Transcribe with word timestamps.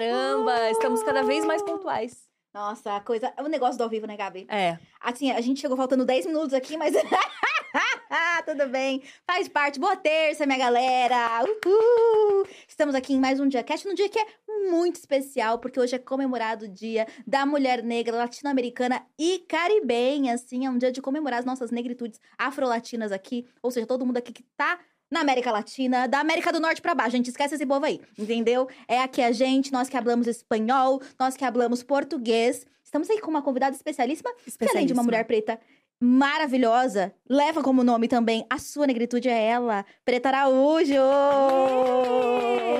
Caramba, 0.00 0.70
estamos 0.70 1.02
cada 1.02 1.22
vez 1.22 1.44
mais 1.44 1.62
pontuais. 1.62 2.29
Nossa, 2.52 2.96
a 2.96 3.00
coisa. 3.00 3.32
É 3.36 3.42
o 3.42 3.48
negócio 3.48 3.78
do 3.78 3.84
ao 3.84 3.90
vivo, 3.90 4.06
né, 4.06 4.16
Gabi? 4.16 4.46
É. 4.48 4.76
Assim, 5.00 5.30
a 5.30 5.40
gente 5.40 5.60
chegou 5.60 5.76
faltando 5.76 6.04
10 6.04 6.26
minutos 6.26 6.52
aqui, 6.52 6.76
mas. 6.76 6.94
Tudo 8.44 8.66
bem. 8.68 9.02
Faz 9.24 9.46
parte. 9.48 9.78
Boa 9.78 9.94
terça, 9.94 10.44
minha 10.44 10.58
galera. 10.58 11.44
Uhul. 11.44 12.44
Estamos 12.66 12.94
aqui 12.94 13.14
em 13.14 13.20
mais 13.20 13.38
um 13.38 13.46
dia 13.46 13.62
cast, 13.62 13.86
num 13.86 13.94
dia 13.94 14.08
que 14.08 14.18
é 14.18 14.26
muito 14.68 14.96
especial, 14.96 15.58
porque 15.60 15.78
hoje 15.78 15.94
é 15.94 15.98
comemorado 15.98 16.64
o 16.64 16.68
Dia 16.68 17.06
da 17.24 17.46
Mulher 17.46 17.84
Negra 17.84 18.16
Latino-Americana 18.16 19.06
e 19.16 19.38
Caribenha. 19.46 20.34
Assim, 20.34 20.66
é 20.66 20.70
um 20.70 20.78
dia 20.78 20.90
de 20.90 21.00
comemorar 21.00 21.38
as 21.38 21.44
nossas 21.44 21.70
negritudes 21.70 22.18
afro-latinas 22.36 23.12
aqui. 23.12 23.46
Ou 23.62 23.70
seja, 23.70 23.86
todo 23.86 24.04
mundo 24.04 24.16
aqui 24.16 24.32
que 24.32 24.42
tá 24.56 24.80
na 25.10 25.20
América 25.20 25.50
Latina, 25.50 26.06
da 26.06 26.20
América 26.20 26.52
do 26.52 26.60
Norte 26.60 26.80
pra 26.80 26.94
baixo. 26.94 27.14
A 27.14 27.16
gente 27.16 27.28
esquece 27.30 27.54
esse 27.56 27.66
povo 27.66 27.84
aí, 27.84 28.00
entendeu? 28.18 28.68
É 28.86 29.00
aqui 29.00 29.20
a 29.22 29.32
gente, 29.32 29.72
nós 29.72 29.88
que 29.88 29.96
hablamos 29.96 30.26
espanhol, 30.26 31.00
nós 31.18 31.36
que 31.36 31.44
hablamos 31.44 31.82
português. 31.82 32.66
Estamos 32.84 33.08
aí 33.10 33.20
com 33.20 33.30
uma 33.30 33.42
convidada 33.42 33.74
especialíssima, 33.74 34.30
que 34.34 34.68
além 34.70 34.86
de 34.86 34.92
uma 34.92 35.02
mulher 35.02 35.24
preta 35.24 35.58
maravilhosa, 36.02 37.12
leva 37.28 37.62
como 37.62 37.84
nome 37.84 38.08
também 38.08 38.46
a 38.48 38.58
sua 38.58 38.86
negritude 38.86 39.28
é 39.28 39.44
ela, 39.48 39.84
Preta 40.04 40.30
Araújo! 40.30 40.94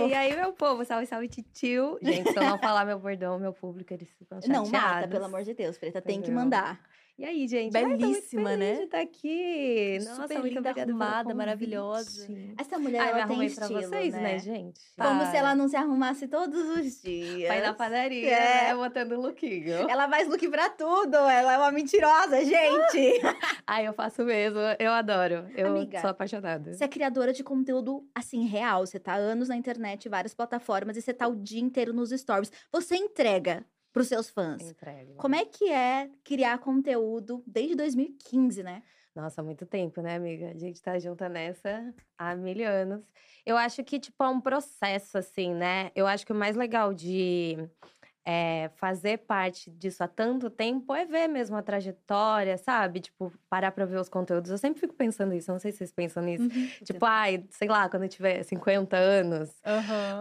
E 0.08 0.14
aí, 0.14 0.34
meu 0.34 0.52
povo, 0.52 0.84
salve, 0.84 1.06
salve, 1.06 1.28
titio. 1.28 1.98
Gente, 2.02 2.32
se 2.32 2.38
eu 2.38 2.42
não 2.42 2.58
falar 2.58 2.84
meu 2.84 2.98
bordão, 2.98 3.38
meu 3.38 3.52
público, 3.52 3.92
eles 3.92 4.08
ficam 4.18 4.38
Não, 4.48 4.64
chateados. 4.64 4.70
mata, 4.94 5.08
pelo 5.08 5.24
amor 5.26 5.42
de 5.44 5.54
Deus, 5.54 5.76
Preta, 5.78 6.00
tem 6.00 6.16
que 6.20 6.28
Entendeu? 6.28 6.42
mandar. 6.42 6.80
E 7.20 7.24
aí, 7.26 7.46
gente? 7.46 7.70
Belíssima, 7.70 8.48
Ai, 8.48 8.56
né? 8.56 8.76
de 8.76 8.82
estar 8.84 9.00
aqui. 9.00 9.98
Nossa, 9.98 10.22
Super 10.22 10.38
muito 10.38 10.54
linda, 10.54 10.70
arrumada, 10.70 11.34
maravilhosa. 11.34 12.26
Essa 12.56 12.78
mulher, 12.78 12.98
Ai, 13.02 13.08
ela 13.08 13.16
tem 13.16 13.22
arrumei 13.24 13.50
pra 13.50 13.66
estilo, 13.66 13.82
vocês, 13.82 14.14
né? 14.14 14.22
né, 14.22 14.38
gente? 14.38 14.80
Como 14.96 15.20
se 15.20 15.26
Para. 15.26 15.38
ela 15.38 15.54
não 15.54 15.68
se 15.68 15.76
arrumasse 15.76 16.26
todos 16.28 16.58
os 16.78 17.02
dias. 17.02 17.46
Vai 17.46 17.60
na 17.60 17.74
padaria, 17.74 18.26
É. 18.26 18.68
né? 18.68 18.74
Botando 18.74 19.20
lookinho. 19.20 19.86
Ela 19.90 20.08
faz 20.08 20.28
look 20.28 20.48
pra 20.48 20.70
tudo, 20.70 21.14
ela 21.16 21.52
é 21.52 21.58
uma 21.58 21.70
mentirosa, 21.70 22.42
gente! 22.42 23.20
Ai, 23.66 23.86
eu 23.86 23.92
faço 23.92 24.24
mesmo. 24.24 24.58
Eu 24.78 24.90
adoro. 24.92 25.46
Eu 25.54 25.76
Amiga, 25.76 26.00
sou 26.00 26.08
apaixonada. 26.08 26.72
Você 26.72 26.84
é 26.84 26.88
criadora 26.88 27.34
de 27.34 27.44
conteúdo, 27.44 28.02
assim, 28.14 28.46
real. 28.46 28.86
Você 28.86 28.98
tá 28.98 29.12
anos 29.14 29.50
na 29.50 29.56
internet, 29.56 30.08
várias 30.08 30.32
plataformas, 30.32 30.96
e 30.96 31.02
você 31.02 31.12
tá 31.12 31.28
o 31.28 31.36
dia 31.36 31.60
inteiro 31.60 31.92
nos 31.92 32.08
stories. 32.12 32.50
Você 32.72 32.96
entrega 32.96 33.62
pros 33.92 34.08
seus 34.08 34.30
fãs. 34.30 34.62
Como 35.16 35.34
é 35.34 35.44
que 35.44 35.70
é 35.70 36.10
criar 36.24 36.58
conteúdo 36.58 37.42
desde 37.46 37.74
2015, 37.74 38.62
né? 38.62 38.82
Nossa, 39.14 39.40
há 39.40 39.44
muito 39.44 39.66
tempo, 39.66 40.00
né, 40.00 40.16
amiga? 40.16 40.50
A 40.50 40.58
gente 40.58 40.80
tá 40.80 40.98
junta 40.98 41.28
nessa 41.28 41.92
há 42.16 42.34
mil 42.36 42.66
anos. 42.66 43.04
Eu 43.44 43.56
acho 43.56 43.82
que, 43.82 43.98
tipo, 43.98 44.22
é 44.22 44.28
um 44.28 44.40
processo, 44.40 45.18
assim, 45.18 45.52
né? 45.54 45.90
Eu 45.94 46.06
acho 46.06 46.24
que 46.24 46.32
o 46.32 46.36
mais 46.36 46.54
legal 46.54 46.94
de 46.94 47.56
é, 48.32 48.70
fazer 48.76 49.18
parte 49.18 49.72
disso 49.72 50.04
há 50.04 50.06
tanto 50.06 50.48
tempo 50.48 50.94
é 50.94 51.04
ver 51.04 51.26
mesmo 51.26 51.56
a 51.56 51.62
trajetória, 51.62 52.56
sabe? 52.56 53.00
Tipo, 53.00 53.32
parar 53.48 53.72
pra 53.72 53.84
ver 53.84 53.98
os 53.98 54.08
conteúdos. 54.08 54.52
Eu 54.52 54.58
sempre 54.58 54.78
fico 54.78 54.94
pensando 54.94 55.34
isso, 55.34 55.50
não 55.50 55.58
sei 55.58 55.72
se 55.72 55.78
vocês 55.78 55.90
pensam 55.90 56.22
nisso. 56.22 56.48
Tipo, 56.84 57.04
ai, 57.06 57.44
sei 57.50 57.66
lá, 57.66 57.88
quando 57.88 58.04
eu 58.04 58.08
tiver 58.08 58.44
50 58.44 58.96
anos, 58.96 59.50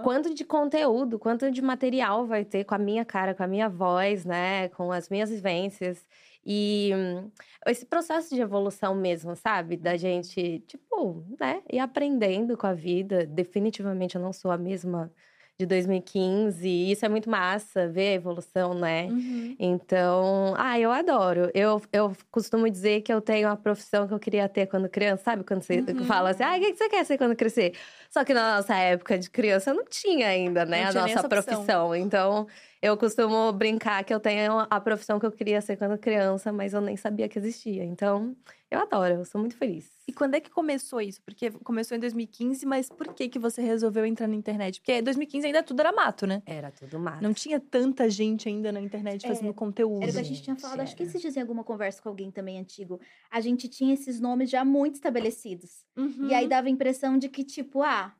Quanto 0.03 0.33
de 0.33 0.43
conteúdo, 0.43 1.19
quanto 1.19 1.51
de 1.51 1.61
material 1.61 2.25
vai 2.25 2.43
ter 2.43 2.63
com 2.63 2.73
a 2.73 2.79
minha 2.79 3.05
cara, 3.05 3.35
com 3.35 3.43
a 3.43 3.47
minha 3.47 3.69
voz, 3.69 4.25
né? 4.25 4.69
Com 4.69 4.91
as 4.91 5.07
minhas 5.07 5.29
vivências. 5.29 6.03
E 6.43 6.91
hum, 6.95 7.29
esse 7.67 7.85
processo 7.85 8.33
de 8.33 8.41
evolução 8.41 8.95
mesmo, 8.95 9.35
sabe? 9.35 9.77
Da 9.77 9.95
gente, 9.97 10.61
tipo, 10.61 11.23
né? 11.39 11.61
Ir 11.71 11.77
aprendendo 11.77 12.57
com 12.57 12.65
a 12.65 12.73
vida. 12.73 13.27
Definitivamente 13.27 14.15
eu 14.15 14.21
não 14.21 14.33
sou 14.33 14.49
a 14.49 14.57
mesma 14.57 15.11
de 15.59 15.65
2015. 15.65 16.67
E 16.69 16.91
isso 16.91 17.05
é 17.05 17.09
muito 17.09 17.29
massa, 17.29 17.87
ver 17.89 18.09
a 18.09 18.13
evolução, 18.13 18.73
né? 18.73 19.07
Uhum. 19.07 19.55
Então, 19.59 20.53
ah, 20.57 20.79
eu 20.79 20.89
adoro. 20.89 21.51
Eu, 21.53 21.81
eu 21.91 22.13
costumo 22.31 22.69
dizer 22.69 23.01
que 23.01 23.11
eu 23.11 23.19
tenho 23.19 23.49
a 23.49 23.57
profissão 23.57 24.07
que 24.07 24.13
eu 24.13 24.19
queria 24.19 24.47
ter 24.47 24.67
quando 24.67 24.87
criança, 24.87 25.23
sabe? 25.25 25.43
Quando 25.43 25.61
você 25.63 25.83
Uhum. 25.89 26.05
fala 26.05 26.29
assim, 26.29 26.43
ah, 26.43 26.55
o 26.57 26.59
que 26.61 26.75
você 26.75 26.87
quer 26.87 27.05
ser 27.05 27.17
quando 27.17 27.35
crescer? 27.35 27.73
Só 28.09 28.23
que 28.23 28.33
na 28.33 28.57
nossa 28.57 28.73
época 28.75 29.17
de 29.19 29.29
criança 29.29 29.73
não 29.73 29.83
tinha 29.85 30.27
ainda, 30.29 30.65
né? 30.65 30.83
Não 30.93 31.01
a 31.01 31.07
nossa 31.07 31.27
profissão. 31.27 31.93
Então, 31.95 32.47
eu 32.81 32.95
costumo 32.95 33.51
brincar 33.51 34.03
que 34.05 34.13
eu 34.13 34.19
tenho 34.19 34.65
a 34.69 34.79
profissão 34.79 35.19
que 35.19 35.25
eu 35.25 35.31
queria 35.31 35.59
ser 35.59 35.75
quando 35.75 35.97
criança, 35.97 36.51
mas 36.53 36.73
eu 36.73 36.79
nem 36.79 36.95
sabia 36.95 37.27
que 37.27 37.37
existia. 37.37 37.83
Então, 37.83 38.35
eu 38.71 38.79
adoro, 38.79 39.15
eu 39.15 39.25
sou 39.25 39.41
muito 39.41 39.57
feliz. 39.57 39.91
E 40.07 40.13
quando 40.13 40.35
é 40.35 40.39
que 40.39 40.49
começou 40.49 41.01
isso? 41.01 41.21
Porque 41.23 41.51
começou 41.51 41.97
em 41.97 41.99
2015, 41.99 42.65
mas 42.65 42.87
por 42.87 43.13
que 43.13 43.27
que 43.27 43.37
você 43.37 43.61
resolveu 43.61 44.05
entrar 44.05 44.27
na 44.27 44.35
internet? 44.35 44.79
Porque 44.79 44.93
em 44.93 45.03
2015 45.03 45.47
ainda 45.47 45.61
tudo 45.61 45.81
era 45.81 45.91
mato, 45.91 46.25
né? 46.25 46.41
Era 46.45 46.71
tudo 46.71 46.97
mato. 46.97 47.21
Não 47.21 47.33
tinha 47.33 47.59
tanta 47.59 48.09
gente 48.09 48.47
ainda 48.47 48.71
na 48.71 48.79
internet 48.79 49.27
fazendo 49.27 49.53
conteúdo. 49.53 50.03
Era 50.03 50.11
o 50.11 50.13
que 50.13 50.19
a 50.19 50.23
gente 50.23 50.41
tinha 50.41 50.55
falado, 50.55 50.79
acho 50.79 50.95
que 50.95 51.03
esses 51.03 51.19
dias 51.19 51.35
em 51.35 51.41
alguma 51.41 51.65
conversa 51.65 52.01
com 52.01 52.07
alguém 52.07 52.31
também 52.31 52.57
antigo. 52.57 52.99
A 53.29 53.41
gente 53.41 53.67
tinha 53.67 53.93
esses 53.93 54.21
nomes 54.21 54.49
já 54.49 54.63
muito 54.63 54.95
estabelecidos. 54.95 55.83
Uhum. 55.97 56.29
E 56.29 56.33
aí 56.33 56.47
dava 56.47 56.67
a 56.67 56.71
impressão 56.71 57.17
de 57.17 57.27
que, 57.27 57.43
tipo, 57.43 57.83
ah, 57.83 58.15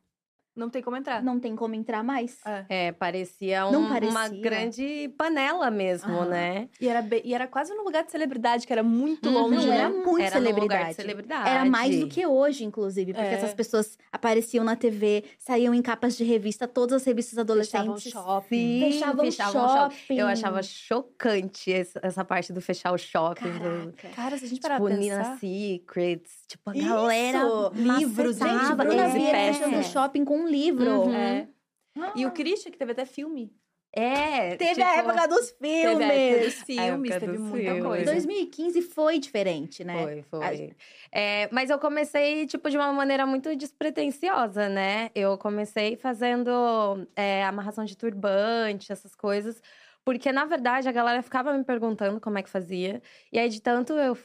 Não 0.56 0.70
tem 0.70 0.82
como 0.82 0.98
entrar. 0.98 1.24
não 1.24 1.40
tem 1.40 1.56
como 1.56 1.74
entrar 1.76 2.04
mais. 2.04 2.38
É. 2.46 2.66
É, 2.88 2.92
parecia, 2.92 3.62
Não 3.72 3.82
um- 3.82 3.86
uma 3.86 3.90
parecia. 3.90 4.42
grande 4.42 5.14
panela 5.18 5.72
mesmo, 5.72 6.26
né? 6.26 6.68
E 6.82 6.88
era, 6.88 7.02
be- 7.02 7.22
e 7.24 7.34
era 7.34 7.48
quase 7.48 7.74
num 7.74 7.84
lugar 7.84 8.04
de 8.04 8.12
celebridade, 8.12 8.68
que 8.68 8.74
era 8.74 8.84
muito 8.84 9.28
Uhum. 9.30 9.34
longe, 9.36 9.56
Não, 9.56 9.68
né? 9.68 9.78
era 9.80 9.90
muito 9.90 10.20
Era 10.22 10.32
celebridade. 10.32 10.90
de 10.90 10.96
celebridade. 10.96 11.50
Era 11.50 11.66
mais 11.66 12.00
do 12.00 12.08
que 12.08 12.26
hoje, 12.26 12.66
inclusive, 12.66 13.14
porque 13.14 13.28
É. 13.28 13.34
essas 13.34 13.54
pessoas 13.54 13.98
apareciam 14.12 14.64
na 14.66 14.76
TV, 14.76 15.24
saíam 15.38 15.74
em 15.74 15.82
capas 15.82 16.18
de 16.18 16.24
revista, 16.24 16.68
todas 16.68 17.02
as 17.02 17.06
revistas 17.06 17.32
Fechavam 17.36 17.94
adolescentes. 17.94 18.12
shopping. 18.12 18.80
Fechavam, 18.92 19.26
fechavam 19.26 19.66
o 19.66 19.70
shopping. 19.90 20.18
Eu 20.20 20.28
achava 20.28 20.62
chocante 20.64 21.72
essa, 21.72 22.26
parte 22.26 22.52
do 22.52 22.62
fechar 22.62 22.92
o 22.92 22.98
shopping. 22.98 23.52
Do, 23.52 23.94
Caraca. 23.94 24.10
Cara, 24.16 24.38
se 24.38 24.46
a 24.46 24.48
gente 24.48 24.60
parar 24.62 24.76
tipo, 24.76 24.88
pra 24.88 24.98
Nina 24.98 25.18
pensar... 25.18 25.38
Secrets. 25.40 26.39
Tipo, 26.50 26.72
a 26.72 26.76
Isso! 26.76 26.88
galera 26.90 27.44
Livros, 27.76 28.38
gente, 28.38 28.74
Bruna 28.76 29.06
esse 29.08 29.18
Vieira 29.20 29.38
pé. 29.38 29.54
fechando 29.54 29.78
o 29.78 29.84
shopping 29.84 30.26
com 30.26 30.40
um 30.40 30.48
livro. 30.48 31.02
Uhum. 31.04 31.14
É. 31.14 31.48
Ah. 31.96 32.12
E 32.16 32.26
o 32.26 32.32
Christian, 32.32 32.72
que 32.72 32.78
teve 32.78 32.92
até 32.92 33.06
filme. 33.06 33.54
É, 33.92 34.56
Teve 34.56 34.76
tipo, 34.76 34.86
a 34.88 34.96
época 34.98 35.28
dos 35.28 35.52
Teve 35.54 35.88
a 35.88 35.90
época 35.92 36.14
filmes. 36.14 36.46
dos 36.46 36.64
filmes, 36.64 37.12
época 37.12 37.20
teve 37.20 37.38
dos 37.38 37.42
muita 37.42 37.66
filmes. 37.72 37.84
coisa. 37.84 38.12
2015 38.12 38.82
foi 38.84 39.18
diferente, 39.20 39.84
né? 39.84 40.04
Foi, 40.04 40.24
foi. 40.24 40.76
É, 41.12 41.50
mas 41.52 41.70
eu 41.72 41.80
comecei, 41.80 42.46
tipo, 42.46 42.70
de 42.70 42.78
uma 42.78 42.94
maneira 42.94 43.26
muito 43.26 43.56
despretensiosa, 43.56 44.70
né? 44.70 45.10
Eu 45.16 45.38
comecei 45.40 45.96
fazendo 45.98 47.08
é, 47.16 47.44
amarração 47.46 47.84
de 47.84 47.98
turbante, 47.98 48.92
essas 48.92 49.16
coisas. 49.16 49.60
Porque, 50.06 50.32
na 50.32 50.46
verdade, 50.46 50.88
a 50.88 50.92
galera 50.92 51.22
ficava 51.22 51.52
me 51.56 51.64
perguntando 51.64 52.20
como 52.20 52.38
é 52.38 52.44
que 52.44 52.50
fazia. 52.50 53.02
E 53.32 53.38
aí, 53.40 53.50
de 53.50 53.62
tanto 53.62 53.94
eu, 53.94 54.16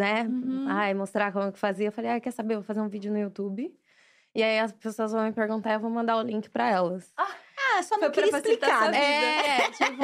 né, 0.00 0.22
Uhum. 0.22 0.66
ai, 0.68 0.94
mostrar 0.94 1.32
como 1.32 1.52
que 1.52 1.58
fazia, 1.58 1.88
eu 1.88 1.92
falei, 1.92 2.10
ah, 2.10 2.20
quer 2.20 2.32
saber? 2.32 2.54
Eu 2.54 2.58
vou 2.60 2.66
fazer 2.66 2.80
um 2.80 2.88
vídeo 2.88 3.12
no 3.12 3.18
YouTube. 3.18 3.72
E 4.34 4.42
aí, 4.42 4.58
as 4.60 4.72
pessoas 4.72 5.12
vão 5.12 5.24
me 5.24 5.32
perguntar, 5.32 5.74
eu 5.74 5.80
vou 5.80 5.90
mandar 5.90 6.16
o 6.16 6.22
link 6.22 6.48
pra 6.50 6.68
elas. 6.70 7.12
Ah, 7.16 7.82
só 7.82 7.96
não 7.96 8.02
Foi 8.04 8.10
queria 8.10 8.30
explicar, 8.36 8.90
né? 8.90 8.98
É, 9.58 9.70
tipo, 9.70 10.02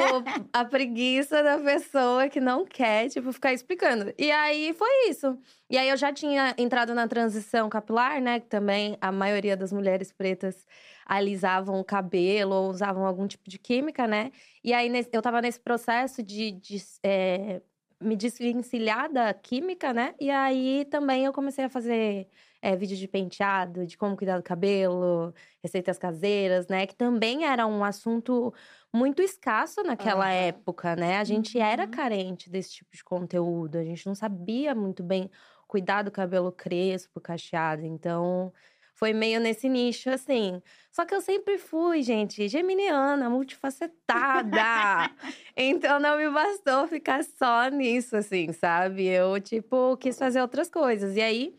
a 0.53 0.65
preguiça 0.65 1.41
da 1.43 1.57
pessoa 1.57 2.27
que 2.29 2.39
não 2.39 2.65
quer, 2.65 3.09
tipo, 3.09 3.31
ficar 3.31 3.53
explicando. 3.53 4.13
E 4.17 4.29
aí 4.31 4.73
foi 4.73 5.09
isso. 5.09 5.37
E 5.69 5.77
aí 5.77 5.89
eu 5.89 5.97
já 5.97 6.11
tinha 6.13 6.53
entrado 6.57 6.93
na 6.93 7.07
transição 7.07 7.69
capilar, 7.69 8.21
né? 8.21 8.39
Que 8.39 8.47
também 8.47 8.97
a 9.01 9.11
maioria 9.11 9.55
das 9.57 9.71
mulheres 9.71 10.11
pretas 10.11 10.65
alisavam 11.05 11.79
o 11.79 11.83
cabelo 11.83 12.53
ou 12.53 12.69
usavam 12.69 13.05
algum 13.05 13.27
tipo 13.27 13.49
de 13.49 13.57
química, 13.57 14.05
né? 14.07 14.31
E 14.63 14.73
aí 14.73 14.91
eu 15.11 15.21
tava 15.21 15.41
nesse 15.41 15.59
processo 15.59 16.21
de, 16.21 16.51
de, 16.51 16.77
é, 17.03 17.61
me 18.01 18.15
desvencilhar 18.15 19.11
da 19.11 19.33
química, 19.33 19.93
né? 19.93 20.13
E 20.19 20.29
aí 20.29 20.85
também 20.85 21.25
eu 21.25 21.33
comecei 21.33 21.65
a 21.65 21.69
fazer 21.69 22.27
é, 22.61 22.75
vídeo 22.75 22.95
de 22.97 23.07
penteado, 23.07 23.85
de 23.87 23.97
como 23.97 24.15
cuidar 24.17 24.37
do 24.37 24.43
cabelo, 24.43 25.33
receitas 25.63 25.97
caseiras, 25.97 26.67
né? 26.67 26.85
Que 26.87 26.95
também 26.95 27.45
era 27.45 27.65
um 27.67 27.83
assunto 27.83 28.53
muito 28.93 29.21
escasso 29.21 29.83
naquela 29.83 30.29
Aham. 30.29 30.31
época, 30.31 30.95
né? 30.95 31.17
A 31.17 31.23
gente 31.23 31.59
era 31.59 31.87
Uhum. 31.87 31.87
carente 31.87 32.49
desse 32.49 32.71
tipo 32.75 32.95
de 32.95 33.03
conteúdo, 33.03 33.77
a 33.77 33.83
gente 33.83 34.05
não 34.05 34.15
sabia 34.15 34.75
muito 34.75 35.03
bem 35.03 35.29
cuidar 35.67 36.03
do 36.03 36.11
cabelo 36.11 36.51
crespo, 36.51 37.19
cacheado. 37.19 37.85
Então, 37.85 38.53
foi 38.97 39.13
meio 39.13 39.39
nesse 39.39 39.69
nicho, 39.69 40.09
assim. 40.09 40.59
Só 40.91 41.05
que 41.05 41.13
eu 41.13 41.21
sempre 41.21 41.59
fui, 41.59 42.01
gente, 42.01 42.47
geminiana, 42.47 43.29
multifacetada. 43.29 45.11
então, 45.55 45.99
não 45.99 46.17
me 46.17 46.27
bastou 46.31 46.87
ficar 46.87 47.23
só 47.23 47.69
nisso, 47.69 48.17
assim, 48.17 48.51
sabe? 48.51 49.05
Eu, 49.05 49.39
tipo, 49.39 49.95
quis 49.97 50.17
fazer 50.17 50.41
outras 50.41 50.67
coisas. 50.67 51.15
E 51.15 51.21
aí, 51.21 51.55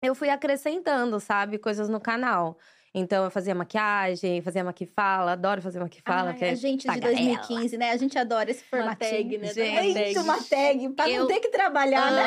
eu 0.00 0.14
fui 0.14 0.28
acrescentando, 0.28 1.18
sabe? 1.18 1.58
Coisas 1.58 1.88
no 1.88 2.00
canal. 2.00 2.56
Então, 2.92 3.22
eu 3.24 3.30
fazia 3.30 3.54
maquiagem, 3.54 4.42
fazia 4.42 4.64
maquifala. 4.64 5.32
Adoro 5.32 5.62
fazer 5.62 5.78
maquifala. 5.78 6.30
Ai, 6.30 6.36
que 6.36 6.44
é 6.44 6.50
a 6.50 6.54
gente 6.56 6.80
de 6.80 6.86
tagarela. 6.88 7.14
2015, 7.20 7.76
né? 7.76 7.90
A 7.92 7.96
gente 7.96 8.18
adora 8.18 8.50
esse 8.50 8.64
Uma 8.72 8.82
formatinho. 8.82 9.10
tag, 9.10 9.38
né? 9.38 9.54
Gente. 9.54 9.92
Gente, 9.94 10.18
uma 10.18 10.42
tag, 10.42 10.88
pra 10.90 11.06
não 11.06 11.14
Eu 11.14 11.26
ter 11.28 11.38
que 11.40 11.48
trabalhar, 11.50 12.10
né? 12.10 12.24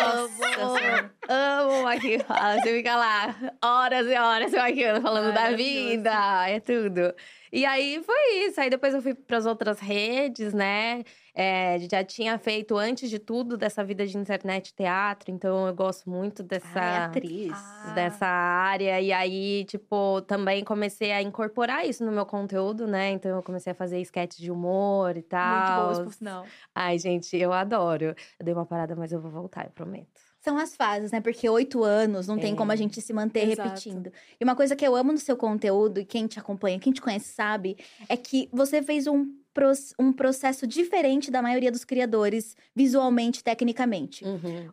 Amo, 0.59 1.09
amo 1.27 1.83
maquifala. 1.83 2.61
Você 2.61 2.77
fica 2.77 2.95
lá 2.95 3.35
horas 3.63 4.07
e 4.07 4.15
horas 4.15 4.51
maquiando, 4.53 5.01
falando 5.01 5.33
da 5.33 5.41
Maravilhoso. 5.41 5.89
vida, 5.89 6.49
é 6.49 6.59
tudo. 6.61 7.13
E 7.55 7.67
aí 7.67 8.01
foi 8.03 8.47
isso. 8.47 8.59
Aí 8.59 8.67
depois 8.67 8.95
eu 8.95 9.01
fui 9.01 9.13
pras 9.13 9.45
outras 9.45 9.79
redes, 9.79 10.55
né? 10.55 11.03
É, 11.35 11.77
já 11.79 12.03
tinha 12.03 12.39
feito, 12.39 12.75
antes 12.75 13.11
de 13.11 13.19
tudo, 13.19 13.55
dessa 13.55 13.83
vida 13.83 14.07
de 14.07 14.17
internet 14.17 14.73
teatro. 14.73 15.29
Então 15.29 15.67
eu 15.67 15.73
gosto 15.75 16.09
muito 16.09 16.41
dessa 16.41 16.79
Ai, 16.79 16.97
atriz. 17.05 17.53
Dessa 17.93 18.25
área. 18.25 18.99
E 18.99 19.13
aí, 19.13 19.65
tipo, 19.65 20.19
também 20.23 20.63
comecei 20.63 21.11
a 21.11 21.21
incorporar 21.21 21.87
isso 21.87 22.03
no 22.03 22.11
meu 22.11 22.25
conteúdo, 22.25 22.87
né? 22.87 23.11
Então 23.11 23.29
eu 23.35 23.43
comecei 23.43 23.71
a 23.71 23.75
fazer 23.75 24.01
sketches 24.01 24.39
de 24.39 24.49
humor 24.51 25.11
e 25.11 25.13
Muito 25.15 25.27
tal. 25.29 25.83
boas, 25.85 25.99
por 25.99 26.11
sinal. 26.11 26.47
Ai, 26.73 26.97
gente, 26.97 27.37
eu 27.37 27.53
adoro. 27.53 28.15
Eu 28.39 28.45
dei 28.45 28.53
uma 28.55 28.65
parada, 28.65 28.95
mas 28.95 29.11
eu 29.11 29.21
vou 29.21 29.29
voltar, 29.29 29.65
eu 29.65 29.71
prometo. 29.71 30.22
São 30.43 30.57
as 30.57 30.75
fases, 30.75 31.11
né? 31.11 31.21
Porque 31.21 31.47
oito 31.47 31.85
anos 31.85 32.27
não 32.27 32.37
tem 32.37 32.51
É. 32.51 32.55
como 32.55 32.69
a 32.71 32.75
gente 32.75 32.99
se 32.99 33.13
manter 33.13 33.49
Exato. 33.49 33.69
repetindo. 33.69 34.11
E 34.39 34.43
uma 34.43 34.55
coisa 34.55 34.75
que 34.75 34.85
eu 34.85 34.93
amo 34.93 35.13
no 35.13 35.17
seu 35.17 35.37
conteúdo, 35.37 36.01
e 36.01 36.05
quem 36.05 36.27
te 36.27 36.37
acompanha, 36.37 36.77
quem 36.79 36.91
te 36.91 37.01
conhece 37.01 37.33
sabe, 37.33 37.77
é 38.09 38.17
que 38.17 38.49
você 38.51 38.83
fez 38.83 39.07
um, 39.07 39.25
um 39.97 40.11
processo 40.11 40.67
diferente 40.67 41.31
da 41.31 41.41
maioria 41.41 41.71
dos 41.71 41.85
criadores, 41.85 42.57
visualmente, 42.75 43.41
tecnicamente. 43.41 44.25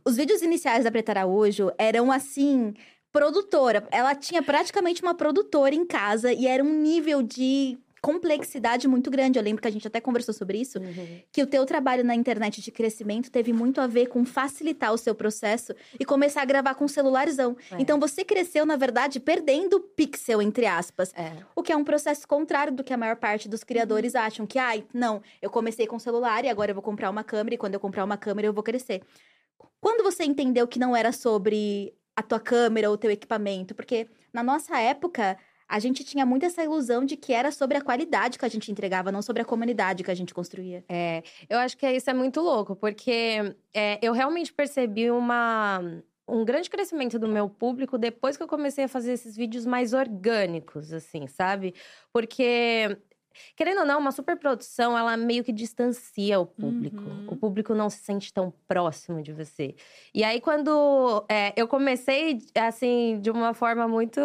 Os 0.04 0.16
vídeos 0.16 0.42
iniciais 0.42 0.82
da 0.82 0.90
Preta 0.90 1.12
Araújo 1.12 1.70
eram 1.78 2.10
assim. 2.10 2.74
Produtora, 3.12 3.86
ela 3.90 4.14
tinha 4.14 4.42
praticamente 4.42 5.02
uma 5.02 5.14
produtora 5.14 5.74
em 5.74 5.84
casa 5.84 6.32
e 6.32 6.46
era 6.46 6.62
um 6.62 6.72
nível 6.72 7.22
de 7.22 7.76
complexidade 8.00 8.88
muito 8.88 9.10
grande. 9.10 9.38
Eu 9.38 9.42
lembro 9.42 9.60
que 9.62 9.68
a 9.68 9.70
gente 9.70 9.86
até 9.86 10.00
conversou 10.00 10.34
sobre 10.34 10.58
isso, 10.58 10.78
Uhum. 10.78 11.20
que 11.32 11.42
o 11.42 11.46
teu 11.46 11.64
trabalho 11.66 12.02
na 12.04 12.14
internet 12.14 12.60
de 12.60 12.70
crescimento 12.70 13.30
teve 13.30 13.52
muito 13.52 13.80
a 13.80 13.86
ver 13.86 14.06
com 14.06 14.24
facilitar 14.24 14.92
o 14.92 14.98
seu 14.98 15.14
processo 15.14 15.74
e 15.98 16.04
começar 16.04 16.42
a 16.42 16.44
gravar 16.44 16.74
com 16.74 16.84
um 16.84 16.88
celularzão. 16.88 17.56
É. 17.70 17.76
Então 17.78 17.98
você 18.00 18.24
cresceu, 18.24 18.64
na 18.64 18.76
verdade, 18.76 19.20
perdendo 19.20 19.80
pixel, 19.80 20.40
entre 20.42 20.66
aspas. 20.66 21.12
É. 21.14 21.32
O 21.54 21.62
que 21.62 21.72
é 21.72 21.76
um 21.76 21.84
processo 21.84 22.26
contrário 22.26 22.72
do 22.72 22.82
que 22.84 22.92
a 22.92 22.96
maior 22.96 23.16
parte 23.16 23.48
dos 23.48 23.62
criadores 23.64 24.14
Uhum. 24.14 24.20
acham. 24.20 24.46
Que, 24.46 24.58
ai, 24.58 24.84
não, 24.92 25.22
eu 25.42 25.50
comecei 25.50 25.86
com 25.86 25.98
celular 25.98 26.44
e 26.44 26.48
agora 26.48 26.70
eu 26.70 26.74
vou 26.74 26.82
comprar 26.82 27.10
uma 27.10 27.22
câmera 27.24 27.54
e 27.54 27.58
quando 27.58 27.74
eu 27.74 27.80
comprar 27.80 28.04
uma 28.04 28.16
câmera 28.16 28.46
eu 28.48 28.52
vou 28.52 28.62
crescer. 28.62 29.02
Quando 29.80 30.02
você 30.02 30.24
entendeu 30.24 30.66
que 30.68 30.78
não 30.78 30.94
era 30.96 31.12
sobre 31.12 31.94
a 32.16 32.22
tua 32.22 32.40
câmera 32.40 32.88
ou 32.88 32.94
o 32.94 32.98
teu 32.98 33.10
equipamento? 33.10 33.74
Porque 33.74 34.06
na 34.32 34.42
nossa 34.42 34.78
época, 34.78 35.38
a 35.70 35.78
gente 35.78 36.02
tinha 36.02 36.26
muito 36.26 36.44
essa 36.44 36.64
ilusão 36.64 37.04
de 37.04 37.16
que 37.16 37.32
era 37.32 37.52
sobre 37.52 37.78
a 37.78 37.80
qualidade 37.80 38.36
que 38.36 38.44
a 38.44 38.48
gente 38.48 38.72
entregava, 38.72 39.12
não 39.12 39.22
sobre 39.22 39.40
a 39.40 39.44
comunidade 39.44 40.02
que 40.02 40.10
a 40.10 40.14
gente 40.14 40.34
construía. 40.34 40.84
É, 40.88 41.22
eu 41.48 41.58
acho 41.58 41.76
que 41.76 41.88
isso 41.88 42.10
é 42.10 42.12
muito 42.12 42.40
louco, 42.40 42.74
porque 42.74 43.54
é, 43.72 43.96
eu 44.02 44.12
realmente 44.12 44.52
percebi 44.52 45.12
uma, 45.12 45.80
um 46.26 46.44
grande 46.44 46.68
crescimento 46.68 47.20
do 47.20 47.28
meu 47.28 47.48
público 47.48 47.96
depois 47.96 48.36
que 48.36 48.42
eu 48.42 48.48
comecei 48.48 48.84
a 48.84 48.88
fazer 48.88 49.12
esses 49.12 49.36
vídeos 49.36 49.64
mais 49.64 49.92
orgânicos, 49.92 50.92
assim, 50.92 51.28
sabe? 51.28 51.72
Porque, 52.12 52.98
querendo 53.54 53.82
ou 53.82 53.86
não, 53.86 54.00
uma 54.00 54.10
superprodução, 54.10 54.98
ela 54.98 55.16
meio 55.16 55.44
que 55.44 55.52
distancia 55.52 56.40
o 56.40 56.46
público. 56.46 57.00
Uhum. 57.00 57.26
O 57.28 57.36
público 57.36 57.76
não 57.76 57.88
se 57.88 57.98
sente 57.98 58.32
tão 58.32 58.52
próximo 58.66 59.22
de 59.22 59.32
você. 59.32 59.76
E 60.12 60.24
aí, 60.24 60.40
quando 60.40 61.24
é, 61.28 61.52
eu 61.56 61.68
comecei, 61.68 62.38
assim, 62.56 63.20
de 63.20 63.30
uma 63.30 63.54
forma 63.54 63.86
muito 63.86 64.20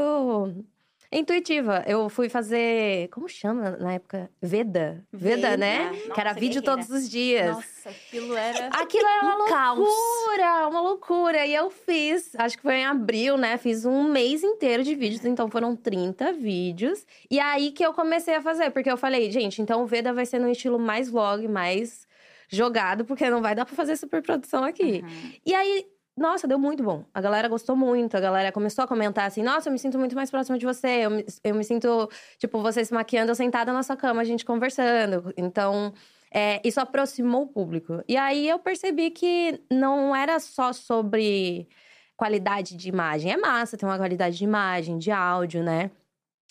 intuitiva. 1.18 1.84
Eu 1.88 2.10
fui 2.10 2.30
fazer. 2.30 3.08
Como 3.10 3.28
chama 3.30 3.72
na 3.78 3.94
época? 3.94 4.30
Veda. 4.42 5.04
Veda, 5.12 5.36
Veda. 5.52 5.58
né? 5.58 5.90
Nossa, 5.92 6.14
que 6.14 6.20
era 6.20 6.34
vídeo 6.34 6.62
todos 6.62 6.90
os 6.90 7.10
dias. 7.10 7.56
Nossa, 7.56 7.90
aquilo 7.90 8.36
era. 8.36 8.68
Aquilo 8.68 9.08
era 9.08 9.22
uma 9.24 9.44
Um 9.44 9.48
caos. 9.48 9.80
loucura, 9.80 10.68
uma 10.68 10.82
loucura. 10.82 11.46
E 11.46 11.54
eu 11.56 11.70
fiz, 11.70 12.36
acho 12.36 12.58
que 12.58 12.64
foi 12.64 12.76
em 12.76 12.86
abril, 12.86 13.38
né? 13.38 13.58
Fiz 13.58 13.86
um 13.86 14.04
mês 14.12 14.44
inteiro 14.44 14.84
de 14.84 14.94
vídeos, 14.96 15.26
então 15.26 15.50
foram 15.50 15.76
30 15.76 16.34
vídeos. 16.34 17.06
E 17.30 17.40
aí 17.40 17.72
que 17.72 17.86
eu 17.86 17.94
comecei 17.94 18.36
a 18.36 18.42
fazer, 18.42 18.72
porque 18.72 18.92
eu 18.92 18.98
falei, 18.98 19.32
gente, 19.32 19.62
então 19.62 19.82
o 19.84 19.86
Veda 19.88 20.14
vai 20.14 20.26
ser 20.26 20.40
no 20.40 20.50
estilo 20.50 20.78
mais 20.80 21.10
vlog, 21.10 21.48
mais 21.48 22.06
jogado, 22.48 23.06
porque 23.06 23.28
não 23.30 23.42
vai 23.42 23.56
dar 23.56 23.66
pra 23.66 23.76
fazer 23.76 23.96
superprodução 23.96 24.64
aqui. 24.64 25.04
E 25.46 25.54
aí, 25.56 25.86
nossa, 26.18 26.48
deu 26.48 26.58
muito 26.58 26.82
bom. 26.84 27.04
A 27.14 27.20
galera 27.22 27.48
gostou 27.48 27.76
muito. 27.76 28.16
A 28.16 28.20
galera 28.20 28.52
começou 28.52 28.84
a 28.84 28.88
comentar 28.88 29.26
assim: 29.28 29.44
nossa, 29.44 29.68
eu 29.70 29.74
me 29.74 29.80
sinto 29.80 30.00
muito 30.00 30.16
mais 30.16 30.32
próxima 30.32 30.58
de 30.58 30.66
você. 30.66 30.88
Eu 31.06 31.10
me, 31.12 31.26
eu 31.44 31.56
me 31.56 31.64
sinto, 31.64 32.10
tipo, 32.38 32.62
você 32.62 32.84
se 32.86 32.94
maquiando, 32.94 33.32
eu 33.32 33.36
sentada 33.36 33.74
na 33.74 33.84
sua 33.84 33.98
cama, 33.98 34.22
a 34.22 34.26
gente 34.26 34.46
conversando. 34.46 35.34
Então, 35.36 35.94
é, 36.32 36.62
isso 36.64 36.80
aproximou 36.80 37.44
o 37.44 37.48
público. 37.48 38.02
E 38.08 38.16
aí 38.18 38.48
eu 38.48 38.58
percebi 38.60 39.12
que 39.12 39.62
não 39.72 40.16
era 40.16 40.40
só 40.40 40.72
sobre 40.74 41.68
qualidade 42.16 42.76
de 42.78 42.88
imagem. 42.90 43.32
É 43.34 43.38
massa 43.38 43.78
ter 43.78 43.86
uma 43.86 43.98
qualidade 43.98 44.38
de 44.38 44.44
imagem, 44.44 44.98
de 44.98 45.12
áudio, 45.12 45.62
né? 45.64 45.92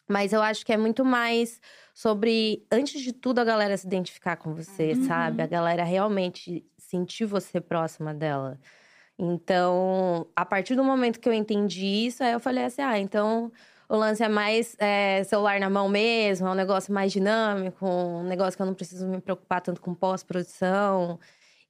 Mas 0.09 0.35
eu 0.35 0.43
acho 0.43 0.67
que 0.67 0.73
é 0.73 0.77
muito 0.77 1.05
mais 1.05 1.59
sobre, 1.95 2.67
antes 2.71 3.01
de 3.01 3.13
tudo, 3.13 3.39
a 3.39 3.45
galera 3.45 3.75
se 3.77 3.87
identificar 3.87 4.37
com 4.37 4.55
você, 4.55 4.93
Uhum. 4.93 5.07
sabe? 5.07 5.43
A 5.43 5.47
galera 5.47 5.85
realmente 5.85 6.67
sentir 6.77 7.25
você 7.25 7.61
próxima 7.61 8.13
dela. 8.13 8.59
Então, 9.19 10.27
a 10.35 10.45
partir 10.45 10.75
do 10.75 10.83
momento 10.85 11.21
que 11.21 11.29
eu 11.29 11.33
entendi 11.33 11.87
isso, 12.07 12.23
aí 12.25 12.33
eu 12.33 12.41
falei 12.41 12.65
assim: 12.65 12.83
ah, 12.83 12.99
então 12.99 13.53
o 13.89 13.97
lance 13.97 14.23
é 14.23 14.29
mais 14.29 14.77
é, 14.79 15.23
celular 15.25 15.61
na 15.61 15.71
mão 15.71 15.89
mesmo, 15.89 16.47
é 16.49 16.51
um 16.51 16.55
negócio 16.55 16.93
mais 16.93 17.13
dinâmico, 17.13 17.87
um 17.87 18.25
negócio 18.25 18.57
que 18.57 18.63
eu 18.63 18.67
não 18.67 18.75
preciso 18.75 19.07
me 19.07 19.21
preocupar 19.21 19.61
tanto 19.61 19.81
com 19.81 19.95
pós-produção. 19.95 21.19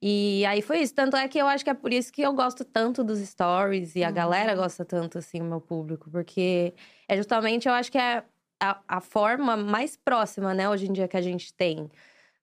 E 0.02 0.44
aí 0.46 0.60
foi 0.62 0.80
isso. 0.80 0.94
Tanto 0.94 1.16
é 1.16 1.26
que 1.28 1.38
eu 1.38 1.46
acho 1.46 1.64
que 1.64 1.70
é 1.70 1.74
por 1.74 1.92
isso 1.92 2.12
que 2.12 2.22
eu 2.22 2.32
gosto 2.34 2.64
tanto 2.64 3.02
dos 3.02 3.18
stories 3.20 3.96
e 3.96 4.04
a 4.04 4.08
Uhum. 4.08 4.14
galera 4.14 4.54
gosta 4.54 4.84
tanto, 4.84 5.18
assim, 5.18 5.40
o 5.40 5.44
meu 5.44 5.60
público. 5.60 6.10
Porque 6.10 6.74
é 7.08 7.16
justamente, 7.16 7.68
eu 7.68 7.74
acho 7.74 7.90
que 7.90 7.98
é 7.98 8.22
a, 8.60 8.80
a 8.88 9.00
forma 9.00 9.56
mais 9.56 9.96
próxima, 9.96 10.52
né, 10.54 10.68
hoje 10.68 10.86
em 10.88 10.92
dia 10.92 11.08
que 11.08 11.16
a 11.16 11.22
gente 11.22 11.52
tem. 11.54 11.88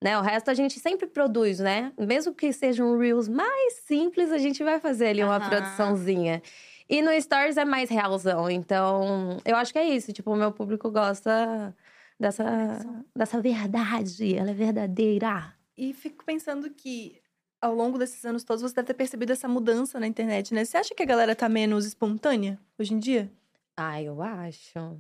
Né? 0.01 0.17
O 0.17 0.21
resto 0.21 0.49
a 0.49 0.53
gente 0.53 0.79
sempre 0.79 1.05
produz, 1.05 1.59
né? 1.59 1.93
Mesmo 1.97 2.33
que 2.33 2.51
sejam 2.51 2.97
reels 2.97 3.27
mais 3.27 3.73
simples, 3.85 4.31
a 4.31 4.37
gente 4.39 4.63
vai 4.63 4.79
fazer 4.79 5.07
ali 5.07 5.23
uma 5.23 5.35
Aham. 5.35 5.47
produçãozinha. 5.47 6.41
E 6.89 7.01
no 7.01 7.11
Stories 7.21 7.55
é 7.55 7.63
mais 7.63 7.89
realzão. 7.89 8.49
Então, 8.49 9.37
eu 9.45 9.55
acho 9.55 9.71
que 9.71 9.77
é 9.79 9.87
isso. 9.87 10.11
Tipo, 10.11 10.31
o 10.31 10.35
meu 10.35 10.51
público 10.51 10.89
gosta 10.89 11.75
dessa, 12.19 12.79
dessa 13.15 13.39
verdade. 13.39 14.35
Ela 14.35 14.51
é 14.51 14.53
verdadeira. 14.53 15.53
E 15.77 15.93
fico 15.93 16.25
pensando 16.25 16.69
que 16.71 17.21
ao 17.61 17.75
longo 17.75 17.97
desses 17.97 18.25
anos 18.25 18.43
todos 18.43 18.61
você 18.63 18.73
deve 18.73 18.87
ter 18.87 18.93
percebido 18.95 19.31
essa 19.31 19.47
mudança 19.47 19.99
na 19.99 20.07
internet, 20.07 20.53
né? 20.53 20.65
Você 20.65 20.77
acha 20.77 20.95
que 20.95 21.03
a 21.03 21.05
galera 21.05 21.35
tá 21.35 21.47
menos 21.47 21.85
espontânea 21.85 22.59
hoje 22.77 22.93
em 22.93 22.99
dia? 22.99 23.31
Ah, 23.77 24.01
eu 24.01 24.21
acho. 24.21 24.99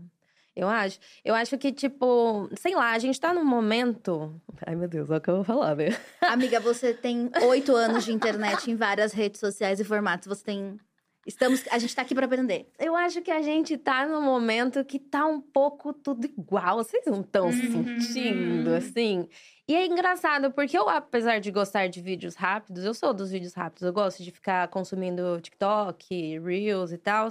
Eu 0.55 0.67
acho. 0.67 0.99
Eu 1.23 1.33
acho 1.33 1.57
que, 1.57 1.71
tipo, 1.71 2.49
sei 2.57 2.75
lá, 2.75 2.91
a 2.91 2.99
gente 2.99 3.19
tá 3.19 3.33
num 3.33 3.45
momento. 3.45 4.39
Ai, 4.67 4.75
meu 4.75 4.87
Deus, 4.87 5.09
é 5.09 5.17
o 5.17 5.21
que 5.21 5.29
eu 5.29 5.35
vou 5.35 5.43
falar, 5.43 5.75
né? 5.75 5.85
Amiga, 6.21 6.59
você 6.59 6.93
tem 6.93 7.31
oito 7.43 7.73
anos 7.75 8.03
de 8.03 8.11
internet 8.11 8.69
em 8.69 8.75
várias 8.75 9.13
redes 9.13 9.39
sociais 9.39 9.79
e 9.79 9.83
formatos. 9.83 10.27
Você 10.27 10.43
tem 10.43 10.77
Estamos, 11.23 11.63
a 11.69 11.77
gente 11.77 11.95
tá 11.95 12.01
aqui 12.01 12.15
pra 12.15 12.25
aprender. 12.25 12.67
Eu 12.79 12.95
acho 12.95 13.21
que 13.21 13.29
a 13.29 13.43
gente 13.43 13.77
tá 13.77 14.07
num 14.07 14.23
momento 14.23 14.83
que 14.83 14.97
tá 14.97 15.23
um 15.27 15.39
pouco 15.39 15.93
tudo 15.93 16.25
igual. 16.25 16.77
Vocês 16.77 17.05
não 17.05 17.21
estão 17.21 17.45
Uhum. 17.45 17.99
sentindo, 17.99 18.73
assim? 18.73 19.29
E 19.67 19.75
é 19.75 19.85
engraçado, 19.85 20.51
porque 20.51 20.75
eu, 20.75 20.89
apesar 20.89 21.39
de 21.39 21.51
gostar 21.51 21.85
de 21.87 22.01
vídeos 22.01 22.33
rápidos, 22.33 22.83
eu 22.83 22.93
sou 22.95 23.13
dos 23.13 23.29
vídeos 23.29 23.53
rápidos. 23.53 23.83
Eu 23.83 23.93
gosto 23.93 24.23
de 24.23 24.31
ficar 24.31 24.67
consumindo 24.69 25.39
TikTok, 25.39 26.39
Reels 26.39 26.91
e 26.91 26.97
tal. 26.97 27.29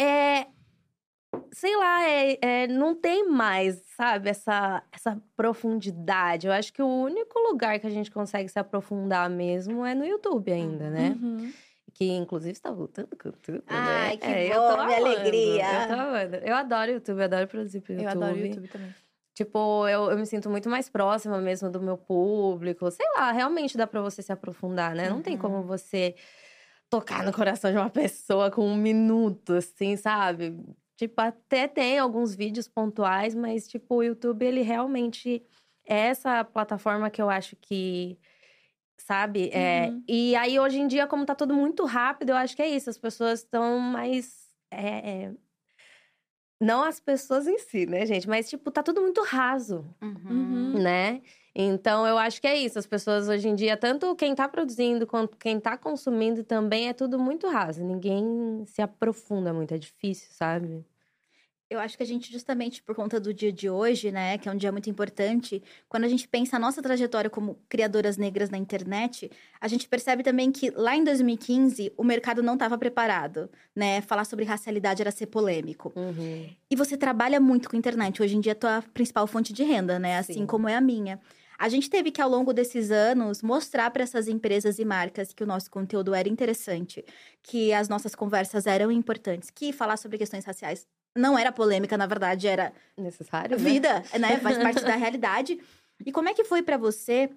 É. 0.00 0.46
Sei 1.52 1.76
lá, 1.76 2.08
é, 2.08 2.38
é- 2.40 2.66
não 2.66 2.94
tem 2.94 3.28
mais, 3.28 3.80
sabe, 3.96 4.28
essa, 4.30 4.82
essa 4.92 5.20
profundidade. 5.36 6.46
Eu 6.46 6.52
acho 6.52 6.72
que 6.72 6.82
o 6.82 6.86
único 6.86 7.38
lugar 7.38 7.78
que 7.78 7.86
a 7.86 7.90
gente 7.90 8.10
consegue 8.10 8.48
se 8.48 8.58
aprofundar 8.58 9.28
mesmo 9.30 9.84
é 9.84 9.94
no 9.94 10.04
YouTube 10.04 10.50
ainda, 10.52 10.90
né? 10.90 11.16
Uhum. 11.20 11.52
Que 11.92 12.10
inclusive 12.10 12.52
está 12.52 12.70
voltando 12.72 13.10
com 13.16 13.30
tudo, 13.30 13.62
Ai, 13.68 14.10
né? 14.10 14.16
que 14.16 14.26
É, 14.26 14.48
bom, 14.48 14.54
eu 14.54 14.60
tô 14.76 14.84
minha 14.84 14.98
amando, 14.98 15.06
alegria. 15.16 15.64
Eu 15.82 15.86
tô 15.88 15.94
amando. 16.02 16.36
Eu 16.36 16.54
adoro 16.56 16.90
YouTube, 16.92 17.18
eu 17.18 17.24
adoro 17.24 17.46
produzir 17.48 17.80
pro 17.80 17.92
Eu 17.92 18.00
YouTube. 18.00 18.22
adoro 18.24 18.34
o 18.34 18.46
YouTube 18.46 18.68
também. 18.68 18.94
Tipo, 19.34 19.88
eu, 19.88 20.10
eu 20.10 20.18
me 20.18 20.26
sinto 20.26 20.48
muito 20.50 20.68
mais 20.70 20.88
próxima 20.88 21.38
mesmo 21.40 21.70
do 21.70 21.80
meu 21.80 21.96
público. 21.96 22.90
Sei 22.90 23.06
lá, 23.16 23.32
realmente 23.32 23.76
dá 23.76 23.86
pra 23.86 24.00
você 24.00 24.22
se 24.22 24.32
aprofundar, 24.32 24.94
né? 24.94 25.08
Não 25.08 25.22
tem 25.22 25.34
Uhum. 25.34 25.40
como 25.40 25.62
você 25.62 26.14
tocar 26.90 27.24
no 27.24 27.32
coração 27.32 27.70
de 27.72 27.76
uma 27.76 27.90
pessoa 27.90 28.50
com 28.50 28.64
um 28.66 28.76
minuto, 28.76 29.54
assim, 29.54 29.96
sabe? 29.96 30.56
Tipo, 31.08 31.20
até 31.20 31.68
tem 31.68 31.98
alguns 31.98 32.34
vídeos 32.34 32.66
pontuais, 32.66 33.34
mas, 33.34 33.68
tipo, 33.68 33.96
o 33.96 34.02
YouTube, 34.02 34.42
ele 34.44 34.62
realmente 34.62 35.42
é 35.86 35.98
essa 36.08 36.42
plataforma 36.44 37.10
que 37.10 37.20
eu 37.20 37.28
acho 37.28 37.56
que. 37.56 38.18
Sabe? 38.96 39.50
É, 39.52 39.88
Uhum. 39.90 40.02
e 40.08 40.34
aí, 40.36 40.58
hoje 40.58 40.78
em 40.80 40.86
dia, 40.86 41.06
como 41.06 41.26
tá 41.26 41.34
tudo 41.34 41.52
muito 41.54 41.84
rápido, 41.84 42.30
eu 42.30 42.36
acho 42.36 42.56
que 42.56 42.62
é 42.62 42.68
isso. 42.68 42.88
As 42.88 42.96
pessoas 42.98 43.40
estão 43.40 43.78
mais. 43.78 44.48
é, 44.70 45.24
é, 45.24 45.32
Não 46.60 46.82
as 46.84 47.00
pessoas 47.00 47.46
em 47.46 47.58
si, 47.58 47.84
né, 47.84 48.06
gente? 48.06 48.28
Mas, 48.28 48.48
tipo, 48.48 48.70
tá 48.70 48.82
tudo 48.82 49.00
muito 49.02 49.22
raso 49.22 49.84
Uhum. 50.02 50.72
né? 50.80 51.20
Então 51.54 52.06
eu 52.06 52.16
acho 52.18 52.40
que 52.40 52.46
é 52.46 52.56
isso. 52.56 52.78
As 52.78 52.86
pessoas 52.86 53.28
hoje 53.28 53.48
em 53.48 53.54
dia, 53.54 53.76
tanto 53.76 54.14
quem 54.16 54.34
tá 54.34 54.48
produzindo 54.48 55.06
quanto 55.06 55.36
quem 55.36 55.60
tá 55.60 55.76
consumindo 55.76 56.42
também 56.42 56.88
é 56.88 56.92
tudo 56.92 57.18
muito 57.18 57.48
raso. 57.48 57.84
Ninguém 57.84 58.64
se 58.66 58.80
aprofunda 58.82 59.52
muito, 59.52 59.74
é 59.74 59.78
difícil, 59.78 60.28
sabe? 60.32 60.84
Eu 61.70 61.80
acho 61.80 61.96
que 61.96 62.02
a 62.02 62.06
gente, 62.06 62.30
justamente 62.30 62.82
por 62.82 62.94
conta 62.94 63.18
do 63.18 63.32
dia 63.32 63.50
de 63.50 63.70
hoje, 63.70 64.12
né, 64.12 64.36
que 64.36 64.48
é 64.48 64.52
um 64.52 64.56
dia 64.56 64.70
muito 64.70 64.88
importante, 64.90 65.62
quando 65.88 66.04
a 66.04 66.08
gente 66.08 66.28
pensa 66.28 66.56
a 66.56 66.58
nossa 66.58 66.82
trajetória 66.82 67.30
como 67.30 67.58
criadoras 67.68 68.16
negras 68.16 68.50
na 68.50 68.58
internet, 68.58 69.30
a 69.60 69.66
gente 69.66 69.88
percebe 69.88 70.22
também 70.22 70.52
que 70.52 70.70
lá 70.70 70.94
em 70.94 71.02
2015 71.02 71.92
o 71.96 72.04
mercado 72.04 72.42
não 72.42 72.54
estava 72.54 72.76
preparado, 72.76 73.50
né? 73.74 74.02
Falar 74.02 74.24
sobre 74.24 74.44
racialidade 74.44 75.00
era 75.00 75.10
ser 75.10 75.26
polêmico. 75.26 75.92
Uhum. 75.96 76.48
E 76.70 76.76
você 76.76 76.96
trabalha 76.96 77.40
muito 77.40 77.70
com 77.70 77.76
internet. 77.76 78.22
Hoje 78.22 78.36
em 78.36 78.40
dia 78.40 78.52
é 78.52 78.54
a 78.54 78.58
tua 78.58 78.84
principal 78.92 79.26
fonte 79.26 79.52
de 79.52 79.64
renda, 79.64 79.98
né? 79.98 80.18
Assim 80.18 80.34
Sim. 80.34 80.46
como 80.46 80.68
é 80.68 80.76
a 80.76 80.80
minha. 80.80 81.18
A 81.58 81.68
gente 81.68 81.88
teve 81.88 82.10
que, 82.10 82.20
ao 82.20 82.28
longo 82.28 82.52
desses 82.52 82.90
anos, 82.90 83.40
mostrar 83.40 83.90
para 83.90 84.02
essas 84.02 84.28
empresas 84.28 84.78
e 84.78 84.84
marcas 84.84 85.32
que 85.32 85.42
o 85.42 85.46
nosso 85.46 85.70
conteúdo 85.70 86.12
era 86.14 86.28
interessante, 86.28 87.04
que 87.42 87.72
as 87.72 87.88
nossas 87.88 88.14
conversas 88.14 88.66
eram 88.66 88.90
importantes, 88.90 89.50
que 89.50 89.72
falar 89.72 89.96
sobre 89.96 90.18
questões 90.18 90.44
raciais 90.44 90.86
não 91.14 91.38
era 91.38 91.52
polêmica, 91.52 91.96
na 91.96 92.06
verdade, 92.06 92.46
era 92.48 92.72
Necessário, 92.96 93.56
né? 93.58 93.70
vida, 93.70 94.02
né? 94.18 94.38
Faz 94.42 94.58
parte 94.58 94.82
da 94.84 94.96
realidade. 94.96 95.58
E 96.04 96.10
como 96.12 96.28
é 96.28 96.34
que 96.34 96.44
foi 96.44 96.62
para 96.62 96.76
você 96.76 97.30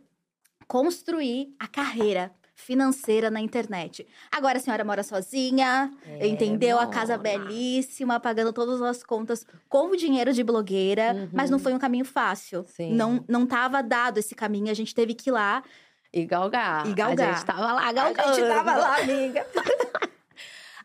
construir 0.68 1.56
a 1.60 1.68
carreira 1.68 2.32
financeira 2.56 3.30
na 3.30 3.40
internet? 3.40 4.06
Agora 4.32 4.58
a 4.58 4.62
senhora 4.62 4.84
mora 4.84 5.04
sozinha, 5.04 5.92
É, 6.06 6.28
entendeu? 6.28 6.80
A 6.80 6.88
casa 6.88 7.18
mora. 7.18 7.30
belíssima, 7.38 8.20
pagando 8.20 8.52
todas 8.52 8.82
as 8.82 9.04
contas 9.04 9.46
com 9.70 9.88
o 9.92 9.96
dinheiro 9.96 10.34
de 10.34 10.44
blogueira, 10.44 11.30
mas 11.32 11.50
não 11.52 11.58
Uhum. 11.58 11.64
foi 11.64 11.74
um 11.74 11.80
caminho 11.80 12.06
fácil. 12.06 12.66
Sim. 12.68 12.94
Não 12.94 13.24
não 13.28 13.46
tava 13.46 13.82
dado 13.84 14.18
esse 14.18 14.34
caminho, 14.34 14.72
a 14.72 14.74
gente 14.74 14.94
teve 14.96 15.14
que 15.14 15.30
ir 15.30 15.34
lá. 15.34 15.64
E 16.12 16.26
galgar. 16.26 16.88
E 16.88 16.94
galgar. 16.94 17.30
A 17.30 17.34
gente 17.36 17.46
tava 17.46 17.74
lá 17.74 17.88
A 17.88 17.92
galgando. 17.92 18.34
gente 18.36 18.48
tava 18.48 18.76
lá, 18.76 18.98
amiga. 19.02 19.46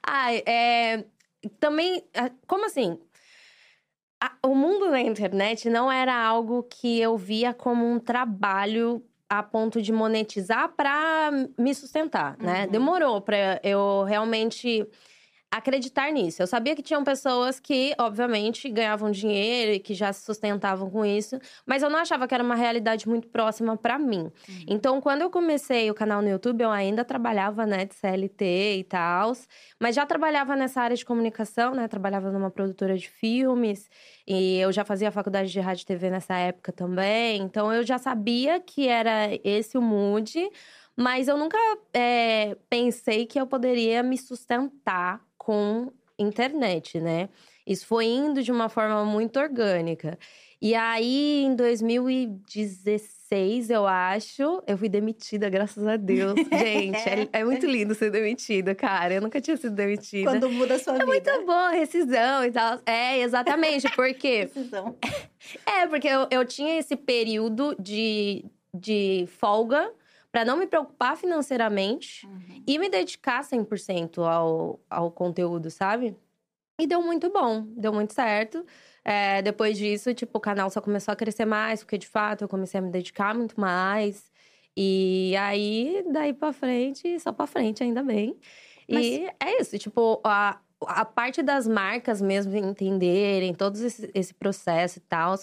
Ai, 0.07 0.43
é. 0.47 1.05
Também. 1.59 2.03
ah, 2.15 2.31
Como 2.47 2.67
assim? 2.67 2.99
A- 4.23 4.37
o 4.47 4.55
mundo 4.55 4.91
da 4.91 5.01
internet 5.01 5.69
não 5.69 5.91
era 5.91 6.15
algo 6.15 6.63
que 6.65 7.01
eu 7.01 7.17
via 7.17 7.53
como 7.53 7.85
um 7.85 7.99
trabalho 7.99 9.05
a 9.29 9.43
ponto 9.43 9.81
de 9.83 9.93
monetizar 9.93 10.69
pra 10.77 11.31
me 11.59 11.75
sustentar, 11.75 12.37
né? 12.39 12.65
Uhum. 12.67 12.71
Demorou 12.71 13.21
pra 13.21 13.59
eu 13.63 14.05
realmente 14.05 14.87
acreditar 15.53 16.11
nisso. 16.11 16.41
Eu 16.41 16.47
sabia 16.47 16.75
que 16.75 16.83
tinham 16.83 17.05
pessoas 17.05 17.61
que, 17.61 17.95
obviamente, 17.99 18.71
ganhavam 18.71 19.11
dinheiro 19.11 19.73
e 19.73 19.79
que 19.79 19.93
já 19.93 20.11
se 20.11 20.25
sustentavam 20.25 20.89
com 20.91 21.05
isso, 21.05 21.39
mas 21.67 21.83
eu 21.83 21.91
não 21.91 21.99
achava 21.99 22.27
que 22.27 22.35
era 22.35 22.43
uma 22.43 22.55
realidade 22.55 23.07
muito 23.07 23.29
próxima 23.29 23.77
pra 23.77 23.99
mim. 23.99 24.33
Então, 24.67 24.99
quando 24.99 25.21
eu 25.21 25.31
comecei 25.31 25.91
o 25.91 25.95
canal 25.95 26.23
no 26.23 26.29
YouTube, 26.31 26.63
eu 26.63 26.71
ainda 26.71 27.05
trabalhava, 27.05 27.67
né, 27.67 27.85
de 27.85 27.95
CLT 27.95 28.79
e 28.79 28.85
tal, 28.85 29.33
mas 29.79 29.95
já 29.95 30.07
trabalhava 30.07 30.57
nessa 30.57 30.81
área 30.81 30.97
de 30.97 31.05
comunicação, 31.05 31.75
né? 31.75 31.87
Trabalhava 31.87 32.33
numa 32.33 32.51
produtora 32.51 32.97
de 32.97 33.09
filmes 33.09 33.91
e 34.27 34.59
eu 34.59 34.73
já 34.73 34.85
fazia 34.87 35.11
faculdade 35.13 35.53
de 35.53 35.61
rádio 35.61 35.83
e 35.83 35.87
TV 35.87 36.09
nessa 36.09 36.35
época 36.35 36.73
também. 36.73 37.43
Então, 37.43 37.71
eu 37.73 37.83
já 37.83 37.99
sabia 37.99 38.59
que 38.59 38.89
era 38.89 39.29
esse 39.45 39.77
o 39.77 39.83
mood, 39.83 40.33
mas 40.97 41.29
eu 41.29 41.37
nunca 41.37 41.59
é, 41.93 42.57
pensei 42.71 43.27
que 43.27 43.39
eu 43.39 43.47
poderia 43.47 44.03
me 44.03 44.17
sustentar 44.17 45.21
com 45.43 45.93
internet, 46.17 47.01
né? 47.01 47.29
Isso 47.67 47.85
foi 47.85 48.07
indo 48.07 48.45
de 48.45 48.53
uma 48.53 48.69
forma 48.69 49.05
muito 49.05 49.41
orgânica. 49.41 50.17
E 50.61 50.77
aí, 50.77 51.43
em 51.43 51.57
2016, 51.57 53.71
eu 53.71 53.85
acho, 53.85 54.63
eu 54.65 54.79
fui 54.79 54.89
demitida, 54.89 55.51
graças 55.51 55.85
a 55.85 55.97
Deus. 55.97 56.35
Gente, 56.57 57.09
é, 57.09 57.29
é 57.33 57.45
muito 57.45 57.67
lindo 57.67 57.93
ser 57.97 58.13
demitida, 58.13 58.73
cara. 58.73 59.15
Eu 59.15 59.21
nunca 59.21 59.41
tinha 59.41 59.57
sido 59.57 59.75
demitida. 59.75 60.31
Quando 60.31 60.49
muda 60.49 60.75
a 60.75 60.79
sua 60.79 60.93
vida. 60.93 61.03
É 61.03 61.07
muito 61.07 61.45
bom, 61.45 61.71
rescisão 61.71 62.45
e 62.45 62.53
tal. 62.53 62.79
É, 62.87 63.19
exatamente, 63.19 63.91
porque. 63.97 64.45
Decisão. 64.55 64.97
É, 65.67 65.89
porque 65.89 66.07
eu, 66.07 66.29
eu 66.31 66.45
tinha 66.45 66.79
esse 66.79 66.95
período 66.95 67.75
de, 67.81 68.45
de 68.73 69.29
folga 69.41 69.91
pra 70.33 70.45
não 70.45 70.57
me 70.57 70.67
preocupar 70.67 71.17
financeiramente 71.17 72.27
Uhum. 72.27 72.65
e 72.67 72.79
me 72.79 72.89
dedicar 72.89 73.45
100% 73.45 74.23
ao, 74.25 74.81
ao 74.89 75.11
conteúdo, 75.11 75.71
sabe? 75.71 76.17
E 76.81 76.87
deu 76.87 77.03
muito 77.03 77.31
bom, 77.31 77.67
deu 77.77 77.93
muito 77.93 78.15
certo. 78.15 78.65
É, 79.05 79.43
depois 79.43 79.77
disso, 79.77 80.15
tipo, 80.15 80.39
o 80.39 80.41
canal 80.41 80.71
só 80.71 80.81
começou 80.81 81.13
a 81.13 81.17
crescer 81.17 81.45
mais, 81.45 81.85
porque 81.85 81.99
de 81.99 82.09
fato 82.09 82.43
eu 82.43 82.49
comecei 82.49 82.81
a 82.81 82.83
me 82.83 82.91
dedicar 82.91 83.35
muito 83.35 83.61
mais. 83.61 84.33
E 84.77 85.35
aí, 85.39 86.03
daí 86.11 86.33
pra 86.33 86.53
frente, 86.53 87.21
só 87.21 87.31
pra 87.31 87.47
frente, 87.47 87.83
ainda 87.83 88.03
bem. 88.03 88.37
E 88.89 89.27
é 89.39 89.61
isso, 89.61 89.79
tipo, 89.79 90.21
a, 90.25 90.59
a 90.87 91.05
parte 91.05 91.43
das 91.43 91.69
marcas 91.69 92.23
mesmo 92.23 92.57
entenderem 92.57 93.55
todo 93.55 93.77
esse, 93.77 94.11
esse 94.15 94.33
processo 94.35 94.99
e 94.99 95.03
tal. 95.03 95.35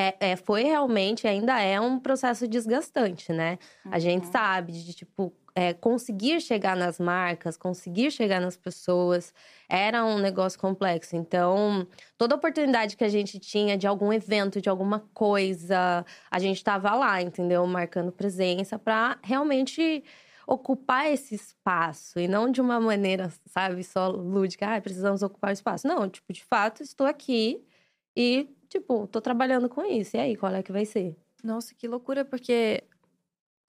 É, 0.00 0.32
é, 0.32 0.36
foi 0.36 0.62
realmente, 0.62 1.26
ainda 1.26 1.60
é 1.60 1.80
um 1.80 1.98
processo 1.98 2.46
desgastante, 2.46 3.32
né? 3.32 3.58
A 3.90 3.98
gente 3.98 4.26
Uhum. 4.26 4.32
sabe 4.32 4.72
de, 4.72 4.94
tipo, 4.94 5.32
é, 5.56 5.74
conseguir 5.74 6.40
chegar 6.40 6.76
nas 6.76 7.00
marcas, 7.00 7.56
conseguir 7.56 8.12
chegar 8.12 8.40
nas 8.40 8.56
pessoas, 8.56 9.34
era 9.68 10.04
um 10.04 10.18
negócio 10.18 10.56
complexo. 10.60 11.16
Então, 11.16 11.84
toda 12.16 12.36
oportunidade 12.36 12.96
que 12.96 13.02
a 13.02 13.08
gente 13.08 13.40
tinha 13.40 13.76
de 13.76 13.88
algum 13.88 14.12
evento, 14.12 14.60
de 14.60 14.68
alguma 14.68 15.00
coisa, 15.12 16.04
a 16.30 16.38
gente 16.38 16.62
tava 16.62 16.94
lá, 16.94 17.20
entendeu? 17.20 17.66
Marcando 17.66 18.12
presença 18.12 18.78
pra 18.78 19.18
realmente 19.24 20.04
ocupar 20.46 21.06
esse 21.12 21.34
espaço. 21.34 22.20
E 22.20 22.28
não 22.28 22.50
de 22.52 22.60
uma 22.60 22.78
maneira, 22.80 23.32
sabe, 23.46 23.82
só 23.82 24.08
lúdica, 24.08 24.76
ah, 24.76 24.80
precisamos 24.80 25.22
ocupar 25.22 25.50
o 25.50 25.52
espaço. 25.52 25.88
Não, 25.88 26.08
tipo, 26.08 26.32
de 26.32 26.44
fato, 26.44 26.82
estou 26.84 27.06
aqui 27.06 27.64
e, 28.16 28.48
tipo, 28.68 29.06
tô 29.08 29.20
trabalhando 29.20 29.68
com 29.68 29.84
isso. 29.84 30.16
E 30.16 30.20
aí, 30.20 30.36
qual 30.36 30.54
é 30.54 30.62
que 30.62 30.72
vai 30.72 30.84
ser? 30.84 31.16
Nossa, 31.42 31.74
que 31.74 31.86
loucura, 31.86 32.24
porque 32.24 32.84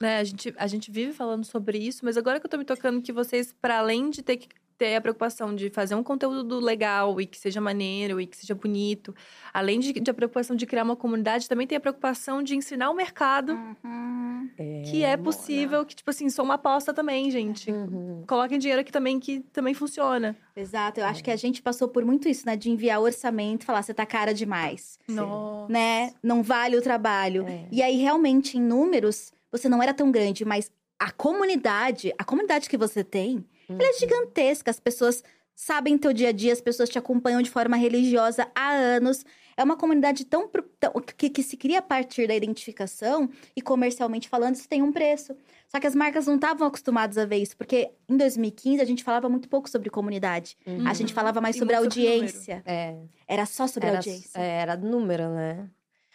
né, 0.00 0.18
a, 0.18 0.24
gente, 0.24 0.54
a 0.56 0.66
gente 0.66 0.90
vive 0.90 1.12
falando 1.12 1.44
sobre 1.44 1.78
isso, 1.78 2.04
mas 2.04 2.16
agora 2.16 2.40
que 2.40 2.46
eu 2.46 2.50
tô 2.50 2.58
me 2.58 2.64
tocando 2.64 3.02
que 3.02 3.12
vocês, 3.12 3.52
para 3.52 3.78
além 3.78 4.10
de 4.10 4.22
ter 4.22 4.38
que 4.38 4.48
ter 4.80 4.96
a 4.96 5.00
preocupação 5.00 5.54
de 5.54 5.68
fazer 5.68 5.94
um 5.94 6.02
conteúdo 6.02 6.58
legal 6.58 7.20
e 7.20 7.26
que 7.26 7.36
seja 7.38 7.60
maneiro 7.60 8.18
e 8.18 8.26
que 8.26 8.34
seja 8.34 8.54
bonito, 8.54 9.14
além 9.52 9.78
de, 9.78 9.92
de 9.92 10.10
a 10.10 10.14
preocupação 10.14 10.56
de 10.56 10.64
criar 10.64 10.84
uma 10.84 10.96
comunidade, 10.96 11.46
também 11.46 11.66
tem 11.66 11.76
a 11.76 11.80
preocupação 11.80 12.42
de 12.42 12.56
ensinar 12.56 12.88
o 12.88 12.94
mercado 12.94 13.60
Uhum. 13.84 14.48
que 14.90 15.04
é 15.04 15.18
possível, 15.18 15.84
que, 15.84 15.94
tipo 15.94 16.08
assim, 16.08 16.30
sou 16.30 16.46
uma 16.46 16.54
aposta 16.54 16.94
também, 16.94 17.30
gente. 17.30 17.70
Uhum. 17.70 18.24
Coloquem 18.26 18.58
dinheiro 18.58 18.80
aqui 18.80 18.90
também, 18.90 19.20
que 19.20 19.40
também 19.52 19.74
funciona. 19.74 20.34
Exato, 20.56 21.00
eu 21.00 21.04
acho 21.04 21.22
que 21.22 21.30
a 21.30 21.36
gente 21.36 21.60
passou 21.60 21.86
por 21.88 22.02
muito 22.02 22.26
isso, 22.26 22.46
né? 22.46 22.56
De 22.56 22.70
enviar 22.70 23.02
orçamento 23.02 23.64
e 23.64 23.66
falar, 23.66 23.82
você 23.82 23.92
tá 23.92 24.06
cara 24.06 24.32
demais. 24.32 24.98
Nossa. 25.06 25.70
né? 25.70 26.14
Não 26.22 26.42
vale 26.42 26.78
o 26.78 26.80
trabalho. 26.80 27.44
É. 27.46 27.66
E 27.70 27.82
aí, 27.82 27.96
realmente, 27.98 28.56
em 28.56 28.62
números, 28.62 29.30
você 29.52 29.68
não 29.68 29.82
era 29.82 29.92
tão 29.92 30.10
grande, 30.10 30.42
mas 30.42 30.72
a 30.98 31.10
comunidade, 31.10 32.14
a 32.18 32.24
comunidade 32.24 32.68
que 32.68 32.78
você 32.78 33.04
tem, 33.04 33.44
Ela 33.78 33.88
é 33.90 33.92
gigantesca, 33.98 34.70
as 34.70 34.80
pessoas 34.80 35.22
sabem 35.54 35.98
teu 35.98 36.12
dia 36.12 36.30
a 36.30 36.32
dia, 36.32 36.52
as 36.52 36.60
pessoas 36.60 36.88
te 36.88 36.98
acompanham 36.98 37.42
de 37.42 37.50
forma 37.50 37.76
religiosa 37.76 38.50
há 38.54 38.70
anos. 38.70 39.24
É 39.56 39.62
uma 39.62 39.76
comunidade 39.76 40.24
tão, 40.24 40.48
tão- 40.78 40.92
que, 41.16 41.28
que 41.28 41.42
se 41.42 41.54
cria 41.54 41.80
a 41.80 41.82
partir 41.82 42.26
da 42.26 42.34
identificação 42.34 43.28
e 43.54 43.60
comercialmente 43.60 44.26
falando, 44.26 44.54
isso 44.54 44.66
tem 44.68 44.80
um 44.82 44.90
preço. 44.90 45.36
Só 45.68 45.78
que 45.78 45.86
as 45.86 45.94
marcas 45.94 46.26
não 46.26 46.36
estavam 46.36 46.66
acostumadas 46.66 47.18
a 47.18 47.26
ver 47.26 47.36
isso, 47.36 47.56
porque 47.58 47.90
em 48.08 48.16
2015 48.16 48.80
a 48.80 48.84
gente 48.86 49.04
falava 49.04 49.28
muito 49.28 49.48
pouco 49.50 49.68
sobre 49.68 49.90
comunidade. 49.90 50.56
Uhum. 50.66 50.88
A 50.88 50.94
gente 50.94 51.12
falava 51.12 51.40
mais 51.42 51.56
E 51.56 51.58
sobre 51.58 51.74
a 51.74 51.80
muito 51.80 51.92
sobre 51.92 52.08
audiência. 52.08 52.62
É. 52.64 52.96
Era 53.28 53.44
só 53.44 53.66
sobre 53.66 53.86
a 53.88 53.90
Era, 53.90 53.98
audiência. 53.98 54.38
é, 54.40 54.62
era 54.62 54.76
número, 54.76 55.28
né? 55.28 55.68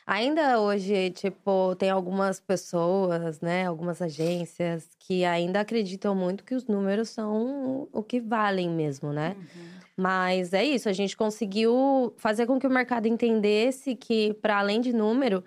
Ainda 0.07 0.61
hoje, 0.61 1.09
tipo, 1.11 1.75
tem 1.75 1.89
algumas 1.89 2.39
pessoas, 2.39 3.41
né? 3.41 3.65
Algumas 3.65 4.01
agências 4.01 4.87
que 4.99 5.25
ainda 5.25 5.61
acreditam 5.61 6.13
muito 6.15 6.43
que 6.43 6.53
os 6.53 6.67
números 6.67 7.09
são 7.09 7.87
o 7.91 8.03
que 8.03 8.19
valem 8.21 8.69
mesmo, 8.69 9.11
né? 9.11 9.35
Mas 9.97 10.53
é 10.53 10.63
isso, 10.63 10.89
a 10.89 10.93
gente 10.93 11.17
conseguiu 11.17 12.13
fazer 12.17 12.45
com 12.45 12.59
que 12.59 12.67
o 12.67 12.69
mercado 12.69 13.07
entendesse 13.07 13.95
que, 13.95 14.33
para 14.35 14.59
além 14.59 14.81
de 14.81 14.93
número, 14.93 15.43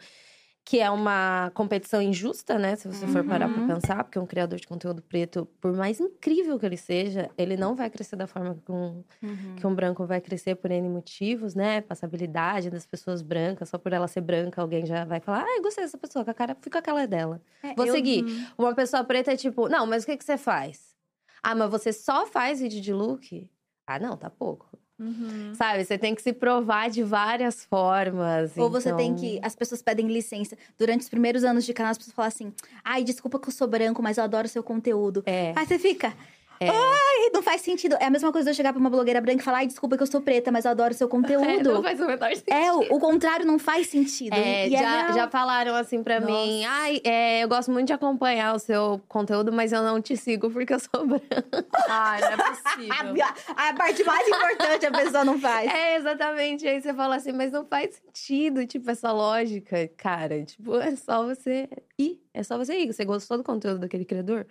que 0.69 0.81
é 0.81 0.91
uma 0.91 1.51
competição 1.55 2.03
injusta, 2.03 2.59
né? 2.59 2.77
Se 2.77 2.87
você 2.87 3.07
for 3.07 3.25
parar 3.25 3.49
pra 3.49 3.63
Uhum. 3.63 3.67
pensar, 3.67 4.05
porque 4.05 4.19
um 4.19 4.27
criador 4.27 4.59
de 4.61 4.67
conteúdo 4.67 5.01
preto, 5.01 5.47
por 5.63 5.73
mais 5.73 5.99
incrível 5.99 6.59
que 6.59 6.67
ele 6.67 6.77
seja, 6.77 7.31
ele 7.39 7.57
não 7.57 7.75
vai 7.75 7.89
crescer 7.89 8.17
da 8.17 8.27
forma 8.27 8.55
que 8.55 8.71
um, 8.71 9.03
Uhum. 9.23 9.55
que 9.57 9.67
um 9.67 9.75
branco 9.75 10.05
vai 10.05 10.21
crescer 10.21 10.57
por 10.57 10.71
N 10.71 10.87
motivos, 10.91 11.55
né? 11.55 11.81
Passabilidade 11.81 12.69
das 12.69 12.85
pessoas 12.85 13.23
brancas, 13.23 13.71
só 13.71 13.79
por 13.79 13.95
ela 13.95 14.07
ser 14.07 14.21
branca, 14.21 14.61
alguém 14.61 14.85
já 14.85 15.07
vai 15.07 15.21
falar, 15.21 15.45
ah, 15.45 15.57
eu 15.57 15.63
gostei 15.63 15.85
dessa 15.85 15.97
pessoa, 15.97 16.23
com 16.23 16.31
a 16.33 16.35
cara, 16.35 16.55
fica 16.61 16.71
com 16.71 16.79
a 16.79 16.83
cara 16.83 17.07
dela. 17.07 17.41
É, 17.63 17.73
Vou 17.75 17.87
eu- 17.87 17.95
seguir. 17.95 18.27
Uma 18.59 18.75
pessoa 18.75 19.03
preta 19.03 19.33
é 19.33 19.37
tipo, 19.37 19.71
não, 19.71 19.87
mas 19.87 20.03
o 20.03 20.07
que, 20.07 20.19
que 20.19 20.25
você 20.25 20.37
faz? 20.37 20.95
Ah, 21.43 21.55
mas 21.55 21.71
você 21.71 21.95
só 21.95 22.27
faz 22.27 22.61
vídeo 22.61 22.83
de 22.83 22.93
look? 22.93 23.49
Ah, 23.87 23.99
não, 23.99 24.19
tá 24.19 24.29
pouco. 24.29 24.69
Uhum. 24.99 25.55
Sabe, 25.55 25.85
você 25.85 25.97
tem 25.97 26.15
que 26.15 26.23
se 26.23 26.33
provar 26.33 26.91
de 26.91 27.03
várias 27.03 27.65
formas. 27.65 28.57
Ou 28.57 28.69
você 28.69 28.93
tem 28.95 29.11
então- 29.13 29.21
que. 29.21 29.39
As 29.43 29.55
pessoas 29.55 29.81
pedem 29.81 30.09
licença. 30.09 30.57
Durante 30.79 31.03
os 31.03 31.09
primeiros 31.09 31.45
anos 31.45 31.65
de 31.65 31.73
canal, 31.73 31.93
as 31.93 31.99
pessoas 31.99 32.15
falam 32.15 32.29
assim: 32.29 32.53
ai, 32.85 33.05
desculpa 33.05 33.39
que 33.39 33.49
eu 33.49 33.53
sou 33.53 33.69
branco, 33.69 34.03
mas 34.03 34.19
eu 34.19 34.25
adoro 34.25 34.49
seu 34.49 34.63
conteúdo. 34.63 35.23
É, 35.25 35.53
Aí 35.55 35.67
você 35.67 35.79
fica. 35.79 36.13
É. 36.61 36.69
Ai, 36.69 37.31
não 37.33 37.43
faz 37.43 37.61
sentido. 37.61 37.97
É 38.01 38.07
a 38.07 38.11
mesma 38.11 38.33
coisa 38.33 38.47
de 38.47 38.51
eu 38.51 38.55
chegar 38.55 38.73
pra 38.73 38.81
uma 38.81 38.91
blogueira 38.91 39.21
branca 39.21 39.41
e 39.41 39.45
falar: 39.45 39.59
ai, 39.59 39.67
desculpa 39.67 39.97
que 39.97 40.03
eu 40.03 40.07
sou 40.07 40.21
preta, 40.21 40.51
mas 40.51 40.65
eu 40.65 40.71
adoro 40.71 40.93
seu 40.95 41.07
é, 41.09 41.11
conteúdo. 41.11 41.75
não 41.75 41.83
faz 41.83 42.01
o 42.01 42.07
menor 42.07 42.31
sentido. 42.31 42.53
É, 42.53 42.73
o, 42.73 42.97
o 42.97 42.99
contrário 42.99 43.47
não 43.47 43.59
faz 43.59 43.87
sentido. 43.89 44.35
É, 44.35 44.69
e 44.69 44.75
é 44.75 44.79
já, 44.79 45.13
já 45.13 45.29
falaram 45.29 45.75
assim 45.75 46.03
pra 46.03 46.21
mim, 46.21 46.63
Nossa. 46.63 46.75
ai, 46.75 47.01
é, 47.05 47.45
eu 47.45 47.49
gosto 47.49 47.71
muito 47.71 47.87
de 47.87 47.93
acompanhar 47.93 48.55
o 48.55 48.59
seu 48.59 49.01
conteúdo, 49.09 49.53
mas 49.53 49.73
eu 49.73 49.83
não 49.83 50.01
te 50.01 50.17
sigo 50.17 50.51
porque 50.51 50.75
eu 50.75 50.81
sou 50.81 51.07
branca. 51.07 51.67
Ai, 51.89 52.21
não 52.21 52.29
é 52.29 52.37
possível. 52.37 53.25
A, 53.57 53.69
a 53.69 53.75
parte 53.75 54.05
mais 54.05 54.27
importante 54.29 54.87
a 54.87 54.91
pessoa 54.91 55.25
não 55.25 55.39
faz. 55.39 55.71
É, 55.71 55.97
exatamente. 55.97 56.67
Aí 56.67 56.81
você 56.81 56.93
fala 56.93 57.17
assim, 57.17 57.33
mas 57.33 57.53
não 57.53 57.65
faz 57.67 57.95
sentido, 57.95 58.67
tipo, 58.67 58.91
essa 58.91 59.13
lógica. 59.13 59.89
Cara, 59.97 60.43
tipo, 60.45 60.77
é 60.77 60.95
só 60.97 61.25
você 61.25 61.69
ir. 61.99 62.21
É 62.35 62.43
só 62.43 62.57
você 62.59 62.79
ir. 62.81 62.93
Você 62.93 63.05
gostou 63.05 63.37
do 63.37 63.45
conteúdo 63.45 63.81
daquele 63.81 64.05
criador? 64.05 64.47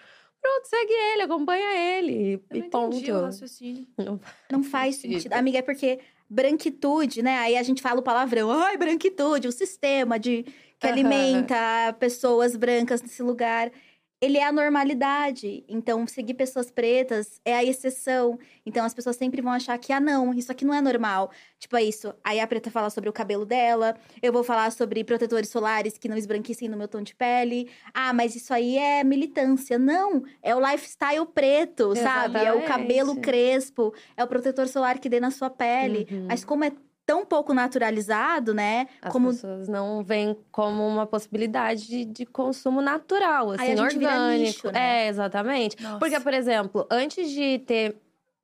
Pronto, 0.47 0.65
segue 0.67 0.93
ele, 0.93 1.21
acompanha 1.23 1.97
ele. 1.99 2.41
Eu 2.49 2.57
E 2.57 2.61
não 2.61 2.69
ponto. 2.69 2.95
entendi 2.95 3.11
o 3.11 3.21
raciocínio. 3.21 3.87
Não 3.97 4.19
Não 4.51 4.63
faz 4.63 4.95
sentido. 4.95 5.13
sentido. 5.21 5.33
Amiga, 5.33 5.57
é 5.59 5.61
porque 5.61 5.99
branquitude, 6.29 7.21
né? 7.21 7.37
Aí 7.39 7.57
a 7.57 7.63
gente 7.63 7.81
fala 7.81 7.99
o 7.99 8.03
palavrão. 8.03 8.51
Ai, 8.51 8.77
branquitude, 8.77 9.47
o 9.47 9.51
sistema 9.51 10.17
de 10.19 10.43
que 10.79 10.85
alimenta 10.87 11.55
pessoas 11.99 12.55
brancas 12.55 13.01
nesse 13.01 13.23
lugar. 13.23 13.71
Ele 14.19 14.37
é 14.37 14.45
a 14.45 14.51
normalidade. 14.51 15.63
Então, 15.67 16.07
seguir 16.07 16.33
pessoas 16.33 16.71
pretas 16.71 17.39
é 17.45 17.55
a 17.55 17.63
exceção. 17.63 18.39
Então, 18.65 18.83
as 18.83 18.93
pessoas 18.93 19.15
sempre 19.15 19.41
vão 19.41 19.51
achar 19.51 19.77
que, 19.77 19.93
ah, 19.93 19.99
não, 19.99 20.33
isso 20.33 20.51
aqui 20.51 20.65
não 20.65 20.73
é 20.73 20.81
normal. 20.81 21.29
Tipo, 21.59 21.77
é 21.77 21.83
isso. 21.83 22.11
Aí 22.23 22.39
a 22.39 22.47
preta 22.47 22.71
fala 22.71 22.89
sobre 22.89 23.09
o 23.09 23.13
cabelo 23.13 23.45
dela. 23.45 23.95
Eu 24.21 24.33
vou 24.33 24.43
falar 24.43 24.71
sobre 24.71 25.03
protetores 25.03 25.49
solares 25.49 25.97
que 25.99 26.09
não 26.09 26.17
esbranquecem 26.17 26.67
no 26.67 26.75
meu 26.75 26.87
tom 26.87 27.03
de 27.03 27.13
pele. 27.13 27.69
Ah, 27.93 28.11
mas 28.11 28.35
isso 28.35 28.53
aí 28.53 28.77
é 28.77 29.03
militância. 29.03 29.77
Não, 29.77 30.23
é 30.41 30.55
o 30.55 30.59
lifestyle 30.59 31.25
preto, 31.25 31.95
sabe? 31.95 32.39
É 32.39 32.51
o 32.53 32.63
cabelo 32.63 33.11
Exatamente. 33.11 33.21
crespo, 33.21 33.93
é 34.15 34.23
o 34.23 34.27
protetor 34.27 34.67
solar 34.67 34.97
que 34.97 35.09
dê 35.09 35.19
na 35.19 35.29
sua 35.29 35.49
pele. 35.49 36.07
Uhum. 36.09 36.25
Mas 36.27 36.43
como 36.43 36.63
é 36.63 36.71
tão 37.07 37.25
pouco 37.25 37.53
naturalizado, 37.53 38.53
né? 38.53 38.87
As 39.01 39.13
como 39.13 39.29
pessoas 39.29 39.69
não 39.69 40.03
veem 40.03 40.37
como 40.51 40.85
uma 40.85 41.07
possibilidade 41.07 41.87
de, 41.87 42.03
de 42.03 42.25
consumo 42.25 42.81
natural, 42.81 43.51
assim, 43.51 43.63
Aí 43.63 43.71
a 43.71 43.75
gente 43.77 43.97
vira 43.97 44.11
orgânico. 44.11 44.43
nicho, 44.43 44.71
né? 44.71 45.05
É, 45.05 45.07
exatamente. 45.07 45.81
Nossa. 45.81 45.99
Porque, 45.99 46.19
por 46.19 46.33
exemplo, 46.33 46.85
antes 46.91 47.31
de 47.31 47.59
ter 47.59 47.95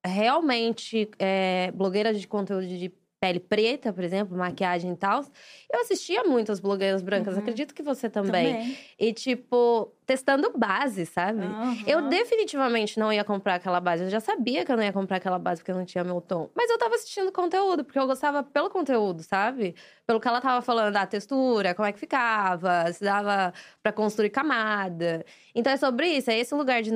realmente 0.05 1.09
é, 1.19 1.71
blogueiras 1.75 2.19
de 2.19 2.25
conteúdo 2.27 2.65
de 2.65 2.89
pele 3.23 3.39
preta, 3.39 3.93
por 3.93 4.03
exemplo, 4.03 4.37
maquiagem 4.37 4.91
e 4.91 4.95
tal, 4.97 5.23
eu 5.71 5.79
assistia 5.79 6.25
muitas 6.25 6.59
blogueiras 6.59 7.01
brancas, 7.01 7.35
Uhum. 7.35 7.39
acredito 7.39 7.73
que 7.73 7.81
você 7.81 8.09
também. 8.09 8.75
E, 8.99 9.13
tipo, 9.13 9.93
testando 10.05 10.51
base, 10.57 11.05
sabe? 11.05 11.45
Aham. 11.45 11.77
Eu 11.87 12.09
definitivamente 12.09 12.99
não 12.99 13.13
ia 13.13 13.23
comprar 13.23 13.55
aquela 13.55 13.79
base. 13.79 14.03
Eu 14.03 14.09
já 14.09 14.19
sabia 14.19 14.65
que 14.65 14.71
eu 14.73 14.75
não 14.75 14.83
ia 14.83 14.91
comprar 14.91 15.15
aquela 15.17 15.39
base 15.39 15.61
porque 15.61 15.71
eu 15.71 15.75
não 15.77 15.85
tinha 15.85 16.03
meu 16.03 16.19
tom. 16.19 16.49
Mas 16.53 16.69
eu 16.69 16.77
tava 16.77 16.95
assistindo 16.95 17.31
conteúdo, 17.31 17.85
porque 17.85 17.97
eu 17.97 18.05
gostava 18.05 18.43
pelo 18.43 18.69
conteúdo, 18.69 19.23
sabe? 19.23 19.73
Pelo 20.05 20.19
que 20.19 20.27
ela 20.27 20.41
tava 20.41 20.61
falando 20.61 20.91
da 20.93 21.05
textura, 21.05 21.73
como 21.73 21.87
é 21.87 21.93
que 21.93 21.99
ficava, 21.99 22.91
se 22.91 23.05
dava 23.05 23.53
pra 23.81 23.93
construir 23.93 24.31
camada. 24.31 25.25
Então 25.55 25.71
é 25.71 25.77
sobre 25.77 26.07
isso, 26.07 26.29
é 26.29 26.37
esse 26.37 26.53
lugar 26.53 26.81
de 26.81 26.91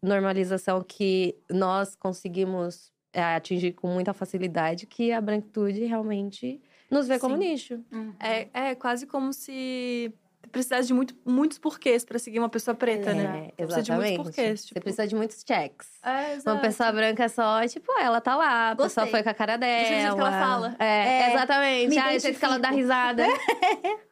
normalização 0.00 0.80
que 0.80 1.36
nós 1.50 1.96
conseguimos 1.96 2.92
atingir 3.14 3.72
com 3.72 3.88
muita 3.88 4.12
facilidade, 4.12 4.86
que 4.86 5.12
a 5.12 5.20
branquitude 5.20 5.84
realmente 5.84 6.60
nos 6.90 7.06
vê 7.08 7.18
como 7.18 7.36
Sim. 7.36 7.48
nicho. 7.50 7.80
Uhum. 7.92 8.12
É, 8.20 8.48
é 8.52 8.74
quase 8.74 9.06
como 9.06 9.32
se 9.32 10.12
precisasse 10.50 10.88
de 10.88 10.94
muito, 10.94 11.14
muitos 11.24 11.58
porquês 11.58 12.04
pra 12.04 12.18
seguir 12.18 12.38
uma 12.40 12.48
pessoa 12.48 12.74
preta, 12.74 13.12
né? 13.14 13.50
É, 13.56 13.64
Precisa 13.66 13.82
de 13.82 13.92
muitos 13.92 14.06
exatamente. 14.10 14.16
porquês. 14.24 14.60
Você 14.60 14.66
Tipo... 14.68 14.80
precisa 14.80 15.06
de 15.06 15.14
muitos 15.14 15.44
checks. 15.46 15.88
É. 16.02 16.38
Uma 16.44 16.58
pessoa 16.60 16.90
branca 16.90 17.24
é 17.24 17.28
só, 17.28 17.64
tipo, 17.68 17.92
ela 18.00 18.20
tá 18.20 18.34
lá, 18.36 18.70
a 18.70 18.76
pessoa 18.76 19.04
Gostei. 19.04 19.10
foi 19.10 19.22
com 19.22 19.28
a 19.28 19.34
cara 19.34 19.56
dela. 19.56 19.82
do 19.82 19.86
jeito 19.88 20.14
que 20.14 20.20
ela 20.20 20.30
fala. 20.32 20.76
É, 20.80 20.84
É, 20.84 21.34
exatamente. 21.34 21.88
me 21.90 21.98
Ah, 21.98 22.16
o 22.16 22.18
jeito 22.18 22.38
que 22.38 22.44
ela 22.44 22.58
dá 22.58 22.70
risada. 22.70 23.24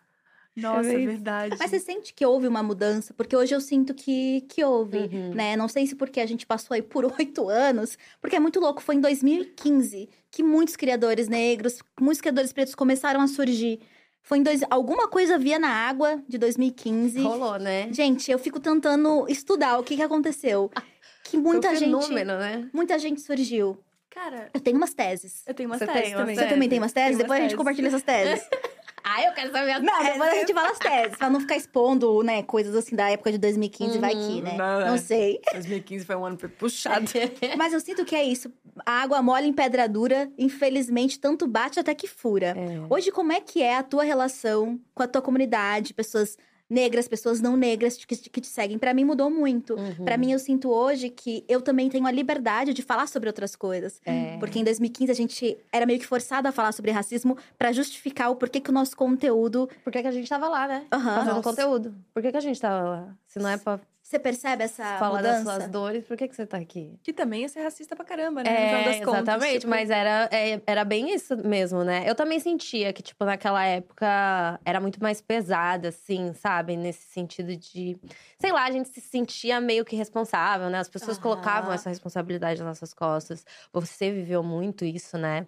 Nossa, 0.60 0.88
É 0.92 0.98
verdade. 1.06 1.56
Mas 1.58 1.70
você 1.70 1.78
sente 1.80 2.12
que 2.14 2.24
houve 2.24 2.46
uma 2.46 2.62
mudança? 2.62 3.12
Porque 3.14 3.36
hoje 3.36 3.54
eu 3.54 3.60
sinto 3.60 3.94
que, 3.94 4.42
que 4.48 4.64
houve, 4.64 4.98
Uhum. 4.98 5.34
né? 5.34 5.56
Não 5.56 5.68
sei 5.68 5.86
se 5.86 5.94
porque 5.94 6.20
a 6.20 6.26
gente 6.26 6.46
passou 6.46 6.74
aí 6.74 6.82
por 6.82 7.04
oito 7.18 7.48
anos, 7.48 7.96
porque 8.20 8.36
é 8.36 8.40
muito 8.40 8.60
louco. 8.60 8.82
Foi 8.82 8.94
em 8.94 9.00
2015 9.00 10.08
que 10.30 10.42
muitos 10.42 10.76
criadores 10.76 11.28
negros, 11.28 11.78
muitos 12.00 12.20
criadores 12.20 12.52
pretos 12.52 12.74
começaram 12.74 13.20
a 13.20 13.26
surgir. 13.26 13.80
Foi 14.22 14.38
em 14.38 14.42
dois... 14.42 14.60
Alguma 14.68 15.08
coisa 15.08 15.36
havia 15.36 15.58
na 15.58 15.70
água 15.70 16.22
de 16.28 16.36
2015. 16.36 17.20
Rolou, 17.22 17.58
né? 17.58 17.88
Gente, 17.92 18.30
eu 18.30 18.38
fico 18.38 18.60
tentando 18.60 19.24
estudar 19.28 19.78
o 19.78 19.82
que, 19.82 19.96
que 19.96 20.02
aconteceu. 20.02 20.70
Que 21.24 21.36
muita 21.36 21.68
Foi 21.68 21.76
um 21.76 21.80
gente. 21.80 21.84
fenômeno, 22.06 22.38
né? 22.38 22.70
Muita 22.72 22.98
gente 22.98 23.20
surgiu. 23.20 23.76
Cara, 24.08 24.48
Eu 24.54 24.60
tenho 24.60 24.78
umas 24.78 24.94
teses. 24.94 25.42
eu 25.46 25.52
tenho 25.52 25.68
umas 25.68 25.78
Você 25.78 25.86
teses 25.86 26.02
tem 26.02 26.12
umas 26.14 26.20
também. 26.22 26.36
Você 26.36 26.46
também 26.46 26.68
tem 26.70 26.78
umas 26.78 26.92
teses? 26.92 27.04
Tem 27.08 27.14
umas 27.16 27.22
Depois 27.22 27.38
a 27.38 27.42
gente 27.42 27.50
teses. 27.50 27.58
compartilha 27.58 27.88
essas 27.88 28.02
teses. 28.02 28.48
Ah, 29.10 29.22
eu 29.24 29.32
quero 29.32 29.50
saber 29.50 29.70
as 29.72 29.82
Não, 29.82 30.04
depois 30.04 30.32
a 30.32 30.34
gente 30.34 30.52
fala 30.52 30.70
as 30.70 30.78
teses, 30.78 31.16
pra 31.16 31.30
não 31.30 31.40
ficar 31.40 31.56
expondo, 31.56 32.22
né, 32.22 32.42
coisas 32.42 32.74
assim 32.76 32.94
da 32.94 33.08
época 33.10 33.32
de 33.32 33.38
2015, 33.38 33.98
vai 33.98 34.14
Uhum. 34.14 34.26
que, 34.28 34.42
né? 34.42 34.56
Não, 34.56 34.80
Não 34.80 34.94
é. 34.94 34.98
sei. 34.98 35.40
2015 35.52 36.04
foi 36.04 36.16
um 36.16 36.24
ano 36.26 36.36
puxado. 36.36 37.06
Mas 37.56 37.72
eu 37.72 37.80
sinto 37.80 38.04
que 38.04 38.14
é 38.14 38.22
isso. 38.22 38.52
A 38.84 39.02
água 39.02 39.22
mole 39.22 39.46
em 39.46 39.52
pedra 39.52 39.88
dura, 39.88 40.30
infelizmente, 40.36 41.18
tanto 41.18 41.46
bate 41.46 41.80
até 41.80 41.94
que 41.94 42.06
fura. 42.06 42.54
É. 42.56 42.80
Hoje, 42.92 43.10
como 43.10 43.32
é 43.32 43.40
que 43.40 43.62
é 43.62 43.76
a 43.76 43.82
tua 43.82 44.04
relação 44.04 44.78
com 44.94 45.02
a 45.02 45.06
tua 45.08 45.22
comunidade, 45.22 45.94
pessoas 45.94 46.36
negras, 46.68 47.08
pessoas 47.08 47.40
não 47.40 47.56
negras 47.56 47.96
que, 47.96 48.16
que 48.16 48.40
te 48.40 48.46
seguem? 48.46 48.78
Pra 48.78 48.92
mim 48.92 49.04
mudou 49.04 49.30
muito. 49.30 49.74
Uhum. 49.74 50.04
Pra 50.04 50.16
mim, 50.16 50.32
eu 50.32 50.38
sinto 50.38 50.70
hoje 50.70 51.10
que 51.10 51.44
eu 51.48 51.60
também 51.60 51.88
tenho 51.88 52.06
a 52.06 52.10
liberdade 52.10 52.74
de 52.74 52.82
falar 52.82 53.06
sobre 53.06 53.28
outras 53.28 53.56
coisas. 53.56 54.00
É. 54.04 54.36
Porque 54.38 54.58
em 54.58 54.64
2015 54.64 55.10
a 55.10 55.14
gente 55.14 55.58
era 55.72 55.86
meio 55.86 55.98
que 55.98 56.06
forçado 56.06 56.48
a 56.48 56.52
falar 56.52 56.72
sobre 56.72 56.90
racismo 56.90 57.36
pra 57.56 57.72
justificar 57.72 58.30
o 58.30 58.36
porquê 58.36 58.60
que 58.60 58.70
o 58.70 58.72
nosso 58.72 58.96
conteúdo. 58.96 59.68
Por 59.82 59.92
que, 59.92 60.02
que 60.02 60.08
a 60.08 60.12
gente 60.12 60.28
tava 60.28 60.48
lá, 60.48 60.68
né? 60.68 60.86
Aham. 60.92 61.14
Fazendo 61.14 61.34
Nossa. 61.36 61.42
conteúdo. 61.50 61.94
Por 62.12 62.22
que, 62.22 62.30
que 62.30 62.36
a 62.36 62.40
gente 62.40 62.60
tava 62.60 62.88
lá? 62.88 63.16
Se 63.26 63.38
não 63.38 63.48
é 63.48 63.56
pra 63.56 63.80
Você 64.08 64.18
percebe 64.18 64.64
essa 64.64 64.96
falar 64.96 65.20
das 65.20 65.40
mudança? 65.40 65.58
suas 65.58 65.70
dores, 65.70 66.02
por 66.06 66.16
que, 66.16 66.26
que 66.26 66.34
você 66.34 66.46
tá 66.46 66.56
aqui? 66.56 66.98
Que 67.02 67.12
também 67.12 67.42
ia 67.42 67.48
ser 67.50 67.60
racista 67.60 67.94
pra 67.94 68.06
caramba, 68.06 68.42
né? 68.42 68.48
É, 68.48 68.84
das 68.84 69.00
contas, 69.00 69.20
exatamente, 69.20 69.58
tipo, 69.58 69.68
mas 69.70 69.90
era, 69.90 70.30
é, 70.32 70.62
era 70.66 70.82
bem 70.82 71.14
isso 71.14 71.36
mesmo, 71.36 71.84
né? 71.84 72.08
Eu 72.08 72.14
também 72.14 72.40
sentia 72.40 72.90
que, 72.90 73.02
tipo, 73.02 73.22
naquela 73.26 73.62
época 73.66 74.58
era 74.64 74.80
muito 74.80 75.02
mais 75.02 75.20
pesada, 75.20 75.88
assim, 75.90 76.32
sabe? 76.32 76.74
Nesse 76.74 77.06
sentido 77.08 77.54
de. 77.54 77.98
Sei 78.38 78.50
lá, 78.50 78.64
a 78.64 78.70
gente 78.70 78.88
se 78.88 79.02
sentia 79.02 79.60
meio 79.60 79.84
que 79.84 79.94
responsável, 79.94 80.70
né? 80.70 80.78
As 80.78 80.88
pessoas 80.88 81.18
colocavam 81.18 81.70
essa 81.70 81.90
responsabilidade 81.90 82.60
nas 82.60 82.68
nossas 82.68 82.94
costas. 82.94 83.44
Você 83.74 84.10
viveu 84.10 84.42
muito 84.42 84.86
isso, 84.86 85.18
né? 85.18 85.46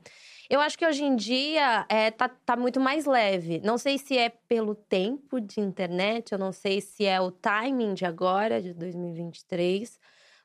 Eu 0.51 0.61
acho 0.61 0.77
que 0.77 0.85
hoje 0.85 1.05
em 1.05 1.15
dia 1.15 1.87
é, 1.89 2.11
tá, 2.11 2.29
tá 2.29 2.57
muito 2.57 2.81
mais 2.81 3.07
leve. 3.07 3.61
Não 3.65 3.79
sei 3.79 3.97
se 3.99 4.19
é 4.19 4.29
pelo 4.29 4.75
tempo 4.75 5.41
de 5.41 5.61
internet, 5.61 6.33
eu 6.33 6.39
não 6.39 6.51
sei 6.51 6.81
se 6.81 7.07
é 7.07 7.21
o 7.21 7.31
timing 7.31 7.95
de 7.95 8.05
agora, 8.05 8.61
de 8.61 8.75
2023. 8.75 9.97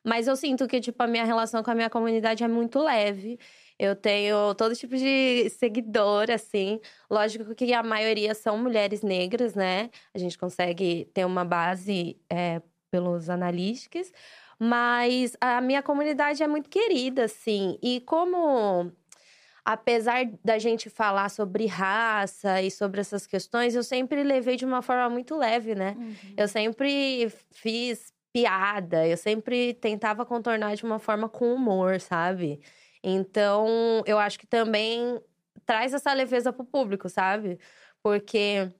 Mas 0.04 0.28
eu 0.28 0.36
sinto 0.36 0.68
que, 0.68 0.80
tipo, 0.80 1.02
a 1.02 1.08
minha 1.08 1.26
relação 1.26 1.64
com 1.64 1.72
a 1.72 1.76
minha 1.76 1.90
comunidade 1.90 2.44
é 2.44 2.48
muito 2.48 2.78
leve. 2.80 3.40
Eu 3.80 3.96
tenho 3.96 4.54
todo 4.54 4.76
tipo 4.76 4.96
de 4.96 5.50
seguidor, 5.50 6.30
assim. 6.30 6.80
Lógico 7.10 7.56
que 7.56 7.74
a 7.74 7.82
maioria 7.82 8.36
são 8.36 8.60
mulheres 8.60 9.02
negras, 9.02 9.56
né? 9.56 9.90
A 10.14 10.20
gente 10.20 10.38
consegue 10.38 11.06
ter 11.16 11.26
uma 11.26 11.44
base 11.44 12.16
é, 12.30 12.62
pelos 12.92 13.28
analíticos. 13.28 14.12
Mas 14.60 15.36
a 15.42 15.60
minha 15.62 15.84
comunidade 15.84 16.44
é 16.44 16.48
muito 16.48 16.70
querida, 16.70 17.26
assim. 17.26 17.78
E 17.82 18.02
como 18.02 18.92
apesar 19.66 20.28
da 20.44 20.60
gente 20.60 20.92
falar 20.92 21.30
sobre 21.30 21.66
raça 21.66 22.62
e 22.62 22.70
sobre 22.70 23.02
essas 23.02 23.26
questões, 23.26 23.74
eu 23.74 23.84
sempre 23.84 24.24
levei 24.24 24.56
de 24.56 24.64
uma 24.64 24.84
forma 24.84 25.10
muito 25.10 25.36
leve, 25.36 25.74
né? 25.74 25.96
Uhum. 25.98 26.16
Eu 26.38 26.48
sempre 26.48 27.34
fiz 27.52 28.14
piada, 28.32 29.08
eu 29.08 29.18
sempre 29.18 29.74
tentava 29.74 30.24
contornar 30.24 30.76
de 30.76 30.84
uma 30.84 31.00
forma 31.00 31.28
com 31.28 31.52
humor, 31.52 32.00
sabe? 32.00 32.62
Então, 33.04 34.04
eu 34.06 34.20
acho 34.20 34.38
que 34.38 34.46
também 34.46 35.20
traz 35.66 35.94
essa 35.94 36.14
leveza 36.14 36.54
pro 36.54 36.64
público, 36.64 37.10
sabe? 37.10 37.58
Porque 38.04 38.72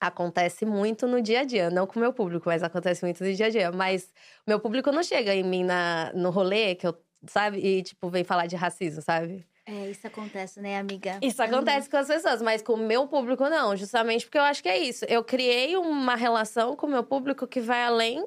acontece 0.00 0.66
muito 0.66 1.06
no 1.06 1.22
dia 1.22 1.40
a 1.40 1.44
dia, 1.44 1.70
não 1.70 1.86
com 1.86 1.98
o 1.98 2.02
meu 2.02 2.12
público, 2.12 2.48
mas 2.48 2.62
acontece 2.62 3.02
muito 3.04 3.24
no 3.24 3.32
dia 3.32 3.46
a 3.46 3.50
dia. 3.50 3.72
Mas 3.72 4.12
meu 4.46 4.60
público 4.60 4.92
não 4.92 5.02
chega 5.02 5.34
em 5.34 5.42
mim 5.42 5.64
na, 5.64 6.12
no 6.14 6.30
rolê, 6.30 6.74
que 6.74 6.86
eu, 6.86 6.94
sabe? 7.26 7.58
E, 7.58 7.82
tipo, 7.82 8.10
vem 8.10 8.24
falar 8.24 8.46
de 8.46 8.56
racismo, 8.56 9.00
sabe? 9.00 9.46
É, 9.68 9.90
isso 9.90 10.06
acontece, 10.06 10.60
né, 10.60 10.78
amiga? 10.78 11.18
Isso 11.20 11.42
acontece 11.42 11.90
com 11.90 11.98
as 11.98 12.06
pessoas, 12.06 12.40
mas 12.40 12.62
com 12.62 12.72
o 12.72 12.78
meu 12.78 13.06
público 13.06 13.46
não, 13.50 13.76
justamente 13.76 14.24
porque 14.24 14.38
eu 14.38 14.42
acho 14.42 14.62
que 14.62 14.68
é 14.68 14.78
isso. 14.78 15.04
Eu 15.06 15.22
criei 15.22 15.76
uma 15.76 16.14
relação 16.14 16.74
com 16.74 16.86
o 16.86 16.90
meu 16.90 17.04
público 17.04 17.46
que 17.46 17.60
vai 17.60 17.84
além 17.84 18.26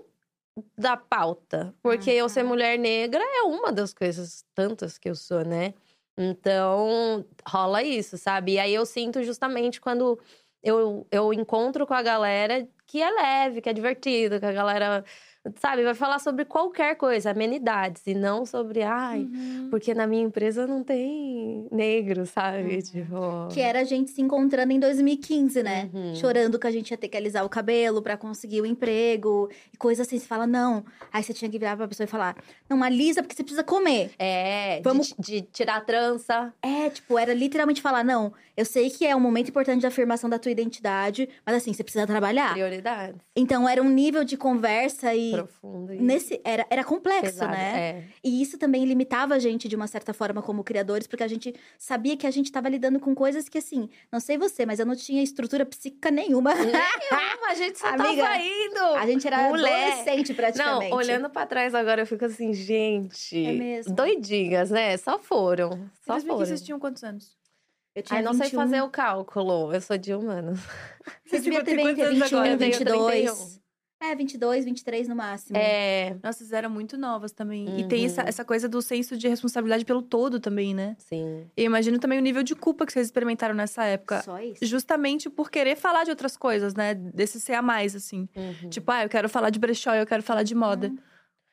da 0.78 0.96
pauta. 0.96 1.74
Porque 1.82 2.12
uhum. 2.12 2.18
eu 2.18 2.30
ser 2.30 2.44
mulher 2.44 2.78
negra 2.78 3.24
é 3.24 3.42
uma 3.42 3.72
das 3.72 3.92
coisas 3.92 4.46
tantas 4.54 5.00
que 5.00 5.10
eu 5.10 5.16
sou, 5.16 5.44
né? 5.44 5.74
Então, 6.16 7.26
rola 7.48 7.82
isso, 7.82 8.20
sabe? 8.20 8.54
E 8.54 8.60
aí 8.60 8.76
eu 8.76 8.86
sinto 8.86 9.24
justamente 9.24 9.82
quando 9.82 10.20
eu, 10.62 11.08
eu 11.10 11.34
encontro 11.34 11.88
com 11.88 11.94
a 11.96 12.04
galera 12.04 12.68
que 12.86 13.02
é 13.02 13.10
leve, 13.10 13.62
que 13.62 13.70
é 13.70 13.74
divertido, 13.74 14.40
que 14.40 14.46
a 14.46 14.52
galera 14.52 15.04
sabe, 15.58 15.84
vai 15.84 15.96
falar 15.96 16.20
sobre 16.20 16.46
qualquer 16.46 16.96
coisa, 16.96 17.32
amenidades, 17.32 18.04
e 18.06 18.14
não 18.14 18.46
sobre, 18.46 18.84
ai, 18.84 19.22
uhum. 19.22 19.68
porque 19.72 19.94
na 19.94 20.06
minha 20.06 20.24
empresa 20.24 20.68
não 20.68 20.84
tem 20.84 21.68
negro, 21.72 22.26
sabe? 22.26 22.76
Uhum. 22.76 22.82
Tipo... 22.82 23.48
Que 23.52 23.62
era 23.62 23.80
a 23.80 23.84
gente 23.84 24.12
se 24.12 24.22
encontrando 24.22 24.72
em 24.72 24.80
2015, 24.80 25.64
né? 25.64 25.90
Uhum. 25.94 26.16
Chorando 26.16 26.60
que 26.60 26.68
a 26.68 26.72
gente 26.72 26.92
ia 26.92 26.98
ter 26.98 27.08
que 27.08 27.18
alisar 27.18 27.44
o 27.44 27.50
cabelo 27.50 28.02
para 28.02 28.16
conseguir 28.16 28.62
o 28.62 28.66
emprego, 28.66 29.50
e 29.74 29.78
coisa 29.78 30.04
assim. 30.04 30.20
Você 30.20 30.28
fala, 30.28 30.46
não. 30.46 30.86
Aí 31.12 31.24
você 31.24 31.34
tinha 31.34 31.50
que 31.50 31.58
virar 31.58 31.76
pra 31.76 31.88
pessoa 31.88 32.06
e 32.06 32.08
falar, 32.08 32.36
não, 32.70 32.84
alisa 32.84 33.24
porque 33.24 33.36
você 33.36 33.44
precisa 33.44 33.64
comer. 33.64 34.12
É, 34.20 34.82
Vamos... 34.84 35.14
de, 35.18 35.42
de 35.42 35.48
tirar 35.48 35.78
a 35.78 35.82
trança. 35.82 36.54
É, 36.62 36.90
tipo, 36.90 37.18
era 37.18 37.34
literalmente 37.34 37.82
falar, 37.82 38.04
não, 38.04 38.34
eu 38.62 38.66
sei 38.66 38.92
que 38.92 39.08
é 39.08 39.16
um 39.16 39.20
momento 39.20 39.50
importante 39.50 39.80
de 39.80 39.88
afirmação 39.88 40.30
da 40.30 40.38
tua 40.38 40.52
identidade, 40.52 41.28
mas 41.44 41.56
assim, 41.56 41.74
você 41.74 41.84
precisa 41.84 42.06
trabalhar. 42.06 42.54
Prioridades. 42.54 43.20
Então 43.36 43.68
era 43.68 43.82
um 43.82 43.90
nível 43.90 44.24
de 44.24 44.38
conversa 44.38 45.16
e 45.16 45.32
profundo. 45.32 45.92
E... 45.92 46.00
Nesse, 46.00 46.40
era, 46.46 46.64
era 46.70 46.84
complexo, 46.84 47.40
Pesado, 47.40 47.54
né? 47.54 47.80
É. 47.80 48.04
E 48.24 48.40
isso 48.40 48.60
também 48.60 48.86
limitava 48.86 49.34
a 49.34 49.40
gente 49.40 49.68
de 49.68 49.76
uma 49.76 49.88
certa 49.88 50.14
forma 50.14 50.44
como 50.44 50.64
criadores, 50.64 51.08
porque 51.08 51.24
a 51.24 51.28
gente 51.28 51.56
sabia 51.76 52.16
que 52.16 52.28
a 52.28 52.32
gente 52.32 52.46
estava 52.46 52.70
lidando 52.70 53.00
com 53.00 53.16
coisas 53.16 53.50
que, 53.50 53.58
assim, 53.58 53.90
não 54.12 54.20
sei 54.20 54.38
você, 54.38 54.64
mas 54.64 54.80
eu 54.80 54.86
não 54.86 54.96
tinha 54.96 55.24
estrutura 55.24 55.66
psíquica 55.66 56.12
nenhuma. 56.12 56.54
Nenhuma, 56.54 56.78
a 57.50 57.56
gente 57.56 57.80
só 57.80 57.88
Amiga, 57.88 58.22
tava 58.22 58.38
indo. 58.38 58.80
A 58.96 59.08
gente 59.08 59.26
era 59.26 59.50
Mulher. 59.50 59.92
adolescente 59.92 60.36
praticamente. 60.36 60.92
Não, 60.92 60.98
olhando 60.98 61.32
pra 61.32 61.48
trás 61.48 61.74
agora, 61.74 62.04
eu 62.04 62.06
fico 62.06 62.26
assim, 62.26 62.54
gente. 62.54 63.44
É 63.44 63.54
mesmo. 63.54 63.96
Doidinhas, 63.96 64.70
né? 64.70 64.96
Só 64.98 65.18
foram. 65.18 65.90
Só 66.06 66.18
em 66.18 66.22
foram. 66.22 66.38
vocês 66.38 66.62
tinham 66.62 66.80
quantos 66.80 67.04
anos? 67.04 67.41
Eu 67.94 68.04
tinha 68.04 68.20
Ai, 68.20 68.24
não 68.24 68.34
21. 68.34 68.48
sei 68.48 68.58
fazer 68.58 68.82
o 68.82 68.90
cálculo. 68.90 69.74
Eu 69.74 69.82
sou 69.82 69.98
de 69.98 70.14
humanos. 70.14 70.60
Você 71.26 71.40
devia 71.40 71.64
ter 71.64 71.76
bem 71.76 71.94
ter 71.94 72.10
21, 72.10 72.58
22. 72.58 73.62
É, 74.04 74.16
22, 74.16 74.66
23 74.66 75.08
no 75.08 75.16
máximo. 75.16 75.56
É. 75.56 76.18
Nossa, 76.24 76.40
vocês 76.40 76.52
eram 76.52 76.72
muito 76.72 76.98
novas 76.98 77.32
também. 77.32 77.68
Uhum. 77.68 77.80
E 77.80 77.88
tem 77.88 78.04
essa, 78.04 78.24
uhum. 78.24 78.28
essa 78.28 78.44
coisa 78.44 78.68
do 78.68 78.82
senso 78.82 79.16
de 79.16 79.28
responsabilidade 79.28 79.86
pelo 79.86 80.02
todo 80.02 80.40
também, 80.40 80.74
né? 80.74 80.96
Sim. 80.98 81.46
E 81.56 81.64
imagino 81.64 82.00
também 82.00 82.18
o 82.18 82.22
nível 82.22 82.42
de 82.42 82.56
culpa 82.56 82.84
que 82.84 82.92
vocês 82.92 83.06
experimentaram 83.06 83.54
nessa 83.54 83.84
época. 83.84 84.24
Só 84.24 84.40
isso. 84.40 84.66
Justamente 84.66 85.30
por 85.30 85.52
querer 85.52 85.76
falar 85.76 86.04
de 86.04 86.10
outras 86.10 86.36
coisas, 86.36 86.74
né? 86.74 86.96
Desse 86.96 87.40
ser 87.40 87.54
a 87.54 87.62
mais, 87.62 87.96
assim. 87.96 88.28
Uhum. 88.36 88.70
Tipo, 88.72 88.92
ah, 88.92 89.04
eu 89.04 89.10
quero 89.10 89.30
falar 89.30 89.52
de 89.52 89.60
brechó, 89.60 89.94
eu 89.94 90.08
quero 90.08 90.24
falar 90.24 90.42
de 90.42 90.56
moda. 90.56 90.88
Uhum. 90.88 90.98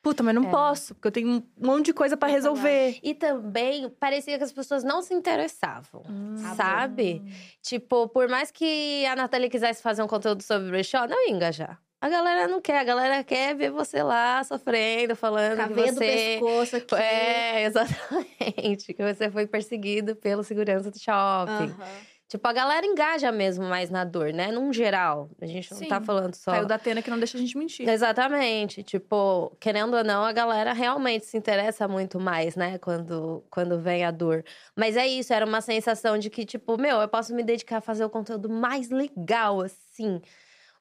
Puta, 0.01 0.23
mas 0.23 0.33
não 0.33 0.47
é. 0.47 0.51
posso, 0.51 0.95
porque 0.95 1.07
eu 1.09 1.11
tenho 1.11 1.29
um 1.29 1.43
monte 1.57 1.87
de 1.87 1.93
coisa 1.93 2.15
para 2.15 2.31
resolver. 2.31 2.97
E 3.03 3.13
também 3.13 3.89
parecia 3.89 4.37
que 4.37 4.43
as 4.43 4.51
pessoas 4.51 4.83
não 4.83 5.01
se 5.01 5.13
interessavam, 5.13 6.03
hum, 6.09 6.37
sabe? 6.55 7.21
Tipo, 7.61 8.07
por 8.07 8.29
mais 8.29 8.49
que 8.49 9.05
a 9.05 9.15
Natália 9.15 9.49
quisesse 9.49 9.81
fazer 9.81 10.01
um 10.01 10.07
conteúdo 10.07 10.41
sobre 10.41 10.69
brechó, 10.69 11.05
não 11.05 11.27
ia 11.27 11.33
engajar. 11.33 11.81
A 12.01 12.07
galera 12.07 12.47
não 12.47 12.61
quer, 12.61 12.79
a 12.79 12.83
galera 12.85 13.23
quer 13.25 13.53
ver 13.53 13.71
você 13.71 14.01
lá 14.01 14.41
sofrendo, 14.45 15.17
falando 15.17 15.57
Caveia 15.57 15.87
que 15.87 15.93
você... 15.93 15.93
do 15.93 15.99
pescoço 15.99 16.75
aqui. 16.77 16.95
É, 16.95 17.63
exatamente. 17.67 18.93
Que 18.93 19.03
você 19.03 19.29
foi 19.29 19.45
perseguido 19.45 20.15
pelo 20.15 20.41
segurança 20.41 20.89
do 20.89 20.97
shopping. 20.97 21.71
Uhum. 21.71 21.85
Tipo, 22.29 22.47
a 22.47 22.53
galera 22.53 22.85
engaja 22.85 23.31
mesmo 23.31 23.65
mais 23.65 23.89
na 23.89 24.05
dor, 24.05 24.31
né? 24.31 24.51
Num 24.51 24.71
geral. 24.71 25.29
A 25.41 25.45
gente 25.45 25.69
não 25.71 25.79
tá 25.79 25.83
Sim. 25.83 25.89
tá 25.89 26.01
falando 26.01 26.35
só. 26.35 26.51
Saiu 26.51 26.65
da 26.65 26.75
Atena 26.75 27.01
que 27.01 27.09
não 27.09 27.17
deixa 27.17 27.37
a 27.37 27.41
gente 27.41 27.57
mentir. 27.57 27.89
Exatamente. 27.89 28.83
Tipo, 28.83 29.51
querendo 29.59 29.97
ou 29.97 30.03
não, 30.03 30.23
a 30.23 30.31
galera 30.31 30.71
realmente 30.71 31.25
se 31.25 31.35
interessa 31.35 31.87
muito 31.87 32.19
mais, 32.19 32.55
né? 32.55 32.77
Quando, 32.77 33.43
quando 33.49 33.79
vem 33.79 34.05
a 34.05 34.11
dor. 34.11 34.45
Mas 34.75 34.95
é 34.95 35.07
isso, 35.07 35.33
era 35.33 35.45
uma 35.45 35.59
sensação 35.59 36.17
de 36.17 36.29
que, 36.29 36.45
tipo, 36.45 36.77
meu, 36.77 37.01
eu 37.01 37.07
posso 37.07 37.35
me 37.35 37.43
dedicar 37.43 37.77
a 37.77 37.81
fazer 37.81 38.05
o 38.05 38.09
conteúdo 38.09 38.47
mais 38.47 38.89
legal, 38.89 39.59
assim 39.59 40.21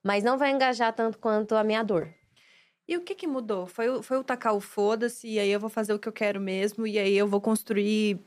mas 0.02 0.24
não 0.24 0.38
vai 0.38 0.50
engajar 0.50 0.92
tanto 0.92 1.18
quanto 1.18 1.54
a 1.54 1.64
minha 1.64 1.82
dor. 1.82 2.08
E 2.86 2.96
o 2.96 3.02
que 3.02 3.14
que 3.14 3.26
mudou? 3.26 3.66
Foi, 3.66 4.02
foi 4.02 4.16
o 4.16 4.24
tacar 4.24 4.54
o 4.54 4.60
foda-se, 4.60 5.28
e 5.28 5.38
aí 5.38 5.50
eu 5.50 5.60
vou 5.60 5.68
fazer 5.68 5.92
o 5.92 5.98
que 5.98 6.08
eu 6.08 6.12
quero 6.12 6.40
mesmo, 6.40 6.86
e 6.86 6.98
aí 6.98 7.14
eu 7.14 7.26
vou 7.26 7.40
construir 7.40 8.18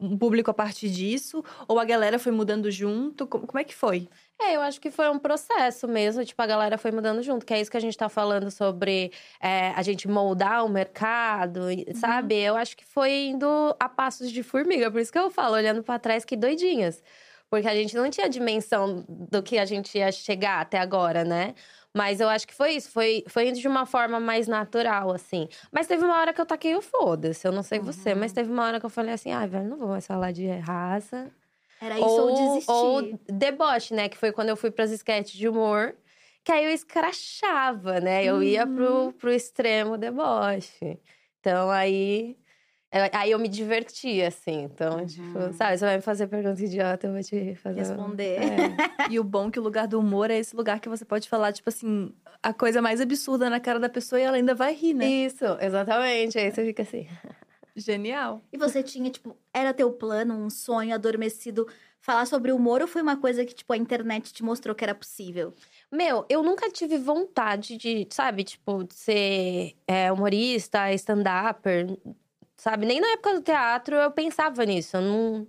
um 0.00 0.16
público 0.16 0.50
a 0.50 0.54
partir 0.54 0.90
disso? 0.90 1.42
Ou 1.66 1.78
a 1.78 1.84
galera 1.84 2.18
foi 2.18 2.32
mudando 2.32 2.70
junto? 2.70 3.26
Como, 3.26 3.58
é 3.58 3.64
que 3.64 3.74
foi? 3.74 4.08
É, 4.40 4.54
eu 4.54 4.60
acho 4.60 4.80
que 4.80 4.90
foi 4.90 5.08
um 5.10 5.18
processo 5.18 5.88
mesmo, 5.88 6.24
tipo, 6.24 6.40
a 6.40 6.46
galera 6.46 6.78
foi 6.78 6.90
mudando 6.92 7.22
junto, 7.22 7.44
que 7.44 7.52
é 7.52 7.60
isso 7.60 7.70
que 7.70 7.76
a 7.76 7.80
gente 7.80 7.96
tá 7.96 8.08
falando 8.08 8.50
sobre 8.50 9.10
é, 9.40 9.70
a 9.70 9.82
gente 9.82 10.06
moldar 10.06 10.64
o 10.64 10.68
mercado, 10.68 11.62
uhum. 11.62 11.84
sabe? 11.94 12.36
Eu 12.36 12.56
acho 12.56 12.76
que 12.76 12.84
foi 12.84 13.28
indo 13.28 13.74
a 13.80 13.88
passos 13.88 14.30
de 14.30 14.42
formiga, 14.42 14.90
por 14.90 15.00
isso 15.00 15.12
que 15.12 15.18
eu 15.18 15.30
falo, 15.30 15.54
olhando 15.54 15.82
para 15.82 15.98
trás, 15.98 16.24
que 16.24 16.36
doidinhas. 16.36 17.02
Porque 17.50 17.66
a 17.66 17.74
gente 17.74 17.96
não 17.96 18.10
tinha 18.10 18.28
dimensão 18.28 19.04
do 19.08 19.42
que 19.42 19.58
a 19.58 19.64
gente 19.64 19.96
ia 19.96 20.12
chegar 20.12 20.60
até 20.60 20.78
agora, 20.78 21.24
né? 21.24 21.54
Mas 21.96 22.20
eu 22.20 22.28
acho 22.28 22.46
que 22.46 22.54
foi 22.54 22.72
isso, 22.72 22.90
foi, 22.90 23.24
foi 23.28 23.48
indo 23.48 23.58
de 23.58 23.66
uma 23.66 23.86
forma 23.86 24.20
mais 24.20 24.46
natural, 24.46 25.10
assim. 25.10 25.48
Mas 25.72 25.86
teve 25.86 26.04
uma 26.04 26.20
hora 26.20 26.32
que 26.32 26.40
eu 26.40 26.46
taquei 26.46 26.76
o 26.76 26.82
foda-se, 26.82 27.46
eu 27.46 27.52
não 27.52 27.62
sei 27.62 27.78
uhum. 27.78 27.86
você, 27.86 28.14
mas 28.14 28.32
teve 28.32 28.50
uma 28.52 28.64
hora 28.64 28.78
que 28.78 28.86
eu 28.86 28.90
falei 28.90 29.14
assim, 29.14 29.32
ai, 29.32 29.44
ah, 29.44 29.46
velho, 29.46 29.68
não 29.68 29.78
vou 29.78 29.88
mais 29.88 30.06
falar 30.06 30.30
de 30.32 30.46
raça. 30.46 31.30
Era 31.80 31.96
isso 31.96 32.08
ou, 32.08 32.30
ou 32.30 32.34
desistir. 32.34 32.70
Ou 32.70 33.20
deboche, 33.28 33.94
né? 33.94 34.08
Que 34.08 34.18
foi 34.18 34.32
quando 34.32 34.48
eu 34.48 34.56
fui 34.56 34.70
pras 34.70 34.90
sketches 34.90 35.36
de 35.36 35.48
humor. 35.48 35.94
Que 36.44 36.52
aí 36.52 36.64
eu 36.64 36.70
escrachava, 36.70 38.00
né? 38.00 38.24
Eu 38.24 38.36
uhum. 38.36 38.42
ia 38.42 38.66
pro, 38.66 38.94
uhum. 39.04 39.12
pro 39.12 39.32
extremo 39.32 39.96
deboche. 39.96 40.98
Então 41.40 41.70
aí 41.70 42.36
Aí 43.12 43.32
eu 43.32 43.38
me 43.38 43.48
diverti, 43.48 44.22
assim. 44.22 44.62
Então, 44.62 45.04
tipo, 45.04 45.22
uhum. 45.22 45.44
tipo, 45.44 45.52
sabe, 45.52 45.76
você 45.76 45.84
vai 45.84 45.96
me 45.96 46.02
fazer 46.02 46.26
pergunta 46.26 46.62
idiota, 46.62 47.06
eu 47.06 47.12
vou 47.12 47.22
te 47.22 47.54
fazer. 47.56 47.80
Responder. 47.80 48.38
É. 48.40 49.08
e 49.10 49.20
o 49.20 49.24
bom 49.24 49.48
é 49.48 49.50
que 49.50 49.60
o 49.60 49.62
lugar 49.62 49.86
do 49.86 50.00
humor 50.00 50.30
é 50.30 50.38
esse 50.38 50.56
lugar 50.56 50.80
que 50.80 50.88
você 50.88 51.04
pode 51.04 51.28
falar, 51.28 51.52
tipo 51.52 51.68
assim, 51.68 52.12
a 52.42 52.52
coisa 52.54 52.80
mais 52.80 53.00
absurda 53.00 53.50
na 53.50 53.60
cara 53.60 53.78
da 53.78 53.90
pessoa 53.90 54.18
e 54.18 54.24
ela 54.24 54.36
ainda 54.36 54.54
vai 54.54 54.74
rir, 54.74 54.94
né? 54.94 55.06
Isso, 55.06 55.44
exatamente. 55.60 56.38
Aí 56.38 56.50
você 56.50 56.64
fica 56.64 56.82
assim. 56.82 57.06
Genial. 57.76 58.42
E 58.52 58.56
você 58.56 58.82
tinha, 58.82 59.10
tipo, 59.10 59.36
era 59.52 59.74
teu 59.74 59.92
plano, 59.92 60.34
um 60.34 60.48
sonho 60.48 60.94
adormecido, 60.94 61.68
falar 62.00 62.24
sobre 62.24 62.52
humor 62.52 62.80
ou 62.80 62.88
foi 62.88 63.02
uma 63.02 63.18
coisa 63.18 63.44
que, 63.44 63.54
tipo, 63.54 63.72
a 63.72 63.76
internet 63.76 64.32
te 64.32 64.42
mostrou 64.42 64.74
que 64.74 64.82
era 64.82 64.94
possível? 64.94 65.52
Meu, 65.92 66.24
eu 66.28 66.42
nunca 66.42 66.70
tive 66.70 66.96
vontade 66.96 67.76
de, 67.76 68.06
sabe, 68.10 68.44
tipo, 68.44 68.82
de 68.82 68.94
ser 68.94 69.74
é, 69.86 70.10
humorista, 70.10 70.90
stand-upper 70.94 71.98
sabe? 72.58 72.84
Nem 72.84 73.00
na 73.00 73.12
época 73.12 73.34
do 73.34 73.42
teatro 73.42 73.96
eu 73.96 74.10
pensava 74.10 74.64
nisso. 74.66 74.96
Eu 74.96 75.00
não... 75.02 75.46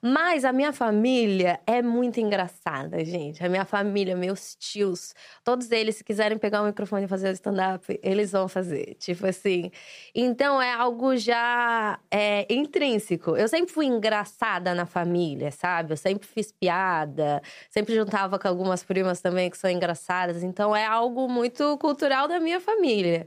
Mas 0.00 0.44
a 0.44 0.52
minha 0.52 0.72
família 0.72 1.60
é 1.66 1.82
muito 1.82 2.20
engraçada, 2.20 3.04
gente. 3.04 3.44
A 3.44 3.48
minha 3.48 3.64
família, 3.64 4.16
meus 4.16 4.54
tios, 4.54 5.12
todos 5.42 5.72
eles, 5.72 5.96
se 5.96 6.04
quiserem 6.04 6.38
pegar 6.38 6.62
o 6.62 6.66
microfone 6.66 7.04
e 7.06 7.08
fazer 7.08 7.32
stand-up, 7.32 7.98
eles 8.00 8.30
vão 8.30 8.46
fazer. 8.46 8.94
Tipo 8.94 9.26
assim. 9.26 9.72
Então 10.14 10.62
é 10.62 10.72
algo 10.72 11.16
já 11.16 11.98
é, 12.12 12.46
intrínseco. 12.48 13.36
Eu 13.36 13.48
sempre 13.48 13.72
fui 13.74 13.86
engraçada 13.86 14.72
na 14.72 14.86
família, 14.86 15.50
sabe? 15.50 15.94
Eu 15.94 15.96
sempre 15.96 16.28
fiz 16.28 16.52
piada, 16.52 17.42
sempre 17.68 17.92
juntava 17.94 18.38
com 18.38 18.46
algumas 18.46 18.84
primas 18.84 19.20
também 19.20 19.50
que 19.50 19.58
são 19.58 19.68
engraçadas. 19.68 20.44
Então 20.44 20.76
é 20.76 20.86
algo 20.86 21.28
muito 21.28 21.76
cultural 21.78 22.28
da 22.28 22.38
minha 22.38 22.60
família. 22.60 23.26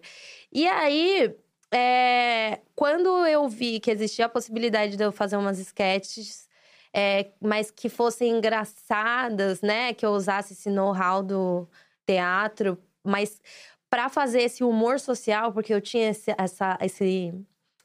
E 0.54 0.68
aí, 0.68 1.36
é, 1.74 2.60
quando 2.76 3.26
eu 3.26 3.48
vi 3.48 3.80
que 3.80 3.92
existia 3.92 4.26
a 4.26 4.30
possibilidade 4.30 4.98
de 4.98 5.04
eu 5.04 5.12
fazer 5.12 5.38
umas 5.38 5.58
sketches, 5.60 6.50
é, 6.94 7.32
mas 7.42 7.72
que 7.72 7.88
fossem 7.90 8.38
engraçadas, 8.38 9.62
né? 9.62 9.94
Que 9.94 10.06
eu 10.06 10.12
usasse 10.12 10.54
esse 10.54 10.70
know-how 10.70 11.24
do 11.24 11.68
teatro, 12.06 12.78
mas 13.04 13.42
para 13.90 14.10
fazer 14.10 14.42
esse 14.44 14.64
humor 14.64 15.00
social, 15.00 15.54
porque 15.54 15.74
eu 15.74 15.82
tinha 15.82 16.10
esse, 16.10 16.34
essa, 16.38 16.78
esse, 16.82 17.34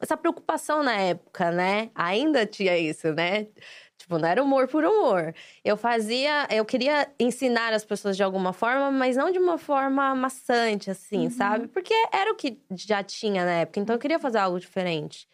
essa 0.00 0.16
preocupação 0.16 0.82
na 0.82 0.96
época, 0.96 1.50
né? 1.50 1.90
Ainda 1.94 2.46
tinha 2.46 2.76
isso, 2.78 3.12
né? 3.14 3.46
Tipo, 3.98 4.18
não 4.18 4.28
era 4.28 4.42
humor 4.42 4.68
por 4.68 4.84
humor. 4.84 5.34
Eu 5.64 5.76
fazia, 5.76 6.46
eu 6.50 6.64
queria 6.64 7.08
ensinar 7.18 7.72
as 7.72 7.84
pessoas 7.84 8.16
de 8.16 8.22
alguma 8.22 8.52
forma, 8.52 8.90
mas 8.90 9.16
não 9.16 9.30
de 9.30 9.38
uma 9.38 9.58
forma 9.58 10.14
maçante, 10.14 10.90
assim, 10.90 11.24
uhum. 11.24 11.30
sabe? 11.30 11.68
Porque 11.68 11.94
era 12.12 12.30
o 12.30 12.36
que 12.36 12.58
já 12.70 13.02
tinha 13.02 13.44
na 13.44 13.52
época, 13.52 13.80
então 13.80 13.96
eu 13.96 14.00
queria 14.00 14.18
fazer 14.18 14.38
algo 14.38 14.60
diferente. 14.60 15.26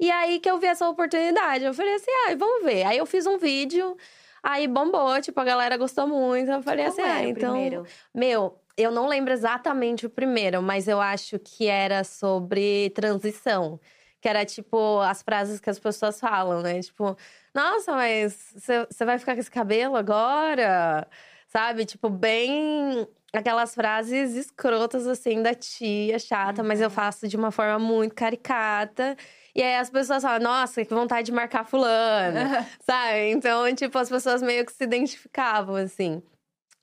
E 0.00 0.10
aí 0.10 0.38
que 0.38 0.50
eu 0.50 0.58
vi 0.58 0.66
essa 0.66 0.88
oportunidade. 0.88 1.64
Eu 1.64 1.74
falei 1.74 1.94
assim, 1.94 2.10
ah, 2.26 2.34
vamos 2.36 2.64
ver. 2.64 2.84
Aí 2.84 2.98
eu 2.98 3.06
fiz 3.06 3.26
um 3.26 3.36
vídeo, 3.36 3.96
aí 4.42 4.68
bombou, 4.68 5.20
tipo, 5.20 5.38
a 5.40 5.44
galera 5.44 5.76
gostou 5.76 6.06
muito. 6.06 6.50
Eu 6.50 6.62
falei 6.62 6.86
Como 6.86 7.00
assim, 7.00 7.10
ah, 7.10 7.24
então. 7.24 7.52
Primeiro? 7.52 7.86
Meu, 8.14 8.58
eu 8.76 8.92
não 8.92 9.08
lembro 9.08 9.32
exatamente 9.32 10.06
o 10.06 10.10
primeiro, 10.10 10.62
mas 10.62 10.86
eu 10.86 11.00
acho 11.00 11.38
que 11.38 11.66
era 11.66 12.04
sobre 12.04 12.90
transição. 12.90 13.80
Que 14.20 14.28
era 14.28 14.44
tipo 14.44 15.00
as 15.00 15.22
frases 15.22 15.60
que 15.60 15.70
as 15.70 15.78
pessoas 15.78 16.18
falam, 16.18 16.62
né? 16.62 16.80
Tipo, 16.80 17.16
nossa, 17.54 17.92
mas 17.92 18.52
você 18.54 19.04
vai 19.04 19.18
ficar 19.18 19.34
com 19.34 19.40
esse 19.40 19.50
cabelo 19.50 19.96
agora? 19.96 21.06
Sabe? 21.48 21.84
Tipo, 21.84 22.10
bem 22.10 23.06
aquelas 23.32 23.74
frases 23.74 24.34
escrotas 24.34 25.06
assim 25.06 25.42
da 25.42 25.54
tia 25.54 26.18
chata, 26.18 26.62
uhum. 26.62 26.68
mas 26.68 26.80
eu 26.80 26.88
uhum. 26.88 26.94
faço 26.94 27.28
de 27.28 27.36
uma 27.36 27.50
forma 27.50 27.78
muito 27.78 28.14
caricata. 28.14 29.16
E 29.54 29.62
aí 29.62 29.76
as 29.76 29.90
pessoas 29.90 30.22
falam, 30.22 30.40
nossa, 30.40 30.84
que 30.84 30.94
vontade 30.94 31.26
de 31.26 31.32
marcar 31.32 31.64
fulano, 31.64 32.38
sabe? 32.80 33.30
Então, 33.30 33.74
tipo, 33.74 33.98
as 33.98 34.08
pessoas 34.08 34.42
meio 34.42 34.64
que 34.64 34.72
se 34.72 34.84
identificavam, 34.84 35.76
assim. 35.76 36.22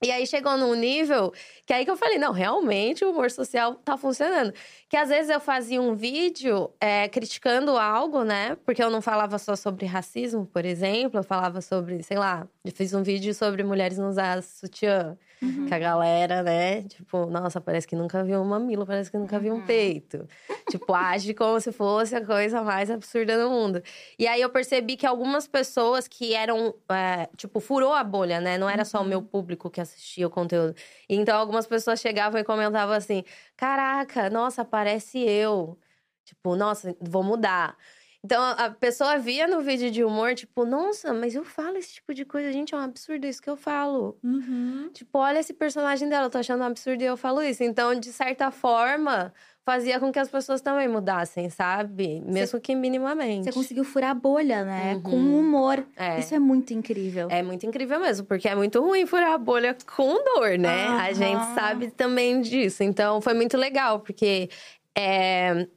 E 0.04 0.12
aí 0.12 0.28
chegou 0.28 0.58
num 0.58 0.76
nível 0.76 1.32
que 1.66 1.74
aí 1.74 1.86
que 1.86 1.90
eu 1.90 1.98
falei, 1.98 2.18
não, 2.18 2.32
realmente 2.32 3.04
o 3.04 3.12
humor 3.12 3.32
social 3.32 3.76
tá 3.76 3.98
funcionando. 3.98 4.54
Que 4.90 4.98
às 4.98 5.10
vezes 5.10 5.30
eu 5.30 5.40
fazia 5.40 5.82
um 5.82 5.96
vídeo 5.96 6.70
é, 6.80 7.08
criticando 7.08 7.78
algo, 7.78 8.24
né? 8.24 8.56
Porque 8.66 8.84
eu 8.84 8.90
não 8.90 9.02
falava 9.02 9.40
só 9.40 9.56
sobre 9.56 9.86
racismo, 9.86 10.46
por 10.46 10.66
exemplo, 10.66 11.20
eu 11.20 11.24
falava 11.24 11.62
sobre, 11.62 12.04
sei 12.04 12.18
lá, 12.18 12.48
eu 12.64 12.72
fiz 12.72 12.94
um 12.94 13.04
vídeo 13.04 13.34
sobre 13.34 13.64
mulheres 13.64 13.98
não 13.98 14.10
usar 14.10 14.44
sutiã. 14.44 15.18
Uhum. 15.42 15.66
Que 15.68 15.74
a 15.74 15.80
galera, 15.80 16.42
né? 16.42 16.84
Tipo, 16.84 17.26
nossa, 17.26 17.60
parece 17.60 17.88
que 17.88 17.96
nunca 17.96 18.24
viu 18.24 18.40
um 18.40 18.46
mamilo, 18.46 18.86
parece 18.86 19.12
que 19.12 19.18
nunca 19.18 19.38
viu 19.40 19.54
um 19.54 19.58
uhum. 19.58 19.66
peito. 19.66 20.28
tipo, 20.70 20.94
age 20.94 21.34
como 21.34 21.60
se 21.60 21.72
fosse 21.72 22.16
a 22.16 22.26
coisa 22.26 22.64
mais 22.64 22.90
absurda 22.90 23.38
do 23.38 23.50
mundo. 23.50 23.82
E 24.18 24.28
aí 24.28 24.42
eu 24.42 24.50
percebi 24.50 24.96
que 24.96 25.06
algumas 25.06 25.48
pessoas 25.48 26.08
que 26.08 26.34
eram, 26.34 26.74
é, 26.90 27.28
tipo, 27.36 27.60
furou 27.60 27.94
a 27.94 28.04
bolha, 28.04 28.40
né? 28.40 28.58
Não 28.58 28.70
era 28.70 28.86
só 28.86 29.02
o 29.02 29.06
meu 29.06 29.20
uhum. 29.20 29.26
público 29.26 29.70
que 29.70 29.82
assistia 29.82 30.28
o 30.28 30.30
conteúdo. 30.30 30.76
Então 31.10 31.38
algumas 31.38 31.68
pessoas 31.68 32.00
chegavam 32.00 32.40
e 32.40 32.44
comentavam 32.44 32.96
assim: 32.96 33.24
caraca, 33.56 34.30
nossa, 34.30 34.64
parece 34.64 35.20
eu. 35.20 35.78
Tipo, 36.26 36.56
nossa, 36.56 36.96
vou 37.00 37.24
mudar. 37.24 37.78
Então 38.26 38.42
a 38.44 38.72
pessoa 38.72 39.20
via 39.20 39.48
no 39.48 39.62
vídeo 39.62 39.92
de 39.92 40.04
humor, 40.04 40.34
tipo, 40.34 40.66
nossa, 40.66 41.14
mas 41.14 41.36
eu 41.36 41.44
falo 41.44 41.78
esse 41.78 41.94
tipo 41.94 42.12
de 42.12 42.26
coisa, 42.26 42.52
gente, 42.52 42.74
é 42.74 42.78
um 42.78 42.82
absurdo 42.82 43.28
isso 43.28 43.40
que 43.40 43.50
eu 43.50 43.56
falo. 43.56 44.18
Uhum. 44.24 44.90
Tipo, 44.92 45.20
olha 45.20 45.38
esse 45.38 45.54
personagem 45.54 46.10
dela, 46.10 46.26
eu 46.26 46.30
tô 46.32 46.40
achando 46.40 46.62
um 46.62 46.66
absurdo 46.66 47.04
e 47.04 47.06
eu 47.06 47.16
falo 47.16 47.44
isso. 47.44 47.64
Então, 47.64 47.94
de 47.94 48.12
certa 48.12 48.50
forma, 48.50 49.32
fazia 49.64 50.00
com 50.00 50.12
que 50.12 50.18
as 50.18 50.28
pessoas 50.28 50.60
também 50.60 50.88
mudassem, 50.88 51.52
sabe? 51.52 52.20
Mesmo 52.26 52.60
que 52.60 52.74
minimamente. 52.74 53.44
Você 53.46 53.52
conseguiu 53.52 53.84
furar 53.84 54.10
a 54.10 54.16
bolha, 54.16 54.66
né? 54.66 54.96
Uhum. 54.96 55.02
Com 55.04 55.40
humor. 55.40 55.86
É. 55.96 56.18
Isso 56.18 56.34
é 56.34 56.40
muito 56.40 56.74
incrível. 56.74 57.28
É 57.30 57.44
muito 57.44 57.64
incrível 57.68 58.00
mesmo, 58.00 58.26
porque 58.26 58.48
é 58.48 58.56
muito 58.56 58.82
ruim 58.82 59.06
furar 59.06 59.34
a 59.34 59.38
bolha 59.38 59.78
com 59.96 60.16
dor, 60.24 60.58
né? 60.58 60.90
Uhum. 60.90 60.98
A 60.98 61.14
gente 61.14 61.46
sabe 61.54 61.92
também 61.92 62.42
disso. 62.42 62.82
Então, 62.82 63.22
foi 63.22 63.36
muito 63.36 63.56
legal, 63.56 64.00
porque. 64.00 64.50
É, 64.98 65.68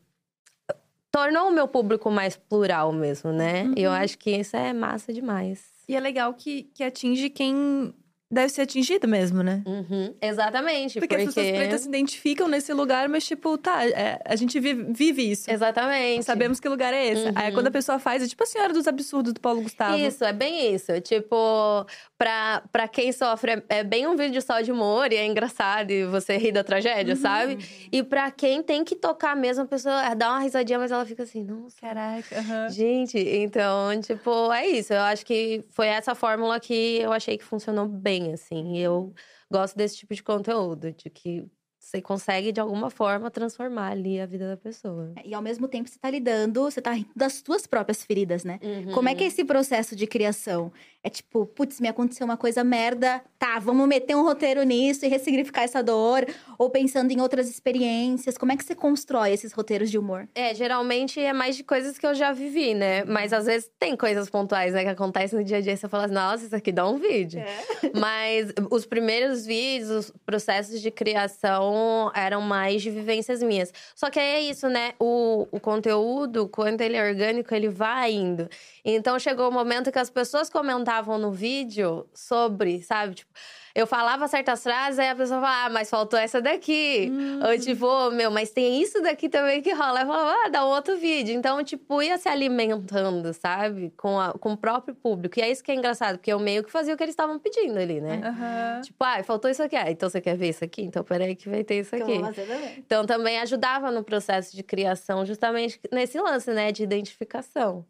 tornou 1.19 1.49
o 1.49 1.53
meu 1.53 1.67
público 1.67 2.11
mais 2.11 2.37
plural 2.37 2.93
mesmo, 2.93 3.33
né? 3.33 3.65
Uhum. 3.65 3.75
E 3.77 3.83
eu 3.83 3.91
acho 3.91 4.17
que 4.19 4.31
isso 4.31 4.57
é 4.57 4.73
massa 4.73 5.13
demais. 5.13 5.65
E 5.89 5.97
é 5.97 6.01
legal 6.01 6.33
que, 6.35 6.65
que 6.75 6.85
atinge 6.85 7.29
quem 7.29 7.93
deve 8.31 8.51
ser 8.51 8.63
atingido 8.63 9.09
mesmo, 9.09 9.43
né? 9.43 9.63
Uhum, 9.67 10.15
exatamente. 10.21 10.99
Porque, 11.01 11.17
porque, 11.17 11.29
as 11.29 11.35
pessoas 11.35 11.57
pretas 11.57 11.81
se 11.81 11.89
identificam 11.89 12.47
nesse 12.47 12.73
lugar, 12.75 13.09
mas, 13.09 13.27
tipo, 13.27 13.57
tá, 13.57 13.87
é, 13.87 14.21
a 14.25 14.37
gente 14.37 14.61
vive, 14.61 14.93
vive, 14.93 15.31
isso. 15.31 15.51
Exatamente. 15.51 16.25
Sabemos 16.25 16.61
que 16.61 16.69
lugar 16.69 16.93
é 16.93 17.07
esse. 17.07 17.27
Uhum. 17.27 17.33
Aí 17.35 17.53
quando 17.53 17.69
a 17.69 17.71
pessoa 17.71 17.99
faz, 17.99 18.23
é 18.23 18.29
tipo 18.29 18.43
a 18.43 18.47
Senhora 18.47 18.73
dos 18.73 18.87
Absurdos 18.87 19.33
do 19.33 19.41
Paulo 19.41 19.63
Gustavo. 19.63 19.97
Isso, 19.97 20.25
é 20.25 20.33
bem 20.33 20.75
isso. 20.75 21.01
Tipo, 21.01 21.87
pra, 22.19 22.63
pra 22.71 22.87
quem 22.87 23.13
sofre, 23.13 23.53
é, 23.53 23.79
é 23.79 23.85
bem 23.85 24.07
um 24.07 24.15
vídeo 24.15 24.43
só 24.43 24.61
de 24.61 24.71
humor 24.71 25.11
e 25.11 25.17
é 25.17 25.25
engraçado 25.25 25.91
e 25.91 26.05
você 26.05 26.37
ri 26.37 26.53
da 26.53 26.63
tragédia, 26.63 27.15
uhum. 27.15 27.21
sabe? 27.21 27.59
E 27.91 28.03
pra 28.03 28.31
quem 28.31 28.63
tem 28.63 28.85
que 28.85 28.95
tocar 28.95 29.35
mesmo, 29.35 29.65
a 29.65 29.67
pessoa 29.67 30.15
dá 30.15 30.31
uma 30.31 30.41
risadinha, 30.41 30.79
mas 30.79 30.93
ela 30.93 31.07
fica 31.07 31.23
assim, 31.23 31.43
nossa. 31.43 31.81
Caraca. 31.81 32.69
Gente, 32.69 33.19
então, 33.19 33.99
tipo, 34.03 34.53
é 34.53 34.67
isso. 34.67 34.93
Eu 34.93 35.01
acho 35.01 35.25
que 35.25 35.65
foi 35.71 35.87
essa 35.87 36.15
fórmula 36.15 36.61
que 36.61 36.99
eu 37.01 37.13
achei 37.13 37.39
que 37.39 37.45
funcionou 37.45 37.87
bem 37.87 38.18
bem, 38.21 38.33
assim. 38.33 38.77
E 38.77 38.81
eu 38.81 39.15
gosto 39.51 39.77
desse 39.77 39.97
tipo 39.99 40.15
de 40.15 40.23
conteúdo, 40.23 40.93
de 40.93 41.11
que 41.11 41.51
você 41.89 42.03
consegue, 42.03 42.53
de 42.53 42.61
alguma 42.61 42.91
forma, 42.91 43.31
transformar 43.31 43.93
ali 43.93 44.21
a 44.21 44.27
vida 44.27 44.47
da 44.47 44.57
pessoa. 44.59 45.13
É, 45.17 45.29
e 45.29 45.33
ao 45.33 45.41
mesmo 45.41 45.67
tempo, 45.67 45.89
você 45.89 45.99
tá 45.99 46.11
lidando, 46.11 46.63
você 46.65 46.83
tá 46.83 46.93
rindo 46.93 47.09
das 47.17 47.43
suas 47.45 47.67
próprias 47.67 48.05
feridas, 48.05 48.45
né? 48.45 48.61
Uhum. 48.63 48.93
Como 48.93 49.09
é 49.09 49.15
que 49.15 49.25
é 49.25 49.27
esse 49.27 49.43
processo 49.43 49.97
de 49.97 50.07
criação? 50.07 50.71
É 51.03 51.09
tipo, 51.09 51.47
putz, 51.47 51.81
me 51.81 51.89
aconteceu 51.89 52.27
uma 52.27 52.37
coisa 52.37 52.63
merda, 52.63 53.23
tá, 53.39 53.59
vamos 53.59 53.89
meter 53.89 54.15
um 54.15 54.23
roteiro 54.23 54.63
nisso 54.65 55.07
e 55.07 55.09
ressignificar 55.09 55.63
essa 55.63 55.83
dor. 55.83 56.27
Ou 56.59 56.69
pensando 56.69 57.11
em 57.11 57.21
outras 57.23 57.49
experiências. 57.49 58.37
Como 58.37 58.53
é 58.53 58.57
que 58.57 58.65
você 58.65 58.75
constrói 58.75 59.33
esses 59.33 59.53
roteiros 59.53 59.91
de 59.91 59.97
humor? 59.97 60.29
É, 60.35 60.55
geralmente 60.55 61.19
é 61.19 61.33
mais 61.33 61.57
de 61.57 61.65
coisas 61.65 61.97
que 61.97 62.07
eu 62.07 62.15
já 62.15 62.33
vivi, 62.33 62.75
né? 62.75 63.05
Mas 63.05 63.33
às 63.33 63.47
vezes 63.47 63.71
tem 63.79 63.97
coisas 63.97 64.29
pontuais, 64.29 64.75
né, 64.75 64.83
que 64.83 64.91
acontecem 64.91 65.39
no 65.39 65.45
dia 65.45 65.57
a 65.57 65.61
dia. 65.63 65.75
Você 65.75 65.89
fala 65.89 66.05
assim, 66.05 66.15
nossa, 66.15 66.45
isso 66.45 66.57
aqui 66.57 66.71
dá 66.71 66.87
um 66.87 66.99
vídeo. 66.99 67.41
É. 67.41 67.93
Mas 67.99 68.53
os 68.71 68.85
primeiros 68.85 69.47
vídeos, 69.47 69.91
os 69.91 70.13
processos 70.27 70.83
de 70.83 70.91
criação 70.91 71.78
eram 72.15 72.41
mais 72.41 72.85
vivências 72.85 73.43
minhas. 73.43 73.73
Só 73.95 74.11
que 74.11 74.19
é 74.19 74.41
isso, 74.41 74.69
né? 74.69 74.95
O, 74.99 75.47
o 75.51 75.61
conteúdo, 75.61 76.49
quando 76.49 76.81
ele 76.81 76.97
é 76.97 77.09
orgânico, 77.09 77.55
ele 77.55 77.69
vai 77.69 78.13
indo. 78.13 78.49
Então 78.85 79.19
chegou 79.19 79.49
o 79.49 79.53
momento 79.53 79.93
que 79.93 79.99
as 79.99 80.11
pessoas 80.11 80.49
comentavam 80.49 81.19
no 81.19 81.31
vídeo 81.33 82.07
sobre, 82.15 82.83
sabe? 82.83 83.17
Tipo, 83.17 83.33
eu 83.75 83.87
falava 83.87 84.27
certas 84.29 84.63
frases, 84.63 84.99
aí 84.99 85.09
a 85.09 85.15
pessoa 85.15 85.41
falava, 85.41 85.67
ah, 85.67 85.71
mas 85.71 85.91
faltou 85.91 86.19
essa 86.19 86.41
daqui. 86.41 87.09
Uhum. 87.11 87.41
Ou 87.47 87.59
tipo, 87.59 87.87
oh, 87.87 88.11
meu, 88.11 88.31
mas 88.31 88.51
tem 88.51 88.81
isso 88.81 89.01
daqui 89.03 89.29
também 89.29 89.63
que 89.63 89.73
rola. 89.73 90.03
Eu 90.03 90.07
falava, 90.07 90.37
ah, 90.45 90.49
dá 90.49 90.65
um 90.67 90.69
outro 90.69 90.97
vídeo. 90.97 91.35
Então, 91.35 91.63
tipo, 91.63 92.03
ia 92.03 92.19
se 92.19 92.29
alimentando, 92.29 93.33
sabe? 93.33 93.93
Com, 93.97 94.19
a, 94.19 94.33
com 94.33 94.53
o 94.53 94.57
próprio 94.57 94.95
público. 94.95 95.39
E 95.39 95.43
é 95.43 95.51
isso 95.51 95.63
que 95.63 95.71
é 95.71 95.75
engraçado, 95.75 96.19
porque 96.19 96.33
eu 96.33 96.39
meio 96.39 96.65
que 96.65 96.71
fazia 96.71 96.95
o 96.95 96.97
que 96.97 97.03
eles 97.03 97.13
estavam 97.13 97.39
pedindo 97.39 97.79
ali, 97.79 98.01
né? 98.01 98.21
Uhum. 98.25 98.81
Tipo, 98.83 99.05
ah, 99.05 99.23
faltou 99.23 99.51
isso 99.51 99.63
aqui. 99.63 99.77
Ah, 99.77 99.91
então 99.91 100.09
você 100.09 100.21
quer 100.21 100.37
ver 100.37 100.49
isso 100.49 100.65
aqui? 100.65 100.83
Então 100.83 101.05
peraí 101.05 101.35
que 101.37 101.49
vai 101.49 101.65
ter 101.65 101.81
isso 101.81 101.95
aqui. 101.95 102.21
Também. 102.21 102.75
Então 102.79 103.05
também 103.05 103.39
ajudava 103.41 103.91
no 103.91 104.03
processo 104.03 104.55
de 104.57 104.63
criação, 104.63 105.25
justamente 105.25 105.81
nesse 105.93 106.19
lance, 106.21 106.53
né? 106.53 106.73
De 106.73 106.83
identificação. 106.83 107.85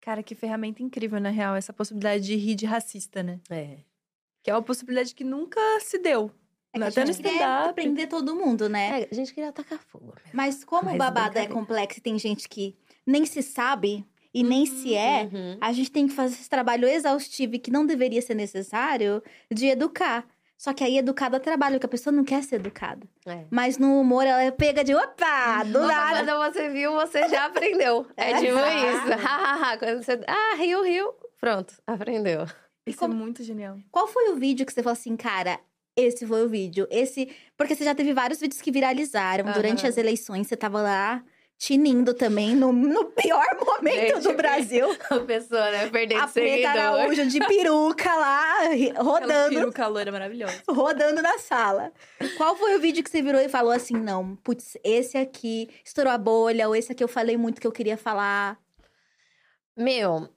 Cara, 0.00 0.22
que 0.22 0.34
ferramenta 0.34 0.82
incrível, 0.82 1.20
na 1.20 1.28
real, 1.28 1.54
essa 1.54 1.72
possibilidade 1.72 2.24
de 2.24 2.34
rir 2.36 2.54
de 2.54 2.64
racista, 2.64 3.22
né? 3.22 3.40
É. 3.50 3.78
Que 4.48 4.52
é 4.52 4.54
uma 4.54 4.62
possibilidade 4.62 5.14
que 5.14 5.24
nunca 5.24 5.60
se 5.80 5.98
deu. 5.98 6.30
É 6.72 6.78
que 6.78 6.84
Até 6.84 7.02
a 7.02 7.04
gente 7.04 7.22
quer 7.22 7.74
prender 7.74 8.08
todo 8.08 8.34
mundo, 8.34 8.66
né? 8.66 9.02
É, 9.02 9.08
a 9.12 9.14
gente 9.14 9.34
queria 9.34 9.50
atacar 9.50 9.78
fogo. 9.78 10.14
Mesmo. 10.16 10.30
Mas 10.32 10.64
como 10.64 10.86
Mas 10.86 10.94
o 10.94 10.96
babado 10.96 11.38
é 11.38 11.46
complexo 11.46 11.98
e 11.98 12.02
tem 12.02 12.18
gente 12.18 12.48
que 12.48 12.74
nem 13.06 13.26
se 13.26 13.42
sabe 13.42 14.06
e 14.32 14.42
nem 14.42 14.60
uhum, 14.60 14.66
se 14.66 14.94
é, 14.94 15.28
uhum. 15.30 15.58
a 15.60 15.70
gente 15.70 15.90
tem 15.90 16.08
que 16.08 16.14
fazer 16.14 16.36
esse 16.36 16.48
trabalho 16.48 16.88
exaustivo 16.88 17.56
e 17.56 17.58
que 17.58 17.70
não 17.70 17.84
deveria 17.84 18.22
ser 18.22 18.34
necessário 18.34 19.22
de 19.52 19.66
educar. 19.66 20.26
Só 20.56 20.72
que 20.72 20.82
aí 20.82 20.96
educada 20.96 21.36
é 21.36 21.40
trabalho, 21.40 21.74
porque 21.74 21.84
a 21.84 21.90
pessoa 21.90 22.10
não 22.10 22.24
quer 22.24 22.42
ser 22.42 22.56
educada. 22.56 23.06
É. 23.26 23.44
Mas 23.50 23.76
no 23.76 24.00
humor 24.00 24.26
ela 24.26 24.42
é 24.42 24.50
pega 24.50 24.82
de 24.82 24.94
opa, 24.94 25.62
do 25.64 25.86
nada. 25.86 26.24
Quando 26.24 26.54
você 26.54 26.70
viu, 26.70 26.92
você 26.92 27.28
já 27.28 27.44
aprendeu. 27.44 28.06
É, 28.16 28.30
é 28.30 28.38
tipo 28.38 28.56
isso. 28.56 29.28
quando 29.78 30.02
você. 30.02 30.18
Ah, 30.26 30.54
riu, 30.56 30.82
riu. 30.82 31.12
Pronto, 31.38 31.74
aprendeu. 31.86 32.46
Isso 32.90 32.98
é 33.04 33.06
como... 33.08 33.14
é 33.14 33.16
muito 33.16 33.42
genial. 33.42 33.78
Qual 33.90 34.06
foi 34.06 34.30
o 34.30 34.36
vídeo 34.36 34.64
que 34.66 34.72
você 34.72 34.82
falou 34.82 34.94
assim, 34.94 35.16
cara, 35.16 35.58
esse 35.96 36.26
foi 36.26 36.44
o 36.44 36.48
vídeo. 36.48 36.86
Esse. 36.90 37.28
Porque 37.56 37.74
você 37.74 37.84
já 37.84 37.94
teve 37.94 38.12
vários 38.12 38.40
vídeos 38.40 38.60
que 38.60 38.70
viralizaram. 38.70 39.52
Durante 39.52 39.86
as 39.86 39.96
eleições, 39.96 40.46
você 40.46 40.56
tava 40.56 40.80
lá 40.80 41.24
tinindo 41.58 42.14
também, 42.14 42.54
no, 42.54 42.72
no 42.72 43.06
pior 43.06 43.44
momento 43.66 44.14
Gente, 44.14 44.22
do 44.22 44.34
Brasil. 44.34 44.86
A 45.10 45.18
pessoa, 45.18 45.68
né? 45.72 45.88
Perdendo 45.90 46.20
A 46.22 46.28
Preta. 46.28 46.68
Araújo 46.70 47.26
de 47.26 47.40
peruca 47.40 48.14
lá, 48.14 48.68
ri- 48.68 48.90
Aquela 48.90 49.02
rodando, 49.04 49.48
peruca 49.56 49.86
loira 49.88 50.12
maravilhosa. 50.12 50.62
rodando 50.68 51.20
na 51.20 51.36
sala. 51.38 51.92
Qual 52.36 52.54
foi 52.56 52.76
o 52.76 52.80
vídeo 52.80 53.02
que 53.02 53.10
você 53.10 53.20
virou 53.20 53.40
e 53.40 53.48
falou 53.48 53.72
assim, 53.72 53.94
não, 53.96 54.36
putz, 54.36 54.78
esse 54.84 55.18
aqui 55.18 55.68
estourou 55.84 56.12
a 56.12 56.18
bolha, 56.18 56.68
ou 56.68 56.76
esse 56.76 56.92
aqui 56.92 57.02
eu 57.02 57.08
falei 57.08 57.36
muito 57.36 57.60
que 57.60 57.66
eu 57.66 57.72
queria 57.72 57.96
falar? 57.96 58.56
Meu, 59.76 60.28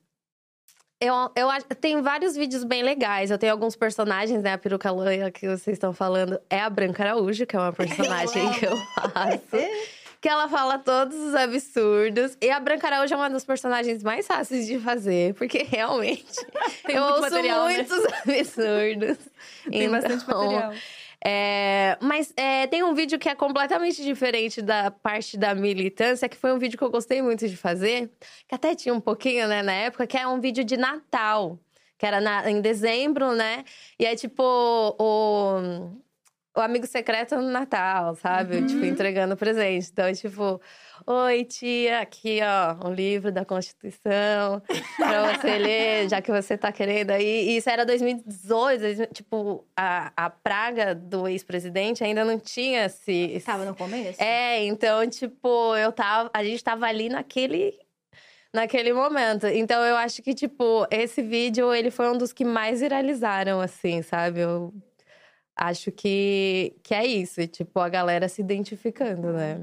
eu, 1.02 1.14
eu 1.36 1.50
tem 1.80 2.00
vários 2.02 2.36
vídeos 2.36 2.64
bem 2.64 2.84
legais. 2.84 3.32
Eu 3.32 3.38
tenho 3.40 3.52
alguns 3.52 3.76
personagens, 3.76 4.42
né? 4.44 4.54
A 4.54 4.58
peruca 4.58 4.92
loira 4.92 5.32
que 5.32 5.48
vocês 5.48 5.76
estão 5.76 5.92
falando 5.92 6.40
é 6.50 6.62
a 6.62 6.70
Branca 6.70 7.04
Araújo, 7.04 7.46
que 7.46 7.56
é 7.56 7.60
uma 7.60 7.74
personagem 7.74 8.52
que 8.54 8.66
eu 8.68 8.78
faço. 8.78 9.40
Que 10.22 10.30
ela 10.30 10.48
fala 10.48 10.78
todos 10.78 11.18
os 11.18 11.34
absurdos. 11.34 12.38
E 12.40 12.52
a 12.52 12.60
Branca 12.60 12.86
Araújo 12.86 13.12
é 13.16 13.18
uma 13.18 13.30
das 13.32 13.44
personagens 13.44 14.04
mais 14.04 14.28
fáceis 14.28 14.68
de 14.68 14.78
fazer, 14.80 15.34
porque 15.34 15.64
realmente 15.68 16.24
Tem 16.86 16.96
eu 16.96 17.02
muito 17.02 17.14
ouço 17.16 17.22
material, 17.24 17.66
né? 17.66 17.74
muitos 17.78 18.06
absurdos. 18.22 19.18
Tem 19.70 19.90
bastante 19.90 20.24
Então, 20.24 20.46
material. 20.46 20.74
É, 21.24 21.98
mas 22.02 22.34
é, 22.36 22.66
tem 22.68 22.84
um 22.84 22.94
vídeo 22.94 23.20
que 23.20 23.30
é 23.30 23.36
completamente 23.36 24.04
diferente 24.04 24.62
da 24.62 24.90
parte 24.92 25.38
da 25.38 25.54
militância, 25.54 26.28
que 26.28 26.36
foi 26.38 26.52
um 26.54 26.58
vídeo 26.60 26.78
que 26.78 26.84
eu 26.84 26.90
gostei 26.92 27.22
muito 27.22 27.48
de 27.48 27.56
fazer, 27.58 28.12
que 28.48 28.56
até 28.56 28.74
tinha 28.76 28.94
um 28.94 29.00
pouquinho, 29.02 29.48
né, 29.48 29.62
na 29.62 29.74
época, 29.74 30.08
que 30.08 30.18
é 30.18 30.28
um 30.28 30.40
vídeo 30.42 30.64
de 30.64 30.78
Natal, 30.78 31.60
que 31.98 32.06
era 32.06 32.20
na- 32.20 32.50
em 32.50 32.60
dezembro, 32.62 33.34
né? 33.36 33.64
E 34.00 34.06
é 34.06 34.16
tipo 34.16 34.42
o, 35.00 35.96
o 36.56 36.60
amigo 36.60 36.86
secreto 36.86 37.36
no 37.36 37.50
Natal, 37.50 38.16
sabe? 38.16 38.66
Tipo, 38.66 38.84
entregando 38.86 39.38
presente. 39.38 39.90
Então, 39.90 40.12
tipo, 40.14 40.62
oi, 41.08 41.46
tia, 41.46 42.02
aqui, 42.02 42.40
ó, 42.44 42.88
um 42.88 42.94
livro 42.94 43.32
da 43.32 43.46
Constituição 43.46 44.62
pra 44.98 45.34
você 45.34 45.56
ler, 45.58 46.10
já 46.10 46.22
que 46.22 46.32
você 46.32 46.58
tá 46.58 46.72
querendo 46.72 47.12
aí. 47.12 47.50
E 47.50 47.58
isso 47.58 47.70
era 47.70 47.86
2018, 47.86 48.82
2000, 48.82 49.08
tipo, 49.08 49.66
a, 49.78 50.12
a 50.16 50.30
praga 50.30 50.94
do 50.94 51.28
ex-presidente 51.28 52.04
ainda 52.04 52.26
não 52.26 52.38
tinha 52.38 52.90
se. 52.90 53.42
Tava 53.46 53.64
no 53.64 53.76
começo? 53.76 54.22
É, 54.22 54.64
então, 54.66 55.10
tipo, 55.10 55.76
eu 55.78 55.92
tava. 55.92 56.30
A 56.34 56.44
gente 56.44 56.64
tava 56.64 56.86
ali 56.86 57.08
naquele. 57.08 57.80
Naquele 58.54 58.92
momento. 58.92 59.48
Então, 59.48 59.82
eu 59.86 59.96
acho 59.96 60.22
que, 60.22 60.34
tipo, 60.34 60.86
esse 60.92 61.22
vídeo, 61.22 61.74
ele 61.74 61.90
foi 61.90 62.10
um 62.10 62.18
dos 62.18 62.34
que 62.34 62.44
mais 62.44 62.82
viralizaram, 62.82 63.62
assim, 63.62 64.02
sabe? 64.02 64.42
Eu 64.42 64.74
acho 65.62 65.92
que, 65.92 66.76
que 66.84 66.94
é 66.94 67.06
isso. 67.06 67.40
e, 67.40 67.48
Tipo, 67.48 67.80
a 67.80 67.88
galera 67.90 68.28
se 68.28 68.42
identificando, 68.42 69.32
né? 69.32 69.62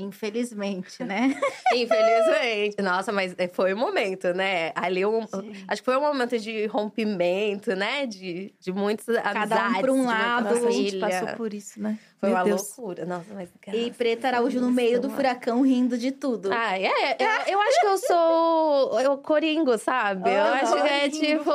Infelizmente, 0.00 1.02
né? 1.02 1.34
Infelizmente. 1.74 2.80
Nossa, 2.80 3.10
mas 3.10 3.34
foi 3.52 3.72
o 3.74 3.76
momento, 3.76 4.32
né? 4.32 4.70
Ali, 4.76 5.04
um, 5.04 5.26
acho 5.66 5.82
que 5.82 5.84
foi 5.84 5.96
um 5.96 6.00
momento 6.02 6.38
de 6.38 6.66
rompimento, 6.66 7.74
né? 7.74 8.06
De, 8.06 8.54
de 8.60 8.70
muitas 8.72 9.08
amizades. 9.08 9.80
pra 9.80 9.92
um 9.92 9.96
de 9.96 10.02
muita 10.04 10.12
lado. 10.12 10.54
Nossa, 10.54 10.68
a 10.68 10.70
gente 10.70 10.98
passou 11.00 11.28
por 11.36 11.52
isso, 11.52 11.82
né? 11.82 11.98
Foi 12.20 12.28
Meu 12.28 12.38
uma 12.38 12.44
Deus. 12.44 12.76
loucura. 12.76 13.04
Nossa, 13.06 13.34
mas... 13.34 13.48
E 13.72 13.90
Preta 13.90 14.28
Araújo 14.28 14.60
no 14.60 14.70
meio 14.70 15.00
do 15.00 15.08
é. 15.08 15.10
furacão 15.10 15.62
rindo 15.62 15.98
de 15.98 16.12
tudo. 16.12 16.50
Ah, 16.52 16.78
é. 16.78 17.16
Eu, 17.18 17.52
eu 17.54 17.60
acho 17.60 17.80
que 17.80 17.86
eu 17.86 17.98
sou 17.98 19.00
eu 19.00 19.18
coringo, 19.18 19.76
sabe? 19.78 20.30
Eu 20.30 20.42
Ah, 20.42 20.60
acho 20.62 20.74
que 20.80 20.88
é 20.88 21.08
tipo. 21.08 21.50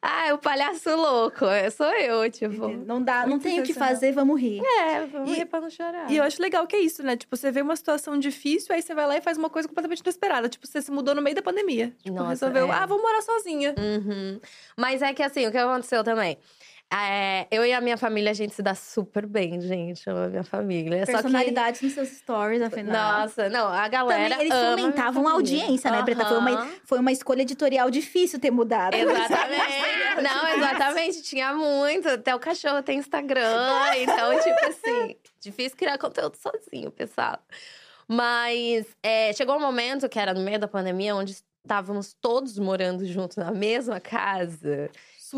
Ah, 0.00 0.32
o 0.32 0.38
palhaço 0.38 0.94
louco. 0.94 1.44
é, 1.44 1.68
Sou 1.70 1.86
eu, 1.92 2.30
tipo. 2.30 2.68
Não 2.68 3.02
dá, 3.02 3.26
não 3.26 3.38
tem 3.38 3.58
o 3.60 3.64
que 3.64 3.74
fazer, 3.74 4.12
vamos 4.12 4.40
rir. 4.40 4.60
É, 4.64 5.04
vamos 5.06 5.30
E- 5.30 5.34
rir 5.34 5.44
pra 5.46 5.60
não 5.60 5.68
chorar. 5.68 6.08
E 6.10 6.16
eu 6.16 6.22
acho 6.22 6.40
legal 6.40 6.64
que 6.68 6.76
é 6.76 6.80
isso, 6.80 7.02
né? 7.02 7.16
Tipo, 7.16 7.36
você 7.36 7.50
vê 7.50 7.60
uma 7.62 7.74
situação 7.74 8.16
difícil, 8.16 8.72
aí 8.74 8.80
você 8.80 8.94
vai 8.94 9.06
lá 9.08 9.16
e 9.16 9.20
faz 9.20 9.36
uma 9.36 9.50
coisa 9.50 9.66
completamente 9.66 10.00
inesperada. 10.00 10.48
Tipo, 10.48 10.66
você 10.68 10.80
se 10.80 10.90
mudou 10.92 11.14
no 11.16 11.20
meio 11.22 11.34
da 11.34 11.42
pandemia. 11.42 11.92
Tipo, 12.02 12.16
Nossa, 12.16 12.28
resolveu, 12.48 12.68
é. 12.72 12.76
ah, 12.76 12.86
vou 12.86 13.02
morar 13.02 13.22
sozinha. 13.22 13.74
Uhum. 13.76 14.40
Mas 14.76 15.02
é 15.02 15.12
que 15.12 15.22
assim, 15.22 15.46
o 15.46 15.50
que 15.50 15.58
aconteceu 15.58 16.04
também? 16.04 16.38
É, 16.90 17.46
eu 17.50 17.66
e 17.66 17.72
a 17.74 17.82
minha 17.82 17.98
família, 17.98 18.30
a 18.30 18.34
gente 18.34 18.54
se 18.54 18.62
dá 18.62 18.74
super 18.74 19.26
bem, 19.26 19.60
gente. 19.60 20.06
Eu 20.06 20.16
amo 20.16 20.24
a 20.24 20.28
minha 20.28 20.42
família. 20.44 21.04
Só 21.04 21.12
que- 21.12 21.22
Personalidades 21.22 21.82
nos 21.82 21.92
seus 21.92 22.08
stories, 22.08 22.62
afinal. 22.62 23.20
Nossa, 23.20 23.50
não, 23.50 23.68
a 23.68 23.86
galera. 23.88 24.30
Também 24.36 24.46
eles 24.46 24.58
fomentavam 24.80 25.28
a 25.28 25.32
audiência, 25.32 25.90
né, 25.90 26.02
Preta? 26.02 26.24
Foi 26.24 26.38
uma, 26.38 26.66
foi 26.84 26.98
uma 26.98 27.12
escolha 27.12 27.42
editorial 27.42 27.90
difícil 27.90 28.40
ter 28.40 28.50
mudado. 28.50 28.94
Exatamente. 28.94 30.22
Não, 30.22 30.48
exatamente. 30.56 31.22
Tinha 31.22 31.52
muito. 31.54 32.08
Até 32.08 32.34
o 32.34 32.38
cachorro 32.38 32.82
tem 32.82 32.98
Instagram. 32.98 33.54
Então, 33.98 34.38
tipo 34.40 34.66
assim, 34.66 35.16
difícil 35.40 35.76
criar 35.76 35.98
conteúdo 35.98 36.36
sozinho, 36.36 36.90
pessoal. 36.90 37.38
Mas 38.06 38.86
é, 39.02 39.32
chegou 39.34 39.56
um 39.56 39.60
momento 39.60 40.08
que 40.08 40.18
era 40.18 40.32
no 40.32 40.40
meio 40.40 40.58
da 40.58 40.66
pandemia, 40.66 41.14
onde 41.14 41.32
estávamos 41.62 42.14
todos 42.14 42.58
morando 42.58 43.04
juntos 43.04 43.36
na 43.36 43.50
mesma 43.52 44.00
casa. 44.00 44.88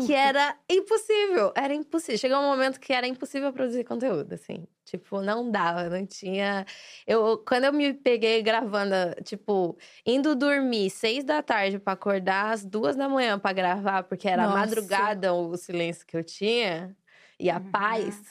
Que 0.05 0.13
era 0.13 0.57
impossível, 0.69 1.51
era 1.55 1.73
impossível. 1.73 2.17
Chegou 2.17 2.37
um 2.37 2.49
momento 2.49 2.79
que 2.79 2.93
era 2.93 3.05
impossível 3.05 3.51
produzir 3.51 3.83
conteúdo, 3.83 4.33
assim. 4.33 4.65
Tipo, 4.85 5.21
não 5.21 5.49
dava, 5.49 5.89
não 5.89 6.05
tinha. 6.05 6.65
Eu, 7.05 7.37
quando 7.37 7.65
eu 7.65 7.73
me 7.73 7.93
peguei 7.93 8.41
gravando, 8.41 8.95
tipo, 9.23 9.77
indo 10.05 10.35
dormir 10.35 10.89
seis 10.89 11.23
da 11.23 11.41
tarde 11.41 11.79
pra 11.79 11.93
acordar 11.93 12.53
às 12.53 12.65
duas 12.65 12.95
da 12.95 13.09
manhã 13.09 13.37
pra 13.37 13.53
gravar, 13.53 14.03
porque 14.03 14.27
era 14.27 14.43
Nossa. 14.43 14.57
madrugada 14.57 15.33
o 15.33 15.55
silêncio 15.57 16.05
que 16.05 16.15
eu 16.15 16.23
tinha 16.23 16.95
e 17.39 17.49
a 17.49 17.59
paz. 17.59 18.21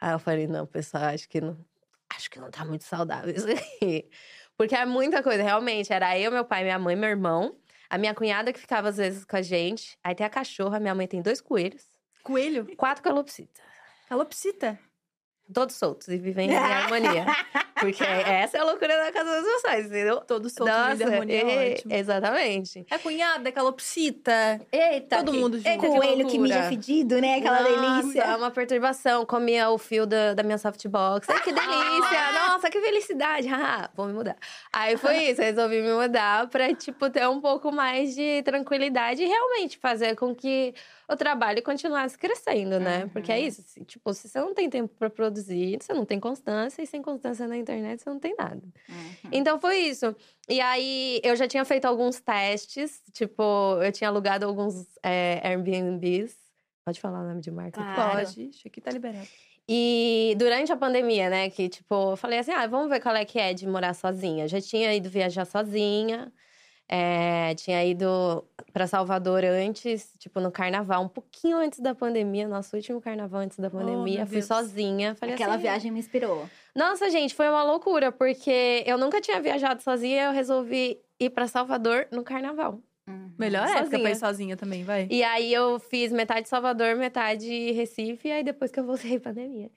Aí 0.00 0.12
eu 0.12 0.18
falei, 0.18 0.46
não, 0.46 0.66
pessoal, 0.66 1.04
acho 1.04 1.28
que 1.28 1.40
não. 1.40 1.56
Acho 2.14 2.30
que 2.30 2.38
não 2.38 2.50
tá 2.50 2.64
muito 2.64 2.84
saudável 2.84 3.34
isso 3.34 3.46
aqui. 3.50 4.08
Porque 4.56 4.74
é 4.74 4.84
muita 4.84 5.22
coisa, 5.22 5.42
realmente. 5.42 5.92
Era 5.92 6.18
eu, 6.18 6.30
meu 6.30 6.44
pai, 6.44 6.62
minha 6.62 6.78
mãe, 6.78 6.94
meu 6.94 7.08
irmão. 7.08 7.56
A 7.92 7.98
minha 7.98 8.14
cunhada 8.14 8.54
que 8.54 8.58
ficava 8.58 8.88
às 8.88 8.96
vezes 8.96 9.22
com 9.22 9.36
a 9.36 9.42
gente. 9.42 9.98
Aí 10.02 10.14
tem 10.14 10.24
a 10.24 10.30
cachorra, 10.30 10.80
minha 10.80 10.94
mãe 10.94 11.06
tem 11.06 11.20
dois 11.20 11.42
coelhos, 11.42 11.90
Coelho? 12.22 12.74
quatro 12.74 13.02
calopsitas. 13.02 13.62
Calopsita. 14.08 14.78
Todos 15.52 15.74
soltos 15.76 16.08
e 16.08 16.16
vivem 16.18 16.50
em 16.50 16.56
harmonia. 16.56 17.26
Porque 17.78 18.02
essa 18.04 18.58
é 18.58 18.60
a 18.60 18.64
loucura 18.64 18.96
da 18.96 19.10
casa 19.12 19.34
dos 19.34 19.42
meus 19.44 19.62
pais, 19.62 19.86
entendeu? 19.86 20.20
Todo 20.20 20.48
solto 20.48 20.70
de 20.72 20.94
vida, 20.98 21.10
harmonia, 21.12 21.36
é- 21.42 21.72
ótimo. 21.74 21.92
exatamente. 21.94 22.86
É 22.90 22.96
cunhada, 22.98 23.48
é 23.48 23.52
calopsita. 23.52 24.60
Eita, 24.70 25.16
Todo 25.18 25.32
que- 25.32 25.38
mundo 25.38 25.56
junto. 25.58 25.68
eita, 25.68 25.80
que 25.80 25.88
Coelho 25.88 26.26
que 26.28 26.38
loucura. 26.38 26.38
mija 26.56 26.62
fedido, 26.68 27.20
né? 27.20 27.34
Aquela 27.38 27.60
Nossa, 27.62 28.02
delícia. 28.02 28.22
é 28.22 28.36
uma 28.36 28.50
perturbação. 28.50 29.26
Comia 29.26 29.68
o 29.70 29.78
fio 29.78 30.06
da, 30.06 30.32
da 30.34 30.42
minha 30.42 30.58
softbox. 30.58 31.28
Ai, 31.28 31.40
que 31.42 31.50
delícia! 31.52 32.32
Nossa, 32.48 32.70
que 32.70 32.80
felicidade! 32.80 33.48
Vou 33.94 34.06
me 34.06 34.12
mudar. 34.12 34.36
Aí 34.72 34.96
foi 34.96 35.16
isso, 35.30 35.42
resolvi 35.42 35.82
me 35.82 35.92
mudar 35.92 36.46
pra, 36.48 36.72
tipo, 36.74 37.10
ter 37.10 37.28
um 37.28 37.40
pouco 37.40 37.72
mais 37.72 38.14
de 38.14 38.42
tranquilidade 38.44 39.22
e 39.22 39.26
realmente 39.26 39.76
fazer 39.78 40.14
com 40.16 40.34
que 40.34 40.72
o 41.08 41.16
trabalho 41.16 41.62
continuasse 41.62 42.16
crescendo, 42.16 42.78
né? 42.80 43.06
Porque 43.12 43.30
é 43.32 43.40
isso, 43.40 43.62
se- 43.62 43.84
tipo, 43.84 44.12
se 44.14 44.28
você 44.28 44.40
não 44.40 44.54
tem 44.54 44.68
tempo 44.70 44.94
pra 44.98 45.10
produzir, 45.10 45.78
você 45.80 45.92
não 45.92 46.04
tem 46.04 46.18
constância, 46.20 46.82
e 46.82 46.86
sem 46.86 47.02
constância 47.02 47.46
na 47.48 47.56
internet 47.56 48.02
você 48.02 48.08
não 48.10 48.18
tem 48.18 48.34
nada. 48.36 48.62
Então 49.30 49.58
foi 49.60 49.78
isso. 49.78 50.14
E 50.48 50.60
aí 50.60 51.20
eu 51.22 51.34
já 51.36 51.46
tinha 51.48 51.64
feito 51.64 51.84
alguns 51.86 52.20
testes, 52.20 53.02
tipo, 53.12 53.42
eu 53.82 53.90
tinha 53.92 54.08
alugado 54.08 54.46
alguns 54.46 54.86
é, 55.02 55.40
Airbnbs. 55.46 56.36
Pode 56.84 57.00
falar 57.00 57.20
o 57.22 57.28
nome 57.28 57.40
de 57.40 57.50
marca? 57.50 57.80
Claro. 57.82 58.26
Pode. 58.26 58.48
Acho 58.48 58.70
que 58.70 58.80
tá 58.80 58.90
liberado. 58.90 59.28
E 59.68 60.34
durante 60.36 60.72
a 60.72 60.76
pandemia, 60.76 61.30
né, 61.30 61.48
que 61.48 61.68
tipo, 61.68 62.12
eu 62.12 62.16
falei 62.16 62.40
assim: 62.40 62.50
ah, 62.50 62.66
vamos 62.66 62.88
ver 62.88 63.00
qual 63.00 63.14
é 63.14 63.24
que 63.24 63.38
é 63.38 63.54
de 63.54 63.66
morar 63.68 63.94
sozinha. 63.94 64.48
Já 64.48 64.60
tinha 64.60 64.92
ido 64.92 65.08
viajar 65.08 65.44
sozinha, 65.44 66.32
é, 66.94 67.54
tinha 67.54 67.82
ido 67.82 68.44
pra 68.70 68.86
Salvador 68.86 69.42
antes, 69.44 70.12
tipo, 70.18 70.38
no 70.40 70.52
carnaval, 70.52 71.02
um 71.02 71.08
pouquinho 71.08 71.56
antes 71.56 71.80
da 71.80 71.94
pandemia, 71.94 72.46
nosso 72.46 72.76
último 72.76 73.00
carnaval 73.00 73.40
antes 73.40 73.58
da 73.58 73.70
pandemia. 73.70 74.18
meu 74.18 74.26
fui 74.26 74.36
Deus. 74.36 74.44
sozinha. 74.44 75.14
Falei 75.14 75.34
Aquela 75.34 75.54
assim, 75.54 75.62
viagem 75.62 75.90
me 75.90 75.98
inspirou. 75.98 76.46
Nossa, 76.76 77.08
gente, 77.08 77.34
foi 77.34 77.48
uma 77.48 77.62
loucura, 77.62 78.12
porque 78.12 78.84
eu 78.86 78.98
nunca 78.98 79.22
tinha 79.22 79.40
viajado 79.40 79.82
sozinha, 79.82 80.24
eu 80.24 80.32
resolvi 80.32 81.00
ir 81.18 81.30
pra 81.30 81.46
Salvador 81.46 82.08
no 82.12 82.22
carnaval. 82.22 82.78
Melhor 83.38 83.66
época 83.66 83.80
pra 83.80 83.90
Sozinha. 83.98 84.10
ir 84.10 84.16
sozinha 84.16 84.56
também, 84.56 84.84
vai. 84.84 85.08
E 85.10 85.22
aí 85.24 85.52
eu 85.52 85.80
fiz 85.80 86.12
metade 86.12 86.48
Salvador, 86.48 86.94
metade 86.94 87.72
Recife, 87.72 88.28
e 88.28 88.32
aí 88.32 88.44
depois 88.44 88.70
que 88.70 88.78
eu 88.78 88.84
voltei 88.84 89.18
pandemia. 89.20 89.70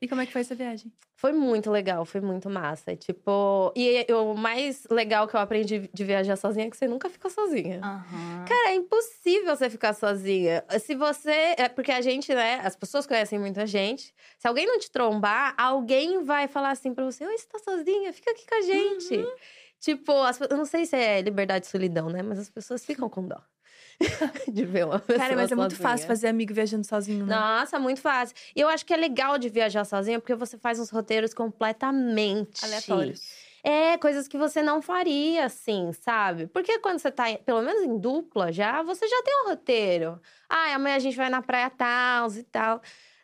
E 0.00 0.08
como 0.08 0.20
é 0.20 0.26
que 0.26 0.32
foi 0.32 0.40
essa 0.40 0.54
viagem? 0.54 0.92
Foi 1.16 1.32
muito 1.32 1.70
legal, 1.70 2.04
foi 2.04 2.20
muito 2.20 2.50
massa. 2.50 2.96
Tipo, 2.96 3.72
e 3.76 4.04
o 4.12 4.34
mais 4.34 4.84
legal 4.90 5.28
que 5.28 5.36
eu 5.36 5.40
aprendi 5.40 5.88
de 5.92 6.04
viajar 6.04 6.36
sozinha 6.36 6.66
é 6.66 6.70
que 6.70 6.76
você 6.76 6.88
nunca 6.88 7.08
fica 7.08 7.30
sozinha. 7.30 7.80
Aham. 7.82 8.44
Cara, 8.46 8.70
é 8.70 8.74
impossível 8.74 9.56
você 9.56 9.70
ficar 9.70 9.94
sozinha. 9.94 10.64
Se 10.80 10.94
você. 10.94 11.54
É 11.56 11.68
porque 11.68 11.92
a 11.92 12.00
gente, 12.00 12.34
né? 12.34 12.60
As 12.64 12.74
pessoas 12.74 13.06
conhecem 13.06 13.38
muita 13.38 13.66
gente. 13.66 14.12
Se 14.38 14.48
alguém 14.48 14.66
não 14.66 14.78
te 14.78 14.90
trombar, 14.90 15.54
alguém 15.56 16.24
vai 16.24 16.48
falar 16.48 16.70
assim 16.70 16.92
pra 16.92 17.04
você: 17.04 17.24
Oi, 17.24 17.38
você 17.38 17.46
tá 17.46 17.58
sozinha? 17.60 18.12
Fica 18.12 18.32
aqui 18.32 18.44
com 18.46 18.56
a 18.56 18.60
gente. 18.62 19.24
Tipo, 19.84 20.22
as 20.22 20.40
eu 20.40 20.56
não 20.56 20.64
sei 20.64 20.86
se 20.86 20.96
é 20.96 21.20
liberdade 21.20 21.66
e 21.66 21.68
solidão, 21.68 22.08
né? 22.08 22.22
Mas 22.22 22.38
as 22.38 22.48
pessoas 22.48 22.82
ficam 22.82 23.06
com 23.06 23.28
dó. 23.28 23.38
de 24.50 24.64
ver 24.64 24.86
uma 24.86 24.98
pessoa 24.98 25.18
Cara, 25.18 25.36
mas 25.36 25.52
é 25.52 25.54
muito 25.54 25.72
sozinha. 25.72 25.88
fácil 25.88 26.06
fazer 26.06 26.28
amigo 26.28 26.54
viajando 26.54 26.86
sozinho, 26.86 27.26
né? 27.26 27.36
Nossa, 27.36 27.78
muito 27.78 28.00
fácil. 28.00 28.34
E 28.56 28.60
eu 28.62 28.68
acho 28.68 28.84
que 28.86 28.94
é 28.94 28.96
legal 28.96 29.36
de 29.36 29.50
viajar 29.50 29.84
sozinha, 29.84 30.18
porque 30.18 30.34
você 30.34 30.56
faz 30.56 30.80
uns 30.80 30.88
roteiros 30.88 31.34
completamente 31.34 32.64
Aleatórios. 32.64 33.22
É, 33.62 33.98
coisas 33.98 34.26
que 34.26 34.38
você 34.38 34.62
não 34.62 34.80
faria, 34.80 35.44
assim, 35.44 35.92
sabe? 35.92 36.46
Porque 36.46 36.78
quando 36.78 36.98
você 36.98 37.10
tá, 37.10 37.24
pelo 37.44 37.60
menos 37.60 37.82
em 37.82 37.98
dupla 37.98 38.50
já, 38.50 38.82
você 38.82 39.06
já 39.06 39.22
tem 39.22 39.44
um 39.44 39.50
roteiro. 39.50 40.18
Ah, 40.48 40.74
amanhã 40.74 40.96
a 40.96 40.98
gente 40.98 41.16
vai 41.16 41.28
na 41.28 41.42
praia 41.42 41.68
tal 41.68 42.32
e 42.32 42.42
tal. 42.42 42.80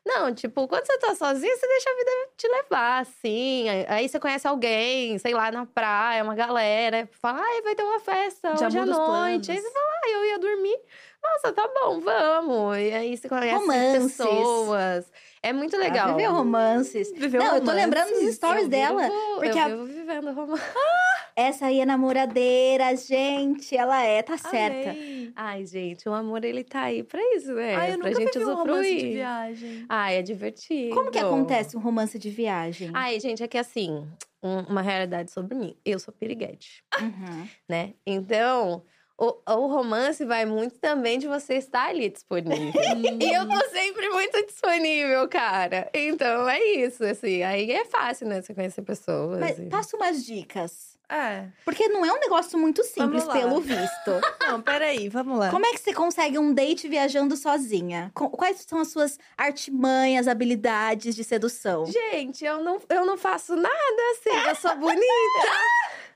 Não, 0.06 0.34
tipo, 0.34 0.66
quando 0.66 0.86
você 0.86 0.98
tá 0.98 1.14
sozinha, 1.14 1.54
você 1.56 1.66
deixa 1.68 1.90
a 1.90 1.94
vida 1.94 2.10
te 2.36 2.48
levar, 2.48 3.00
assim. 3.00 3.68
Aí- 3.68 3.86
Aí 3.88 4.08
você 4.08 4.18
conhece 4.18 4.48
alguém, 4.48 5.18
sei 5.18 5.34
lá, 5.34 5.52
na 5.52 5.66
praia, 5.66 6.24
uma 6.24 6.34
galera. 6.34 7.08
Fala, 7.20 7.40
ai, 7.42 7.62
vai 7.62 7.74
ter 7.74 7.82
uma 7.82 8.00
festa 8.00 8.56
Já 8.56 8.66
hoje 8.66 8.78
à 8.78 8.86
noite. 8.86 9.50
Aí 9.52 9.56
planos. 9.58 9.62
você 9.68 9.72
fala, 9.72 9.86
ah, 10.04 10.08
eu 10.10 10.24
ia 10.24 10.38
dormir. 10.38 10.78
Nossa, 11.22 11.52
tá 11.52 11.68
bom, 11.68 12.00
vamos. 12.00 12.78
E 12.78 12.92
aí 12.92 13.16
você 13.16 13.28
conhece 13.28 13.54
Romances. 13.60 14.16
pessoas. 14.16 15.12
É 15.42 15.52
muito 15.52 15.76
legal. 15.76 16.10
Ah, 16.10 16.12
viveu 16.12 16.32
romances. 16.32 17.10
Viveu 17.16 17.40
Não, 17.42 17.56
eu 17.56 17.64
tô 17.64 17.72
lembrando 17.72 18.08
dos 18.08 18.16
romances. 18.18 18.36
stories 18.36 18.64
Eu 18.64 18.68
dela. 18.68 19.02
vivo- 19.04 19.34
porque 19.36 19.58
eu 19.58 19.62
a- 19.62 19.68
vivo 19.68 19.84
vivendo 19.86 20.32
romance. 20.32 20.62
Essa 21.36 21.66
aí 21.66 21.80
é 21.80 21.86
namoradeira, 21.86 22.94
gente. 22.96 23.74
Ela 23.74 24.02
é, 24.02 24.20
tá 24.22 24.36
certa. 24.36 24.90
Amei. 24.90 25.32
Ai, 25.34 25.64
gente, 25.64 26.06
o 26.08 26.12
amor 26.12 26.44
ele 26.44 26.62
tá 26.62 26.82
aí 26.82 27.02
pra 27.02 27.20
isso, 27.36 27.54
né? 27.54 27.74
Ai, 27.76 27.94
eu 27.94 27.98
pra 27.98 28.10
nunca 28.10 28.20
gente 28.20 28.38
vivi 28.38 28.50
um 28.50 28.54
romance 28.54 28.82
de 28.82 28.94
usufruir. 28.96 29.12
viagem. 29.14 29.86
Ai, 29.88 30.16
é 30.16 30.22
divertido. 30.22 30.94
Como 30.94 31.10
que 31.10 31.18
acontece 31.18 31.76
um 31.76 31.80
romance 31.80 32.18
de 32.18 32.28
viagem? 32.30 32.90
Ai, 32.92 33.18
gente, 33.18 33.42
é 33.42 33.48
que 33.48 33.56
assim, 33.56 34.06
um- 34.42 34.60
uma 34.68 34.82
realidade 34.82 35.30
sobre 35.30 35.54
mim. 35.56 35.74
Eu 35.84 35.98
sou 35.98 36.12
piriguete, 36.12 36.82
Uhum. 37.00 37.48
né? 37.66 37.94
Então, 38.06 38.82
o, 39.20 39.36
o 39.52 39.66
romance 39.66 40.24
vai 40.24 40.46
muito 40.46 40.78
também 40.78 41.18
de 41.18 41.28
você 41.28 41.54
estar 41.54 41.88
ali 41.88 42.08
disponível. 42.08 42.72
e 43.20 43.32
eu 43.32 43.46
tô 43.46 43.68
sempre 43.68 44.08
muito 44.08 44.46
disponível, 44.46 45.28
cara. 45.28 45.90
Então, 45.92 46.48
é 46.48 46.58
isso, 46.62 47.04
assim. 47.04 47.42
Aí 47.42 47.70
é 47.70 47.84
fácil, 47.84 48.26
né? 48.26 48.40
Você 48.40 48.54
conhecer 48.54 48.80
pessoas. 48.80 49.38
Mas 49.38 49.58
e- 49.58 49.66
passa 49.66 49.94
umas 49.96 50.24
dicas. 50.24 50.98
É. 51.10 51.48
Porque 51.64 51.88
não 51.88 52.04
é 52.04 52.12
um 52.12 52.20
negócio 52.20 52.56
muito 52.56 52.84
simples, 52.84 53.24
pelo 53.24 53.60
visto. 53.60 54.20
Não, 54.40 54.62
peraí, 54.62 55.08
vamos 55.08 55.40
lá. 55.40 55.50
Como 55.50 55.66
é 55.66 55.72
que 55.72 55.80
você 55.80 55.92
consegue 55.92 56.38
um 56.38 56.54
date 56.54 56.86
viajando 56.86 57.36
sozinha? 57.36 58.12
Quais 58.14 58.64
são 58.66 58.78
as 58.78 58.88
suas 58.88 59.18
artimanhas, 59.36 60.28
habilidades 60.28 61.16
de 61.16 61.24
sedução? 61.24 61.84
Gente, 61.86 62.44
eu 62.44 62.62
não, 62.62 62.80
eu 62.88 63.04
não 63.04 63.18
faço 63.18 63.56
nada 63.56 64.02
assim. 64.12 64.48
Eu 64.48 64.54
sou 64.54 64.76
bonita. 64.76 65.00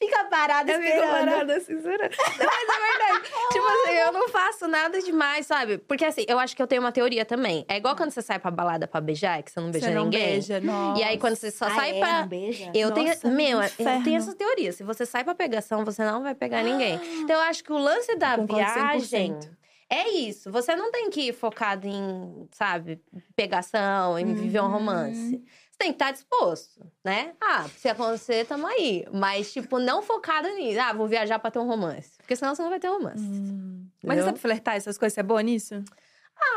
Fica 0.00 0.24
parada 0.26 0.70
Eu 0.72 0.80
fico 0.80 0.88
esperando. 0.94 1.10
parada 1.30 1.56
assim, 1.56 1.80
será? 1.80 2.08
Não, 2.38 2.46
mas 2.46 2.68
é 2.68 2.98
verdade. 2.98 3.48
tipo 3.52 3.66
assim, 3.66 3.92
eu 3.98 4.12
não 4.12 4.28
faço 4.28 4.68
nada 4.68 5.00
demais, 5.02 5.44
sabe? 5.46 5.78
Porque 5.78 6.04
assim, 6.04 6.24
eu 6.28 6.38
acho 6.38 6.54
que 6.54 6.62
eu 6.62 6.68
tenho 6.68 6.80
uma 6.80 6.92
teoria 6.92 7.24
também. 7.24 7.64
É 7.68 7.76
igual 7.78 7.96
quando 7.96 8.10
você 8.12 8.22
sai 8.22 8.38
pra 8.38 8.50
balada 8.50 8.86
pra 8.86 9.00
beijar, 9.00 9.42
que 9.42 9.50
você 9.50 9.58
não 9.60 9.70
beija 9.72 9.86
Você 9.88 9.94
não 9.94 10.04
ninguém. 10.04 10.24
beija, 10.34 10.60
nossa. 10.60 11.00
E 11.00 11.04
aí, 11.04 11.18
quando 11.18 11.34
você 11.34 11.50
só 11.50 11.66
Ah, 11.66 11.70
sai 11.74 11.96
é? 11.96 12.00
pra. 12.00 12.20
Não 12.20 12.28
beija? 12.28 12.70
Eu 12.74 12.92
tenho. 12.92 13.08
Nossa, 13.08 13.28
Meu, 13.28 13.58
eu 13.60 13.64
inferno. 13.66 14.04
tenho 14.04 14.16
essa 14.18 14.34
teoria. 14.36 14.72
Se 14.72 14.84
você 14.84 15.04
sai 15.04 15.24
pra 15.24 15.34
pegação, 15.34 15.84
você 15.84 16.04
não 16.04 16.22
vai 16.22 16.34
pegar 16.34 16.62
ninguém. 16.62 16.94
Então, 17.22 17.34
eu 17.34 17.42
acho 17.42 17.64
que 17.64 17.72
o 17.72 17.78
lance 17.78 18.14
da 18.16 18.36
viagem. 18.36 19.32
100%. 19.36 19.50
É 19.90 20.08
isso. 20.10 20.52
Você 20.52 20.76
não 20.76 20.92
tem 20.92 21.08
que 21.10 21.28
ir 21.28 21.32
focado 21.32 21.86
em, 21.88 22.46
sabe, 22.52 23.00
pegação, 23.34 24.18
em 24.18 24.34
viver 24.34 24.60
um 24.60 24.64
Uhum. 24.66 24.70
romance. 24.72 25.42
Tem 25.78 25.92
que 25.92 25.94
estar 25.94 26.10
disposto, 26.10 26.84
né? 27.04 27.34
Ah, 27.40 27.68
se 27.68 27.88
acontecer, 27.88 28.44
tamo 28.46 28.66
aí. 28.66 29.06
Mas, 29.12 29.52
tipo, 29.52 29.78
não 29.78 30.02
focado 30.02 30.48
nisso. 30.48 30.80
Ah, 30.80 30.92
vou 30.92 31.06
viajar 31.06 31.38
pra 31.38 31.52
ter 31.52 31.60
um 31.60 31.66
romance. 31.68 32.16
Porque 32.18 32.34
senão 32.34 32.52
você 32.54 32.62
não 32.62 32.70
vai 32.70 32.80
ter 32.80 32.88
romance. 32.88 33.22
Hum. 33.22 33.86
Mas 34.04 34.18
você 34.18 34.24
sabe 34.24 34.38
flertar 34.40 34.74
essas 34.74 34.98
coisas? 34.98 35.14
Você 35.14 35.20
é 35.20 35.22
boa 35.22 35.40
nisso? 35.40 35.82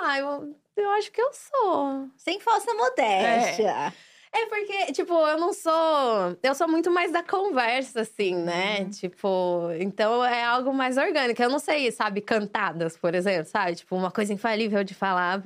Ah, 0.03 0.17
eu, 0.17 0.55
eu 0.76 0.89
acho 0.91 1.11
que 1.11 1.22
eu 1.22 1.32
sou. 1.34 2.09
Sem 2.17 2.39
falsa 2.39 2.74
modéstia. 2.74 3.93
É 4.34 4.45
porque, 4.45 4.93
tipo, 4.93 5.13
eu 5.13 5.38
não 5.38 5.51
sou. 5.51 6.38
Eu 6.41 6.55
sou 6.55 6.67
muito 6.67 6.89
mais 6.89 7.11
da 7.11 7.22
conversa, 7.22 8.01
assim, 8.01 8.34
né? 8.34 8.86
Tipo, 8.86 9.69
então 9.78 10.24
é 10.24 10.43
algo 10.43 10.74
mais 10.74 10.97
orgânico. 10.97 11.43
Eu 11.43 11.49
não 11.49 11.59
sei, 11.59 11.91
sabe, 11.91 12.22
cantadas, 12.22 12.97
por 12.97 13.13
exemplo, 13.13 13.45
sabe? 13.45 13.76
Tipo, 13.76 13.95
uma 13.95 14.09
coisa 14.09 14.32
infalível 14.34 14.84
de 14.86 14.93
falar. 14.93 15.41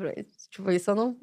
Tipo, 0.51 0.71
isso 0.71 0.91
eu 0.91 0.95
não. 0.95 1.17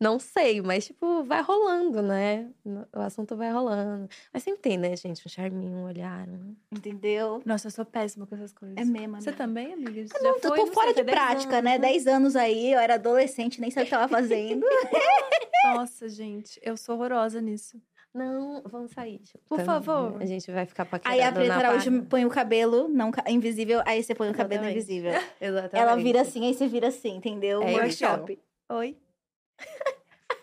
Não 0.00 0.18
sei, 0.18 0.60
mas, 0.60 0.86
tipo, 0.86 1.22
vai 1.22 1.40
rolando, 1.40 2.02
né? 2.02 2.50
O 2.92 3.00
assunto 3.00 3.36
vai 3.36 3.50
rolando. 3.52 4.08
Mas 4.32 4.42
sempre 4.42 4.60
tem, 4.60 4.76
né, 4.76 4.94
gente? 4.96 5.24
Um 5.26 5.30
charminho, 5.30 5.72
um 5.78 5.84
olhar. 5.84 6.28
um- 6.28 6.56
Entendeu? 6.72 7.40
Nossa, 7.46 7.68
eu 7.68 7.70
sou 7.70 7.84
péssima 7.84 8.26
com 8.26 8.34
essas 8.34 8.52
coisas. 8.52 8.76
É 8.76 8.84
mesmo, 8.84 9.20
Você 9.20 9.30
né? 9.30 9.36
também, 9.36 9.72
amiga? 9.72 10.06
Você 10.06 10.18
Eu, 10.18 10.22
não, 10.24 10.40
foi, 10.40 10.58
tô 10.58 10.66
fora 10.72 10.92
sei, 10.92 10.94
de 10.94 11.04
tem 11.04 11.04
10 11.04 11.18
prática, 11.18 11.52
anos, 11.58 11.64
né? 11.64 11.78
10 11.78 12.06
anos 12.06 12.36
aí, 12.36 12.72
eu 12.72 12.80
era 12.80 12.94
adolescente, 12.94 13.60
nem 13.60 13.70
sabia 13.70 13.82
o 13.82 13.86
que 13.86 13.90
tava 13.92 14.08
fazendo. 14.08 14.66
Nossa, 15.64 16.08
gente, 16.08 16.60
eu 16.62 16.76
sou 16.76 16.96
horrorosa 16.96 17.40
nisso. 17.40 17.80
Não, 18.12 18.62
vamos 18.66 18.92
sair. 18.92 19.20
Por 19.48 19.58
tá? 19.58 19.64
favor. 19.64 20.22
A 20.22 20.26
gente 20.26 20.48
vai 20.52 20.66
ficar 20.66 20.84
paquerando 20.84 21.20
aí 21.20 21.28
a 21.28 21.32
Preta 21.32 21.54
Araújo 21.54 22.02
põe 22.04 22.24
o 22.24 22.28
cabelo 22.28 22.88
não 22.88 23.10
invisível, 23.28 23.82
aí 23.84 24.02
você 24.04 24.14
põe 24.14 24.30
o 24.30 24.34
cabelo 24.34 24.64
Exatamente. 24.64 24.76
invisível. 24.78 25.12
Exatamente. 25.40 25.76
Ela 25.76 25.96
vira 25.96 26.20
assim, 26.20 26.46
aí 26.46 26.54
você 26.54 26.68
vira 26.68 26.88
assim, 26.88 27.16
entendeu? 27.16 27.60
É 27.62 27.72
Workshop. 27.72 28.38
Oi? 28.70 28.96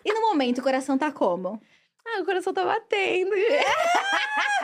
E 0.04 0.12
no 0.12 0.20
momento, 0.20 0.58
o 0.58 0.62
coração 0.62 0.98
tá 0.98 1.12
como? 1.12 1.60
Ah, 2.04 2.20
o 2.20 2.24
coração 2.24 2.52
tá 2.52 2.64
batendo. 2.64 3.30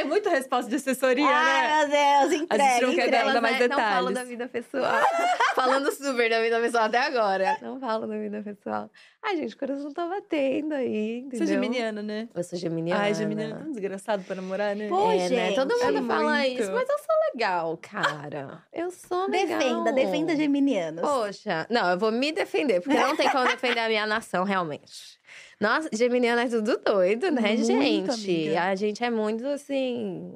Ai, 0.00 0.04
muita 0.04 0.30
resposta 0.30 0.68
de 0.70 0.76
assessoria, 0.76 1.26
né? 1.26 1.32
Ai, 1.32 1.86
meu 1.86 1.88
Deus, 2.28 2.42
entrega, 2.42 2.64
A 2.64 2.68
gente 2.68 2.82
não 2.86 2.94
quer 2.94 3.06
entrega. 3.06 3.10
dar- 3.10 3.26
ainda 3.28 3.40
mais 3.40 3.58
né, 3.58 3.68
Não 3.68 3.76
falo 3.76 3.90
detalhes. 4.08 4.14
da 4.14 4.24
vida 4.24 4.48
pessoal. 4.48 5.00
Falando 5.54 5.92
super 5.92 6.30
da 6.30 6.40
vida 6.40 6.60
pessoal 6.60 6.84
até 6.84 6.98
agora. 6.98 7.56
Não 7.60 7.78
falo 7.80 8.06
da 8.06 8.16
vida 8.18 8.42
pessoal. 8.42 8.90
Ai, 9.22 9.36
gente, 9.36 9.54
o 9.54 9.58
coração 9.58 9.92
tá 9.92 10.06
batendo 10.06 10.72
aí, 10.74 11.18
entendeu? 11.18 11.38
Você 11.46 11.52
é 11.52 11.54
geminiana, 11.54 12.02
né? 12.02 12.28
Eu 12.34 12.42
sou 12.42 12.58
geminiana. 12.58 13.02
Ai, 13.02 13.14
geminiana 13.14 13.54
é 13.56 13.58
tão 13.58 13.70
desgraçado 13.72 14.22
pra 14.24 14.34
namorar, 14.36 14.74
né? 14.74 14.88
Pô, 14.88 15.10
É, 15.10 15.16
né? 15.16 15.28
gente, 15.28 15.54
Todo 15.56 15.74
mundo 15.78 15.98
é 15.98 16.02
fala 16.02 16.34
muito. 16.38 16.62
isso, 16.62 16.72
mas 16.72 16.88
eu 16.88 16.98
sou 16.98 17.16
legal, 17.34 17.76
cara. 17.76 18.64
Eu 18.72 18.90
sou 18.90 19.28
legal. 19.28 19.58
Defenda, 19.58 19.92
defenda 19.92 20.36
geminianos. 20.36 21.02
Poxa, 21.02 21.66
não, 21.68 21.90
eu 21.90 21.98
vou 21.98 22.10
me 22.10 22.32
defender, 22.32 22.80
porque 22.80 22.98
não 22.98 23.14
tem 23.14 23.28
como 23.30 23.44
defender 23.46 23.80
a 23.80 23.88
minha 23.88 24.06
nação, 24.06 24.44
realmente. 24.44 25.19
Nossa, 25.60 25.88
geminiano 25.92 26.40
é 26.40 26.48
tudo 26.48 26.76
doido, 26.78 27.30
né, 27.30 27.54
Muito, 27.56 27.64
gente? 27.66 28.10
amiga. 28.10 28.62
A 28.64 28.74
gente 28.74 29.04
é 29.04 29.10
muito 29.10 29.46
assim. 29.46 30.34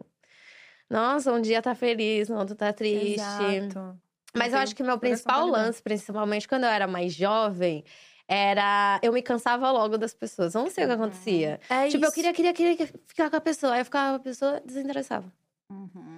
Nossa, 0.88 1.32
um 1.32 1.40
dia 1.40 1.62
tá 1.62 1.74
feliz, 1.74 2.28
no 2.28 2.36
outro 2.38 2.54
tá 2.54 2.72
triste. 2.72 3.14
Exato. 3.14 3.98
Mas 4.36 4.48
eu 4.48 4.52
tem 4.52 4.62
acho 4.62 4.76
que 4.76 4.82
meu 4.82 4.98
principal 4.98 5.46
lance, 5.46 5.82
principalmente 5.82 6.46
quando 6.48 6.64
eu 6.64 6.68
era 6.70 6.86
mais 6.86 7.12
jovem, 7.14 7.84
era. 8.28 8.98
Eu 9.02 9.12
me 9.12 9.22
cansava 9.22 9.70
logo 9.70 9.96
das 9.96 10.12
pessoas. 10.12 10.54
Eu 10.54 10.62
não 10.62 10.70
sei 10.70 10.84
o 10.84 10.86
que 10.88 10.92
acontecia. 10.94 11.60
É 11.70 11.88
Tipo, 11.88 12.04
eu 12.04 12.08
isso. 12.08 12.14
queria, 12.14 12.32
queria, 12.32 12.52
queria 12.52 12.76
ficar 13.06 13.30
com 13.30 13.36
a 13.36 13.40
pessoa. 13.40 13.74
Aí 13.74 13.80
eu 13.80 13.84
ficava 13.84 14.10
com 14.10 14.16
a 14.16 14.24
pessoa, 14.24 14.60
desinteressava. 14.64 15.32
Uhum. 15.70 16.13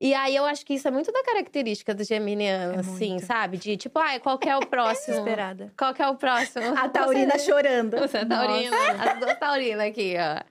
E 0.00 0.12
aí 0.12 0.34
eu 0.36 0.44
acho 0.44 0.66
que 0.66 0.74
isso 0.74 0.86
é 0.88 0.90
muito 0.90 1.10
da 1.12 1.22
característica 1.22 1.94
do 1.94 2.04
geminiano, 2.04 2.74
É 2.74 2.78
assim, 2.80 3.10
muito. 3.12 3.26
sabe? 3.26 3.56
De 3.56 3.76
tipo, 3.76 3.98
ai, 3.98 4.18
qual 4.20 4.38
que 4.38 4.48
é 4.48 4.56
o 4.56 4.60
próximo? 4.66 5.14
Desesperada. 5.18 5.72
Qual 5.78 5.94
que 5.94 6.02
é 6.02 6.08
o 6.08 6.16
próximo? 6.16 6.76
A 6.76 6.88
Taurina 6.90 7.38
Você, 7.38 7.44
chorando. 7.46 7.96
você 7.98 8.18
é 8.18 8.24
taurina. 8.24 8.76
As 9.12 9.18
duas 9.20 9.38
taurinas 9.38 9.86
aqui, 9.88 10.14
ó. 10.18 10.42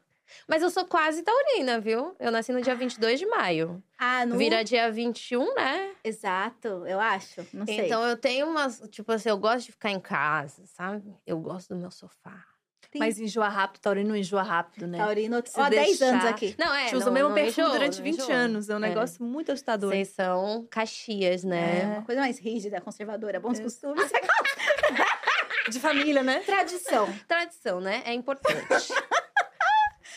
Mas 0.48 0.64
eu 0.64 0.70
sou 0.72 0.86
quase 0.86 1.22
taurina, 1.22 1.80
viu? 1.80 2.16
Eu 2.20 2.32
nasci 2.32 2.52
no 2.52 2.62
dia 2.62 2.74
22 2.74 3.20
de 3.20 3.26
maio. 3.28 3.84
Ah, 4.00 4.26
no... 4.26 4.36
Vira 4.38 4.64
dia 4.64 4.92
21, 4.92 5.54
né? 5.54 5.92
Exato, 6.04 6.68
eu 6.88 7.00
acho. 7.00 7.46
Não 7.54 7.66
sei. 7.68 7.86
Então 7.86 8.04
eu 8.04 8.18
tenho 8.18 8.48
umas. 8.48 8.80
Tipo 8.90 9.12
assim, 9.12 9.30
eu 9.30 9.38
gosto 9.38 9.68
de 9.68 9.74
ficar 9.74 9.92
em 9.92 10.00
casa, 10.00 10.64
sabe? 10.66 11.14
Eu 11.28 11.38
gosto 11.40 11.70
do 11.76 11.80
meu 11.80 11.92
sofá. 11.92 12.44
Tem- 12.94 13.00
Mas 13.00 13.18
enjoa 13.20 13.50
rápido, 13.50 13.82
Taurino 13.82 14.10
não 14.10 14.16
enjoa 14.16 14.44
rápido, 14.44 14.86
né? 14.86 15.00
Taurino, 15.00 15.42
Se 15.44 15.60
ó, 15.60 15.68
10 15.68 15.98
deixar- 15.98 16.14
anos 16.14 16.26
aqui. 16.26 16.54
Não, 16.60 16.74
é. 16.76 16.82
A 16.82 16.84
gente 16.86 16.96
usa 16.98 17.10
o 17.10 17.14
mesmo 17.14 17.34
perfume 17.34 17.66
enjoo, 17.66 17.72
durante 17.74 17.98
não 17.98 18.04
20 18.04 18.20
enjoo. 18.22 18.32
anos. 18.32 18.70
É 18.70 18.74
um 18.74 18.78
É. 18.78 18.90
negócio 18.90 19.24
muito 19.26 19.52
assustador. 19.52 19.90
Vocês 19.92 20.10
são 20.10 20.68
caxias, 20.70 21.44
né? 21.44 21.82
É. 21.82 21.86
Uma 21.88 22.02
coisa 22.04 22.22
mais 22.22 22.38
rígida, 22.38 22.80
conservadora, 22.80 23.40
bons 23.40 23.60
É. 23.60 23.64
costumes. 23.64 24.04
De 25.72 25.80
família, 25.80 26.22
né? 26.22 26.40
Tradição. 26.42 27.12
Tradição, 27.28 27.80
né? 27.80 28.04
É 28.06 28.14
importante. 28.14 28.54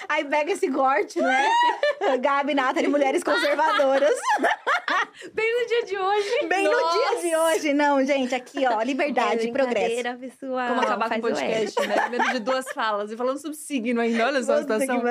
Aí 0.09 0.25
pega 0.25 0.53
esse 0.53 0.71
corte, 0.71 1.21
né? 1.21 1.49
Gabi 2.21 2.55
Nathalie, 2.55 2.89
mulheres 2.89 3.23
conservadoras. 3.23 4.15
Bem 5.33 5.61
no 5.61 5.67
dia 5.67 5.85
de 5.85 5.97
hoje. 5.97 6.47
Bem 6.49 6.65
no 6.65 6.71
dia 6.71 7.21
de 7.21 7.37
hoje. 7.37 7.75
Não, 7.75 8.05
gente, 8.05 8.35
aqui, 8.35 8.67
ó, 8.67 8.83
liberdade, 8.83 9.49
é 9.49 9.53
progresso. 9.53 10.19
pessoal. 10.19 10.69
Como 10.69 10.81
acabar 10.83 11.09
com 11.09 11.17
o 11.17 11.21
Faz 11.23 11.39
o 11.39 11.41
podcast, 11.41 11.87
né? 11.87 12.09
Menos 12.11 12.33
de 12.33 12.39
duas 12.41 12.67
falas. 12.73 13.11
E 13.11 13.17
falando 13.17 13.39
sobre 13.39 13.57
signo 13.57 14.01
ainda, 14.01 14.27
olha 14.27 14.43
só 14.43 14.55
a 14.55 14.61
situação. 14.61 15.03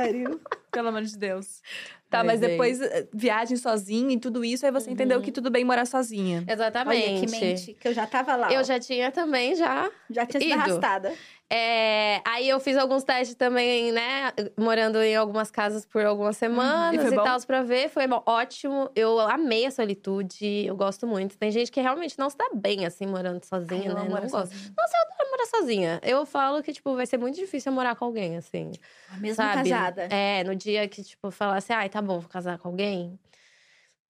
Pelo 0.71 0.89
amor 0.89 1.03
de 1.03 1.17
Deus. 1.17 1.61
Tá, 2.09 2.23
mas 2.23 2.39
depois 2.39 2.79
eh, 2.79 3.07
viagem 3.13 3.57
sozinha 3.57 4.13
e 4.13 4.19
tudo 4.19 4.45
isso, 4.45 4.65
aí 4.65 4.71
você 4.71 4.89
entendeu 4.89 5.19
que 5.21 5.31
tudo 5.31 5.49
bem 5.49 5.65
morar 5.65 5.85
sozinha. 5.85 6.45
Exatamente. 6.47 7.09
Olha 7.09 7.19
que 7.19 7.31
mente, 7.31 7.73
que 7.73 7.87
eu 7.87 7.93
já 7.93 8.05
tava 8.05 8.35
lá. 8.35 8.53
Eu 8.53 8.61
ó. 8.61 8.63
já 8.63 8.79
tinha 8.79 9.11
também, 9.11 9.55
já. 9.55 9.89
já 10.09 10.25
tinha 10.25 10.39
sido 10.39 10.51
ido. 10.51 10.61
arrastada. 10.61 11.13
É, 11.47 12.21
aí 12.25 12.49
eu 12.49 12.59
fiz 12.59 12.75
alguns 12.75 13.03
testes 13.03 13.35
também, 13.35 13.91
né? 13.91 14.33
Morando 14.57 15.01
em 15.01 15.15
algumas 15.15 15.51
casas 15.51 15.85
por 15.85 16.03
algumas 16.03 16.37
semanas 16.37 16.95
E 16.95 17.07
foi 17.07 17.13
e 17.13 17.15
bom? 17.15 17.23
tal, 17.23 17.39
pra 17.45 17.61
ver. 17.61 17.89
Foi 17.89 18.07
bom, 18.07 18.23
ótimo. 18.25 18.89
Eu 18.95 19.19
amei 19.19 19.65
a 19.65 19.71
solitude, 19.71 20.65
eu 20.65 20.75
gosto 20.75 21.05
muito. 21.05 21.37
Tem 21.37 21.51
gente 21.51 21.71
que 21.71 21.79
realmente 21.79 22.17
não 22.17 22.29
se 22.29 22.37
dá 22.37 22.49
bem, 22.53 22.85
assim, 22.85 23.05
morando 23.05 23.43
sozinha, 23.43 23.89
Ai, 23.89 23.95
né? 23.95 24.09
Não 24.09 24.21
gosta. 24.21 24.29
sozinha. 24.29 24.73
Nossa, 24.75 24.97
eu 24.97 25.01
adoro 25.01 25.31
morar 25.31 25.45
sozinha. 25.45 25.99
Eu 26.03 26.25
falo 26.25 26.63
que, 26.63 26.73
tipo, 26.73 26.95
vai 26.95 27.05
ser 27.05 27.17
muito 27.19 27.35
difícil 27.35 27.71
eu 27.71 27.75
morar 27.75 27.95
com 27.95 28.05
alguém, 28.05 28.37
assim. 28.37 28.71
Mesmo 29.19 29.35
sabe? 29.35 29.69
casada. 29.69 30.07
É, 30.09 30.43
no 30.43 30.55
dia 30.55 30.87
que, 30.87 31.03
tipo, 31.03 31.29
falasse, 31.31 31.71
ai, 31.71 31.89
tá 31.89 32.01
bom, 32.01 32.19
vou 32.19 32.29
casar 32.29 32.57
com 32.57 32.69
alguém. 32.69 33.19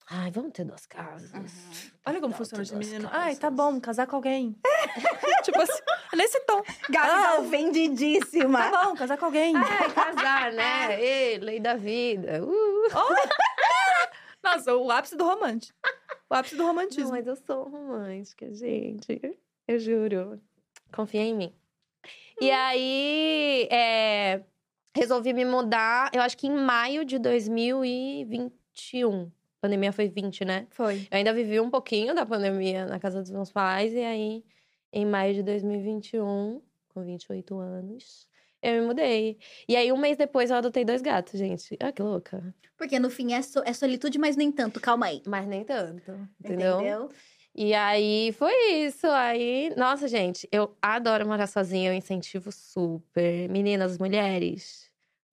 Ai, 0.07 0.29
vamos 0.31 0.51
ter 0.53 0.63
duas 0.63 0.85
casas. 0.85 1.31
Olha 2.05 2.19
como 2.19 2.29
Não, 2.31 2.37
funciona 2.37 2.63
duas 2.63 2.77
menino. 2.77 3.09
casas. 3.09 3.25
Ai, 3.25 3.35
tá 3.35 3.49
bom, 3.49 3.79
casar 3.81 4.05
com 4.05 4.17
alguém. 4.17 4.55
tipo 5.43 5.59
assim, 5.59 5.81
nesse 6.15 6.39
tom. 6.41 6.61
Gabi 6.89 7.09
Ah. 7.09 7.23
tá 7.23 7.39
ofendidíssima. 7.39 8.69
Tá 8.69 8.85
bom, 8.85 8.95
casar 8.95 9.17
com 9.17 9.25
alguém. 9.25 9.55
Ai, 9.55 9.91
casar, 9.93 10.51
né? 10.53 11.01
Ê, 11.01 11.37
lei 11.39 11.59
da 11.59 11.73
vida. 11.75 12.43
Uh. 12.43 12.87
Nossa, 14.43 14.75
o 14.75 14.91
ápice 14.91 15.15
do 15.17 15.23
romântico. 15.25 15.75
O 16.29 16.35
ápice 16.35 16.55
do 16.55 16.59
Não, 16.61 16.67
romantismo. 16.67 17.09
mas 17.09 17.25
eu 17.25 17.35
sou 17.35 17.67
romântica, 17.67 18.53
gente. 18.53 19.19
Eu 19.67 19.79
juro. 19.79 20.39
Confia 20.93 21.21
em 21.21 21.33
mim. 21.35 21.55
E 22.39 22.51
aí, 22.51 23.67
é, 23.71 24.43
resolvi 24.95 25.33
me 25.33 25.45
mudar, 25.45 26.11
eu 26.13 26.21
acho 26.21 26.37
que 26.37 26.45
em 26.45 26.55
maio 26.55 27.03
de 27.03 27.17
2021. 27.17 29.31
A 29.65 29.67
pandemia 29.67 29.91
foi 29.91 30.07
20, 30.07 30.45
né? 30.45 30.67
Foi. 30.69 31.07
Eu 31.09 31.17
ainda 31.17 31.33
vivi 31.33 31.59
um 31.59 31.71
pouquinho 31.71 32.13
da 32.13 32.23
pandemia 32.23 32.85
na 32.85 32.99
casa 32.99 33.19
dos 33.21 33.31
meus 33.31 33.51
pais. 33.51 33.91
E 33.93 33.99
aí, 33.99 34.43
em 34.93 35.05
maio 35.07 35.33
de 35.33 35.41
2021, 35.41 36.61
com 36.89 37.03
28 37.03 37.57
anos, 37.57 38.27
eu 38.61 38.79
me 38.81 38.87
mudei. 38.87 39.39
E 39.67 39.75
aí, 39.75 39.91
um 39.91 39.97
mês 39.97 40.17
depois, 40.17 40.51
eu 40.51 40.57
adotei 40.57 40.85
dois 40.85 41.01
gatos, 41.01 41.39
gente. 41.39 41.75
Ah, 41.79 41.91
que 41.91 42.01
louca. 42.03 42.53
Porque 42.77 42.99
no 42.99 43.09
fim 43.09 43.33
é, 43.33 43.41
so- 43.41 43.63
é 43.65 43.73
solitude, 43.73 44.19
mas 44.19 44.35
nem 44.35 44.51
tanto. 44.51 44.79
Calma 44.79 45.07
aí. 45.07 45.23
Mas 45.25 45.47
nem 45.47 45.63
tanto, 45.63 46.11
entendeu? 46.39 46.79
Entendeu? 46.79 47.09
E 47.55 47.73
aí 47.73 48.31
foi 48.33 48.53
isso. 48.85 49.07
Aí, 49.07 49.73
nossa, 49.75 50.07
gente, 50.07 50.47
eu 50.51 50.75
adoro 50.81 51.25
morar 51.25 51.47
sozinha, 51.47 51.89
eu 51.89 51.93
incentivo 51.95 52.51
super. 52.51 53.49
Meninas, 53.49 53.97
mulheres, 53.97 54.84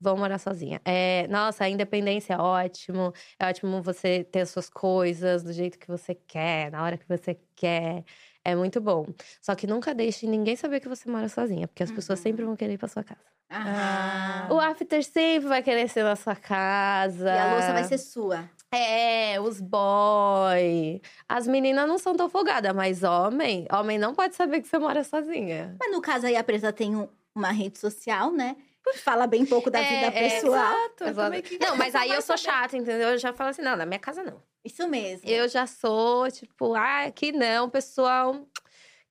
vão 0.02 0.16
morar 0.16 0.38
sozinha. 0.38 0.80
É, 0.84 1.26
nossa, 1.28 1.64
a 1.64 1.68
independência 1.68 2.34
é 2.34 2.38
ótimo. 2.38 3.12
É 3.38 3.46
ótimo 3.48 3.80
você 3.80 4.24
ter 4.24 4.40
as 4.40 4.50
suas 4.50 4.68
coisas 4.68 5.42
do 5.42 5.52
jeito 5.52 5.78
que 5.78 5.86
você 5.86 6.14
quer, 6.14 6.70
na 6.72 6.82
hora 6.82 6.98
que 6.98 7.08
você 7.08 7.38
quer. 7.54 8.04
É 8.44 8.56
muito 8.56 8.80
bom. 8.80 9.06
Só 9.40 9.54
que 9.54 9.66
nunca 9.68 9.94
deixe 9.94 10.26
ninguém 10.26 10.56
saber 10.56 10.80
que 10.80 10.88
você 10.88 11.08
mora 11.08 11.28
sozinha, 11.28 11.68
porque 11.68 11.82
as 11.84 11.92
pessoas 11.92 12.18
Uhum. 12.18 12.22
sempre 12.24 12.44
vão 12.44 12.56
querer 12.56 12.72
ir 12.74 12.78
pra 12.78 12.88
sua 12.88 13.04
casa. 13.04 13.20
Ah. 13.48 14.48
O 14.50 14.58
after 14.58 15.04
sempre 15.04 15.46
vai 15.48 15.62
querer 15.62 15.88
ser 15.88 16.02
na 16.02 16.16
sua 16.16 16.34
casa. 16.34 17.28
E 17.28 17.38
a 17.38 17.52
louça 17.52 17.72
vai 17.72 17.84
ser 17.84 17.98
sua. 17.98 18.50
É, 18.74 19.38
os 19.40 19.60
boy. 19.60 21.00
As 21.28 21.46
meninas 21.46 21.86
não 21.86 21.98
são 21.98 22.14
tão 22.16 22.28
folgadas, 22.28 22.74
mas 22.74 23.02
homem, 23.02 23.66
homem 23.72 23.98
não 23.98 24.14
pode 24.14 24.34
saber 24.34 24.60
que 24.62 24.68
você 24.68 24.78
mora 24.78 25.04
sozinha. 25.04 25.76
Mas 25.78 25.92
no 25.92 26.00
caso 26.00 26.26
aí, 26.26 26.34
a 26.36 26.42
Preta 26.42 26.72
tem 26.72 26.96
um- 26.96 27.08
uma 27.34 27.50
rede 27.52 27.78
social, 27.78 28.32
né? 28.32 28.56
Fala 29.02 29.26
bem 29.26 29.46
pouco 29.46 29.70
da 29.70 29.78
É, 29.78 29.82
vida 29.84 30.18
é, 30.18 30.28
pessoal. 30.28 30.54
Exato. 30.54 31.04
Exato. 31.04 31.14
Como 31.14 31.34
é 31.34 31.42
que... 31.42 31.58
Não, 31.58 31.76
mas 31.76 31.94
aí 31.94 32.10
eu 32.10 32.20
sou 32.22 32.36
chata, 32.36 32.76
entendeu? 32.76 33.10
Eu 33.10 33.18
já 33.18 33.32
falo 33.32 33.50
assim, 33.50 33.62
não, 33.62 33.76
na 33.76 33.86
minha 33.86 33.98
casa 33.98 34.22
não. 34.22 34.42
Isso 34.64 34.86
mesmo. 34.88 35.28
Eu 35.28 35.48
já 35.48 35.66
sou, 35.66 36.30
tipo, 36.30 36.74
ah, 36.74 37.04
aqui 37.04 37.32
não, 37.32 37.68
pessoal 37.68 38.46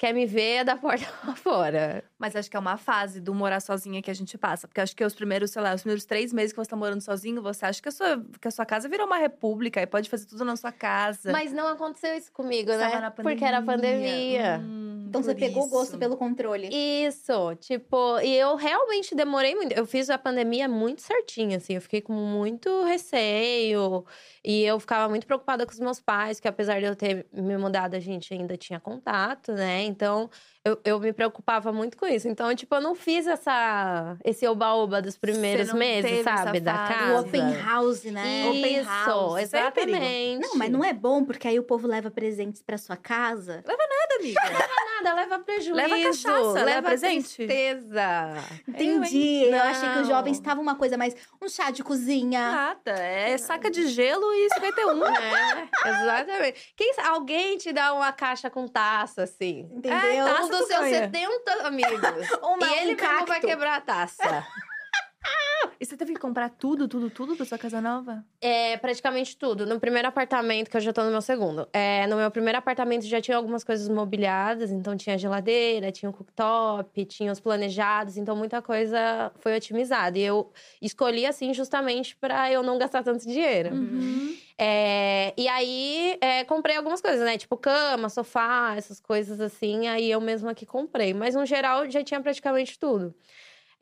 quer 0.01 0.13
me 0.15 0.25
ver 0.25 0.63
da 0.63 0.75
porta 0.75 1.05
pra 1.21 1.35
fora. 1.35 2.03
Mas 2.17 2.35
acho 2.35 2.49
que 2.49 2.57
é 2.57 2.59
uma 2.59 2.75
fase 2.75 3.21
do 3.21 3.35
morar 3.35 3.59
sozinha 3.59 4.01
que 4.01 4.09
a 4.09 4.13
gente 4.15 4.35
passa. 4.35 4.67
Porque 4.67 4.81
acho 4.81 4.95
que 4.95 5.05
os 5.05 5.13
primeiros, 5.13 5.51
sei 5.51 5.61
lá, 5.61 5.75
os 5.75 5.81
primeiros 5.81 6.05
três 6.05 6.33
meses 6.33 6.51
que 6.51 6.57
você 6.57 6.71
tá 6.71 6.75
morando 6.75 7.01
sozinho, 7.01 7.39
você 7.39 7.67
acha 7.67 7.79
que 7.79 7.87
a 7.87 7.91
sua, 7.91 8.25
que 8.41 8.47
a 8.47 8.51
sua 8.51 8.65
casa 8.65 8.89
virou 8.89 9.05
uma 9.05 9.17
república 9.17 9.79
e 9.79 9.85
pode 9.85 10.09
fazer 10.09 10.25
tudo 10.25 10.43
na 10.43 10.55
sua 10.55 10.71
casa. 10.71 11.31
Mas 11.31 11.53
não 11.53 11.67
aconteceu 11.67 12.15
isso 12.17 12.31
comigo, 12.31 12.71
Estava 12.71 12.95
né? 12.95 13.01
na 13.01 13.11
Porque 13.11 13.45
era 13.45 13.61
pandemia. 13.61 14.59
Hum, 14.59 15.05
Então 15.07 15.21
você 15.21 15.35
pegou 15.35 15.65
o 15.65 15.69
gosto 15.69 15.99
pelo 15.99 16.17
controle. 16.17 16.69
Isso, 16.71 17.55
tipo, 17.59 18.19
e 18.21 18.35
eu 18.35 18.55
realmente 18.55 19.13
demorei 19.13 19.53
muito. 19.53 19.73
Eu 19.73 19.85
fiz 19.85 20.09
a 20.09 20.17
pandemia 20.17 20.67
muito 20.67 21.03
certinho, 21.03 21.57
assim. 21.57 21.75
Eu 21.75 21.81
fiquei 21.81 22.01
com 22.01 22.13
muito 22.13 22.83
receio. 22.85 24.03
E 24.43 24.63
eu 24.63 24.79
ficava 24.79 25.07
muito 25.07 25.27
preocupada 25.27 25.63
com 25.63 25.71
os 25.71 25.79
meus 25.79 25.99
pais, 25.99 26.39
que 26.39 26.47
apesar 26.47 26.79
de 26.79 26.87
eu 26.87 26.95
ter 26.95 27.27
me 27.31 27.55
mudado, 27.55 27.93
a 27.95 27.99
gente 27.99 28.33
ainda 28.33 28.57
tinha 28.57 28.79
contato, 28.79 29.53
né? 29.53 29.90
Então, 29.91 30.29
eu, 30.63 30.79
eu 30.85 30.99
me 30.99 31.11
preocupava 31.11 31.71
muito 31.71 31.97
com 31.97 32.05
isso. 32.05 32.27
Então, 32.27 32.53
tipo, 32.55 32.75
eu 32.75 32.81
não 32.81 32.93
fiz 32.93 33.25
essa, 33.25 34.15
esse 34.23 34.47
oba-oba 34.47 35.01
dos 35.01 35.17
primeiros 35.17 35.73
meses, 35.73 36.23
sabe? 36.23 36.59
Da 36.59 36.73
casa. 36.73 37.15
O 37.15 37.19
open 37.21 37.61
house, 37.63 38.03
né? 38.03 38.47
Open 38.47 38.79
Isso, 38.79 38.89
house, 38.89 39.43
isso 39.43 39.55
é 39.55 39.59
exatamente. 39.59 40.41
Não, 40.41 40.55
mas 40.55 40.69
não 40.69 40.83
é 40.83 40.93
bom, 40.93 41.25
porque 41.25 41.47
aí 41.47 41.57
o 41.57 41.63
povo 41.63 41.87
leva 41.87 42.11
presentes 42.11 42.61
pra 42.61 42.77
sua 42.77 42.95
casa. 42.95 43.63
Nada, 43.65 44.15
amiga. 44.19 44.39
nada, 45.01 45.15
leva 45.15 45.39
prejuízo. 45.39 45.73
Leva 45.73 45.99
cachaça, 45.99 46.51
leva 46.53 46.65
leva 46.65 46.87
presente. 46.89 47.35
tristeza. 47.35 48.35
Entendi. 48.67 49.45
Eu, 49.45 49.61
achei 49.63 49.89
que 49.89 49.99
os 49.99 50.07
jovens 50.07 50.37
estavam 50.37 50.61
uma 50.61 50.75
coisa 50.75 50.95
mais. 50.95 51.15
Um 51.41 51.49
chá 51.49 51.71
de 51.71 51.83
cozinha. 51.83 52.51
Nada. 52.51 52.91
É 52.91 53.35
saca 53.37 53.71
de 53.71 53.87
gelo 53.87 54.31
e 54.31 54.49
51. 54.53 55.05
É, 55.05 55.69
exatamente. 55.89 56.73
Quem, 56.77 56.93
alguém 57.03 57.57
te 57.57 57.73
dá 57.73 57.93
uma 57.93 58.11
caixa 58.11 58.49
com 58.49 58.67
taça, 58.67 59.23
assim. 59.23 59.67
Entendeu? 59.89 60.25
taça 60.25 60.43
Um 60.43 60.49
dos 60.49 60.67
seus 60.67 60.79
ganha. 60.81 60.99
70 61.11 61.67
amigos. 61.67 61.99
Uma- 62.41 62.67
e 62.67 62.73
ele 62.79 62.95
um 62.95 62.95
mesmo 62.95 63.25
vai 63.25 63.39
quebrar 63.39 63.75
a 63.77 63.81
taça. 63.81 64.47
E 65.81 65.85
você 65.85 65.97
teve 65.97 66.13
que 66.13 66.19
comprar 66.19 66.47
tudo, 66.47 66.87
tudo, 66.87 67.09
tudo 67.09 67.35
pra 67.35 67.43
sua 67.43 67.57
casa 67.57 67.81
nova? 67.81 68.23
É, 68.39 68.77
praticamente 68.77 69.35
tudo. 69.35 69.65
No 69.65 69.79
primeiro 69.79 70.07
apartamento, 70.07 70.69
que 70.69 70.77
eu 70.77 70.81
já 70.81 70.93
tô 70.93 71.03
no 71.03 71.09
meu 71.09 71.23
segundo. 71.23 71.67
É, 71.73 72.05
no 72.05 72.17
meu 72.17 72.29
primeiro 72.29 72.59
apartamento 72.59 73.03
já 73.07 73.19
tinha 73.19 73.35
algumas 73.35 73.63
coisas 73.63 73.89
mobiliadas. 73.89 74.69
Então, 74.69 74.95
tinha 74.95 75.17
geladeira, 75.17 75.91
tinha 75.91 76.07
o 76.07 76.13
cooktop, 76.13 77.03
tinha 77.05 77.31
os 77.31 77.39
planejados. 77.39 78.15
Então, 78.15 78.35
muita 78.35 78.61
coisa 78.61 79.31
foi 79.39 79.55
otimizada. 79.57 80.19
E 80.19 80.21
eu 80.21 80.53
escolhi, 80.79 81.25
assim, 81.25 81.51
justamente 81.51 82.15
pra 82.15 82.51
eu 82.51 82.61
não 82.61 82.77
gastar 82.77 83.01
tanto 83.01 83.27
dinheiro. 83.27 83.73
Uhum. 83.73 84.37
É, 84.59 85.33
e 85.35 85.47
aí, 85.47 86.15
é, 86.21 86.43
comprei 86.43 86.77
algumas 86.77 87.01
coisas, 87.01 87.25
né? 87.25 87.39
Tipo 87.39 87.57
cama, 87.57 88.07
sofá, 88.07 88.75
essas 88.77 88.99
coisas 88.99 89.41
assim. 89.41 89.87
Aí 89.87 90.11
eu 90.11 90.21
mesma 90.21 90.53
que 90.53 90.67
comprei. 90.67 91.11
Mas, 91.11 91.33
no 91.33 91.43
geral, 91.43 91.89
já 91.89 92.03
tinha 92.03 92.21
praticamente 92.21 92.77
tudo. 92.77 93.15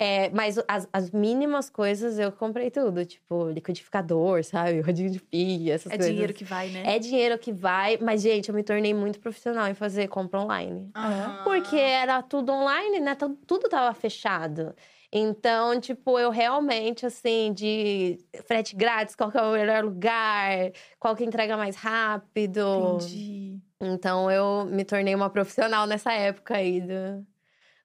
É, 0.02 0.30
mas 0.30 0.58
as, 0.66 0.88
as 0.94 1.12
mínimas 1.12 1.70
coisas 1.70 2.18
eu 2.18 2.32
comprei 2.32 2.72
tudo. 2.72 3.06
Tipo, 3.06 3.50
liquidificador, 3.50 4.44
sabe? 4.46 4.80
Rodinho 4.82 5.10
de 5.12 5.20
pia, 5.20 5.74
essas 5.74 5.92
É 5.92 5.98
coisas. 5.98 6.14
dinheiro 6.14 6.34
que 6.34 6.46
vai, 6.46 6.70
né? 6.70 6.96
É 6.96 7.00
dinheiro 7.00 7.38
que 7.38 7.52
vai. 7.52 7.98
Mas, 7.98 8.22
gente, 8.22 8.48
eu 8.48 8.56
me 8.56 8.64
tornei 8.64 8.94
muito 8.94 9.20
profissional 9.20 9.68
em 9.68 9.74
fazer 9.74 10.08
compra 10.08 10.40
online. 10.40 10.90
Aham. 10.96 11.42
Porque 11.44 11.76
era 11.76 12.22
tudo 12.24 12.54
online, 12.54 13.02
né? 13.02 13.14
Tu- 13.16 13.38
Tudo 13.46 13.68
tava 13.68 13.94
fechado. 13.94 14.74
Então, 15.12 15.80
tipo, 15.82 16.18
eu 16.18 16.30
realmente, 16.30 17.06
assim, 17.06 17.52
de 17.52 18.20
frete 18.46 18.76
grátis, 18.76 19.16
qual 19.16 19.30
que 19.32 19.38
é 19.38 19.42
o 19.42 19.52
melhor 19.52 19.84
lugar, 19.84 20.72
qual 21.00 21.16
que 21.16 21.26
entrega 21.26 21.58
mais 21.58 21.76
rápido. 21.76 22.62
Entendi. 23.00 23.58
Então, 23.82 24.30
eu 24.32 24.66
me 24.66 24.86
tornei 24.86 25.16
uma 25.16 25.30
profissional 25.30 25.86
nessa 25.88 26.14
época 26.14 26.56
aí 26.56 26.80
do- 26.80 27.26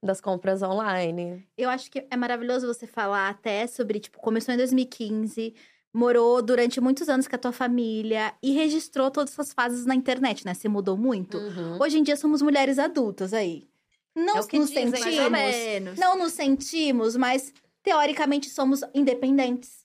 das 0.04 0.20
compras 0.20 0.62
online. 0.62 1.46
Eu 1.56 1.70
acho 1.70 1.90
que 1.90 2.06
é 2.10 2.16
maravilhoso 2.16 2.66
você 2.66 2.86
falar 2.86 3.28
até 3.28 3.66
sobre, 3.66 3.98
tipo, 3.98 4.18
começou 4.20 4.52
em 4.54 4.56
2015, 4.56 5.54
morou 5.92 6.42
durante 6.42 6.80
muitos 6.80 7.08
anos 7.08 7.26
com 7.26 7.36
a 7.36 7.38
tua 7.38 7.52
família 7.52 8.34
e 8.42 8.52
registrou 8.52 9.10
todas 9.10 9.32
essas 9.32 9.52
fases 9.52 9.86
na 9.86 9.94
internet, 9.94 10.44
né? 10.44 10.54
Você 10.54 10.68
mudou 10.68 10.96
muito. 10.96 11.38
Uhum. 11.38 11.80
Hoje 11.80 11.98
em 11.98 12.02
dia 12.02 12.16
somos 12.16 12.42
mulheres 12.42 12.78
adultas 12.78 13.32
aí. 13.32 13.68
Não 14.14 14.36
É 14.36 14.58
nos 14.58 14.70
dizem, 14.70 14.90
sentimos. 14.94 15.98
Não 15.98 16.18
nos 16.18 16.32
sentimos, 16.32 17.16
mas 17.16 17.52
teoricamente 17.82 18.48
somos 18.48 18.80
independentes. 18.94 19.84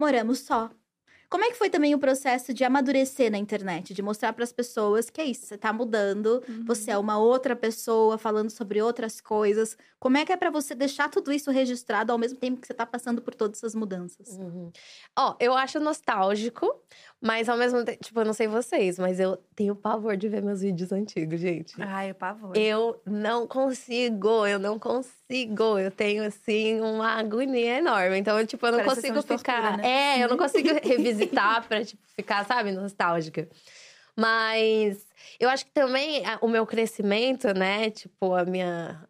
Moramos 0.00 0.40
só. 0.40 0.70
Como 1.30 1.44
é 1.44 1.48
que 1.50 1.56
foi 1.58 1.68
também 1.68 1.94
o 1.94 1.98
processo 1.98 2.54
de 2.54 2.64
amadurecer 2.64 3.30
na 3.30 3.36
internet, 3.38 3.92
de 3.92 4.00
mostrar 4.02 4.32
para 4.32 4.44
as 4.44 4.52
pessoas 4.52 5.10
que 5.10 5.20
é 5.20 5.24
isso, 5.26 5.46
você 5.46 5.58
tá 5.58 5.72
mudando, 5.72 6.42
Uhum. 6.48 6.64
você 6.66 6.90
é 6.90 6.98
uma 6.98 7.18
outra 7.18 7.54
pessoa 7.54 8.16
falando 8.16 8.50
sobre 8.50 8.80
outras 8.80 9.20
coisas. 9.20 9.76
Como 9.98 10.16
é 10.16 10.24
que 10.24 10.32
é 10.32 10.36
para 10.36 10.50
você 10.50 10.74
deixar 10.74 11.08
tudo 11.10 11.30
isso 11.32 11.50
registrado 11.50 12.12
ao 12.12 12.18
mesmo 12.18 12.38
tempo 12.38 12.60
que 12.60 12.66
você 12.66 12.74
tá 12.74 12.86
passando 12.86 13.20
por 13.20 13.34
todas 13.34 13.58
essas 13.58 13.74
mudanças? 13.74 14.40
Uhum. 14.40 14.70
Ó, 15.18 15.36
eu 15.40 15.54
acho 15.54 15.80
nostálgico, 15.80 16.66
Mas 17.20 17.48
ao 17.48 17.56
mesmo 17.56 17.84
tempo, 17.84 17.98
tipo, 18.02 18.20
eu 18.20 18.24
não 18.24 18.32
sei 18.32 18.46
vocês, 18.46 18.96
mas 18.96 19.18
eu 19.18 19.36
tenho 19.56 19.74
pavor 19.74 20.16
de 20.16 20.28
ver 20.28 20.40
meus 20.40 20.60
vídeos 20.60 20.92
antigos, 20.92 21.40
gente. 21.40 21.74
Ai, 21.82 22.12
o 22.12 22.14
pavor. 22.14 22.56
Eu 22.56 23.00
não 23.04 23.44
consigo, 23.44 24.46
eu 24.46 24.58
não 24.58 24.78
consigo. 24.78 25.78
Eu 25.78 25.90
tenho, 25.90 26.22
assim, 26.24 26.80
uma 26.80 27.14
agonia 27.18 27.78
enorme. 27.78 28.18
Então, 28.18 28.44
tipo, 28.46 28.64
eu 28.66 28.70
não 28.70 28.78
Parece 28.78 28.96
consigo 28.96 29.20
de 29.20 29.26
tortura, 29.26 29.38
ficar. 29.38 29.78
né? 29.78 30.18
É, 30.18 30.22
eu 30.24 30.28
não 30.28 30.36
consigo 30.36 30.68
revisitar 30.80 31.66
pra, 31.66 31.84
tipo, 31.84 32.00
ficar, 32.14 32.46
sabe, 32.46 32.70
nostálgica. 32.70 33.48
Mas 34.16 35.04
eu 35.40 35.48
acho 35.48 35.64
que 35.64 35.72
também 35.72 36.22
o 36.40 36.46
meu 36.48 36.64
crescimento, 36.66 37.52
né? 37.52 37.90
Tipo, 37.90 38.34
a 38.34 38.44
minha. 38.44 39.04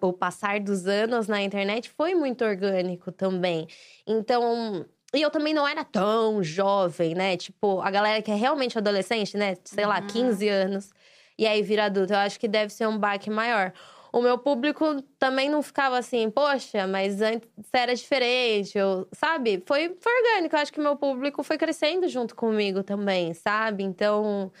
O 0.00 0.12
passar 0.12 0.60
dos 0.60 0.86
anos 0.86 1.26
na 1.26 1.40
internet 1.42 1.88
foi 1.90 2.14
muito 2.14 2.44
orgânico 2.44 3.10
também. 3.10 3.66
Então. 4.06 4.84
E 5.14 5.20
eu 5.22 5.30
também 5.30 5.52
não 5.52 5.66
era 5.66 5.84
tão 5.84 6.42
jovem, 6.42 7.14
né? 7.14 7.36
Tipo, 7.36 7.80
a 7.80 7.90
galera 7.90 8.22
que 8.22 8.30
é 8.30 8.34
realmente 8.34 8.78
adolescente, 8.78 9.36
né? 9.36 9.56
Sei 9.64 9.84
lá, 9.84 10.00
15 10.00 10.48
anos. 10.48 10.90
E 11.36 11.46
aí 11.46 11.62
vira 11.62 11.86
adulto. 11.86 12.12
Eu 12.12 12.18
acho 12.18 12.38
que 12.38 12.46
deve 12.46 12.72
ser 12.72 12.86
um 12.86 12.98
baque 12.98 13.28
maior. 13.28 13.72
O 14.12 14.20
meu 14.20 14.38
público 14.38 15.02
também 15.18 15.48
não 15.48 15.62
ficava 15.62 15.98
assim, 15.98 16.30
poxa, 16.30 16.86
mas 16.86 17.20
antes 17.20 17.48
era 17.72 17.94
diferente, 17.94 18.76
eu, 18.76 19.08
sabe? 19.12 19.62
Foi, 19.66 19.96
foi 20.00 20.12
orgânico. 20.12 20.54
Eu 20.56 20.60
acho 20.60 20.72
que 20.72 20.80
meu 20.80 20.96
público 20.96 21.42
foi 21.42 21.56
crescendo 21.56 22.08
junto 22.08 22.34
comigo 22.34 22.82
também, 22.82 23.32
sabe? 23.34 23.84
Então, 23.84 24.52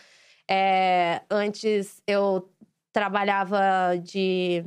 é, 0.48 1.22
antes 1.28 2.02
eu 2.06 2.48
trabalhava 2.92 3.96
de 4.02 4.64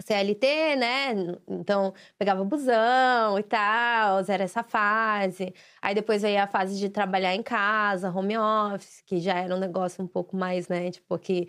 CLT, 0.00 0.76
né? 0.76 1.14
Então, 1.48 1.92
pegava 2.18 2.44
busão 2.44 3.38
e 3.38 3.42
tal, 3.42 4.20
era 4.28 4.44
essa 4.44 4.62
fase. 4.62 5.54
Aí 5.80 5.94
depois 5.94 6.22
veio 6.22 6.42
a 6.42 6.46
fase 6.46 6.78
de 6.78 6.88
trabalhar 6.88 7.34
em 7.34 7.42
casa, 7.42 8.10
home 8.10 8.36
office, 8.38 9.02
que 9.06 9.18
já 9.20 9.34
era 9.38 9.54
um 9.54 9.58
negócio 9.58 10.02
um 10.02 10.06
pouco 10.06 10.36
mais, 10.36 10.68
né? 10.68 10.90
Tipo, 10.90 11.18
que 11.18 11.48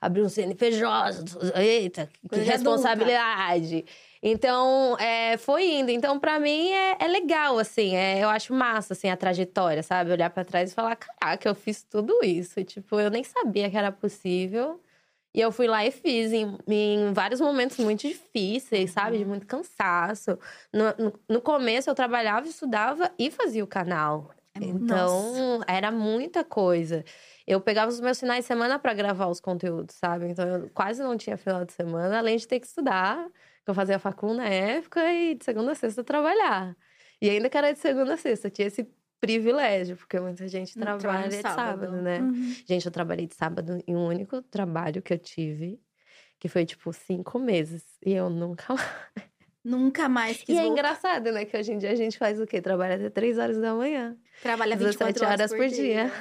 abriu 0.00 0.24
um 0.24 0.28
CNPJ, 0.28 1.24
eita, 1.60 2.08
que 2.28 2.40
responsabilidade. 2.40 3.84
Então, 4.22 4.96
é, 4.98 5.36
foi 5.36 5.64
indo. 5.64 5.90
Então, 5.90 6.18
pra 6.18 6.38
mim, 6.38 6.70
é, 6.70 6.96
é 7.00 7.06
legal, 7.08 7.58
assim. 7.58 7.94
é- 7.96 8.20
eu 8.22 8.28
acho 8.28 8.52
massa, 8.54 8.92
assim, 8.94 9.08
a 9.10 9.16
trajetória, 9.16 9.82
sabe? 9.82 10.10
Olhar 10.12 10.30
pra 10.30 10.44
trás 10.44 10.70
e 10.72 10.74
falar, 10.74 10.96
caraca, 10.96 11.48
eu 11.48 11.54
fiz 11.54 11.82
tudo 11.82 12.22
isso. 12.24 12.62
Tipo, 12.64 13.00
eu 13.00 13.10
nem 13.10 13.24
sabia 13.24 13.68
que 13.70 13.76
era 13.76 13.90
possível. 13.92 14.80
E 15.34 15.40
eu 15.40 15.50
fui 15.50 15.66
lá 15.66 15.84
e 15.86 15.90
fiz 15.90 16.32
em, 16.32 16.58
em 16.68 17.12
vários 17.12 17.40
momentos 17.40 17.78
muito 17.78 18.06
difíceis, 18.06 18.90
sabe? 18.90 19.18
De 19.18 19.24
muito 19.24 19.46
cansaço. 19.46 20.38
No, 20.72 20.84
no, 20.98 21.20
no 21.28 21.40
começo, 21.40 21.88
eu 21.88 21.94
trabalhava, 21.94 22.46
estudava 22.46 23.10
e 23.18 23.30
fazia 23.30 23.64
o 23.64 23.66
canal. 23.66 24.30
Então, 24.60 25.60
era 25.66 25.90
muita 25.90 26.44
coisa. 26.44 27.04
Eu 27.46 27.60
pegava 27.60 27.90
os 27.90 28.00
meus 28.00 28.20
finais 28.20 28.44
de 28.44 28.46
semana 28.46 28.78
pra 28.78 28.92
gravar 28.92 29.26
os 29.28 29.40
conteúdos, 29.40 29.96
sabe? 29.96 30.28
Então, 30.28 30.46
eu 30.46 30.70
quase 30.70 31.02
não 31.02 31.16
tinha 31.16 31.36
final 31.38 31.64
de 31.64 31.72
semana, 31.72 32.18
além 32.18 32.36
de 32.36 32.46
ter 32.46 32.60
que 32.60 32.66
estudar. 32.66 33.26
que 33.64 33.70
Eu 33.70 33.74
fazia 33.74 33.98
facul 33.98 34.34
na 34.34 34.48
época 34.48 35.00
e 35.12 35.34
de 35.34 35.44
segunda 35.44 35.72
a 35.72 35.74
sexta 35.74 36.04
trabalhar. 36.04 36.76
E 37.20 37.30
ainda 37.30 37.48
que 37.48 37.56
era 37.56 37.72
de 37.72 37.78
segunda 37.78 38.14
a 38.14 38.16
sexta, 38.16 38.50
tinha 38.50 38.68
esse 38.68 38.84
privilégio, 39.22 39.96
porque 39.96 40.18
muita 40.18 40.48
gente 40.48 40.76
Não 40.76 40.98
trabalha 40.98 41.28
de 41.28 41.36
sábado. 41.40 41.80
sábado, 41.86 42.02
né? 42.02 42.18
Uhum. 42.20 42.54
Gente, 42.66 42.84
eu 42.84 42.90
trabalhei 42.92 43.26
de 43.28 43.34
sábado 43.36 43.78
em 43.86 43.94
um 43.96 44.04
único 44.06 44.42
trabalho 44.42 45.00
que 45.00 45.12
eu 45.14 45.18
tive, 45.18 45.80
que 46.40 46.48
foi 46.48 46.66
tipo 46.66 46.92
cinco 46.92 47.38
meses. 47.38 47.84
E 48.04 48.12
eu 48.12 48.28
nunca 48.28 48.74
mais. 48.74 48.82
Nunca 49.64 50.08
mais 50.08 50.38
quis 50.38 50.48
E 50.48 50.52
é 50.58 50.62
voltar. 50.62 50.72
engraçado, 50.72 51.30
né? 51.30 51.44
Que 51.44 51.56
hoje 51.56 51.72
em 51.72 51.78
dia 51.78 51.92
a 51.92 51.94
gente 51.94 52.18
faz 52.18 52.40
o 52.40 52.46
quê? 52.48 52.60
Trabalha 52.60 52.96
até 52.96 53.08
três 53.08 53.38
horas 53.38 53.56
da 53.58 53.72
manhã. 53.72 54.16
Trabalha 54.42 54.74
24 54.76 55.12
17 55.14 55.24
horas, 55.24 55.52
horas 55.52 55.54
por 55.54 55.68
dia. 55.72 56.12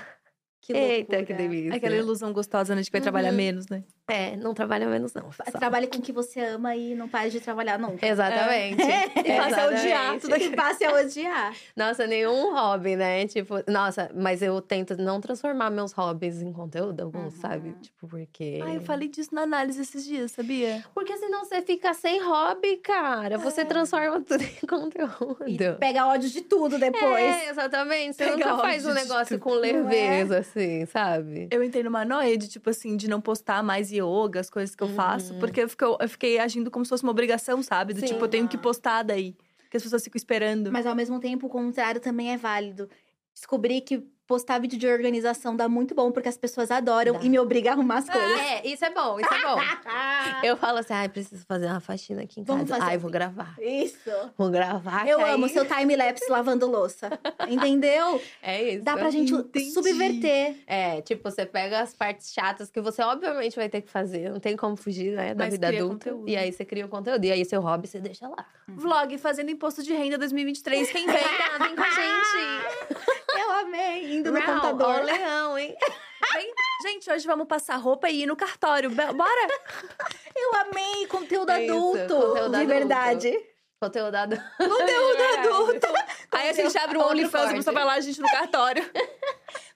Que 0.61 0.73
Eita, 0.73 1.15
loucura. 1.17 1.25
que 1.25 1.33
delícia. 1.33 1.75
Aquela 1.75 1.95
ilusão 1.95 2.31
gostosa, 2.31 2.75
né? 2.75 2.81
De 2.83 2.91
que 2.91 2.91
vai 2.91 3.01
trabalhar 3.01 3.31
Uhum. 3.31 3.35
menos, 3.37 3.67
né? 3.67 3.83
É, 4.09 4.35
não 4.35 4.53
trabalha 4.53 4.87
menos, 4.87 5.13
não. 5.13 5.29
Pessoal. 5.29 5.51
Trabalhe 5.59 5.87
com 5.87 5.97
o 5.99 6.01
que 6.01 6.11
você 6.11 6.39
ama 6.41 6.75
e 6.75 6.93
não 6.95 7.07
pare 7.07 7.29
de 7.29 7.39
trabalhar 7.39 7.79
nunca. 7.79 8.05
Exatamente. 8.05 8.81
E 8.81 9.37
passe 9.37 9.59
a 9.59 9.67
odiar 9.67 10.19
tudo 10.19 10.35
que 10.35 10.49
passe 10.55 10.83
a 10.83 10.93
odiar. 10.95 11.53
Nossa, 11.77 12.05
nenhum 12.07 12.53
hobby, 12.53 12.95
né? 12.95 13.25
Tipo, 13.27 13.55
nossa, 13.71 14.11
mas 14.13 14.41
eu 14.41 14.59
tento 14.61 14.97
não 14.97 15.21
transformar 15.21 15.69
meus 15.69 15.93
hobbies 15.93 16.41
em 16.41 16.51
conteúdo 16.51 17.01
algum, 17.03 17.19
Uhum. 17.21 17.31
sabe? 17.31 17.73
Tipo, 17.81 18.07
porque. 18.07 18.59
Ai, 18.63 18.77
eu 18.77 18.81
falei 18.81 19.07
disso 19.07 19.33
na 19.33 19.43
análise 19.43 19.79
esses 19.81 20.03
dias, 20.03 20.31
sabia? 20.31 20.83
Porque 20.93 21.15
senão 21.17 21.45
você 21.45 21.61
fica 21.61 21.93
sem 21.93 22.21
hobby, 22.21 22.77
cara. 22.77 23.37
Você 23.37 23.63
transforma 23.63 24.19
tudo 24.21 24.43
em 24.43 24.67
conteúdo. 24.67 25.47
E 25.47 25.57
pega 25.79 26.07
ódio 26.07 26.29
de 26.29 26.41
tudo 26.41 26.77
depois. 26.77 27.23
É, 27.23 27.49
exatamente. 27.49 28.15
Você 28.17 28.25
Pega 28.25 28.35
nunca 28.37 28.57
faz 28.57 28.85
um 28.85 28.93
negócio 28.93 29.39
com 29.39 29.55
é? 29.55 29.59
leveza, 29.59 30.39
assim, 30.39 30.85
sabe? 30.87 31.47
Eu 31.51 31.63
entrei 31.63 31.83
numa 31.83 32.03
noia 32.03 32.37
de, 32.37 32.47
tipo 32.49 32.69
assim, 32.69 32.97
de 32.97 33.07
não 33.07 33.21
postar 33.21 33.63
mais 33.63 33.90
yoga, 33.97 34.39
as 34.39 34.49
coisas 34.49 34.75
que 34.75 34.83
eu 34.83 34.89
faço. 34.89 35.33
Porque 35.35 35.61
eu, 35.61 35.69
fico, 35.69 35.97
eu 35.99 36.09
fiquei 36.09 36.39
agindo 36.39 36.69
como 36.69 36.85
se 36.85 36.89
fosse 36.89 37.03
uma 37.03 37.11
obrigação, 37.11 37.61
sabe? 37.61 37.93
Do 37.93 37.99
Sim. 37.99 38.07
tipo, 38.07 38.23
eu 38.23 38.27
tenho 38.27 38.47
que 38.47 38.57
postar 38.57 39.03
daí. 39.03 39.35
Que 39.69 39.77
as 39.77 39.83
pessoas 39.83 40.03
ficam 40.03 40.17
esperando. 40.17 40.71
Mas 40.71 40.85
ao 40.85 40.95
mesmo 40.95 41.19
tempo, 41.19 41.47
o 41.47 41.49
contrário 41.49 42.01
também 42.01 42.31
é 42.31 42.37
válido. 42.37 42.89
Descobri 43.33 43.81
que 43.81 44.05
postar 44.31 44.59
vídeo 44.61 44.79
de 44.79 44.87
organização 44.87 45.57
dá 45.57 45.67
muito 45.67 45.93
bom, 45.93 46.09
porque 46.09 46.29
as 46.29 46.37
pessoas 46.37 46.71
adoram 46.71 47.15
Dá. 47.15 47.19
e 47.21 47.29
me 47.29 47.37
obriga 47.37 47.71
a 47.71 47.73
arrumar 47.73 47.97
as 47.97 48.09
coisas. 48.09 48.39
É, 48.39 48.65
isso 48.65 48.85
é 48.85 48.89
bom, 48.89 49.19
isso 49.19 49.33
é 49.33 49.41
bom. 49.41 49.57
Eu 50.41 50.55
falo 50.55 50.77
assim, 50.77 50.93
ai, 50.93 51.09
preciso 51.09 51.45
fazer 51.45 51.65
uma 51.65 51.81
faxina 51.81 52.21
aqui 52.21 52.39
em 52.39 52.43
Vamos 52.45 52.63
casa. 52.69 52.75
fazer 52.79 52.83
Ai, 52.91 52.95
assim. 52.95 53.01
vou 53.01 53.11
gravar. 53.11 53.55
Isso. 53.59 54.09
Vou 54.37 54.49
gravar. 54.49 55.05
Eu 55.05 55.19
amo 55.25 55.45
aí- 55.47 55.51
seu 55.51 55.65
time-lapse 55.67 56.31
lavando 56.31 56.65
louça. 56.65 57.09
Entendeu? 57.49 58.21
É 58.41 58.75
isso. 58.75 58.85
Dá 58.85 58.95
pra 58.95 59.09
gente 59.09 59.33
Entendi. 59.33 59.71
subverter. 59.71 60.55
É, 60.65 61.01
tipo, 61.01 61.29
você 61.29 61.45
pega 61.45 61.81
as 61.81 61.93
partes 61.93 62.31
chatas 62.31 62.71
que 62.71 62.79
você 62.79 63.01
obviamente 63.03 63.57
vai 63.57 63.67
ter 63.67 63.81
que 63.81 63.89
fazer. 63.91 64.29
Não 64.31 64.39
tem 64.39 64.55
como 64.55 64.77
fugir, 64.77 65.11
né, 65.13 65.33
da 65.35 65.43
Mas 65.43 65.53
vida 65.55 65.67
adulta. 65.67 66.09
conteúdo. 66.11 66.29
E 66.29 66.37
aí 66.37 66.53
você 66.53 66.63
cria 66.63 66.85
o 66.85 66.89
conteúdo. 66.89 67.25
E 67.25 67.31
aí 67.33 67.43
seu 67.43 67.59
hobby 67.59 67.85
você 67.85 67.99
deixa 67.99 68.29
lá. 68.29 68.45
Vlog 68.69 69.17
fazendo 69.17 69.51
imposto 69.51 69.83
de 69.83 69.91
renda 69.93 70.17
2023. 70.17 70.89
Quem 70.89 71.05
vem? 71.05 71.15
Vem, 71.17 71.67
vem 71.67 71.75
com 71.75 71.81
a 71.83 71.89
gente. 71.89 73.01
Eu 73.33 73.51
amei. 73.53 74.13
Indo 74.21 74.31
no 74.31 74.39
Rau, 74.39 74.61
computador. 74.61 74.95
Ó 74.97 75.01
o 75.01 75.03
leão, 75.03 75.57
hein? 75.57 75.75
Vem. 76.33 76.53
Gente, 76.83 77.11
hoje 77.11 77.25
vamos 77.25 77.47
passar 77.47 77.75
roupa 77.77 78.09
e 78.09 78.21
ir 78.23 78.25
no 78.27 78.35
cartório. 78.35 78.89
Bora? 78.91 79.47
Eu 80.35 80.55
amei 80.61 81.05
conteúdo 81.07 81.51
É 81.51 81.63
isso, 81.65 81.73
adulto. 81.73 81.97
conteúdo 82.15 82.33
de 82.49 82.55
adulto. 82.55 82.67
verdade. 82.67 83.45
Conteúdo 83.81 84.15
adulto. 84.15 84.43
Conteúdo 84.57 85.21
adulto. 85.39 85.87
Aí 86.31 86.49
a 86.49 86.53
gente 86.53 86.77
abre 86.77 86.97
o 86.97 87.01
OnlyFans 87.01 87.51
e 87.51 87.55
você 87.55 87.71
vai 87.71 87.83
lá, 87.83 87.93
a 87.93 87.99
gente 87.99 88.21
no 88.21 88.27
cartório. 88.29 88.87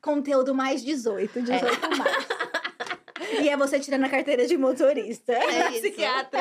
Conteúdo 0.01 0.53
mais 0.53 0.83
18, 0.83 1.41
18 1.41 1.97
mais. 1.97 2.27
E 3.41 3.49
é 3.49 3.57
você 3.57 3.79
tirando 3.79 4.03
a 4.05 4.09
carteira 4.09 4.45
de 4.45 4.55
motorista. 4.57 5.33
É 5.33 5.71
isso. 5.71 5.81
Psiquiatra. 5.81 6.39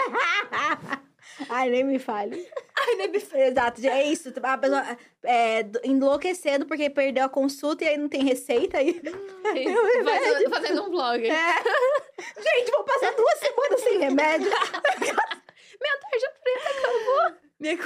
Ai, 1.48 1.70
nem 1.70 1.84
me 1.84 1.98
fale. 1.98 2.46
Ai, 2.78 2.94
nem 2.96 3.08
me 3.08 3.16
Exato, 3.18 3.86
é 3.86 4.04
isso. 4.04 4.32
A 4.42 4.58
pessoa 4.58 4.98
é, 5.22 5.62
do- 5.62 5.80
enlouquecendo 5.84 6.66
porque 6.66 6.90
perdeu 6.90 7.24
a 7.24 7.28
consulta 7.28 7.84
e 7.84 7.88
aí 7.88 7.96
não 7.96 8.08
tem 8.08 8.22
receita. 8.24 8.82
E... 8.82 9.00
Fazendo, 10.04 10.50
fazendo 10.50 10.82
um 10.84 10.90
vlog. 10.90 11.28
É. 11.28 11.54
Gente, 12.42 12.70
vou 12.70 12.84
passar 12.84 13.12
duas 13.14 13.38
semanas 13.38 13.80
sem 13.80 13.98
remédio. 13.98 14.50
Minha 15.80 15.98
tarja 16.00 16.32
preta. 16.42 17.38
Me 17.60 17.76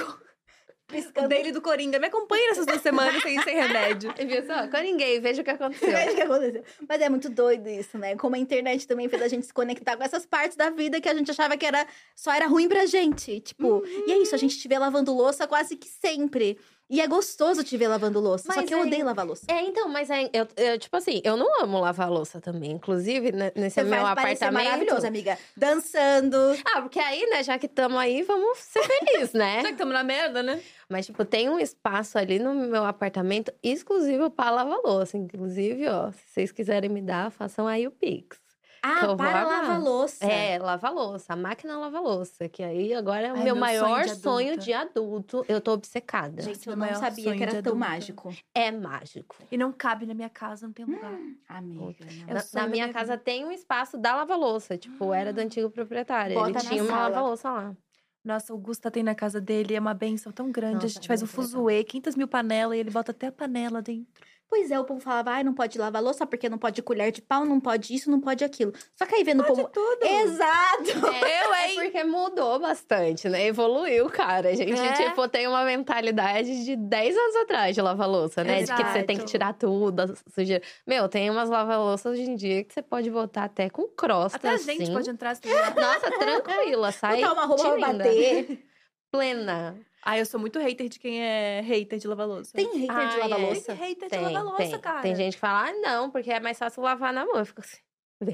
acom- 0.89 0.99
O 0.99 1.01
Piscando. 1.03 1.27
daily 1.29 1.51
do 1.51 1.61
Coringa. 1.61 1.99
Me 1.99 2.07
acompanha 2.07 2.47
nessas 2.49 2.65
duas 2.65 2.81
semanas 2.81 3.21
sem, 3.21 3.41
sem 3.43 3.55
remédio. 3.55 4.13
E 4.17 4.25
viu 4.25 4.45
só? 4.45 4.67
Com 4.67 4.77
ninguém, 4.77 5.19
veja 5.21 5.41
o 5.41 5.45
que 5.45 5.51
aconteceu. 5.51 5.89
Veja 5.91 6.11
o 6.11 6.15
que 6.15 6.21
aconteceu. 6.21 6.63
Mas 6.87 7.01
é 7.01 7.09
muito 7.09 7.29
doido 7.29 7.67
isso, 7.69 7.97
né? 7.97 8.15
Como 8.15 8.35
a 8.35 8.39
internet 8.39 8.87
também 8.87 9.07
fez 9.07 9.21
a 9.21 9.27
gente 9.27 9.45
se 9.45 9.53
conectar 9.53 9.95
com 9.95 10.03
essas 10.03 10.25
partes 10.25 10.57
da 10.57 10.69
vida 10.69 10.99
que 10.99 11.07
a 11.09 11.13
gente 11.13 11.31
achava 11.31 11.55
que 11.57 11.65
era 11.65 11.85
só 12.15 12.31
era 12.33 12.47
ruim 12.47 12.67
pra 12.67 12.85
gente. 12.85 13.39
Tipo, 13.39 13.83
e 14.07 14.11
é 14.11 14.17
isso, 14.17 14.33
a 14.33 14.37
gente 14.37 14.57
te 14.57 14.67
vê 14.67 14.77
lavando 14.79 15.13
louça 15.13 15.47
quase 15.47 15.75
que 15.75 15.87
sempre. 15.87 16.57
E 16.89 16.99
é 17.01 17.07
gostoso 17.07 17.63
te 17.63 17.77
ver 17.77 17.87
lavando 17.87 18.19
louça. 18.19 18.51
só 18.51 18.59
Mas 18.59 18.67
que 18.67 18.73
eu 18.73 18.79
é- 18.79 18.81
odeio 18.81 19.05
lavar 19.05 19.25
louça. 19.25 19.45
É, 19.47 19.61
então, 19.61 19.87
mas 19.89 20.09
é, 20.09 20.27
eu, 20.33 20.47
eu, 20.57 20.79
tipo 20.79 20.97
assim, 20.97 21.21
eu 21.23 21.37
não 21.37 21.61
amo 21.61 21.79
lavar 21.79 22.09
louça 22.09 22.41
também. 22.41 22.71
Inclusive, 22.71 23.31
né, 23.31 23.51
nesse 23.55 23.75
Você 23.75 23.83
meu 23.83 24.05
apartamento. 24.05 24.63
maravilhoso, 24.63 25.05
amiga. 25.05 25.37
Dançando. 25.55 26.37
Ah, 26.65 26.81
porque 26.81 26.99
aí, 26.99 27.25
né, 27.29 27.43
já 27.43 27.59
que 27.59 27.67
estamos 27.67 27.97
aí, 27.97 28.23
vamos 28.23 28.57
ser 28.57 28.81
felizes, 28.83 29.33
né? 29.33 29.57
Já 29.61 29.67
que 29.67 29.71
estamos 29.73 29.93
na 29.93 30.03
merda, 30.03 30.41
né? 30.41 30.61
Mas, 30.89 31.05
tipo, 31.05 31.23
tem 31.23 31.47
um 31.47 31.59
espaço 31.59 32.17
ali 32.17 32.39
no 32.39 32.53
meu 32.55 32.83
apartamento 32.83 33.53
exclusivo 33.61 34.31
para 34.31 34.49
lavar 34.49 34.79
louça. 34.83 35.15
Inclusive, 35.17 35.87
ó, 35.87 36.11
se 36.11 36.17
vocês 36.33 36.51
quiserem 36.51 36.89
me 36.89 37.01
dar, 37.01 37.29
façam 37.31 37.67
aí 37.67 37.85
o 37.85 37.91
Pix. 37.91 38.39
Ah, 38.81 39.07
vou 39.07 39.17
para 39.17 39.43
lavar 39.45 39.81
louça. 39.81 40.25
É, 40.25 40.57
lava 40.57 40.89
louça, 40.89 41.33
a 41.33 41.35
máquina 41.35 41.77
lava 41.77 41.99
louça, 41.99 42.47
que 42.47 42.63
aí 42.63 42.93
agora 42.93 43.27
é 43.27 43.33
o 43.33 43.35
Ai, 43.37 43.43
meu 43.43 43.55
meu 43.55 43.61
maior 43.61 44.03
sonho 44.03 44.15
de 44.15 44.21
sonho 44.21 44.57
de 44.57 44.73
adulto. 44.73 45.45
Eu 45.47 45.59
tô 45.61 45.73
obcecada. 45.73 46.41
Gente, 46.41 46.67
eu 46.67 46.75
não 46.75 46.95
sabia 46.95 47.35
que 47.35 47.43
era 47.43 47.61
tão 47.61 47.75
mágico. 47.75 48.33
É 48.53 48.71
mágico. 48.71 49.35
E 49.51 49.57
não 49.57 49.71
cabe 49.71 50.05
na 50.05 50.13
minha 50.13 50.29
casa, 50.29 50.65
não 50.67 50.73
tem 50.73 50.85
lugar. 50.85 51.19
Amiga, 51.47 52.05
É 52.27 52.33
Na, 52.33 52.43
na 52.53 52.67
minha 52.67 52.91
casa 52.93 53.17
tem 53.17 53.45
um 53.45 53.51
espaço 53.51 53.97
da 53.97 54.15
lava-louça. 54.15 54.77
Tipo, 54.77 55.13
era 55.13 55.33
do 55.33 55.39
antigo 55.39 55.69
proprietário. 55.69 56.35
Bota 56.35 56.49
Ele 56.59 56.59
tinha 56.59 56.83
uma 56.83 56.91
sala. 56.93 57.09
lava-louça 57.09 57.49
lá. 57.51 57.75
Nossa, 58.23 58.53
o 58.53 58.57
Gusta 58.57 58.91
tem 58.91 59.01
na 59.01 59.15
casa 59.15 59.39
dele, 59.39 59.75
é 59.75 59.79
uma 59.79 59.93
benção 59.93 60.31
tão 60.31 60.51
grande. 60.51 60.75
Nossa, 60.75 60.85
a 60.85 60.89
gente 60.89 61.07
faz 61.07 61.21
é 61.21 61.23
um 61.23 61.27
muito 61.27 61.37
legal. 61.37 61.51
fuzuê, 61.51 61.83
500 61.83 62.15
mil 62.15 62.27
panelas, 62.27 62.75
e 62.77 62.79
ele 62.79 62.91
bota 62.91 63.11
até 63.11 63.27
a 63.27 63.31
panela 63.31 63.81
dentro. 63.81 64.28
Pois 64.49 64.71
é, 64.71 64.79
o 64.79 64.83
povo 64.83 64.99
falava, 64.99 65.29
ai, 65.29 65.43
não 65.43 65.53
pode 65.53 65.77
lavar 65.77 66.01
louça 66.01 66.25
porque 66.25 66.49
não 66.49 66.57
pode 66.57 66.81
colher 66.81 67.11
de 67.11 67.21
pau, 67.21 67.45
não 67.45 67.59
pode 67.59 67.93
isso, 67.93 68.09
não 68.09 68.19
pode 68.19 68.43
aquilo. 68.43 68.73
Só 68.95 69.05
que 69.05 69.13
aí 69.13 69.23
vendo 69.23 69.41
o 69.41 69.45
Pode 69.45 69.61
povo. 69.61 69.69
tudo. 69.71 70.03
Exato! 70.03 70.89
Eu, 71.05 71.53
É 71.53 71.69
hein? 71.69 71.75
porque 71.75 72.03
mudou 72.03 72.57
bastante, 72.59 73.29
né? 73.29 73.45
Evoluiu, 73.45 74.09
cara. 74.09 74.49
A 74.49 74.55
gente, 74.55 74.73
É. 74.81 74.93
tipo, 74.93 75.27
tem 75.27 75.47
uma 75.47 75.63
mentalidade 75.63 76.65
de 76.65 76.75
10 76.75 77.15
anos 77.15 77.35
atrás 77.35 77.75
de 77.75 77.81
lava-louça, 77.81 78.43
né? 78.43 78.63
De 78.63 78.73
que 78.73 78.83
você 78.83 79.03
tem 79.03 79.17
que 79.17 79.21
Exato. 79.23 79.25
tirar 79.31 79.53
tudo, 79.53 79.99
a 80.01 80.07
sujeira. 80.33 80.63
Meu, 80.87 81.07
tem 81.07 81.29
umas 81.29 81.47
lava-louças 81.47 82.13
hoje 82.13 82.23
em 82.23 82.35
dia 82.35 82.63
que 82.63 82.73
você 82.73 82.81
pode 82.81 83.11
botar 83.11 83.43
até 83.43 83.69
com 83.69 83.87
crosta, 83.89 84.37
Até 84.37 84.49
a 84.49 84.53
assim. 84.55 84.79
gente 84.79 84.91
pode 84.91 85.09
entrar 85.11 85.29
assim. 85.29 85.47
Nossa, 85.47 86.09
tranquila, 86.17 86.91
sai 86.91 87.21
Botar 87.21 87.33
uma 87.33 87.45
roupa 87.45 87.77
pra 87.77 87.93
bater. 87.93 88.65
Plena. 89.11 89.75
Ah, 90.01 90.17
eu 90.17 90.25
sou 90.25 90.39
muito 90.39 90.57
hater 90.59 90.87
de 90.87 90.97
quem 90.99 91.21
é 91.21 91.61
hater 91.61 91.99
de 91.99 92.07
lavar 92.07 92.27
louça. 92.27 92.51
Tem 92.53 92.65
hater 92.65 92.81
de 92.87 92.91
Ai, 92.91 93.15
é. 93.19 93.27
lava-louça? 93.27 93.75
Tem 93.75 93.75
hater 93.75 94.03
de 94.03 94.09
Tem, 94.09 94.21
lavar 94.21 94.43
louça, 94.43 94.57
tem. 94.63 94.79
cara. 94.79 95.01
Tem 95.01 95.15
gente 95.15 95.33
que 95.33 95.39
fala, 95.39 95.69
ah, 95.69 95.73
não, 95.73 96.09
porque 96.09 96.31
é 96.31 96.39
mais 96.39 96.57
fácil 96.57 96.81
lavar 96.83 97.11
na 97.13 97.25
mão. 97.25 97.35
Eu 97.37 97.45
fico 97.45 97.61
assim, 97.61 97.77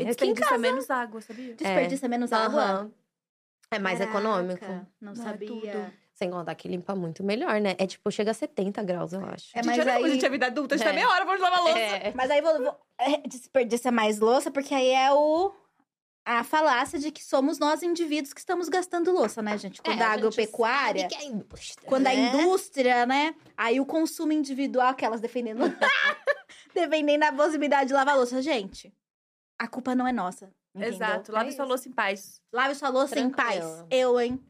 desperdiça 0.06 0.42
casa. 0.50 0.58
menos 0.60 0.90
água, 0.90 1.22
sabia? 1.22 1.54
Desperdiça 1.56 2.08
menos 2.08 2.32
água? 2.32 2.62
Aham. 2.64 2.92
É 3.72 3.80
mais 3.80 3.98
Caraca, 3.98 4.18
econômico. 4.20 4.66
Não, 4.66 4.88
Não 5.02 5.12
é 5.14 5.16
sabia. 5.16 5.48
tudo. 5.48 5.92
Sem 6.14 6.30
contar 6.32 6.56
que 6.56 6.68
limpa 6.70 6.96
muito 6.96 7.24
melhor, 7.24 7.60
né? 7.60 7.76
É 7.78 7.86
tipo, 7.86 8.10
chega 8.10 8.32
a 8.32 8.34
70 8.34 8.82
graus, 8.84 9.12
eu 9.12 9.20
acho. 9.26 9.50
É, 9.54 9.62
Gente, 9.62 9.66
mas 9.66 9.80
olha 9.80 9.94
a 9.94 9.96
aí- 9.98 10.12
gente 10.12 10.26
é 10.26 10.30
vida 10.30 10.46
adulta, 10.46 10.76
a 10.76 10.78
gente 10.78 10.88
É. 10.88 10.90
tá 10.90 10.96
meia 10.96 11.10
hora 11.10 11.26
pra 11.26 11.36
lavar 11.36 11.62
louça. 11.62 11.78
É. 11.78 12.14
Mas 12.16 12.32
aí 12.32 12.42
vou, 12.42 12.58
vou- 12.60 12.80
é, 13.00 13.28
desperdiça 13.28 13.92
mais 13.92 14.20
louça, 14.20 14.50
porque 14.50 14.74
aí 14.74 14.88
é 14.92 15.12
o 15.12 15.52
a 16.26 16.44
falácia 16.44 16.98
de 16.98 17.12
que 17.12 17.24
somos 17.24 17.60
nós 17.60 17.84
indivíduos 17.84 18.34
que 18.34 18.40
estamos 18.40 18.68
gastando 18.68 19.12
louça, 19.12 19.42
né, 19.44 19.58
gente? 19.58 19.82
Quando 19.82 20.02
É, 20.02 20.04
a 20.04 20.08
gente 20.08 20.18
agropecuária, 20.18 21.08
que 21.08 21.16
é 21.16 21.26
indústria, 21.26 21.88
quando 21.88 22.08
a 22.08 22.14
né? 22.14 22.16
indústria, 22.16 23.06
né? 23.06 23.36
Aí 23.56 23.80
o 23.80 23.86
consumo 23.86 24.34
individual, 24.34 24.88
aquelas 24.88 25.22
defendendo. 25.22 25.60
defendendo 26.74 27.24
a 27.24 27.32
possibilidade 27.32 27.90
de 27.90 27.94
lavar 27.94 28.18
louça. 28.18 28.42
Gente, 28.42 28.92
a 29.60 29.68
culpa 29.68 29.94
não 29.94 30.08
é 30.08 30.12
nossa. 30.12 30.52
entendeu? 30.74 30.96
Exato. 30.96 31.32
Lave 31.32 31.50
É 31.50 31.52
sua 31.54 31.66
louça 31.66 31.88
em 31.88 31.92
paz. 31.92 32.42
Lave 32.52 32.76
sua 32.76 32.90
louça 32.90 33.20
em 33.20 33.30
paz. 33.30 33.60
Tranquilo. 33.60 33.88
Eu, 33.92 34.20
hein? 34.20 34.44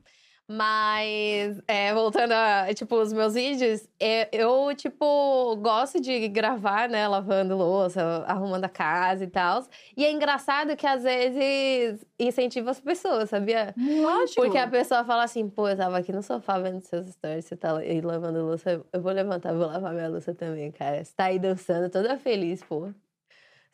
Mas, 0.47 1.59
é, 1.67 1.91
voltando 1.93 2.31
a, 2.33 2.71
tipo, 2.73 2.95
os 3.01 3.11
meus 3.11 3.33
vídeos, 3.33 3.87
é, 3.99 4.29
eu, 4.31 4.75
tipo, 4.75 5.55
gosto 5.57 5.99
de 5.99 6.27
gravar, 6.27 6.87
né, 6.87 7.07
lavando 7.07 7.57
louça, 7.57 8.23
arrumando 8.27 8.65
a 8.65 8.69
casa 8.69 9.23
e 9.23 9.27
tal. 9.27 9.63
E 9.97 10.05
é 10.05 10.11
engraçado 10.11 10.75
que, 10.77 10.85
às 10.85 11.01
vezes, 11.01 12.05
incentiva 12.19 12.69
as 12.69 12.79
pessoas, 12.79 13.29
sabia? 13.31 13.73
Lógico. 13.75 14.35
Porque 14.35 14.57
a 14.57 14.67
pessoa 14.69 15.03
fala 15.03 15.23
assim, 15.23 15.49
pô, 15.49 15.67
eu 15.67 15.77
tava 15.77 15.97
aqui 15.97 16.11
no 16.11 16.21
sofá 16.21 16.59
vendo 16.59 16.81
seus 16.81 17.07
stories, 17.07 17.45
você 17.45 17.55
tá 17.57 17.77
aí 17.77 17.99
lavando 18.01 18.45
louça, 18.45 18.85
eu 18.93 19.01
vou 19.01 19.11
levantar, 19.11 19.51
vou 19.53 19.65
lavar 19.65 19.93
minha 19.93 20.09
louça 20.09 20.33
também, 20.35 20.71
cara. 20.71 21.03
Você 21.03 21.13
tá 21.15 21.25
aí 21.25 21.39
dançando, 21.39 21.89
toda 21.89 22.17
feliz, 22.19 22.63
pô. 22.63 22.93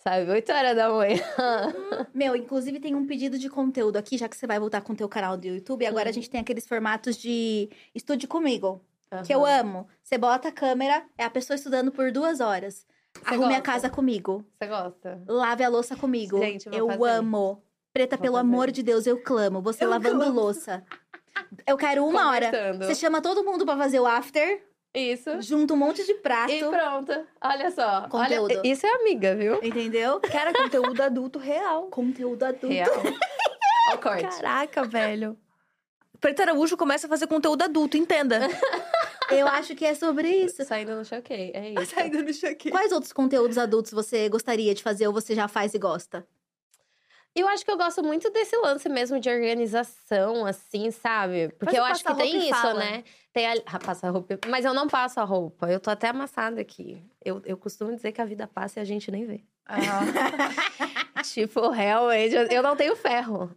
Sabe, 0.03 0.29
8 0.31 0.51
horas 0.51 0.75
da 0.75 0.89
manhã. 0.89 1.21
Meu, 2.13 2.35
inclusive 2.35 2.79
tem 2.79 2.95
um 2.95 3.05
pedido 3.05 3.37
de 3.37 3.49
conteúdo 3.49 3.97
aqui, 3.97 4.17
já 4.17 4.27
que 4.27 4.35
você 4.35 4.47
vai 4.47 4.59
voltar 4.59 4.81
com 4.81 4.93
o 4.93 4.95
teu 4.95 5.07
canal 5.07 5.37
do 5.37 5.45
YouTube. 5.45 5.83
E 5.83 5.85
agora 5.85 6.05
Uhum. 6.05 6.09
a 6.09 6.13
gente 6.13 6.29
tem 6.29 6.41
aqueles 6.41 6.65
formatos 6.67 7.15
de 7.17 7.69
estude 7.93 8.27
comigo. 8.27 8.83
Que 9.25 9.33
eu 9.35 9.45
amo. 9.45 9.87
Você 10.01 10.17
bota 10.17 10.47
a 10.47 10.51
câmera, 10.51 11.03
é 11.17 11.23
a 11.25 11.29
pessoa 11.29 11.55
estudando 11.55 11.91
por 11.91 12.11
duas 12.11 12.39
horas. 12.39 12.85
Arrume 13.25 13.43
a 13.45 13.47
gosta? 13.57 13.61
casa 13.61 13.89
comigo. 13.89 14.45
Você 14.57 14.67
gosta? 14.69 15.21
Lave 15.27 15.63
a 15.65 15.69
louça 15.69 15.97
comigo. 15.97 16.37
Gente, 16.39 16.69
vou 16.69 16.77
eu 16.79 16.87
fazer. 16.87 17.03
amo. 17.17 17.61
Preta, 17.93 18.15
Vou 18.15 18.21
pelo 18.23 18.35
fazer. 18.37 18.47
amor 18.47 18.71
de 18.71 18.81
Deus, 18.81 19.05
eu 19.05 19.21
clamo. 19.21 19.61
Você 19.61 19.83
Eu 19.83 19.89
lavando 19.89 20.15
clamo. 20.17 20.33
louça. 20.39 20.81
Eu 21.67 21.75
quero 21.77 22.05
uma 22.05 22.29
hora. 22.31 22.49
Você 22.77 22.95
chama 22.95 23.21
todo 23.21 23.43
mundo 23.43 23.65
pra 23.65 23.75
fazer 23.75 23.99
o 23.99 24.07
after, 24.07 24.63
Isso. 24.93 25.41
junta 25.41 25.73
um 25.73 25.77
monte 25.77 26.05
de 26.05 26.13
prato. 26.15 26.51
E 26.51 26.59
pronto. 26.59 27.25
Olha 27.41 27.71
só. 27.71 28.07
Conteúdo. 28.09 28.57
Olha, 28.59 28.61
isso 28.67 28.85
é 28.85 28.89
amiga, 28.95 29.35
viu? 29.35 29.59
Entendeu? 29.63 30.19
Cara, 30.19 30.53
conteúdo 30.53 31.01
adulto 31.01 31.39
real. 31.39 31.83
Conteúdo 31.83 32.43
adulto. 32.43 32.67
Real. 32.67 32.89
Ó 33.93 33.97
corte. 33.97 34.23
Caraca, 34.23 34.83
velho. 34.83 35.37
Preta 36.19 36.43
Araújo 36.43 36.77
começa 36.77 37.07
a 37.07 37.09
fazer 37.09 37.25
conteúdo 37.27 37.63
adulto, 37.63 37.97
entenda. 37.97 38.41
Eu 39.31 39.47
acho 39.47 39.73
que 39.75 39.85
é 39.85 39.95
sobre 39.95 40.27
isso. 40.27 40.63
Saindo 40.65 40.93
no 40.95 41.05
choquei, 41.05 41.51
é 41.53 41.69
isso. 41.71 41.95
Saindo 41.95 42.21
no 42.21 42.33
choque. 42.33 42.69
Quais 42.69 42.91
outros 42.91 43.13
conteúdos 43.13 43.57
adultos 43.57 43.91
você 43.91 44.27
gostaria 44.27 44.75
de 44.75 44.83
fazer 44.83 45.07
ou 45.07 45.13
você 45.13 45.33
já 45.33 45.47
faz 45.47 45.73
e 45.73 45.79
gosta? 45.79 46.27
Eu 47.33 47.47
acho 47.47 47.63
que 47.63 47.71
eu 47.71 47.77
gosto 47.77 48.03
muito 48.03 48.29
desse 48.29 48.57
lance 48.57 48.89
mesmo 48.89 49.19
de 49.19 49.29
organização, 49.29 50.45
assim, 50.45 50.91
sabe? 50.91 51.49
Porque 51.57 51.77
eu 51.77 51.83
acho 51.83 52.03
que 52.03 52.13
tem 52.15 52.49
isso, 52.49 52.49
fala. 52.49 52.79
né? 52.79 53.03
Tem 53.31 53.47
a... 53.47 53.53
ah, 53.65 53.79
passa 53.79 54.07
a 54.07 54.09
roupa. 54.09 54.37
Mas 54.47 54.65
eu 54.65 54.73
não 54.73 54.87
passo 54.87 55.19
a 55.19 55.23
roupa. 55.23 55.71
Eu 55.71 55.79
tô 55.79 55.89
até 55.89 56.09
amassada 56.09 56.59
aqui. 56.59 57.01
Eu, 57.23 57.41
eu 57.45 57.55
costumo 57.55 57.95
dizer 57.95 58.11
que 58.11 58.21
a 58.21 58.25
vida 58.25 58.47
passa 58.47 58.79
e 58.79 58.81
a 58.81 58.85
gente 58.85 59.09
nem 59.09 59.25
vê. 59.25 59.41
Ah. 59.65 60.01
tipo, 61.23 61.69
realmente, 61.69 62.35
eu 62.35 62.61
não 62.61 62.75
tenho 62.75 62.95
ferro. 62.97 63.55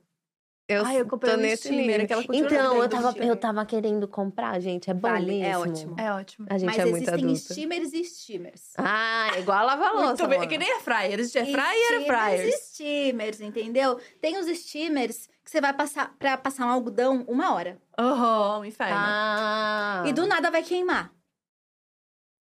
Eu, 0.66 0.82
Ai, 0.82 0.98
eu 1.00 1.06
comprei 1.06 1.30
tô 1.30 1.38
um 1.38 1.42
nesse 1.42 1.64
steamer, 1.64 1.86
nível. 1.86 2.04
aquela 2.04 2.24
continua 2.24 2.46
Então, 2.50 2.82
eu 2.82 2.88
tava, 2.88 3.18
eu 3.18 3.36
tava 3.36 3.66
querendo 3.66 4.08
comprar, 4.08 4.58
gente. 4.60 4.90
É 4.90 4.94
bom 4.94 5.08
Vale, 5.10 5.42
é 5.42 5.58
ótimo. 5.58 5.94
É 6.00 6.10
ótimo. 6.10 6.46
A 6.48 6.56
gente 6.56 6.66
Mas 6.66 6.78
é 6.78 6.84
muito 6.86 6.96
existem 7.10 7.14
adulta. 7.24 7.38
steamers 7.52 7.92
e 7.92 8.04
steamers. 8.04 8.72
Ah, 8.78 9.30
é 9.36 9.40
igual 9.40 9.58
a 9.58 9.62
lavar 9.62 9.92
louça. 9.92 10.06
Muito 10.06 10.28
bem. 10.28 10.40
É 10.40 10.46
que 10.46 10.56
nem 10.56 10.70
air 10.72 10.80
fryer. 10.80 11.20
Existe 11.20 11.36
air 11.38 11.50
fryer 11.52 11.66
e 11.70 11.76
air 11.76 12.00
Steamers 12.02 12.06
fryers. 12.06 12.54
e 12.54 12.58
steamers, 12.58 13.40
entendeu? 13.42 14.00
Tem 14.22 14.38
os 14.38 14.46
steamers 14.58 15.28
que 15.44 15.50
você 15.50 15.60
vai 15.60 15.74
passar 15.74 16.14
pra 16.18 16.38
passar 16.38 16.64
um 16.64 16.70
algodão 16.70 17.26
uma 17.28 17.52
hora. 17.52 17.76
Oh, 17.98 18.60
um 18.60 18.64
inferno. 18.64 18.94
Ah. 18.96 20.02
E 20.06 20.14
do 20.14 20.26
nada 20.26 20.50
vai 20.50 20.62
queimar. 20.62 21.12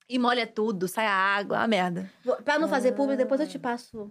E 0.08 0.18
molha 0.18 0.48
tudo, 0.48 0.88
sai 0.88 1.08
a 1.08 1.14
água, 1.14 1.60
a 1.60 1.68
merda. 1.68 2.10
Pra 2.46 2.58
não 2.58 2.70
fazer 2.70 2.94
público, 2.94 3.18
depois 3.18 3.42
Ah. 3.42 3.44
eu 3.44 3.48
te 3.50 3.60
passo. 3.60 4.10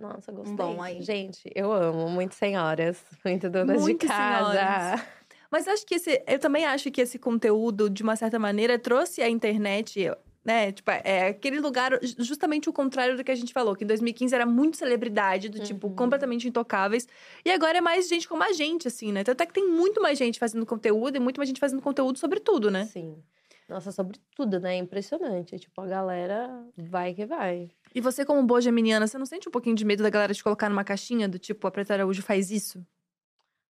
Nossa, 0.00 0.32
gostei. 0.32 0.56
bom 0.56 0.82
aí. 0.82 1.02
Gente, 1.02 1.50
eu 1.54 1.70
amo. 1.72 2.08
Muito 2.08 2.34
senhoras. 2.34 3.04
Muito 3.24 3.50
donas 3.50 3.80
Muito 3.80 4.00
de 4.00 4.06
casa. 4.08 4.50
senhoras. 4.52 5.02
Mas 5.50 5.68
acho 5.68 5.84
que 5.84 5.96
esse. 5.96 6.22
Eu 6.26 6.38
também 6.38 6.64
acho 6.64 6.90
que 6.90 7.00
esse 7.00 7.18
conteúdo, 7.18 7.90
de 7.90 8.02
uma 8.02 8.16
certa 8.16 8.38
maneira, 8.38 8.78
trouxe 8.78 9.20
a 9.20 9.28
internet. 9.28 10.10
Né? 10.42 10.72
Tipo, 10.72 10.90
é 10.90 11.28
aquele 11.28 11.60
lugar, 11.60 11.98
justamente 12.18 12.66
o 12.66 12.72
contrário 12.72 13.14
do 13.14 13.22
que 13.22 13.30
a 13.30 13.34
gente 13.34 13.52
falou, 13.52 13.76
que 13.76 13.84
em 13.84 13.86
2015 13.86 14.34
era 14.34 14.46
muito 14.46 14.78
celebridade, 14.78 15.50
do 15.50 15.58
tipo, 15.60 15.88
Uhum. 15.88 15.94
completamente 15.94 16.48
intocáveis. 16.48 17.06
E 17.44 17.50
agora 17.50 17.76
é 17.76 17.80
mais 17.82 18.08
gente 18.08 18.26
como 18.26 18.42
a 18.42 18.50
gente, 18.50 18.88
assim, 18.88 19.12
né? 19.12 19.22
Tanto 19.22 19.42
é 19.42 19.46
que 19.46 19.52
tem 19.52 19.68
muito 19.68 20.00
mais 20.00 20.16
gente 20.16 20.38
fazendo 20.38 20.64
conteúdo 20.64 21.14
e 21.16 21.20
muito 21.20 21.36
mais 21.36 21.46
gente 21.46 21.60
fazendo 21.60 21.82
conteúdo 21.82 22.18
sobre 22.18 22.40
tudo, 22.40 22.70
né? 22.70 22.86
Sim. 22.86 23.22
Nossa, 23.68 23.92
sobre 23.92 24.18
tudo, 24.34 24.58
né? 24.58 24.76
Impressionante. 24.78 25.58
Tipo, 25.58 25.82
a 25.82 25.86
galera 25.86 26.64
vai 26.74 27.12
que 27.12 27.26
vai. 27.26 27.70
E 27.94 28.00
você, 28.00 28.24
como 28.24 28.42
boa 28.44 28.60
geminiana, 28.60 29.06
você 29.06 29.18
não 29.18 29.26
sente 29.26 29.48
um 29.48 29.52
pouquinho 29.52 29.74
de 29.76 29.84
medo 29.84 30.02
da 30.02 30.10
galera 30.10 30.32
te 30.34 30.42
colocar 30.44 30.68
numa 30.68 30.84
caixinha 30.84 31.28
do 31.28 31.38
tipo, 31.38 31.66
a 31.66 31.70
Preta 31.70 31.94
Araújo 31.94 32.22
faz 32.22 32.50
isso? 32.50 32.84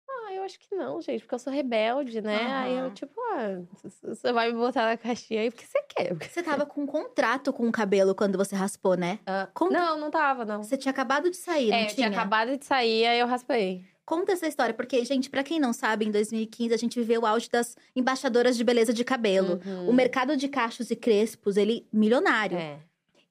Ah, 0.08 0.32
eu 0.34 0.42
acho 0.44 0.58
que 0.58 0.74
não, 0.74 1.00
gente, 1.00 1.20
porque 1.22 1.34
eu 1.34 1.38
sou 1.38 1.52
rebelde, 1.52 2.20
né? 2.20 2.36
Aí 2.54 2.76
eu, 2.76 2.90
tipo, 2.92 3.20
ah, 3.32 3.60
você 4.02 4.32
vai 4.32 4.52
me 4.52 4.58
botar 4.58 4.84
na 4.86 4.96
caixinha 4.96 5.40
aí 5.42 5.50
porque 5.50 5.66
você 5.66 5.82
quer. 5.88 6.14
Você 6.14 6.42
tava 6.42 6.64
com 6.64 6.82
um 6.82 6.86
contrato 6.86 7.52
com 7.52 7.66
o 7.68 7.72
cabelo 7.72 8.14
quando 8.14 8.36
você 8.38 8.54
raspou, 8.54 8.96
né? 8.96 9.18
Ah, 9.26 9.48
Conta- 9.52 9.78
Não, 9.78 9.98
não 9.98 10.10
tava, 10.10 10.44
não. 10.44 10.62
Você 10.62 10.76
tinha 10.76 10.90
acabado 10.92 11.28
de 11.30 11.36
sair, 11.36 11.70
não 11.70 11.76
É, 11.76 11.82
eu 11.82 11.86
tinha? 11.88 12.08
tinha 12.08 12.08
acabado 12.10 12.56
de 12.56 12.64
sair, 12.64 13.06
aí 13.06 13.18
eu 13.18 13.26
raspei. 13.26 13.84
Conta 14.06 14.32
essa 14.32 14.46
história, 14.46 14.74
porque, 14.74 15.02
gente, 15.04 15.30
pra 15.30 15.42
quem 15.42 15.58
não 15.58 15.72
sabe, 15.72 16.04
em 16.04 16.10
2015 16.10 16.74
a 16.74 16.76
gente 16.76 17.00
viveu 17.00 17.22
o 17.22 17.26
auge 17.26 17.48
das 17.48 17.74
embaixadoras 17.96 18.54
de 18.54 18.62
beleza 18.62 18.92
de 18.92 19.02
cabelo. 19.02 19.58
Uhum. 19.64 19.88
O 19.88 19.92
mercado 19.94 20.36
de 20.36 20.46
cachos 20.46 20.90
e 20.90 20.96
crespos, 20.96 21.56
ele 21.56 21.88
milionário. 21.90 22.58
É. 22.58 22.78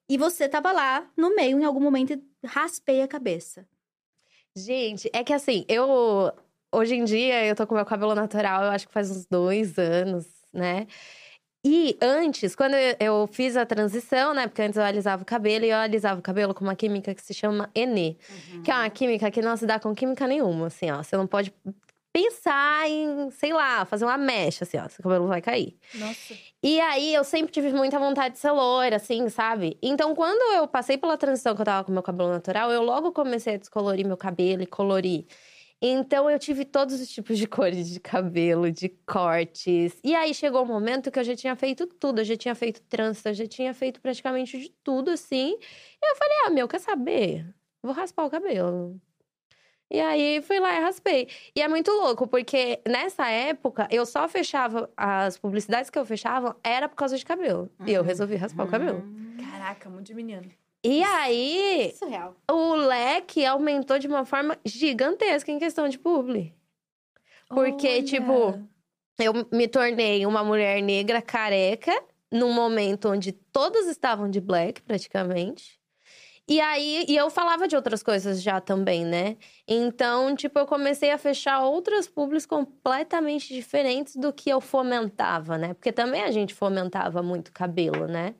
E 0.09 0.17
você 0.17 0.47
tava 0.49 0.71
lá 0.71 1.09
no 1.17 1.35
meio 1.35 1.59
em 1.59 1.63
algum 1.63 1.79
momento 1.79 2.13
e 2.13 2.21
raspei 2.45 3.01
a 3.01 3.07
cabeça. 3.07 3.65
Gente, 4.55 5.09
é 5.13 5.23
que 5.23 5.33
assim, 5.33 5.65
eu. 5.67 6.31
Hoje 6.71 6.95
em 6.95 7.03
dia 7.03 7.45
eu 7.45 7.55
tô 7.55 7.67
com 7.67 7.75
meu 7.75 7.85
cabelo 7.85 8.15
natural, 8.15 8.63
eu 8.63 8.71
acho 8.71 8.87
que 8.87 8.93
faz 8.93 9.09
uns 9.11 9.25
dois 9.25 9.77
anos, 9.77 10.25
né? 10.51 10.87
E 11.65 11.97
antes, 12.01 12.55
quando 12.55 12.73
eu- 12.99 13.25
fiz 13.27 13.55
a 13.55 13.65
transição, 13.65 14.33
né? 14.33 14.47
Porque 14.47 14.61
antes 14.61 14.75
eu 14.77 14.83
alisava 14.83 15.23
o 15.23 15.25
cabelo 15.25 15.63
e 15.63 15.69
eu 15.69 15.77
alisava 15.77 16.19
o 16.19 16.23
cabelo 16.23 16.53
com 16.53 16.63
uma 16.65 16.75
química 16.75 17.15
que 17.15 17.21
se 17.21 17.33
chama 17.33 17.69
Enê. 17.73 18.17
Que 18.63 18.69
é 18.69 18.73
uma 18.75 18.89
química 18.89 19.31
que 19.31 19.41
não 19.41 19.55
se 19.55 19.65
dá 19.65 19.79
com 19.79 19.95
química 19.95 20.27
nenhuma, 20.27 20.67
assim, 20.67 20.91
ó. 20.91 21.01
Você 21.01 21.15
não 21.15 21.25
pode 21.25 21.53
pensar 22.13 22.87
em, 22.87 23.31
sei 23.31 23.51
lá, 23.51 23.85
fazer 23.85 24.05
uma 24.05 24.17
mecha, 24.17 24.63
assim, 24.63 24.77
ó. 24.77 24.87
Seu 24.87 25.01
cabelo 25.01 25.27
vai 25.27 25.41
cair. 25.41 25.75
Nossa. 25.95 26.35
E 26.61 26.79
aí, 26.79 27.11
eu 27.13 27.23
sempre 27.23 27.51
tive 27.51 27.73
muita 27.73 27.97
vontade 27.97 28.35
de 28.35 28.39
ser 28.39 28.51
loira, 28.51 28.97
assim, 28.97 29.27
sabe? 29.29 29.77
Então, 29.81 30.13
quando 30.15 30.53
eu 30.53 30.67
passei 30.67 30.95
pela 30.95 31.17
transição 31.17 31.55
que 31.55 31.61
eu 31.61 31.65
tava 31.65 31.83
com 31.83 31.91
meu 31.91 32.03
cabelo 32.03 32.29
natural, 32.29 32.71
eu 32.71 32.83
logo 32.83 33.11
comecei 33.11 33.55
a 33.55 33.57
descolorir 33.57 34.05
meu 34.05 34.15
cabelo 34.15 34.61
e 34.61 34.67
colorir. 34.67 35.25
Então, 35.81 36.29
eu 36.29 36.37
tive 36.37 36.63
todos 36.63 37.01
os 37.01 37.09
tipos 37.09 37.37
de 37.37 37.47
cores 37.49 37.89
de 37.89 37.99
cabelo, 37.99 38.71
de 38.71 38.89
cortes. 39.07 39.99
E 40.03 40.15
aí, 40.15 40.35
chegou 40.35 40.61
um 40.61 40.67
momento 40.67 41.11
que 41.11 41.17
eu 41.17 41.23
já 41.23 41.35
tinha 41.35 41.55
feito 41.55 41.87
tudo. 41.87 42.21
Eu 42.21 42.25
já 42.25 42.37
tinha 42.37 42.53
feito 42.53 42.79
trança, 42.83 43.29
eu 43.31 43.33
já 43.33 43.47
tinha 43.47 43.73
feito 43.73 43.99
praticamente 43.99 44.59
de 44.59 44.69
tudo, 44.83 45.09
assim. 45.09 45.57
E 45.59 46.11
eu 46.11 46.15
falei, 46.15 46.37
ah, 46.45 46.49
meu, 46.51 46.67
quer 46.67 46.79
saber? 46.79 47.43
Vou 47.81 47.91
raspar 47.91 48.25
o 48.25 48.29
cabelo. 48.29 49.01
E 49.91 49.99
aí, 49.99 50.41
fui 50.41 50.59
lá 50.59 50.75
e 50.75 50.81
raspei. 50.81 51.27
E 51.55 51.61
é 51.61 51.67
muito 51.67 51.91
louco, 51.91 52.27
porque 52.27 52.79
nessa 52.87 53.29
época, 53.29 53.87
eu 53.91 54.05
só 54.05 54.27
fechava... 54.27 54.89
As 54.97 55.37
publicidades 55.37 55.89
que 55.89 55.99
eu 55.99 56.05
fechava 56.05 56.57
era 56.63 56.89
por 56.89 56.95
causa 56.95 57.17
de 57.17 57.25
cabelo. 57.25 57.69
E 57.85 57.93
eu 57.93 58.03
resolvi 58.03 58.35
raspar 58.35 58.63
o 58.65 58.69
cabelo. 58.69 59.03
Caraca, 59.51 59.89
muito 59.89 60.07
de 60.07 60.15
menino. 60.15 60.49
E 60.83 61.01
aí, 61.03 61.93
Surreal. 61.97 62.35
o 62.51 62.73
leque 62.73 63.45
aumentou 63.45 63.97
de 63.99 64.07
uma 64.07 64.25
forma 64.25 64.57
gigantesca 64.65 65.51
em 65.51 65.57
questão 65.59 65.87
de 65.87 65.97
publi. 65.97 66.53
Porque, 67.47 67.87
Olha. 67.87 68.03
tipo, 68.03 68.59
eu 69.19 69.33
me 69.51 69.67
tornei 69.67 70.25
uma 70.25 70.43
mulher 70.43 70.81
negra 70.81 71.21
careca 71.21 71.93
num 72.31 72.51
momento 72.51 73.09
onde 73.09 73.31
todas 73.31 73.87
estavam 73.87 74.29
de 74.29 74.41
black, 74.41 74.81
praticamente. 74.81 75.79
E 76.47 76.59
aí, 76.59 77.05
e 77.07 77.15
eu 77.15 77.29
falava 77.29 77.67
de 77.69 77.75
outras 77.75 78.03
coisas 78.03 78.41
já 78.41 78.59
também, 78.59 79.05
né? 79.05 79.37
Então, 79.67 80.35
tipo, 80.35 80.59
eu 80.59 80.65
comecei 80.67 81.09
a 81.11 81.17
fechar 81.17 81.63
outras 81.63 82.05
publis 82.07 82.45
completamente 82.45 83.53
diferentes 83.53 84.15
do 84.17 84.33
que 84.33 84.49
eu 84.49 84.59
fomentava, 84.59 85.57
né? 85.57 85.73
Porque 85.73 85.91
também 85.93 86.21
a 86.21 86.31
gente 86.31 86.53
fomentava 86.53 87.23
muito 87.23 87.51
cabelo, 87.53 88.07
né? 88.07 88.35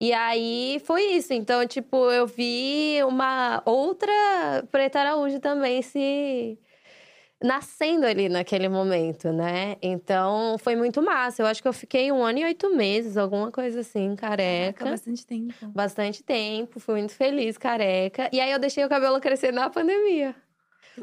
E 0.00 0.12
aí 0.12 0.80
foi 0.84 1.04
isso. 1.14 1.32
Então, 1.34 1.66
tipo, 1.66 2.10
eu 2.12 2.26
vi 2.26 3.02
uma 3.04 3.62
outra 3.66 4.12
Preta 4.70 5.00
Araújo 5.00 5.40
também 5.40 5.82
se 5.82 6.58
nascendo 7.42 8.06
ali 8.06 8.28
naquele 8.28 8.68
momento, 8.68 9.32
né? 9.32 9.76
Então 9.80 10.56
foi 10.58 10.76
muito 10.76 11.02
massa. 11.02 11.42
Eu 11.42 11.46
acho 11.46 11.62
que 11.62 11.68
eu 11.68 11.72
fiquei 11.72 12.12
um 12.12 12.22
ano 12.22 12.40
e 12.40 12.44
oito 12.44 12.74
meses, 12.74 13.16
alguma 13.16 13.50
coisa 13.50 13.80
assim, 13.80 14.14
careca. 14.14 14.78
Caraca, 14.78 14.90
bastante 14.90 15.26
tempo. 15.26 15.54
Bastante 15.68 16.22
tempo, 16.22 16.78
fui 16.78 16.96
muito 16.96 17.14
feliz, 17.14 17.56
careca. 17.56 18.28
E 18.32 18.40
aí 18.40 18.50
eu 18.50 18.58
deixei 18.58 18.84
o 18.84 18.88
cabelo 18.88 19.20
crescer 19.20 19.52
na 19.52 19.70
pandemia. 19.70 20.34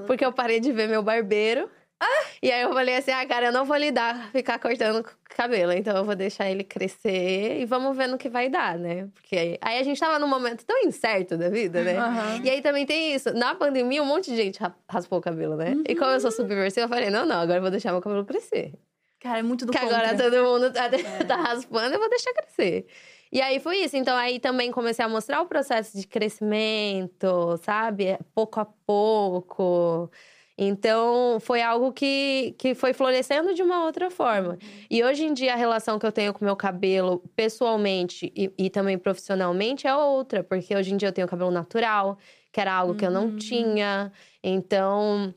Porque 0.05 0.23
eu 0.23 0.31
parei 0.31 0.59
de 0.59 0.71
ver 0.71 0.87
meu 0.87 1.01
barbeiro. 1.01 1.69
E 2.41 2.51
aí 2.51 2.61
eu 2.61 2.71
falei 2.71 2.95
assim, 2.95 3.09
ah, 3.11 3.25
cara, 3.25 3.47
eu 3.47 3.51
não 3.51 3.65
vou 3.65 3.75
lidar 3.75 4.29
ficar 4.31 4.59
cortando 4.59 4.99
o 4.99 5.05
cabelo. 5.35 5.71
Então 5.71 5.97
eu 5.97 6.03
vou 6.05 6.15
deixar 6.15 6.47
ele 6.49 6.63
crescer 6.63 7.59
e 7.59 7.65
vamos 7.65 7.97
ver 7.97 8.07
no 8.07 8.17
que 8.17 8.29
vai 8.29 8.47
dar, 8.47 8.77
né? 8.77 9.07
Porque 9.15 9.35
aí, 9.35 9.57
aí 9.59 9.79
a 9.79 9.83
gente 9.83 9.99
tava 9.99 10.19
num 10.19 10.27
momento 10.27 10.63
tão 10.63 10.77
incerto 10.83 11.35
da 11.35 11.49
vida, 11.49 11.83
né? 11.83 11.97
Aham. 11.97 12.41
E 12.43 12.49
aí 12.51 12.61
também 12.61 12.85
tem 12.85 13.15
isso. 13.15 13.33
Na 13.33 13.55
pandemia, 13.55 14.03
um 14.03 14.05
monte 14.05 14.29
de 14.29 14.37
gente 14.37 14.59
ra- 14.59 14.75
raspou 14.87 15.17
o 15.17 15.21
cabelo, 15.21 15.55
né? 15.55 15.73
E 15.89 15.95
como 15.95 16.11
eu 16.11 16.19
sou 16.19 16.31
subversiva, 16.31 16.85
eu 16.85 16.89
falei, 16.89 17.09
não, 17.09 17.25
não, 17.25 17.39
agora 17.41 17.57
eu 17.57 17.61
vou 17.63 17.71
deixar 17.71 17.91
meu 17.91 18.01
cabelo 18.01 18.23
crescer. 18.23 18.73
Cara, 19.19 19.39
é 19.39 19.43
muito 19.43 19.65
do 19.65 19.71
Porque 19.71 19.83
contra. 19.83 20.09
agora 20.11 20.15
todo 20.23 20.43
mundo 20.43 20.71
tá, 20.71 20.89
tá 21.27 21.35
raspando, 21.37 21.95
eu 21.95 21.99
vou 21.99 22.09
deixar 22.09 22.31
crescer. 22.33 22.85
E 23.31 23.41
aí 23.41 23.59
foi 23.59 23.77
isso. 23.77 23.97
Então 23.97 24.15
aí 24.15 24.39
também 24.39 24.71
comecei 24.71 25.03
a 25.03 25.09
mostrar 25.09 25.41
o 25.41 25.47
processo 25.47 25.97
de 25.97 26.05
crescimento, 26.07 27.57
sabe? 27.63 28.17
Pouco 28.35 28.59
a 28.59 28.65
pouco. 28.65 30.09
Então 30.57 31.39
foi 31.39 31.61
algo 31.61 31.93
que, 31.93 32.55
que 32.57 32.73
foi 32.73 32.91
florescendo 32.93 33.53
de 33.53 33.61
uma 33.61 33.85
outra 33.85 34.09
forma. 34.09 34.57
E 34.89 35.03
hoje 35.03 35.23
em 35.25 35.33
dia 35.33 35.53
a 35.53 35.55
relação 35.55 35.99
que 35.99 36.05
eu 36.05 36.11
tenho 36.11 36.33
com 36.33 36.41
o 36.41 36.45
meu 36.45 36.55
cabelo, 36.55 37.19
pessoalmente 37.35 38.31
e, 38.35 38.51
e 38.57 38.69
também 38.69 38.97
profissionalmente, 38.97 39.85
é 39.85 39.95
outra. 39.95 40.43
Porque 40.43 40.75
hoje 40.75 40.93
em 40.93 40.97
dia 40.97 41.09
eu 41.09 41.13
tenho 41.13 41.27
cabelo 41.27 41.51
natural, 41.51 42.17
que 42.51 42.59
era 42.59 42.73
algo 42.73 42.95
que 42.95 43.05
eu 43.05 43.11
não 43.11 43.25
Uhum. 43.27 43.35
tinha. 43.37 44.11
Então 44.43 45.33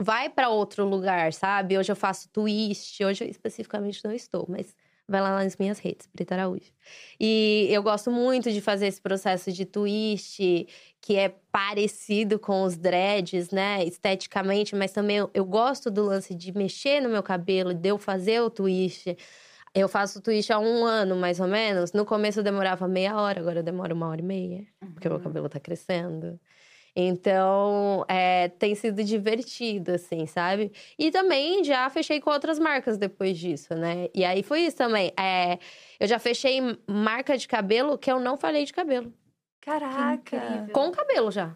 vai 0.00 0.28
pra 0.28 0.48
outro 0.48 0.84
lugar, 0.84 1.32
sabe? 1.32 1.78
Hoje 1.78 1.92
eu 1.92 1.96
faço 1.96 2.28
twist, 2.30 3.02
hoje 3.04 3.24
eu 3.24 3.30
especificamente 3.30 4.04
não 4.04 4.12
estou, 4.12 4.46
mas 4.48 4.74
vai 5.08 5.20
lá 5.20 5.42
nas 5.42 5.56
minhas 5.56 5.78
redes, 5.78 6.06
Preta 6.08 6.34
Araújo. 6.34 6.72
E 7.18 7.68
eu 7.70 7.82
gosto 7.82 8.10
muito 8.10 8.50
de 8.50 8.60
fazer 8.60 8.86
esse 8.86 9.00
processo 9.00 9.52
de 9.52 9.64
twist, 9.64 10.66
que 11.00 11.16
é 11.16 11.34
parecido 11.52 12.38
com 12.38 12.62
os 12.62 12.76
dreads, 12.76 13.50
né, 13.50 13.84
esteticamente, 13.84 14.74
mas 14.74 14.92
também 14.92 15.18
eu, 15.18 15.30
eu 15.32 15.44
gosto 15.44 15.90
do 15.90 16.04
lance 16.04 16.34
de 16.34 16.52
mexer 16.56 17.00
no 17.00 17.08
meu 17.08 17.22
cabelo, 17.22 17.72
de 17.72 17.88
eu 17.88 17.98
fazer 17.98 18.40
o 18.40 18.50
twist. 18.50 19.16
Eu 19.74 19.88
faço 19.88 20.20
twist 20.22 20.50
há 20.52 20.58
um 20.58 20.84
ano, 20.84 21.14
mais 21.16 21.38
ou 21.38 21.46
menos. 21.46 21.92
No 21.92 22.04
começo 22.04 22.40
eu 22.40 22.44
demorava 22.44 22.88
meia 22.88 23.14
hora, 23.20 23.40
agora 23.40 23.60
eu 23.60 23.62
demoro 23.62 23.94
uma 23.94 24.08
hora 24.08 24.20
e 24.20 24.24
meia, 24.24 24.66
porque 24.94 25.08
meu 25.08 25.20
cabelo 25.20 25.48
tá 25.48 25.60
crescendo. 25.60 26.40
Então, 26.98 28.04
é, 28.08 28.48
tem 28.48 28.74
sido 28.74 29.04
divertido, 29.04 29.92
assim, 29.92 30.24
sabe? 30.26 30.72
E 30.98 31.10
também 31.10 31.62
já 31.62 31.88
fechei 31.90 32.20
com 32.20 32.30
outras 32.30 32.58
marcas 32.58 32.96
depois 32.96 33.38
disso, 33.38 33.74
né? 33.74 34.08
E 34.14 34.24
aí 34.24 34.42
foi 34.42 34.62
isso 34.62 34.78
também. 34.78 35.12
É, 35.18 35.58
eu 36.00 36.06
já 36.08 36.18
fechei 36.18 36.58
marca 36.88 37.36
de 37.36 37.46
cabelo 37.46 37.98
que 37.98 38.10
eu 38.10 38.18
não 38.18 38.38
falei 38.38 38.64
de 38.64 38.72
cabelo. 38.72 39.12
Caraca. 39.60 40.68
Com 40.72 40.90
cabelo 40.90 41.30
já. 41.30 41.54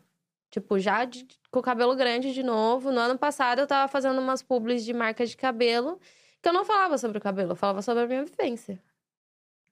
Tipo, 0.51 0.78
já 0.78 1.05
de- 1.05 1.26
com 1.51 1.61
o 1.61 1.62
cabelo 1.62 1.95
grande 1.97 2.34
de 2.34 2.43
novo. 2.43 2.91
No 2.93 3.01
ano 3.01 3.16
passado 3.18 3.61
eu 3.61 3.66
tava 3.66 3.88
fazendo 3.88 4.20
umas 4.20 4.43
publis 4.43 4.84
de 4.84 4.93
marca 4.93 5.24
de 5.24 5.36
cabelo 5.36 5.99
que 6.43 6.49
eu 6.49 6.53
não 6.53 6.64
falava 6.64 6.99
sobre 6.99 7.18
o 7.18 7.20
cabelo, 7.20 7.53
eu 7.53 7.57
falava 7.57 7.82
sobre 7.82 8.03
a 8.05 8.07
minha 8.07 8.24
vivência. 8.24 8.80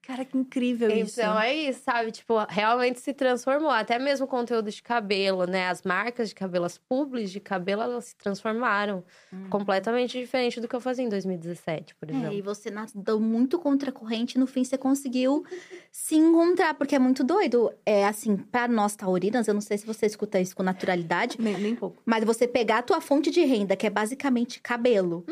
Cara, 0.09 0.25
que 0.25 0.39
incrível 0.39 0.89
isso. 0.91 1.21
Então 1.21 1.39
é 1.39 1.55
isso, 1.55 1.83
sabe? 1.85 2.11
Tipo, 2.11 2.39
realmente 2.49 2.99
se 2.99 3.13
transformou. 3.13 3.69
Até 3.71 3.99
mesmo 3.99 4.25
o 4.25 4.29
conteúdo 4.29 4.71
de 4.71 4.83
cabelo, 4.83 5.45
né? 5.45 5.69
As 5.69 5.83
marcas 5.83 6.31
de 6.31 6.35
cabelo, 6.35 6.65
as 6.65 6.79
publis 6.79 7.31
de 7.31 7.39
cabelo, 7.41 7.83
elas 7.83 8.07
se 8.07 8.17
transformaram. 8.17 9.05
Completamente 9.51 10.19
diferente 10.19 10.63
do 10.63 10.67
que 10.67 10.75
eu 10.75 10.81
fazia 10.81 11.05
em 11.05 11.11
2017, 11.11 11.95
por 11.97 12.09
É, 12.09 12.15
e 12.15 12.17
exemplo. 12.17 12.43
você 12.43 12.71
nadou 12.71 13.21
muito 13.21 13.59
contra 13.59 13.91
a 13.91 13.93
corrente, 13.93 14.39
no 14.39 14.47
fim 14.47 14.65
você 14.65 14.79
conseguiu 14.79 15.45
se 15.93 16.15
encontrar, 16.17 16.73
porque 16.73 16.95
é 16.95 16.99
muito 16.99 17.23
doido. 17.23 17.71
É 17.85 18.07
assim, 18.07 18.35
pra 18.39 18.67
nós 18.67 18.97
taurinas, 18.97 19.47
eu 19.47 19.53
não 19.53 19.61
sei 19.61 19.77
se 19.77 19.85
você 19.85 20.07
escuta 20.07 20.41
isso 20.41 20.57
com 20.57 20.63
naturalidade, 20.63 21.37
Nem, 21.39 21.59
nem 21.59 21.75
pouco. 21.77 22.03
mas 22.07 22.25
você 22.25 22.49
pegar 22.49 22.79
a 22.79 22.83
tua 22.83 23.03
fonte 23.03 23.31
de 23.31 23.45
renda, 23.45 23.77
que 23.77 23.87
é 23.87 23.91
basicamente 23.91 24.59
cabelo, 24.63 25.23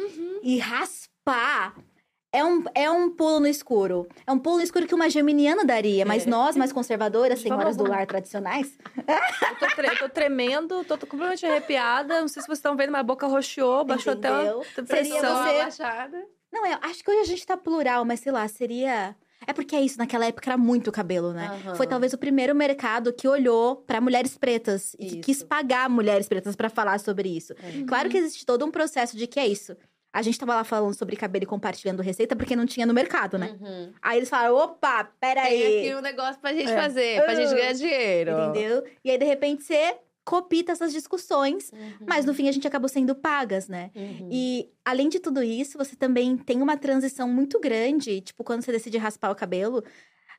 e 0.43 0.59
raspar. 0.59 1.74
É 2.37 2.45
um, 2.45 2.64
é 2.74 2.91
um 2.91 3.09
pulo 3.11 3.41
no 3.41 3.47
escuro. 3.47 4.07
É 4.26 4.30
um 4.32 4.39
pulo 4.39 4.57
no 4.59 4.62
escuro 4.62 4.87
que 4.87 4.95
uma 4.95 5.09
geminiana 5.09 5.64
daria, 5.64 6.05
mas 6.05 6.26
É. 6.26 6.30
nós, 6.30 6.55
mais 6.57 6.72
conservadoras, 6.72 7.41
senhoras 7.41 7.76
do 7.76 7.84
lar 7.89 8.07
tradicionais, 8.07 8.76
Eu 8.97 9.57
tô, 9.59 9.74
tre- 9.74 9.89
eu 9.89 9.99
tô 9.99 10.09
tremendo, 10.09 10.84
tô, 10.84 10.99
tô 10.99 11.07
completamente 11.07 11.47
arrepiada. 11.47 12.20
Não 12.20 12.28
sei 12.28 12.43
se 12.43 12.47
vocês 12.47 12.59
estão 12.59 12.76
vendo, 12.76 12.91
mas 12.93 13.01
a 13.01 13.05
boca 13.05 13.26
roxeou, 13.26 13.84
baixou 13.84 14.12
Entendeu? 14.12 14.61
até 14.61 14.80
a 14.80 14.84
pressão. 14.84 15.18
você- 15.45 15.61
Abaixada. 15.61 16.22
Não, 16.53 16.66
eu 16.66 16.78
acho 16.82 17.03
que 17.03 17.11
hoje 17.11 17.20
a 17.20 17.24
gente 17.24 17.47
tá 17.47 17.57
plural, 17.57 18.05
mas 18.05 18.20
sei 18.20 18.32
lá, 18.32 18.47
seria. 18.49 19.16
É 19.47 19.53
porque 19.53 19.76
é 19.76 19.80
isso, 19.80 19.99
naquela 19.99 20.26
época 20.26 20.49
era 20.51 20.57
muito 20.59 20.91
cabelo, 20.91 21.32
né? 21.32 21.47
Aham. 21.64 21.74
Foi 21.74 21.87
talvez 21.87 22.12
o 22.12 22.18
primeiro 22.18 22.55
mercado 22.55 23.12
que 23.12 23.28
olhou 23.28 23.76
pra 23.76 24.01
mulheres 24.01 24.37
pretas 24.37 24.95
e 24.99 25.07
que 25.07 25.16
quis 25.20 25.43
pagar 25.43 25.89
mulheres 25.91 26.28
pretas 26.28 26.57
pra 26.57 26.68
falar 26.70 26.99
sobre 27.01 27.28
isso. 27.28 27.53
É. 27.55 27.84
Claro 27.87 28.09
que 28.09 28.16
existe 28.18 28.45
todo 28.47 28.64
um 28.64 28.70
processo 28.70 29.16
de 29.16 29.26
que 29.26 29.39
é 29.39 29.47
isso. 29.47 29.76
A 30.17 30.23
gente 30.23 30.39
tava 30.39 30.55
lá 30.55 30.64
falando 30.64 30.95
sobre 30.95 31.14
cabelo 31.14 31.43
e 31.43 31.47
compartilhando 31.47 32.01
receita 32.03 32.35
porque 32.35 32.57
não 32.57 32.64
tinha 32.64 32.87
no 32.87 32.95
mercado, 32.95 33.37
né? 33.37 33.55
Uhum. 33.61 33.93
Aí 34.01 34.17
eles 34.19 34.31
falaram: 34.31 34.57
opa, 34.57 35.05
Tem 35.05 35.12
peraí. 35.21 35.81
aqui 35.89 35.95
um 35.95 36.01
negócio 36.01 36.41
pra 36.41 36.55
gente 36.55 36.71
É. 36.71 36.75
fazer, 36.83 37.23
pra 37.23 37.35
gente 37.35 37.53
Uh, 37.53 37.57
ganhar 37.57 37.73
dinheiro. 37.75 38.31
Entendeu? 38.49 38.85
E 39.05 39.11
aí, 39.11 39.19
de 39.19 39.27
repente, 39.27 39.62
você 39.62 39.99
copita 40.25 40.73
essas 40.73 40.91
discussões, 40.93 41.71
Uhum. 41.71 42.07
mas 42.07 42.25
no 42.25 42.33
fim 42.33 42.49
a 42.49 42.53
gente 42.53 42.67
acabou 42.67 42.89
sendo 42.89 43.14
pagas, 43.14 43.69
né? 43.69 43.91
Uhum. 43.95 44.29
E 44.33 44.71
além 44.85 45.11
de 45.11 45.21
tudo 45.21 45.43
isso, 45.43 45.77
você 45.77 45.95
também 45.95 46.35
tem 46.37 46.62
uma 46.62 46.79
transição 46.79 47.29
muito 47.29 47.61
grande, 47.61 48.23
tipo, 48.23 48.43
quando 48.43 48.62
você 48.62 48.73
decide 48.73 48.97
raspar 48.97 49.31
o 49.31 49.35
cabelo, 49.37 49.85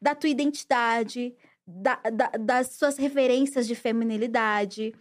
da 0.02 0.16
tua 0.16 0.30
identidade, 0.30 1.36
da- 1.68 2.00
da- 2.12 2.32
das 2.40 2.70
suas 2.72 2.98
referências 2.98 3.68
de 3.68 3.76
feminilidade. 3.76 4.94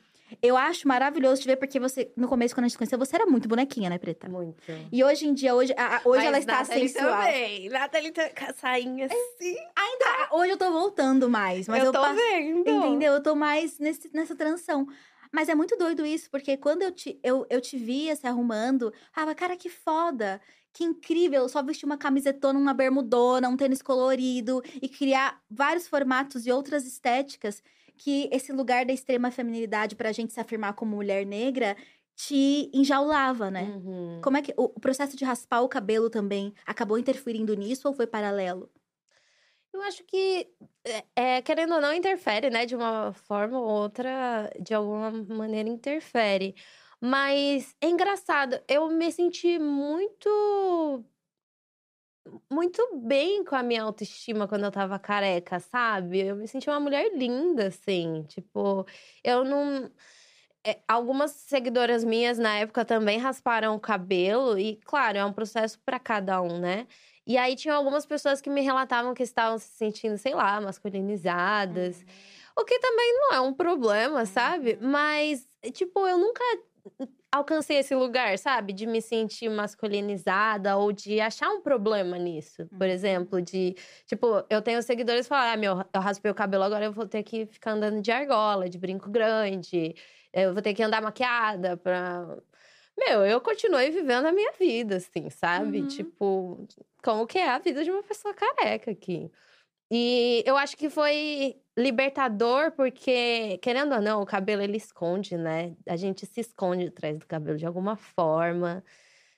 Eu 0.43 0.57
acho 0.57 0.87
maravilhoso 0.89 1.43
te 1.43 1.47
ver, 1.49 1.57
porque 1.57 1.79
você, 1.79 2.12
no 2.16 2.27
começo, 2.29 2.55
quando 2.55 2.64
a 2.64 2.68
gente 2.68 2.77
conheceu, 2.77 2.99
você 2.99 3.14
era 3.16 3.27
muito 3.27 3.49
bonequinha, 3.49 3.89
né, 3.89 3.97
Preta? 3.99 4.29
Muito. 4.29 4.61
E 4.91 5.05
hoje 5.05 5.27
em 5.29 5.33
dia, 5.35 5.55
hoje, 5.55 5.72
a- 5.77 5.97
a- 5.97 6.01
hoje 6.05 6.18
Mas 6.18 6.27
ela 6.27 6.39
está 6.39 6.53
Nathalie 6.59 6.89
sensual. 6.89 7.22
Também. 7.24 7.68
Nathalie 7.68 8.11
tá 8.12 8.29
com 8.31 8.45
a 8.51 8.55
sainha 8.55 9.07
assim. 9.07 9.57
Ainda, 9.77 10.29
hoje 10.33 10.51
eu 10.53 10.57
tô 10.57 10.70
voltando 10.70 11.31
mais, 11.31 11.68
mas 11.68 11.81
eu 11.81 11.87
eu, 11.87 11.93
tô 11.93 12.01
passo- 12.01 12.16
vendo. 12.16 12.68
Entendeu? 12.68 13.12
Eu 13.14 13.22
tô 13.22 13.35
mais 13.35 13.79
nesse, 13.79 14.11
nessa 14.12 14.35
transição. 14.35 14.87
Mas 15.33 15.49
é 15.49 15.55
muito 15.55 15.77
doido 15.77 16.05
isso, 16.07 16.31
porque 16.31 16.57
quando 16.57 16.83
eu 16.83 16.93
te, 16.93 17.18
eu, 17.22 17.47
eu 17.51 17.61
te 17.61 17.77
via 17.77 18.14
se 18.16 18.27
arrumando, 18.27 18.93
ah, 19.14 19.35
cara, 19.35 19.57
que 19.57 19.68
foda, 19.68 20.41
que 20.72 20.85
incrível, 20.85 21.43
eu 21.43 21.49
só 21.49 21.62
vestir 21.62 21.85
uma 21.87 21.97
camisetona, 21.99 22.59
uma 22.59 22.72
bermudona, 22.72 23.49
um 23.49 23.57
tênis 23.57 23.83
colorido 23.83 24.62
e 24.81 24.89
criar 24.89 25.41
vários 25.51 25.87
formatos 25.89 26.47
e 26.47 26.53
outras 26.53 26.87
estéticas 26.87 27.62
que 27.97 28.28
esse 28.32 28.53
lugar 28.53 28.84
da 28.84 28.92
extrema 28.92 29.30
feminilidade 29.30 29.97
pra 29.97 30.12
gente 30.12 30.32
se 30.32 30.40
afirmar 30.40 30.74
como 30.74 30.97
mulher 30.97 31.24
negra 31.26 31.76
te 32.14 32.70
enjaulava, 32.72 33.51
né? 33.51 33.64
Uhum. 33.64 34.20
Como 34.22 34.36
é 34.36 34.42
que 34.42 34.55
o, 34.57 34.64
o 34.64 34.80
processo 34.80 35.16
de 35.16 35.24
raspar 35.24 35.61
o 35.61 35.68
cabelo 35.68 36.09
também 36.09 36.55
acabou 36.66 36.99
interferindo 36.99 37.55
nisso 37.55 37.88
ou 37.88 37.94
foi 37.94 38.07
paralelo? 38.07 38.70
Eu 39.72 39.82
acho 39.82 40.03
que, 40.05 40.49
é, 40.84 41.05
é, 41.36 41.42
querendo 41.42 41.74
ou 41.74 41.80
não, 41.80 41.92
interfere, 41.92 42.49
né? 42.49 42.64
De 42.64 42.74
uma 42.74 43.12
forma 43.12 43.59
ou 43.61 43.66
outra, 43.66 44.51
de 44.59 44.72
alguma 44.72 45.11
maneira 45.11 45.68
interfere. 45.68 46.55
Mas 46.99 47.76
é 47.80 47.88
engraçado, 47.88 48.59
eu 48.66 48.88
me 48.88 49.12
senti 49.12 49.59
muito. 49.59 51.05
Muito 52.51 52.83
bem 52.97 53.45
com 53.45 53.55
a 53.55 53.62
minha 53.62 53.83
autoestima 53.83 54.49
quando 54.49 54.64
eu 54.64 54.70
tava 54.72 54.99
careca, 54.99 55.61
sabe? 55.61 56.20
Eu 56.20 56.37
me 56.37 56.49
senti 56.49 56.68
uma 56.68 56.81
mulher 56.81 57.12
linda, 57.14 57.68
assim. 57.68 58.24
Tipo, 58.24 58.87
eu 59.22 59.45
não. 59.45 59.91
é, 60.64 60.81
algumas 60.89 61.33
seguidoras 61.33 62.05
minhas 62.05 62.39
na 62.39 62.59
época 62.59 62.85
também 62.85 63.18
rasparam 63.18 63.77
o 63.77 63.81
cabelo, 63.81 64.59
e 64.59 64.77
claro, 64.85 65.18
é 65.18 65.24
um 65.24 65.33
processo 65.33 65.79
pra 65.85 65.99
cada 66.01 66.43
um, 66.43 66.59
né? 66.61 66.87
E 67.27 67.37
aí 67.39 67.57
tinha 67.57 67.74
algumas 67.74 68.07
pessoas 68.07 68.41
que 68.41 68.51
me 68.51 68.61
relatavam 68.62 69.14
que 69.14 69.22
estavam 69.22 69.59
se 69.59 69.68
sentindo, 69.68 70.18
sei 70.18 70.35
lá, 70.35 70.61
masculinizadas. 70.61 72.05
O 72.57 72.64
que 72.64 72.79
também 72.81 73.12
não 73.14 73.35
é 73.35 73.41
um 73.41 73.53
problema, 73.55 74.27
sabe? 74.27 74.79
Mas, 74.81 75.47
tipo, 75.72 76.07
eu 76.07 76.18
nunca 76.18 76.43
alcancei 77.30 77.78
esse 77.78 77.95
lugar, 77.95 78.39
sabe? 78.39 78.72
De 78.72 78.87
me 78.87 79.01
sentir 79.01 79.49
masculinizada 79.49 80.76
ou 80.76 80.93
de 80.93 81.20
achar 81.20 81.49
um 81.51 81.61
problema 81.61 82.18
nisso. 82.18 82.66
Por 82.78 82.87
exemplo, 82.87 83.41
de. 83.41 83.76
Tipo, 84.07 84.45
eu 84.49 84.62
tenho 84.62 84.82
seguidores 84.82 85.26
que 85.26 85.28
falam: 85.28 85.53
ah, 85.53 85.57
meu, 85.57 85.84
eu 85.93 86.01
raspei 86.01 86.30
o 86.30 86.34
cabelo, 86.34 86.64
agora 86.64 86.87
eu 86.87 86.93
vou 86.93 87.07
ter 87.07 87.22
que 87.22 87.47
ficar 87.47 87.72
andando 87.72 88.01
de 88.01 88.11
argola, 88.11 88.68
de 88.68 88.78
brinco 88.78 89.11
grande. 89.11 89.95
Eu 90.32 90.53
vou 90.53 90.62
ter 90.62 90.74
que 90.74 90.82
andar 90.82 91.03
maquiada 91.03 91.76
pra. 91.76 92.37
Meu, 92.99 93.26
eu 93.26 93.41
continuei 93.41 93.91
vivendo 93.91 94.26
a 94.26 94.32
minha 94.32 94.53
vida, 94.53 94.97
assim, 94.97 95.28
sabe? 95.28 95.82
Uhum. 95.82 95.87
Tipo, 95.87 96.66
como 97.03 97.26
que 97.26 97.39
é 97.39 97.49
a 97.51 97.59
vida 97.59 97.84
de 97.84 97.91
uma 97.91 98.03
pessoa 98.03 98.32
careca 98.32 98.91
aqui. 98.91 99.30
E 99.91 100.43
eu 100.47 100.57
acho 100.57 100.76
que 100.76 100.91
foi 100.91 101.61
libertador, 101.78 102.72
porque, 102.72 103.59
querendo 103.59 103.95
ou 103.95 104.01
não, 104.01 104.22
o 104.22 104.26
cabelo 104.26 104.62
ele 104.62 104.76
esconde, 104.76 105.37
né? 105.37 105.76
A 105.87 105.97
gente 105.97 106.26
se 106.26 106.41
esconde 106.41 106.87
atrás 106.87 107.18
do 107.18 107.26
cabelo 107.26 107.57
de 107.59 107.66
alguma 107.66 107.97
forma. 107.97 108.82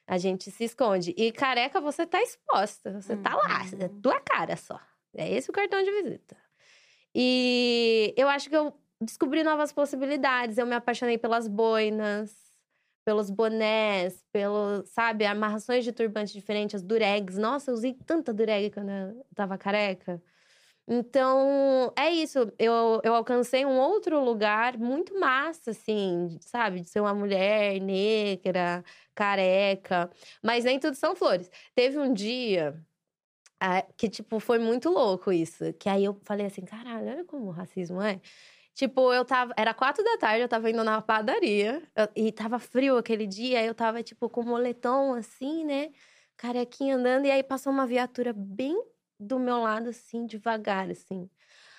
A 0.07 0.17
gente 0.17 0.51
se 0.51 0.65
esconde. 0.65 1.15
E 1.19 1.33
careca, 1.33 1.81
você 1.81 2.07
tá 2.07 2.23
exposta. 2.23 3.01
Você 3.01 3.17
tá 3.17 3.35
lá, 3.37 3.61
é 3.79 3.89
tua 4.03 4.21
cara 4.21 4.57
só. 4.57 4.81
É 5.15 5.31
esse 5.31 5.51
o 5.51 5.53
cartão 5.53 5.83
de 5.83 5.91
visita. 6.03 6.37
E 7.15 8.15
eu 8.17 8.29
acho 8.29 8.49
que 8.49 8.57
eu 8.57 8.73
descobri 9.01 9.43
novas 9.43 9.73
possibilidades. 9.73 10.57
Eu 10.57 10.67
me 10.67 10.75
apaixonei 10.75 11.19
pelas 11.19 11.47
boinas, 11.47 12.35
pelos 13.05 13.31
bonés, 13.31 14.25
pelos, 14.33 14.89
sabe, 14.91 15.27
amarrações 15.27 15.85
de 15.85 15.93
turbante 15.93 16.33
diferentes, 16.33 16.77
as 16.77 16.83
duregs. 16.83 17.37
Nossa, 17.37 17.71
eu 17.71 17.75
usei 17.75 17.95
tanta 18.07 18.33
dureg 18.33 18.71
quando 18.71 18.91
eu 18.91 19.27
tava 19.35 19.59
careca. 19.59 20.23
Então, 20.91 21.93
é 21.99 22.11
isso. 22.11 22.39
Eu, 22.59 23.01
eu 23.05 23.15
alcancei 23.15 23.65
um 23.67 23.79
outro 23.79 24.25
lugar 24.25 24.79
muito 24.79 25.19
massa, 25.21 25.73
assim, 25.73 26.39
sabe? 26.41 26.81
De 26.81 26.89
ser 26.89 27.01
uma 27.01 27.15
mulher 27.15 27.79
negra, 27.81 28.83
careca. 29.15 30.11
Mas 30.43 30.65
nem 30.65 30.79
tudo 30.81 30.95
são 30.95 31.15
flores. 31.15 31.51
Teve 31.75 31.99
um 31.99 32.13
dia 32.15 32.83
ah, 33.61 33.83
que, 33.97 34.09
tipo, 34.09 34.41
foi 34.41 34.59
muito 34.59 34.91
louco 34.91 35.33
isso. 35.33 35.73
Que 35.75 35.89
aí 35.89 36.05
eu 36.05 36.21
falei 36.25 36.47
assim, 36.47 36.63
caralho, 36.65 37.09
olha 37.09 37.25
como 37.25 37.47
o 37.49 37.51
racismo 37.51 38.01
é. 38.03 38.21
Tipo, 38.75 39.13
eu 39.13 39.25
tava. 39.25 39.53
Era 39.59 39.75
quatro 39.75 40.05
da 40.05 40.19
tarde, 40.19 40.43
eu 40.43 40.49
tava 40.49 40.71
indo 40.71 40.85
na 40.85 41.03
padaria. 41.03 41.83
eu- 41.97 42.09
e 42.17 42.33
tava 42.33 42.59
frio 42.59 42.97
aquele 42.97 43.27
dia. 43.27 43.65
Eu 43.65 43.75
tava, 43.75 44.03
tipo, 44.03 44.29
com 44.31 44.43
moletom 44.45 45.15
assim, 45.15 45.65
né? 45.65 45.91
Carequinha 46.37 46.97
andando. 46.97 47.27
E 47.27 47.31
aí 47.31 47.43
passou 47.43 47.73
uma 47.73 47.87
viatura 47.87 48.33
bem 48.33 48.77
do 49.19 49.39
meu 49.39 49.59
lado, 49.59 49.89
assim, 49.91 50.27
devagar, 50.27 50.91
assim. 50.91 51.29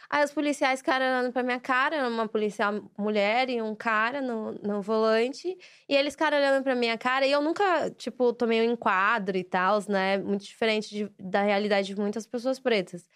Aí 0.10 0.24
os 0.26 0.32
policiais 0.34 0.80
ficaram 0.80 1.06
olhando 1.06 1.32
pra 1.32 1.44
minha 1.44 1.60
cara, 1.60 2.08
uma 2.10 2.28
policial 2.28 2.74
mulher 2.98 3.50
e 3.50 3.62
um 3.62 3.76
cara 3.76 4.22
no, 4.22 4.54
no 4.54 4.82
volante. 4.82 5.56
E 5.88 5.96
eles 5.96 6.14
ficaram 6.14 6.38
olhando 6.38 6.64
pra 6.64 6.76
minha 6.76 6.98
cara 6.98 7.28
e 7.28 7.32
eu 7.32 7.42
nunca, 7.42 7.92
tipo, 7.92 8.34
tomei 8.34 8.68
um 8.68 8.72
enquadro 8.74 9.38
e 9.38 9.44
tal, 9.44 9.80
né? 9.88 10.18
Muito 10.18 10.44
diferente 10.46 10.90
de- 10.90 11.12
da 11.20 11.44
realidade 11.44 11.88
de 11.90 11.96
muitas 12.02 12.26
pessoas 12.26 12.60
pretas. 12.60 13.08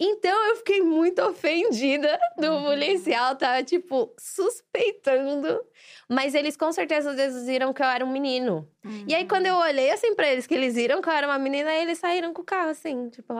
Então 0.00 0.48
eu 0.50 0.56
fiquei 0.56 0.80
muito 0.82 1.20
ofendida 1.22 2.18
do 2.38 2.46
policial, 2.62 3.34
tava, 3.36 3.62
tipo, 3.64 4.14
suspeitando. 4.18 5.60
Mas 6.08 6.34
eles 6.34 6.56
com 6.56 6.70
certeza 6.72 7.14
deduziram 7.14 7.72
que 7.72 7.82
eu 7.82 7.86
era 7.86 8.04
um 8.04 8.10
menino. 8.10 8.68
E 9.06 9.14
aí, 9.14 9.26
quando 9.26 9.46
eu 9.46 9.56
olhei 9.56 9.90
assim 9.90 10.14
pra 10.14 10.30
eles, 10.30 10.46
que 10.46 10.54
eles 10.54 10.74
viram 10.74 11.00
que 11.02 11.08
eu 11.08 11.12
era 11.12 11.26
uma 11.26 11.38
menina, 11.38 11.70
aí 11.70 11.82
eles 11.82 11.98
saíram 11.98 12.32
com 12.32 12.42
o 12.42 12.44
carro, 12.44 12.70
assim, 12.70 13.08
tipo, 13.10 13.32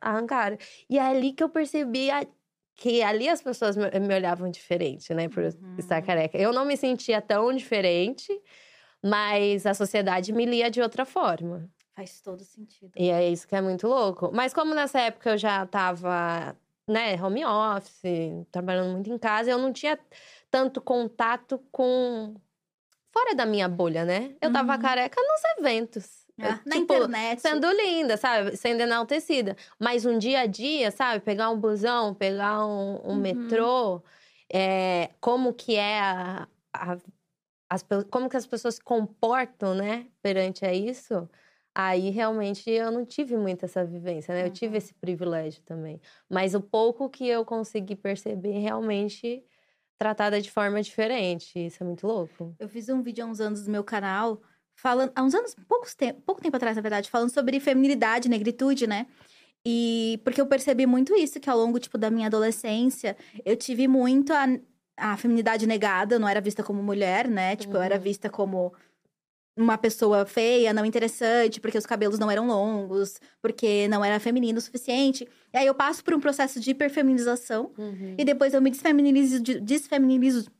arrancaram. 0.00 0.56
E 0.88 0.98
é 0.98 1.02
ali 1.02 1.32
que 1.32 1.42
eu 1.42 1.48
percebi 1.48 2.10
a- 2.10 2.26
que 2.76 3.02
ali 3.02 3.28
as 3.28 3.42
pessoas 3.42 3.76
me, 3.76 3.88
me 4.00 4.14
olhavam 4.14 4.50
diferente, 4.50 5.12
né, 5.14 5.28
por 5.28 5.42
estar 5.78 6.00
careca. 6.02 6.36
Eu 6.38 6.52
não 6.52 6.64
me 6.64 6.76
sentia 6.76 7.20
tão 7.22 7.52
diferente, 7.52 8.28
mas 9.02 9.66
a 9.66 9.74
sociedade 9.74 10.32
me 10.32 10.44
lia 10.44 10.70
de 10.70 10.80
outra 10.80 11.04
forma. 11.04 11.68
Faz 11.96 12.20
todo 12.20 12.44
sentido. 12.44 12.92
E 12.94 13.08
é 13.10 13.26
isso 13.28 13.48
que 13.48 13.56
é 13.56 13.60
muito 13.62 13.88
louco. 13.88 14.30
Mas 14.32 14.52
como 14.52 14.74
nessa 14.74 15.00
época 15.00 15.30
eu 15.30 15.38
já 15.38 15.64
tava, 15.66 16.54
né, 16.86 17.14
home 17.22 17.42
office, 17.44 18.02
trabalhando 18.52 18.92
muito 18.92 19.10
em 19.10 19.16
casa, 19.18 19.50
eu 19.50 19.56
não 19.58 19.72
tinha 19.72 19.98
tanto 20.50 20.80
contato 20.80 21.58
com 21.72 22.34
fora 23.10 23.34
da 23.34 23.46
minha 23.46 23.66
bolha, 23.66 24.04
né? 24.04 24.36
Eu 24.42 24.52
tava 24.52 24.74
Uhum. 24.74 24.78
careca 24.82 25.18
nos 25.22 25.40
eventos. 25.58 26.26
Eu, 26.38 26.50
Ah, 26.50 26.60
na 26.66 26.76
tipo, 26.76 26.92
internet. 26.92 27.40
Sendo 27.40 27.70
linda, 27.72 28.18
sabe? 28.18 28.54
Sendo 28.58 28.82
enaltecida. 28.82 29.56
Mas 29.78 30.04
um 30.04 30.18
dia 30.18 30.40
a 30.40 30.46
dia, 30.46 30.90
sabe? 30.90 31.24
Pegar 31.24 31.48
um 31.48 31.58
busão, 31.58 32.12
pegar 32.12 32.66
um, 32.66 33.00
um 33.04 33.12
Uhum. 33.12 33.16
metrô. 33.16 34.02
é, 34.52 35.10
como 35.18 35.52
que 35.54 35.74
é 35.76 35.98
a, 35.98 36.46
a- 36.74 36.98
as, 37.68 37.84
como 38.10 38.28
que 38.28 38.36
as 38.36 38.46
pessoas 38.46 38.74
se 38.76 38.80
comportam, 38.82 39.74
né? 39.74 40.06
Perante 40.22 40.64
a 40.64 40.72
isso. 40.74 41.28
Aí, 41.78 42.08
realmente, 42.08 42.70
eu 42.70 42.90
não 42.90 43.04
tive 43.04 43.36
muito 43.36 43.66
essa 43.66 43.84
vivência, 43.84 44.32
né? 44.34 44.46
Eu 44.46 44.50
tive 44.50 44.78
esse 44.78 44.94
privilégio 44.94 45.62
também. 45.62 46.00
Mas 46.26 46.54
o 46.54 46.60
pouco 46.62 47.10
que 47.10 47.28
eu 47.28 47.44
consegui 47.44 47.94
perceber, 47.94 48.58
realmente 48.60 49.44
tratada 49.98 50.40
de 50.40 50.50
forma 50.50 50.80
diferente. 50.80 51.58
Isso 51.66 51.82
é 51.82 51.86
muito 51.86 52.06
louco. 52.06 52.54
Eu 52.58 52.66
fiz 52.66 52.88
um 52.88 53.02
vídeo 53.02 53.24
há 53.24 53.28
uns 53.28 53.40
anos 53.40 53.66
no 53.66 53.72
meu 53.72 53.84
canal, 53.84 54.40
falando. 54.74 55.12
Há 55.14 55.22
uns 55.22 55.34
anos, 55.34 55.54
poucos 55.68 55.94
te 55.94 56.14
pouco 56.14 56.40
tempo 56.40 56.56
atrás, 56.56 56.76
na 56.76 56.82
verdade, 56.82 57.10
falando 57.10 57.28
sobre 57.30 57.60
feminilidade, 57.60 58.26
negritude, 58.26 58.86
né? 58.86 59.06
E 59.66 60.20
porque 60.24 60.40
eu 60.40 60.46
percebi 60.46 60.86
muito 60.86 61.14
isso, 61.14 61.40
que 61.40 61.50
ao 61.50 61.58
longo, 61.58 61.78
tipo, 61.78 61.98
da 61.98 62.10
minha 62.10 62.28
adolescência, 62.28 63.16
eu 63.44 63.56
tive 63.56 63.88
muito 63.88 64.32
a, 64.32 64.46
a 64.96 65.16
feminilidade 65.16 65.66
negada, 65.66 66.14
eu 66.14 66.20
não 66.20 66.28
era 66.28 66.40
vista 66.40 66.62
como 66.62 66.82
mulher, 66.82 67.28
né? 67.28 67.56
Tipo, 67.56 67.76
eu 67.76 67.82
era 67.82 67.96
Uhum. 67.96 68.00
vista 68.00 68.30
como 68.30 68.72
uma 69.56 69.78
pessoa 69.78 70.26
feia, 70.26 70.72
não 70.72 70.84
interessante, 70.84 71.60
porque 71.60 71.78
os 71.78 71.86
cabelos 71.86 72.18
não 72.18 72.30
eram 72.30 72.46
longos, 72.46 73.18
porque 73.40 73.88
não 73.88 74.04
era 74.04 74.20
feminino 74.20 74.58
o 74.58 74.60
suficiente. 74.60 75.26
E 75.52 75.56
aí 75.56 75.66
eu 75.66 75.74
passo 75.74 76.04
por 76.04 76.12
um 76.12 76.20
processo 76.20 76.60
de 76.60 76.70
hiperfeminização, 76.72 77.72
e 78.18 78.24
depois 78.24 78.52
eu 78.52 78.60
me 78.60 78.70
desfeminilizo, 78.70 79.40
de- 79.40 79.58
desfeminilizo 79.60 80.50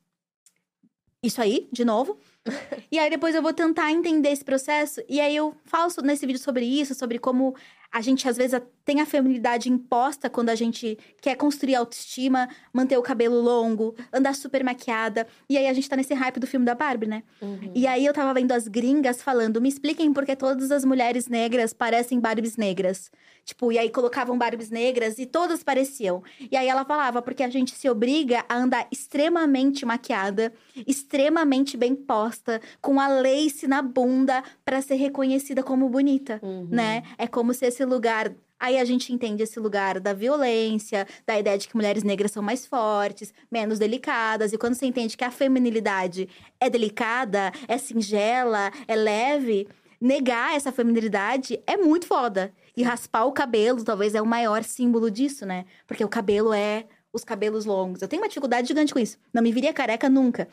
isso 1.22 1.40
aí, 1.42 1.68
de 1.72 1.84
novo. 1.84 2.18
e 2.90 2.98
aí 2.98 3.10
depois 3.10 3.34
eu 3.34 3.42
vou 3.42 3.52
tentar 3.52 3.90
entender 3.90 4.30
esse 4.30 4.44
processo. 4.44 5.00
E 5.08 5.20
aí 5.20 5.34
eu 5.34 5.54
falo 5.64 5.90
nesse 6.02 6.26
vídeo 6.26 6.40
sobre 6.40 6.64
isso, 6.64 6.94
sobre 6.94 7.18
como 7.18 7.54
a 7.92 8.00
gente 8.00 8.28
às 8.28 8.36
vezes 8.36 8.60
tem 8.84 9.00
a 9.00 9.06
feminilidade 9.06 9.70
imposta 9.70 10.28
quando 10.28 10.50
a 10.50 10.54
gente 10.54 10.98
quer 11.20 11.34
construir 11.34 11.74
autoestima, 11.74 12.48
manter 12.72 12.96
o 12.96 13.02
cabelo 13.02 13.40
longo, 13.40 13.94
andar 14.12 14.34
super 14.34 14.62
maquiada. 14.62 15.26
E 15.48 15.56
aí 15.56 15.66
a 15.66 15.72
gente 15.72 15.88
tá 15.88 15.96
nesse 15.96 16.14
hype 16.14 16.38
do 16.38 16.46
filme 16.46 16.64
da 16.64 16.74
Barbie, 16.74 17.06
né? 17.06 17.22
Uhum. 17.40 17.72
E 17.74 17.86
aí 17.86 18.04
eu 18.04 18.12
tava 18.12 18.32
vendo 18.34 18.52
as 18.52 18.68
gringas 18.68 19.22
falando, 19.22 19.60
me 19.60 19.68
expliquem 19.68 20.12
por 20.12 20.24
que 20.24 20.36
todas 20.36 20.70
as 20.70 20.84
mulheres 20.84 21.26
negras 21.26 21.72
parecem 21.72 22.20
Barbies 22.20 22.56
negras. 22.56 23.10
Tipo, 23.44 23.72
e 23.72 23.78
aí 23.78 23.88
colocavam 23.90 24.36
Barbies 24.36 24.70
negras 24.70 25.18
e 25.18 25.24
todas 25.24 25.62
pareciam. 25.62 26.22
E 26.50 26.56
aí 26.56 26.68
ela 26.68 26.84
falava, 26.84 27.22
porque 27.22 27.42
a 27.42 27.48
gente 27.48 27.74
se 27.74 27.88
obriga 27.88 28.44
a 28.48 28.56
andar 28.56 28.86
extremamente 28.90 29.86
maquiada, 29.86 30.52
extremamente 30.86 31.76
bem 31.76 31.94
posta, 31.94 32.35
com 32.80 33.00
a 33.00 33.08
lace 33.08 33.66
na 33.66 33.82
bunda 33.82 34.42
pra 34.64 34.80
ser 34.82 34.94
reconhecida 34.96 35.62
como 35.62 35.88
bonita, 35.88 36.40
Uhum. 36.42 36.68
né? 36.70 37.02
É 37.18 37.26
como 37.26 37.52
se 37.54 37.66
esse 37.66 37.84
lugar 37.84 38.32
Aí 38.58 38.78
a 38.78 38.86
gente 38.86 39.12
entende 39.12 39.42
esse 39.42 39.60
lugar 39.60 40.00
da 40.00 40.14
violência, 40.14 41.06
da 41.26 41.38
ideia 41.38 41.58
de 41.58 41.68
que 41.68 41.76
mulheres 41.76 42.02
negras 42.02 42.30
são 42.32 42.42
mais 42.42 42.64
fortes, 42.64 43.30
menos 43.52 43.78
delicadas. 43.78 44.50
E 44.50 44.56
quando 44.56 44.72
você 44.72 44.86
entende 44.86 45.14
que 45.14 45.22
a 45.24 45.30
feminilidade 45.30 46.26
é 46.58 46.70
delicada, 46.70 47.52
é 47.68 47.76
singela, 47.76 48.72
é 48.88 48.96
leve, 48.96 49.68
negar 50.00 50.56
essa 50.56 50.72
feminilidade 50.72 51.60
é 51.66 51.76
muito 51.76 52.06
foda. 52.06 52.50
E 52.74 52.82
raspar 52.82 53.26
o 53.26 53.32
cabelo 53.32 53.84
talvez 53.84 54.14
é 54.14 54.22
o 54.22 54.26
maior 54.26 54.64
símbolo 54.64 55.10
disso, 55.10 55.44
né? 55.44 55.66
Porque 55.86 56.02
o 56.02 56.08
cabelo 56.08 56.54
é 56.54 56.86
os 57.12 57.24
cabelos 57.24 57.66
longos. 57.66 58.00
Eu 58.00 58.08
tenho 58.08 58.22
uma 58.22 58.28
dificuldade 58.28 58.68
gigante 58.68 58.92
com 58.92 58.98
isso. 58.98 59.18
Não 59.34 59.42
me 59.42 59.52
viria 59.52 59.72
careca 59.74 60.08
nunca. 60.08 60.48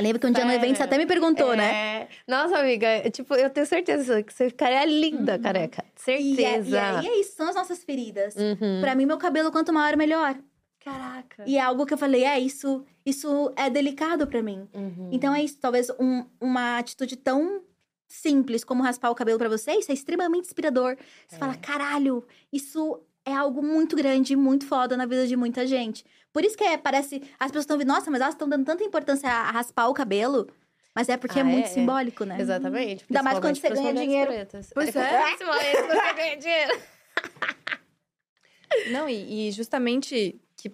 Eu 0.00 0.04
lembro 0.04 0.18
que 0.20 0.26
um 0.26 0.32
dia 0.32 0.44
no 0.44 0.50
evento 0.52 0.76
você 0.76 0.82
até 0.82 0.96
me 0.96 1.06
perguntou, 1.06 1.54
né? 1.54 1.72
É. 1.72 2.08
Nossa, 2.26 2.58
amiga, 2.58 2.86
eu, 3.04 3.10
tipo, 3.10 3.34
eu 3.34 3.50
tenho 3.50 3.66
certeza 3.66 4.22
que 4.22 4.32
você 4.32 4.48
ficaria 4.48 4.84
linda, 4.86 5.34
Uhum. 5.36 5.42
careca. 5.42 5.84
É, 6.06 6.18
e, 6.20 6.34
Certeza. 6.36 6.78
é, 6.80 7.02
e 7.02 7.08
é 7.08 7.20
isso, 7.20 7.36
são 7.36 7.48
as 7.48 7.54
nossas 7.54 7.84
feridas. 7.84 8.34
Uhum. 8.34 8.80
Pra 8.80 8.94
mim, 8.94 9.04
meu 9.04 9.18
cabelo, 9.18 9.52
quanto 9.52 9.72
maior, 9.72 9.96
melhor. 9.96 10.36
Caraca. 10.82 11.44
E 11.46 11.58
é 11.58 11.60
algo 11.60 11.84
que 11.84 11.92
eu 11.92 11.98
falei, 11.98 12.24
é, 12.24 12.38
isso, 12.40 12.82
isso 13.04 13.52
é 13.56 13.68
delicado 13.68 14.26
pra 14.26 14.42
mim. 14.42 14.66
Uhum. 14.72 15.10
Então 15.12 15.34
é 15.34 15.42
isso, 15.44 15.58
talvez 15.60 15.90
um- 16.00 16.24
uma 16.40 16.78
atitude 16.78 17.16
tão 17.16 17.62
simples 18.08 18.64
como 18.64 18.82
raspar 18.82 19.10
o 19.10 19.14
cabelo 19.14 19.38
pra 19.38 19.48
você, 19.48 19.72
isso 19.72 19.90
é 19.90 19.94
extremamente 19.94 20.46
inspirador. 20.46 20.96
Você 21.28 21.36
É. 21.36 21.38
fala, 21.38 21.54
caralho, 21.54 22.24
isso 22.50 22.98
é 23.26 23.34
algo 23.34 23.62
muito 23.62 23.94
grande, 23.94 24.34
muito 24.34 24.64
foda 24.66 24.96
na 24.96 25.04
vida 25.04 25.26
de 25.26 25.36
muita 25.36 25.66
gente. 25.66 26.04
Por 26.32 26.44
isso 26.44 26.56
que 26.56 26.64
é, 26.64 26.76
parece, 26.78 27.22
as 27.38 27.48
pessoas 27.50 27.64
estão 27.64 27.76
vendo, 27.78 27.88
nossa, 27.88 28.10
mas 28.10 28.20
elas 28.20 28.34
estão 28.34 28.48
dando 28.48 28.64
tanta 28.64 28.84
importância 28.84 29.28
a, 29.28 29.50
raspar 29.50 29.88
o 29.88 29.94
cabelo. 29.94 30.48
Mas 30.94 31.08
é 31.08 31.16
porque 31.16 31.38
é 31.38 31.42
Ah, 31.42 31.44
muito 31.44 31.66
é? 31.66 31.68
simbólico, 31.68 32.24
né? 32.24 32.40
Exatamente. 32.40 33.04
Ainda 33.08 33.22
mais 33.22 33.38
quando 33.38 33.56
você 33.56 33.70
ganha 33.70 33.94
dinheiro. 33.94 34.30
pretas. 34.32 34.70
Pois 34.74 34.94
é. 34.94 35.22
Principalmente 35.22 35.76
quando 35.76 36.00
você 36.00 36.12
ganha 36.14 36.36
dinheiro. 36.36 36.80
Não, 38.90 39.08
e, 39.08 39.48
e 39.48 39.52
justamente 39.52 40.40
que 40.56 40.72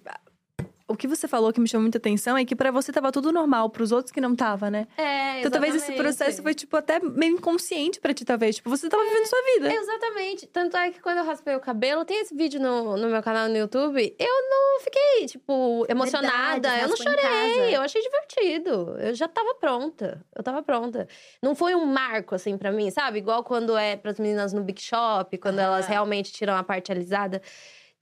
o 0.89 0.97
que 0.97 1.09
você 1.09 1.27
falou 1.27 1.53
que 1.53 1.61
me 1.61 1.67
chamou 1.67 1.83
muita 1.83 1.99
atenção 1.99 2.37
é 2.37 2.45
que 2.45 2.55
pra 2.55 2.71
você 2.71 2.93
tava 2.93 3.11
tudo 3.11 3.33
normal, 3.33 3.69
pros 3.71 3.91
outros 3.93 4.13
que 4.13 4.21
não 4.21 4.37
tava, 4.37 4.71
né? 4.71 4.87
É, 4.97 5.41
Então 5.41 5.51
talvez 5.51 5.75
esse 5.75 5.93
processo 5.93 6.43
foi 6.43 6.55
tipo 6.55 6.77
até 6.77 7.01
meio 7.01 7.35
inconsciente 7.35 7.99
pra 8.01 8.15
ti 8.15 8.25
talvez, 8.25 8.57
tipo, 8.57 8.71
você 8.71 8.89
tava 8.89 9.03
vivendo 9.05 9.27
sua 9.27 9.39
vida. 9.55 9.75
Exatamente. 9.75 10.47
Tanto 10.47 10.77
é 10.77 10.91
que 10.93 11.01
quando 11.01 11.19
eu 11.19 11.25
raspei 11.25 11.57
o 11.57 11.61
cabelo, 11.61 12.05
tem 12.05 12.21
esse 12.21 12.35
vídeo 12.35 12.61
no, 12.61 12.97
no 12.97 13.09
meu 13.09 13.23
canal 13.23 13.49
no 13.49 13.57
YouTube, 13.57 14.15
eu 14.19 14.51
não 14.51 14.81
fiquei, 14.81 15.27
tipo, 15.27 15.85
emocionada. 15.89 16.53
Verdade, 16.69 16.83
eu 16.83 16.89
não 16.89 16.97
chorei. 16.97 17.77
Eu 17.77 17.81
achei 17.83 18.01
divertido. 18.03 18.97
Eu 19.01 19.15
já 19.15 19.27
tava 19.27 19.55
pronta. 19.57 20.25
Eu 20.35 20.43
tava 20.43 20.63
pronta. 20.63 21.09
Não 21.43 21.55
foi 21.57 21.75
um 21.75 21.85
marco, 21.85 22.35
assim, 22.35 22.57
pra 22.57 22.71
mim, 22.71 22.91
sabe? 22.91 23.19
Igual 23.19 23.43
quando 23.43 23.77
é 23.77 23.97
pras 23.97 24.19
meninas 24.21 24.53
no 24.53 24.63
Big 24.63 24.81
Shop, 24.81 25.37
quando 25.39 25.59
Ah. 25.59 25.63
elas 25.65 25.87
realmente 25.87 26.33
tiram 26.33 26.55
a 26.57 26.63
parte 26.63 26.93
alisada. 26.93 27.43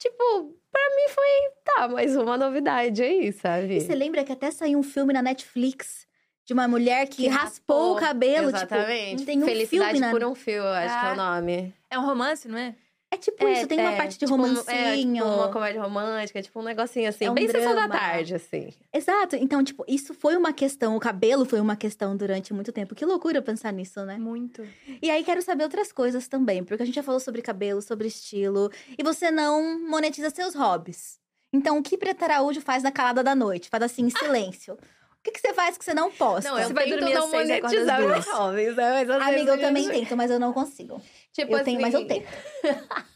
Tipo, 0.05 0.53
pra 0.71 0.81
mim 0.95 1.09
foi, 1.09 1.51
tá, 1.63 1.87
mais 1.87 2.15
uma 2.15 2.37
novidade 2.37 3.01
aí, 3.01 3.31
sabe? 3.33 3.77
E 3.77 3.81
você 3.81 3.95
lembra 3.95 4.23
que 4.23 4.31
até 4.31 4.51
saiu 4.51 4.77
um 4.77 4.83
filme 4.83 5.11
na 5.11 5.21
Netflix 5.21 6.05
de 6.45 6.53
uma 6.53 6.67
mulher 6.67 7.07
que, 7.07 7.23
Que 7.23 7.27
raspou, 7.27 7.91
o 7.91 7.93
raspou. 7.93 8.07
cabelo? 8.07 8.49
Exatamente. 8.49 9.11
Tipo, 9.15 9.25
tem 9.25 9.41
um 9.41 9.45
Felicidade 9.45 9.91
filme 9.93 9.99
na... 10.05 10.11
por 10.11 10.23
um 10.23 10.35
fio, 10.35 10.57
eu 10.61 10.67
acho 10.67 10.99
que 10.99 11.05
é 11.05 11.09
Ah. 11.09 11.13
o 11.13 11.15
nome. 11.15 11.73
É 11.89 11.97
um 11.97 12.05
romance, 12.05 12.47
não 12.47 12.57
é? 12.59 12.75
É 13.11 13.17
tipo 13.17 13.47
isso, 13.47 13.67
tem 13.67 13.79
uma 13.79 13.93
é, 13.93 13.95
parte 13.97 14.13
de 14.13 14.19
tipo 14.19 14.33
um- 14.33 14.37
romancinho. 14.37 14.75
É, 14.75 14.95
tipo 14.97 15.23
uma 15.25 15.51
comédia 15.51 15.81
romântica, 15.81 16.41
tipo 16.41 16.59
um 16.59 16.63
negocinho 16.63 17.07
assim, 17.07 17.25
É 17.25 17.31
um 17.31 17.33
bem 17.33 17.47
sessão 17.47 17.73
da 17.73 17.87
drama. 17.87 17.97
tarde, 17.97 18.35
assim. 18.35 18.73
Exato. 18.93 19.35
Então, 19.37 19.63
tipo, 19.63 19.85
isso 19.87 20.13
foi 20.13 20.35
uma 20.35 20.51
questão. 20.51 20.95
O 20.97 20.99
cabelo 20.99 21.45
foi 21.45 21.61
uma 21.61 21.75
questão 21.75 22.17
durante 22.17 22.53
muito 22.53 22.71
tempo. 22.73 22.93
Que 22.95 23.05
loucura 23.05 23.41
pensar 23.41 23.71
nisso, 23.71 24.03
né? 24.03 24.17
Muito. 24.17 24.67
E 25.01 25.09
aí, 25.09 25.23
quero 25.23 25.41
saber 25.41 25.63
outras 25.63 25.91
coisas 25.93 26.27
também. 26.27 26.63
Porque 26.63 26.83
a 26.83 26.85
gente 26.85 26.95
já 26.95 27.03
falou 27.03 27.19
sobre 27.21 27.41
cabelo, 27.41 27.81
sobre 27.81 28.07
estilo. 28.07 28.69
E 28.97 29.03
você 29.03 29.31
não 29.31 29.79
monetiza 29.87 30.29
seus 30.29 30.53
hobbies. 30.53 31.17
Então, 31.53 31.77
o 31.77 31.83
que 31.83 31.97
Preta 31.97 32.25
Araújo 32.25 32.59
faz 32.59 32.83
na 32.83 32.91
calada 32.91 33.23
da 33.23 33.33
noite? 33.33 33.69
Faz 33.69 33.83
assim, 33.83 34.03
em 34.03 34.09
silêncio. 34.09 34.73
O 34.73 35.23
que, 35.25 35.31
que 35.31 35.39
você 35.39 35.53
faz 35.53 35.75
que 35.77 35.83
você 35.85 35.93
não 35.93 36.11
posta? 36.11 36.49
Não, 36.51 36.59
eu 36.59 36.69
vai 36.71 36.83
tento 36.85 36.99
dormir 36.99 37.13
às 37.13 37.19
não 37.19 37.29
seis 37.31 37.47
monetizar 37.49 37.99
meus 37.99 38.27
hobbies, 38.27 38.75
né? 38.75 39.05
Mas 39.05 39.21
Amiga, 39.23 39.51
eu 39.53 39.59
também 39.61 39.87
tento, 39.89 40.15
mas 40.17 40.29
eu 40.29 40.39
não 40.39 40.53
consigo. 40.53 41.01
Tipo 41.35 41.57
eu 41.57 41.63
tenho, 41.65 41.81
mas 41.81 41.93
eu 41.93 41.99
assim, 41.99 42.07
tento. 42.07 42.27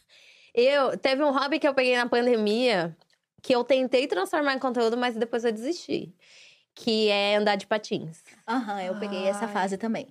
Eu, 0.53 0.97
teve 0.97 1.23
um 1.23 1.31
hobby 1.31 1.59
que 1.59 1.67
eu 1.67 1.75
peguei 1.75 1.95
na 1.95 2.09
pandemia, 2.09 2.97
que 3.41 3.55
eu 3.55 3.63
tentei 3.63 4.07
transformar 4.07 4.55
em 4.55 4.59
conteúdo, 4.59 4.97
mas 4.97 5.15
depois 5.15 5.45
eu 5.45 5.51
desisti. 5.51 6.13
Que 6.73 7.07
é 7.07 7.35
andar 7.35 7.55
de 7.55 7.67
patins. 7.67 8.23
Aham, 8.47 8.81
eu 8.81 8.95
peguei 8.95 9.27
essa 9.27 9.45
Ai. 9.45 9.53
fase 9.53 9.77
também. 9.77 10.07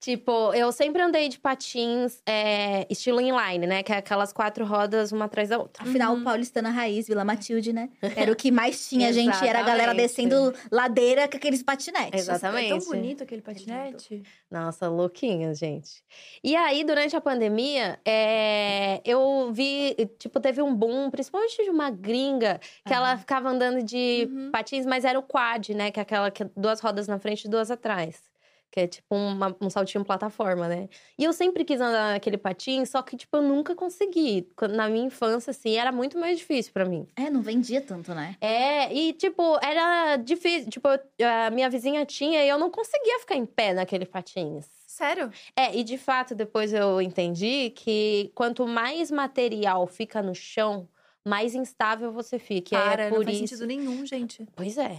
Tipo, 0.00 0.54
eu 0.54 0.72
sempre 0.72 1.02
andei 1.02 1.28
de 1.28 1.38
patins 1.38 2.22
é, 2.26 2.86
estilo 2.88 3.20
inline, 3.20 3.66
né? 3.66 3.82
Que 3.82 3.92
é 3.92 3.96
aquelas 3.98 4.32
quatro 4.32 4.64
rodas, 4.64 5.12
uma 5.12 5.26
atrás 5.26 5.50
da 5.50 5.58
outra. 5.58 5.82
Afinal, 5.82 6.14
Uhum. 6.14 6.24
Paulistana 6.24 6.70
Raiz, 6.70 7.06
Vila 7.06 7.22
Matilde, 7.22 7.70
né? 7.70 7.90
Era 8.16 8.32
o 8.32 8.34
que 8.36 8.50
mais 8.50 8.80
tinha, 8.88 9.12
gente. 9.12 9.44
Era 9.46 9.58
a 9.60 9.62
galera 9.62 9.92
descendo 9.94 10.54
ladeira 10.72 11.28
com 11.28 11.36
aqueles 11.36 11.62
patinetes. 11.62 12.20
Exatamente. 12.20 12.72
É 12.72 12.78
tão 12.78 12.86
bonito 12.86 13.22
aquele 13.22 13.42
patinete. 13.42 14.22
Nossa, 14.50 14.88
louquinhas, 14.88 15.58
gente. 15.58 16.02
E 16.42 16.56
aí, 16.56 16.82
durante 16.82 17.14
a 17.14 17.20
pandemia, 17.20 18.00
é, 18.06 19.02
eu 19.04 19.50
vi, 19.52 19.94
tipo, 20.18 20.40
teve 20.40 20.62
um 20.62 20.74
boom, 20.74 21.10
principalmente 21.10 21.62
de 21.62 21.68
uma 21.68 21.90
gringa, 21.90 22.58
que 22.86 22.92
ela 22.94 23.18
ficava 23.18 23.50
andando 23.50 23.82
de 23.82 24.26
Uhum. 24.30 24.50
patins, 24.50 24.86
mas 24.86 25.04
era 25.04 25.18
o 25.18 25.22
quad, 25.22 25.68
né? 25.74 25.90
Que 25.90 26.00
é 26.00 26.02
aquela 26.02 26.30
que 26.30 26.42
é 26.42 26.50
duas 26.56 26.80
rodas 26.80 27.06
na 27.06 27.18
frente 27.18 27.44
e 27.44 27.48
duas 27.50 27.70
atrás. 27.70 28.29
Que 28.72 28.80
é 28.80 28.86
tipo 28.86 29.14
uma- 29.16 29.56
um 29.60 29.68
saltinho 29.68 30.04
plataforma, 30.04 30.68
né? 30.68 30.88
E 31.18 31.24
eu 31.24 31.32
sempre 31.32 31.64
quis 31.64 31.80
andar 31.80 32.12
naquele 32.12 32.38
patins, 32.38 32.88
só 32.90 33.02
que, 33.02 33.16
tipo, 33.16 33.36
eu 33.36 33.42
nunca 33.42 33.74
consegui. 33.74 34.46
Na 34.72 34.88
minha 34.88 35.06
infância, 35.06 35.50
assim, 35.50 35.76
era 35.76 35.90
muito 35.90 36.16
mais 36.16 36.38
difícil 36.38 36.72
pra 36.72 36.84
mim. 36.84 37.06
É, 37.16 37.28
não 37.28 37.42
vendia 37.42 37.80
tanto, 37.80 38.14
né? 38.14 38.36
É, 38.40 38.92
e 38.94 39.12
tipo, 39.14 39.58
era 39.60 40.16
difícil. 40.16 40.70
Tipo, 40.70 40.86
a 40.88 41.50
minha 41.50 41.68
vizinha 41.68 42.06
tinha 42.06 42.44
e 42.44 42.48
eu 42.48 42.58
não 42.58 42.70
conseguia 42.70 43.18
ficar 43.18 43.34
em 43.34 43.44
pé 43.44 43.74
naquele 43.74 44.06
patins. 44.06 44.66
Sério? 44.86 45.30
É, 45.56 45.74
e 45.76 45.82
de 45.82 45.98
fato, 45.98 46.34
depois 46.34 46.72
eu 46.72 47.00
entendi 47.02 47.70
que 47.70 48.30
quanto 48.36 48.66
mais 48.68 49.10
material 49.10 49.86
fica 49.88 50.22
no 50.22 50.34
chão, 50.34 50.88
mais 51.26 51.54
instável 51.56 52.12
você 52.12 52.38
fica. 52.38 52.76
E 52.76 52.78
Para, 52.78 53.02
é 53.04 53.08
por 53.08 53.18
não 53.18 53.24
faz 53.24 53.36
isso. 53.36 53.48
sentido 53.48 53.66
nenhum, 53.66 54.06
gente. 54.06 54.46
Pois 54.54 54.78
é. 54.78 54.96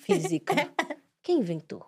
Física. 0.00 0.54
Quem 1.22 1.38
inventou? 1.40 1.86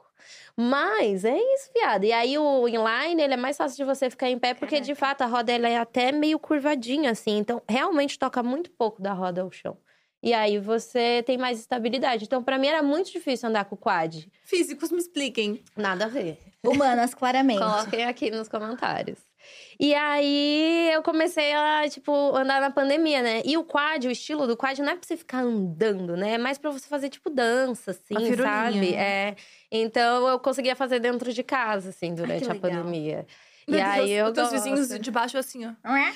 Mas 0.57 1.25
é 1.25 1.37
isso, 1.37 1.71
viado. 1.75 2.05
E 2.05 2.13
aí 2.13 2.39
o 2.39 2.69
inline, 2.69 3.23
ele 3.23 3.35
é 3.35 3.37
mais 3.37 3.57
fácil 3.57 3.77
de 3.77 3.85
você 3.85 4.11
ficar 4.11 4.29
em 4.29 4.39
pé, 4.39 4.55
porque 4.55 4.81
de 4.81 4.95
fato 4.95 5.23
a 5.23 5.27
roda 5.27 5.53
ela 5.53 5.69
é 5.69 5.79
até 5.79 6.13
meio 6.13 6.39
curvadinha, 6.39 7.11
assim. 7.11 7.39
Então, 7.39 7.63
realmente 7.69 8.19
toca 8.19 8.43
muito 8.43 8.71
pouco 8.71 9.01
da 9.01 9.13
roda 9.13 9.43
ao 9.43 9.51
chão. 9.51 9.77
E 10.23 10.33
aí 10.33 10.59
você 10.59 11.23
tem 11.27 11.37
mais 11.37 11.59
estabilidade. 11.59 12.25
Então, 12.25 12.43
pra 12.45 12.57
mim 12.57 12.69
era 12.69 12.83
muito 12.83 13.11
difícil 13.11 13.49
andar 13.49 13.65
com 13.65 13.75
o 13.75 13.79
quad. 13.79 14.31
Físicos, 14.45 14.93
me 14.93 14.99
expliquem. 14.99 15.63
Nada 15.77 16.05
a 16.05 16.09
ver. 16.09 16.39
Humanas, 16.65 17.13
claramente. 17.13 17.59
Coloquem 17.59 18.05
aqui 18.05 18.31
nos 18.31 18.49
comentários. 18.49 19.19
E 19.79 19.95
aí 19.95 20.91
eu 20.93 21.03
comecei 21.03 21.53
a, 21.53 21.89
tipo, 21.89 22.13
andar 22.37 22.61
na 22.61 22.71
pandemia, 22.71 23.23
né? 23.23 23.43
E 23.45 23.57
o 23.57 23.65
quad, 23.65 24.07
o 24.07 24.11
estilo 24.11 24.47
do 24.47 24.57
quad 24.57 24.79
não 24.81 24.91
é 24.93 24.97
pra 24.97 25.07
você 25.07 25.17
ficar 25.17 25.39
andando, 25.41 26.17
né? 26.17 26.35
É 26.35 26.39
mais 26.39 26.59
pra 26.59 26.71
você 26.71 26.87
fazer, 26.87 27.09
tipo, 27.09 27.31
dança, 27.31 27.93
assim, 27.93 28.37
sabe? 28.37 28.95
É. 28.95 29.35
Então 29.71 30.29
eu 30.29 30.39
conseguia 30.39 30.77
fazer 30.77 31.01
dentro 31.01 31.33
de 31.33 31.43
casa, 31.43 31.91
assim, 31.91 32.15
durante 32.15 32.45
a 32.45 32.53
legal. 32.53 32.61
pandemia. 32.61 33.27
Meu 33.67 33.79
e 33.79 33.83
aí 33.83 34.07
Deus, 34.09 34.11
eu 34.11 34.27
os 34.27 34.33
teus 34.33 34.51
vizinhos 34.51 34.89
de 35.01 35.11
baixo 35.11 35.39
assim, 35.39 35.65
ó. 35.67 35.73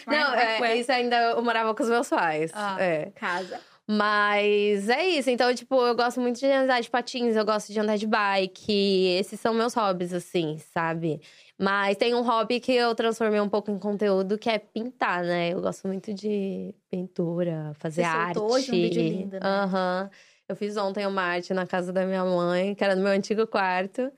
Não, 0.06 0.34
é, 0.34 0.76
isso 0.76 0.90
ainda 0.90 1.16
eu 1.16 1.42
morava 1.42 1.74
com 1.74 1.82
os 1.82 1.88
meus 1.88 2.08
pais. 2.08 2.50
Ah. 2.54 2.76
É. 2.80 3.10
Casa. 3.14 3.60
Mas 3.88 4.88
é 4.88 5.06
isso. 5.06 5.30
Então, 5.30 5.54
tipo, 5.54 5.80
eu 5.86 5.94
gosto 5.94 6.20
muito 6.20 6.40
de 6.40 6.46
andar 6.46 6.80
de 6.80 6.90
patins, 6.90 7.36
eu 7.36 7.44
gosto 7.44 7.72
de 7.72 7.78
andar 7.78 7.96
de 7.96 8.06
bike. 8.06 9.16
Esses 9.18 9.38
são 9.38 9.54
meus 9.54 9.74
hobbies, 9.74 10.12
assim, 10.12 10.58
sabe? 10.74 11.20
Mas 11.58 11.96
tem 11.96 12.14
um 12.14 12.22
hobby 12.22 12.60
que 12.60 12.72
eu 12.72 12.94
transformei 12.94 13.40
um 13.40 13.48
pouco 13.48 13.70
em 13.70 13.78
conteúdo, 13.78 14.36
que 14.36 14.50
é 14.50 14.58
pintar, 14.58 15.24
né? 15.24 15.52
Eu 15.54 15.62
gosto 15.62 15.88
muito 15.88 16.12
de 16.12 16.74
pintura, 16.90 17.72
fazer 17.78 18.02
Você 18.02 18.08
arte. 18.08 18.38
hoje 18.40 18.70
um 18.70 18.74
vídeo 18.74 19.02
lindo, 19.02 19.40
né? 19.40 19.40
Aham. 19.42 20.10
Eu 20.48 20.54
fiz 20.54 20.76
ontem 20.76 21.06
uma 21.06 21.22
arte 21.22 21.52
na 21.54 21.66
casa 21.66 21.92
da 21.92 22.04
minha 22.04 22.24
mãe, 22.24 22.74
que 22.74 22.84
era 22.84 22.94
no 22.94 23.02
meu 23.02 23.12
antigo 23.12 23.46
quarto. 23.46 24.12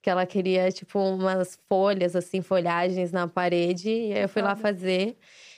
Que 0.00 0.08
ela 0.08 0.24
queria, 0.26 0.70
tipo, 0.70 0.98
umas 0.98 1.58
folhas, 1.68 2.14
assim, 2.14 2.42
folhagens 2.42 3.10
na 3.10 3.26
parede. 3.26 3.90
E 3.90 4.12
aí 4.12 4.22
eu 4.22 4.28
fui 4.28 4.42
lá 4.42 4.54
fazer. 4.54 5.16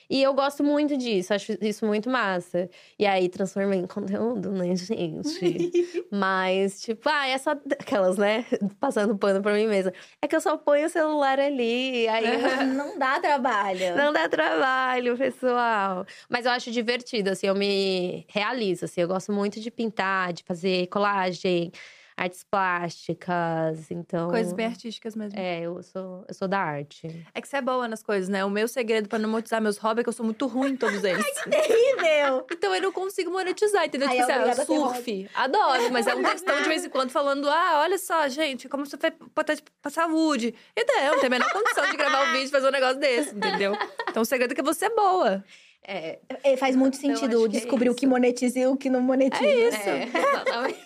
E 0.09 0.23
eu 0.23 0.33
gosto 0.35 0.63
muito 0.63 0.97
disso, 0.97 1.35
acho 1.35 1.57
isso 1.61 1.85
muito 1.85 2.09
massa. 2.09 2.69
E 2.99 3.05
aí 3.07 3.29
transformei 3.29 3.81
em 3.81 3.87
conteúdo, 3.87 4.53
né, 4.53 4.75
gente? 4.77 6.07
Mas, 6.11 6.81
tipo, 6.81 7.09
ah, 7.09 7.27
essa. 7.27 7.53
Aquelas, 7.53 8.17
né? 8.17 8.45
Passando 8.81 9.17
pano 9.19 9.43
pra 9.43 9.53
mim 9.53 9.67
mesma. 9.67 9.93
É 10.23 10.29
que 10.29 10.37
eu 10.37 10.41
só 10.41 10.57
ponho 10.57 10.87
o 10.87 10.91
celular 10.91 11.39
ali. 11.41 12.07
Aí 12.09 12.25
Não 12.75 12.99
dá 12.99 13.21
trabalho. 13.21 13.97
não 13.97 14.13
dá 14.13 14.29
trabalho, 14.29 15.17
pessoal. 15.17 16.07
Mas 16.29 16.47
eu 16.47 16.53
acho 16.53 16.71
divertido, 16.71 17.31
assim, 17.31 17.47
eu 17.47 17.55
me 17.55 18.25
realizo, 18.29 18.85
assim. 18.85 19.01
Eu 19.01 19.09
gosto 19.09 19.33
muito 19.33 19.61
de 19.61 19.71
pintar, 19.71 20.33
de 20.33 20.43
fazer 20.45 20.87
colagem, 20.89 21.73
artes 22.17 22.45
plásticas, 22.45 23.91
então... 23.91 24.31
Coisas 24.31 24.53
bem 24.53 24.67
artísticas 24.67 25.15
mesmo. 25.15 25.39
É, 25.39 25.61
eu 25.61 25.83
sou, 25.83 26.25
eu 26.27 26.35
sou 26.35 26.49
da 26.49 26.59
arte. 26.59 27.27
É 27.35 27.41
que 27.41 27.49
você 27.49 27.59
é 27.59 27.63
boa 27.63 27.87
nas 27.87 28.03
coisas, 28.03 28.29
né? 28.29 28.45
O 28.45 28.51
meu 28.51 28.67
segredo 28.67 29.09
pra 29.09 29.19
não 29.19 29.29
monetizar 29.29 29.61
meus 29.61 29.77
hobbies 29.79 30.01
é 30.01 30.03
que 30.05 30.09
eu 30.09 30.13
sou 30.13 30.25
muito 30.25 30.47
ruim 30.47 30.73
em 30.73 30.77
todos 30.77 31.05
eles. 31.05 31.25
Terrível! 31.45 32.47
Então 32.57 32.75
eu 32.75 32.83
não 32.83 32.93
consigo 32.93 33.31
monetizar, 33.31 33.85
entendeu? 33.85 34.09
Ai, 34.09 34.17
tipo 34.19 34.31
é 34.31 34.51
assim, 34.51 34.61
ah, 34.63 34.65
surf. 34.65 35.31
Adoro, 35.35 35.93
mas 35.93 36.07
é 36.07 36.15
um 36.15 36.23
textão 36.23 36.63
de 36.63 36.69
vez 36.69 36.85
em 36.85 36.89
quando 36.89 37.11
falando: 37.11 37.49
ah, 37.49 37.81
olha 37.81 37.99
só, 37.99 38.27
gente, 38.29 38.69
como 38.69 38.87
você 38.87 38.97
botar 39.35 39.57
pra 39.83 39.91
saúde. 39.91 40.55
E 40.75 40.85
não, 40.85 41.13
não 41.13 41.19
tem 41.21 41.27
a 41.27 41.31
menor 41.31 41.53
condição 41.53 41.89
de 41.91 41.97
gravar 41.97 42.23
o 42.29 42.33
vídeo 42.33 42.47
e 42.47 42.51
fazer 42.51 42.69
um 42.69 42.71
negócio 42.73 42.99
desse, 42.99 43.35
entendeu? 43.35 43.77
Então 44.09 44.23
o 44.23 44.27
segredo 44.27 44.53
é 44.53 44.55
que 44.55 44.63
você 44.63 44.87
é 44.87 44.91
boa. 44.91 45.45
É, 45.87 46.19
É, 46.43 46.57
faz 46.57 46.75
muito 46.75 46.95
acho 46.95 47.03
sentido 47.03 47.49
que 47.49 47.57
é 47.57 47.61
descobrir 47.61 47.89
o 47.89 47.93
isso. 47.93 48.01
que 48.01 48.07
monetiza 48.07 48.59
e 48.59 48.67
o 48.67 48.77
que 48.77 48.91
não 48.91 49.01
monetiza. 49.01 49.45
É 49.45 49.69
isso. 49.69 49.89
é, 49.89 50.03
exatamente. 50.05 50.79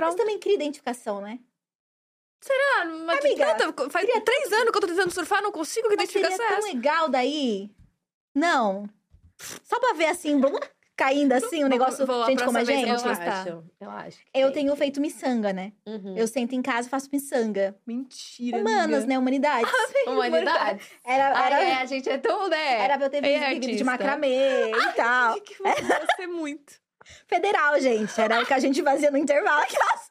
Mas 0.00 0.14
Pronto. 0.14 0.16
também 0.18 0.38
cria 0.38 0.54
identificação, 0.54 1.20
né? 1.20 1.38
Ah, 2.78 2.84
mas 3.04 3.20
Amiga, 3.24 3.54
puta, 3.54 3.90
faz 3.90 4.06
queria 4.06 4.20
três 4.22 4.50
anos 4.52 4.70
que 4.70 4.76
eu 4.78 4.80
tô 4.80 4.86
tentando 4.86 5.10
surfar, 5.10 5.42
não 5.42 5.52
consigo, 5.52 5.88
que 5.90 5.96
Mas 5.96 6.08
identificação 6.08 6.36
seria 6.38 6.46
é 6.46 6.56
tão 6.56 6.66
essa? 6.66 6.74
legal 6.76 7.08
daí. 7.08 7.70
Não. 8.34 8.88
Só 9.62 9.78
pra 9.78 9.92
ver 9.92 10.06
assim, 10.06 10.38
blum, 10.40 10.58
caindo 10.96 11.32
assim, 11.32 11.62
o 11.64 11.68
negócio. 11.68 12.06
vou- 12.06 12.22
a 12.22 12.30
gente 12.30 12.42
como 12.44 12.56
a 12.56 12.64
gente. 12.64 12.88
eu 12.88 12.96
vou 12.96 13.10
Eu 13.10 13.16
testar. 13.16 13.40
acho, 13.42 13.64
eu 13.80 13.90
acho. 13.90 14.16
que 14.18 14.24
Eu 14.34 14.46
tem. 14.52 14.62
tenho 14.64 14.76
feito 14.76 15.00
miçanga, 15.02 15.52
né? 15.52 15.72
Uhum. 15.86 16.16
Eu 16.16 16.26
sento 16.26 16.54
em 16.54 16.62
casa 16.62 16.88
e 16.88 16.90
faço 16.90 17.08
miçanga. 17.12 17.76
Mentira. 17.86 18.58
Humanas, 18.58 18.98
amiga. 18.98 19.06
né? 19.06 19.18
Humanidades. 19.18 19.70
Humanidade. 20.06 20.82
Era, 21.04 21.38
Ah, 21.38 21.46
era, 21.46 21.62
é, 21.62 21.72
a 21.74 21.84
gente 21.84 22.08
é 22.08 22.16
tudo, 22.16 22.48
né? 22.48 22.74
era 22.84 22.96
pra 22.96 23.06
eu 23.06 23.10
ter 23.10 23.22
É 23.24 23.48
vivido 23.54 23.76
de 23.76 23.84
macramê 23.84 24.70
e 24.70 24.92
tal. 24.94 25.38
Que 25.42 25.56
você 25.62 26.26
muito. 26.26 26.80
Federal, 27.26 27.78
gente. 27.80 28.20
Era 28.20 28.40
o 28.40 28.46
que 28.46 28.54
a 28.54 28.58
gente 28.58 28.82
fazia 28.82 29.10
no 29.10 29.18
intervalo. 29.18 29.62
Aquelas... 29.62 30.10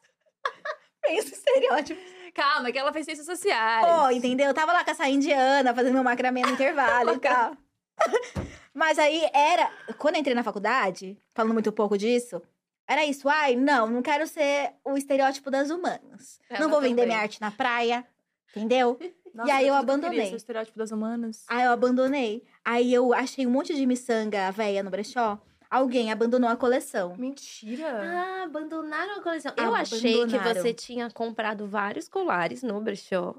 Pensa 1.02 1.34
estereótipo. 1.34 2.00
Calma, 2.34 2.70
que 2.70 2.78
ela 2.78 2.92
fez 2.92 3.04
ciências 3.04 3.26
sociais. 3.26 3.86
Pô, 3.86 4.10
entendeu? 4.10 4.46
Eu 4.46 4.54
tava 4.54 4.72
lá 4.72 4.84
com 4.84 4.90
essa 4.90 5.08
indiana, 5.08 5.74
fazendo 5.74 5.94
meu 5.94 6.04
macramê 6.04 6.42
no 6.42 6.50
intervalo 6.50 7.14
e 7.14 7.18
tal. 7.18 7.56
Mas 8.72 8.98
aí 8.98 9.28
era. 9.34 9.70
Quando 9.98 10.14
eu 10.14 10.20
entrei 10.20 10.34
na 10.34 10.44
faculdade, 10.44 11.18
falando 11.34 11.52
muito 11.52 11.72
pouco 11.72 11.98
disso, 11.98 12.40
era 12.86 13.04
isso. 13.04 13.28
Ai, 13.28 13.56
não, 13.56 13.88
não 13.88 14.02
quero 14.02 14.26
ser 14.26 14.72
o 14.84 14.96
estereótipo 14.96 15.50
das 15.50 15.70
humanas. 15.70 16.40
Ela 16.48 16.60
não 16.60 16.70
vou 16.70 16.80
vender 16.80 17.02
também. 17.02 17.08
minha 17.08 17.18
arte 17.18 17.40
na 17.40 17.50
praia, 17.50 18.06
entendeu? 18.50 18.98
Nossa, 19.34 19.48
e 19.48 19.52
aí 19.52 19.66
eu 19.68 19.74
abandonei. 19.74 20.26
ser 20.26 20.34
o 20.34 20.36
estereótipo 20.36 20.78
das 20.78 20.90
humanas. 20.90 21.44
Aí 21.48 21.64
eu 21.64 21.70
abandonei. 21.70 22.44
Aí 22.64 22.92
eu 22.92 23.14
achei 23.14 23.46
um 23.46 23.50
monte 23.50 23.74
de 23.74 23.86
miçanga 23.86 24.50
velha 24.50 24.82
no 24.82 24.90
brechó. 24.90 25.38
Alguém 25.70 26.10
abandonou 26.10 26.50
a 26.50 26.56
coleção. 26.56 27.14
Mentira. 27.16 27.86
Ah, 28.02 28.42
abandonaram 28.44 29.18
a 29.18 29.22
coleção. 29.22 29.52
Ah, 29.56 29.62
Eu 29.62 29.74
achei 29.74 30.26
que 30.26 30.36
você 30.38 30.74
tinha 30.74 31.08
comprado 31.10 31.66
vários 31.66 32.08
colares 32.08 32.62
no 32.64 32.80
brechó 32.80 33.36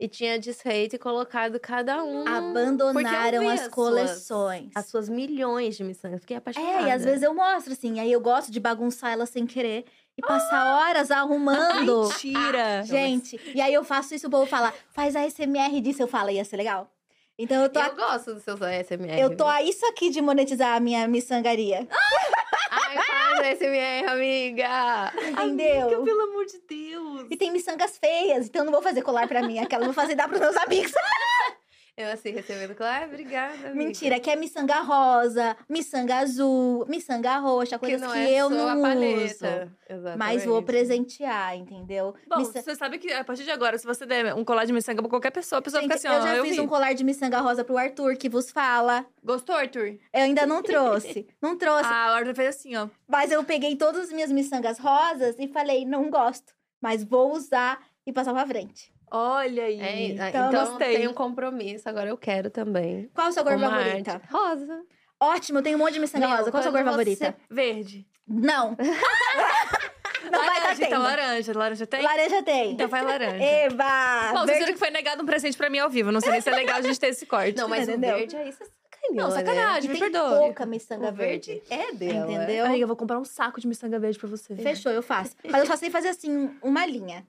e 0.00 0.08
tinha 0.08 0.38
desfeito 0.38 0.96
e 0.96 0.98
colocado 0.98 1.60
cada 1.60 2.02
um. 2.02 2.26
Abandonaram 2.26 3.48
as 3.48 3.60
suas- 3.60 3.68
coleções. 3.74 4.70
as 4.74 4.86
suas 4.86 5.08
milhões 5.08 5.76
de 5.76 5.84
miçangas. 5.84 6.20
Fiquei 6.20 6.36
apaixonada. 6.38 6.78
É, 6.84 6.88
e 6.88 6.90
às 6.90 7.04
vezes 7.04 7.22
eu 7.22 7.34
mostro, 7.34 7.72
assim. 7.72 8.00
Aí 8.00 8.10
eu 8.10 8.20
gosto 8.20 8.50
de 8.50 8.58
bagunçar 8.60 9.12
elas 9.12 9.28
sem 9.30 9.46
querer 9.46 9.84
e 10.16 10.22
passar 10.22 10.76
horas 10.78 11.10
arrumando. 11.10 12.04
Mentira. 12.08 12.82
Gente, 12.84 13.38
e 13.54 13.60
aí 13.60 13.72
eu 13.74 13.84
faço 13.84 14.14
isso, 14.14 14.28
o 14.28 14.30
povo 14.30 14.46
fala, 14.46 14.72
faz 14.92 15.14
a 15.14 15.20
SMR 15.28 15.80
disso. 15.80 16.02
Eu 16.02 16.08
falo, 16.08 16.30
ia 16.30 16.44
ser 16.44 16.56
legal. 16.56 16.90
Então 17.38 17.62
eu 17.62 17.68
tô, 17.68 17.80
Eu 17.80 17.94
gosto 17.94 18.34
dos 18.34 18.42
seus 18.42 18.60
ASMR. 18.62 19.18
eu 19.20 19.36
tô 19.36 19.44
a 19.44 19.62
isso 19.62 19.84
aqui 19.86 20.08
de 20.08 20.22
monetizar 20.22 20.74
a 20.74 20.80
minha 20.80 21.06
miçangaria. 21.06 21.86
Ai, 22.70 22.96
faz 22.96 23.60
ASMR, 23.60 24.08
amiga. 24.10 25.12
Entendeu? 25.14 25.86
Amiga, 25.88 26.02
pelo 26.02 26.20
amor 26.22 26.46
de 26.46 26.58
Deus. 26.66 27.26
E 27.30 27.36
tem 27.36 27.50
miçangas 27.50 27.98
feias, 27.98 28.46
então 28.46 28.62
eu 28.62 28.66
não 28.66 28.72
vou 28.72 28.82
fazer 28.82 29.02
colar 29.02 29.28
pra 29.28 29.42
mim. 29.42 29.58
Aquela 29.58 29.82
eu 29.82 29.86
vou 29.86 29.94
fazer 29.94 30.14
dar 30.14 30.28
pros 30.28 30.40
meus 30.40 30.56
amigos. 30.56 30.92
Eu 31.98 32.10
assim, 32.12 32.30
recebendo 32.30 32.74
claro, 32.74 33.06
obrigada. 33.06 33.54
amiga. 33.54 33.74
Mentira, 33.74 34.20
que 34.20 34.28
é 34.28 34.36
miçanga 34.36 34.80
rosa, 34.82 35.56
miçanga 35.66 36.16
azul, 36.16 36.84
miçanga 36.86 37.38
roxa, 37.38 37.78
Que 37.78 37.86
coisas 37.86 38.00
não 38.02 38.12
que, 38.12 38.18
é 38.18 38.32
eu 38.34 38.50
só 38.50 38.54
não 38.54 38.68
a 38.68 38.72
uso. 38.74 38.82
paleta. 38.82 39.72
Mas 40.18 40.44
vou 40.44 40.58
Exatamente. 40.58 40.64
presentear, 40.66 41.56
entendeu? 41.56 42.14
Bom, 42.28 42.36
Miça- 42.36 42.60
você 42.60 42.74
sabe 42.74 42.98
que 42.98 43.10
a 43.10 43.24
partir 43.24 43.44
de 43.44 43.50
agora, 43.50 43.78
se 43.78 43.86
você 43.86 44.04
der 44.04 44.34
um 44.34 44.44
colar 44.44 44.66
de 44.66 44.74
miçanga 44.74 45.00
pra 45.00 45.08
qualquer 45.08 45.30
pessoa, 45.30 45.58
a 45.60 45.62
pessoa 45.62 45.80
Gente, 45.80 45.94
fica 45.96 46.08
assim, 46.10 46.14
eu 46.18 46.22
ó, 46.22 46.26
já 46.26 46.36
eu 46.36 46.44
fiz 46.44 46.56
vi. 46.56 46.60
um 46.60 46.66
colar 46.68 46.92
de 46.92 47.02
miçanga 47.02 47.40
rosa 47.40 47.64
pro 47.64 47.78
Arthur, 47.78 48.14
que 48.16 48.28
vos 48.28 48.50
fala. 48.50 49.06
Gostou, 49.24 49.54
Arthur? 49.56 49.96
Eu 50.12 50.22
ainda 50.22 50.44
não 50.44 50.62
trouxe. 50.62 51.26
Não 51.40 51.56
trouxe. 51.56 51.84
Ah, 51.90 52.10
o 52.12 52.14
Arthur 52.16 52.34
fez 52.34 52.48
assim, 52.56 52.76
ó. 52.76 52.88
Mas 53.08 53.30
eu 53.30 53.42
peguei 53.42 53.74
todas 53.74 54.02
as 54.02 54.12
minhas 54.12 54.30
miçangas 54.30 54.78
rosas 54.78 55.34
e 55.38 55.48
falei, 55.48 55.86
não 55.86 56.10
gosto. 56.10 56.52
Mas 56.78 57.02
vou 57.02 57.32
usar 57.32 57.78
e 58.06 58.12
passar 58.12 58.34
pra 58.34 58.46
frente. 58.46 58.92
Olha 59.10 59.64
aí. 59.64 59.80
É, 59.80 60.02
Então, 60.08 60.48
então, 60.48 60.66
gostei. 60.66 60.96
tem 60.96 61.08
um 61.08 61.14
compromisso, 61.14 61.88
agora 61.88 62.08
eu 62.08 62.16
quero 62.18 62.50
também. 62.50 63.08
Qual 63.14 63.28
a 63.28 63.32
sua 63.32 63.42
cor 63.44 63.58
favorita? 63.58 64.12
arte. 64.12 64.26
Rosa. 64.32 64.82
Ótimo, 65.20 65.58
eu 65.58 65.62
tenho 65.62 65.76
um 65.76 65.80
monte 65.80 65.94
de 65.94 66.00
miçanga 66.00 66.26
rosa. 66.26 66.50
Qual 66.50 66.60
a 66.60 66.62
sua 66.62 66.72
cor 66.72 66.84
favorita? 66.84 67.34
Verde. 67.50 68.06
Não. 68.28 68.76
não 70.30 70.38
vai 70.40 70.48
laranja, 70.48 70.72
estar 70.72 70.74
tendo. 70.76 70.84
então 70.86 71.02
laranja. 71.02 71.52
Laranja 71.58 71.86
tem? 71.86 72.02
Laranja 72.02 72.42
tem. 72.42 72.72
Então 72.72 72.88
vai 72.88 73.02
laranja. 73.04 73.42
Eba! 73.44 74.32
Bom, 74.34 74.40
vocês 74.46 74.58
viram 74.58 74.72
que 74.72 74.78
foi 74.78 74.90
negado 74.90 75.22
um 75.22 75.26
presente 75.26 75.56
pra 75.56 75.70
mim 75.70 75.78
ao 75.78 75.88
vivo. 75.88 76.10
Não 76.12 76.20
sei 76.20 76.32
nem 76.32 76.40
se 76.40 76.48
é 76.48 76.54
legal 76.54 76.76
a 76.78 76.82
gente 76.82 76.98
ter 76.98 77.08
esse 77.08 77.24
corte. 77.26 77.56
Não, 77.56 77.68
mas 77.68 77.88
Entendeu? 77.88 78.14
o 78.14 78.18
verde 78.18 78.36
aí 78.36 78.52
você 78.52 78.64
sacaneou, 78.64 79.14
Não, 79.14 79.28
né? 79.28 79.34
sacanagem, 79.36 79.84
E 79.90 79.92
me 79.94 79.98
tem 80.00 80.10
perdoe. 80.10 80.38
pouca 80.38 80.66
miçanga 80.66 81.08
O 81.08 81.12
verde 81.12 81.62
verde. 81.62 81.62
é 81.70 81.92
dela. 81.94 82.32
Entendeu? 82.32 82.66
Amiga, 82.66 82.82
eu 82.82 82.88
vou 82.88 82.96
comprar 82.96 83.18
um 83.18 83.24
saco 83.24 83.60
de 83.60 83.66
miçanga 83.68 83.98
verde 83.98 84.18
pra 84.18 84.28
você. 84.28 84.56
Fechou, 84.56 84.90
eu 84.92 85.02
faço. 85.02 85.36
Mas 85.48 85.60
eu 85.60 85.66
só 85.66 85.76
sei 85.76 85.88
fazer 85.90 86.08
assim, 86.08 86.50
uma 86.62 86.84
linha. 86.84 87.24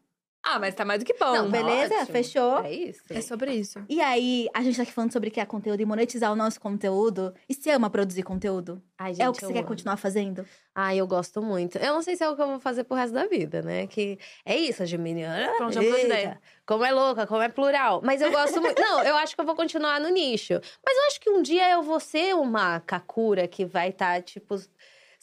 Ah, 0.49 0.59
mas 0.59 0.73
tá 0.73 0.85
mais 0.85 0.99
do 0.99 1.05
que 1.05 1.13
bom. 1.13 1.33
Não, 1.33 1.51
beleza? 1.51 1.93
ótimo. 1.93 2.11
Fechou? 2.11 2.59
É 2.63 2.71
isso. 2.71 3.01
É 3.09 3.21
sobre 3.21 3.53
isso. 3.53 3.83
E 3.89 4.01
aí, 4.01 4.47
a 4.53 4.61
gente 4.61 4.77
tá 4.77 4.83
aqui 4.83 4.93
falando 4.93 5.11
sobre 5.11 5.29
criar 5.29 5.45
conteúdo 5.45 5.81
e 5.81 5.85
monetizar 5.85 6.31
o 6.31 6.35
nosso 6.35 6.59
conteúdo. 6.61 7.33
E 7.49 7.53
você 7.53 7.71
ama 7.71 7.89
produzir 7.89 8.23
conteúdo? 8.23 8.81
Ai, 8.97 9.11
é 9.11 9.15
gente, 9.15 9.27
o 9.27 9.33
que 9.33 9.41
você 9.41 9.53
quer 9.53 9.59
amo. 9.59 9.67
continuar 9.67 9.97
fazendo? 9.97 10.45
Ai, 10.73 10.99
eu 10.99 11.07
gosto 11.07 11.41
muito. 11.41 11.77
Eu 11.77 11.93
não 11.93 12.01
sei 12.01 12.15
se 12.15 12.23
é 12.23 12.29
o 12.29 12.35
que 12.35 12.41
eu 12.41 12.47
vou 12.47 12.59
fazer 12.59 12.83
pro 12.85 12.95
resto 12.95 13.13
da 13.13 13.25
vida, 13.25 13.61
né? 13.61 13.87
Que 13.87 14.17
é 14.45 14.55
isso, 14.55 14.81
a 14.81 14.85
Geminiana. 14.85 15.51
Pronto, 15.57 15.73
já 15.73 15.83
ideia. 15.83 16.39
Como 16.65 16.83
é 16.83 16.91
louca, 16.91 17.25
como 17.25 17.41
é 17.41 17.49
plural. 17.49 18.01
Mas 18.03 18.21
eu 18.21 18.31
gosto 18.31 18.61
muito. 18.61 18.79
Não, 18.81 19.03
eu 19.03 19.15
acho 19.17 19.35
que 19.35 19.41
eu 19.41 19.45
vou 19.45 19.55
continuar 19.55 19.99
no 19.99 20.09
nicho. 20.09 20.53
Mas 20.85 20.97
eu 20.97 21.03
acho 21.07 21.19
que 21.19 21.29
um 21.29 21.41
dia 21.41 21.69
eu 21.71 21.81
vou 21.81 21.99
ser 21.99 22.35
uma 22.35 22.79
Kakura 22.81 23.47
que 23.47 23.65
vai 23.65 23.89
estar, 23.89 24.21
tipo, 24.21 24.55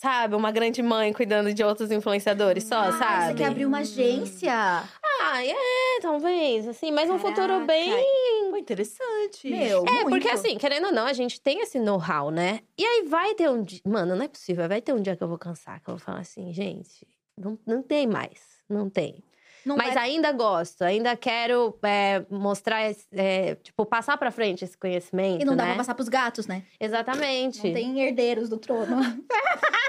sabe, 0.05 0.35
uma 0.37 0.53
grande 0.53 0.83
mãe 0.83 1.15
cuidando 1.15 1.55
de 1.55 1.65
outros 1.65 1.91
influenciadores 1.91 2.65
só, 2.65 2.77
Ah, 2.83 2.93
sabe? 2.93 3.27
Você 3.29 3.35
quer 3.35 3.47
abrir 3.47 3.65
uma 3.65 3.79
agência? 3.79 4.53
Ah, 4.53 5.43
é, 5.47 6.01
talvez, 6.03 6.69
assim, 6.69 6.93
mas 6.93 7.09
um 7.09 7.19
futuro 7.19 7.49
Caraca. 7.49 7.67
bem 7.67 8.59
interessante. 8.59 9.49
Meu, 9.49 9.85
É, 9.87 9.93
muito. 10.03 10.11
porque 10.11 10.29
assim, 10.29 10.59
querendo 10.59 10.89
ou 10.89 10.93
não, 10.93 11.07
a 11.07 11.13
gente 11.15 11.41
tem 11.41 11.61
esse 11.61 11.79
know-how, 11.79 12.31
né? 12.31 12.61
E 12.79 12.85
aí 12.85 13.05
vai 13.09 13.35
ter 13.35 13.49
um 13.49 13.63
dia. 13.63 13.81
Mano, 13.87 14.15
não 14.15 14.25
é 14.25 14.29
possível. 14.29 14.69
Vai 14.69 14.83
ter 14.83 14.93
um 14.93 15.01
dia 15.01 15.17
que 15.17 15.23
eu 15.23 15.29
vou 15.29 15.39
cansar, 15.39 15.81
que 15.81 15.89
eu 15.89 15.97
vou 15.97 16.05
falar 16.05 16.21
assim, 16.21 16.53
gente, 16.53 17.07
não, 17.39 17.59
não 17.67 17.83
tem 17.83 18.07
mais. 18.07 18.63
Não 18.69 18.91
tem. 18.91 19.23
Não 19.65 19.77
Mas 19.77 19.95
vai- 19.95 20.11
ainda 20.11 20.31
gosto, 20.33 20.83
ainda 20.83 21.17
quero 21.17 21.79
é, 21.83 22.25
mostrar, 22.31 22.83
é, 23.13 23.55
tipo, 23.57 23.87
passar 23.87 24.17
pra 24.19 24.31
frente 24.31 24.65
esse 24.65 24.77
conhecimento. 24.77 25.43
E 25.43 25.45
não 25.45 25.57
dá 25.57 25.65
né? 25.65 25.69
pra 25.71 25.79
passar 25.79 25.95
pros 25.95 26.09
gatos, 26.09 26.47
né? 26.47 26.63
Exatamente. 26.79 27.65
Não 27.67 27.73
tem 27.73 28.01
herdeiros 28.01 28.49
do 28.49 28.59
trono. 28.59 28.97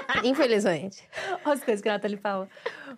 Infelizmente. 0.24 1.02
Olha 1.44 1.54
as 1.54 1.64
coisas 1.64 1.82
que 1.82 1.88
a 1.88 1.92
Nathalie 1.92 2.16
fala. 2.16 2.48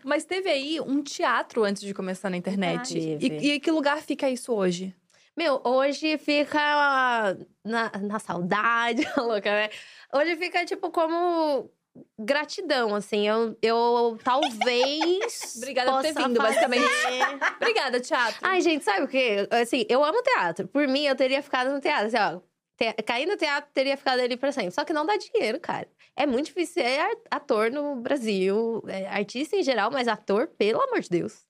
Mas 0.04 0.24
teve 0.24 0.48
aí 0.48 0.80
um 0.80 1.02
teatro 1.02 1.64
antes 1.64 1.82
de 1.82 1.92
começar 1.94 2.30
na 2.30 2.36
internet. 2.36 2.94
Teve. 2.94 3.26
E, 3.26 3.52
e 3.54 3.60
que 3.60 3.70
lugar 3.70 3.98
fica 3.98 4.28
isso 4.28 4.52
hoje? 4.52 4.94
Meu, 5.36 5.60
hoje 5.64 6.18
fica 6.18 7.36
na, 7.64 7.92
na 8.00 8.18
saudade, 8.18 9.06
louca, 9.16 9.50
né? 9.50 9.70
Hoje 10.12 10.36
fica, 10.36 10.64
tipo, 10.64 10.90
como 10.90 11.70
gratidão, 12.18 12.94
assim. 12.94 13.26
Eu, 13.28 13.56
eu 13.62 14.18
talvez. 14.24 15.54
Obrigada 15.58 15.92
por 15.92 16.02
ter 16.02 16.12
vindo, 16.14 16.38
basicamente. 16.38 16.86
fazer- 16.88 17.38
Obrigada, 17.60 18.00
teatro. 18.00 18.38
Ai, 18.42 18.60
gente, 18.60 18.84
sabe 18.84 19.02
o 19.04 19.08
quê? 19.08 19.46
Assim, 19.50 19.84
eu 19.88 20.04
amo 20.04 20.22
teatro. 20.22 20.66
Por 20.68 20.86
mim, 20.88 21.04
eu 21.04 21.14
teria 21.16 21.42
ficado 21.42 21.70
no 21.70 21.80
teatro. 21.80 22.06
Assim, 22.06 22.16
ó, 22.16 22.40
te... 22.76 22.92
cair 23.02 23.26
no 23.26 23.36
teatro, 23.36 23.70
teria 23.72 23.96
ficado 23.96 24.20
ali 24.20 24.36
pra 24.36 24.52
sempre. 24.52 24.70
Só 24.72 24.84
que 24.84 24.92
não 24.92 25.04
dá 25.06 25.16
dinheiro, 25.16 25.58
cara. 25.60 25.88
É 26.16 26.26
muito 26.26 26.46
difícil 26.46 26.82
ser 26.82 27.18
ator 27.30 27.70
no 27.70 27.96
Brasil. 27.96 28.82
É, 28.88 29.06
artista 29.08 29.56
em 29.56 29.62
geral, 29.62 29.90
mas 29.90 30.08
ator, 30.08 30.48
pelo 30.58 30.80
amor 30.82 31.00
de 31.00 31.08
Deus. 31.08 31.46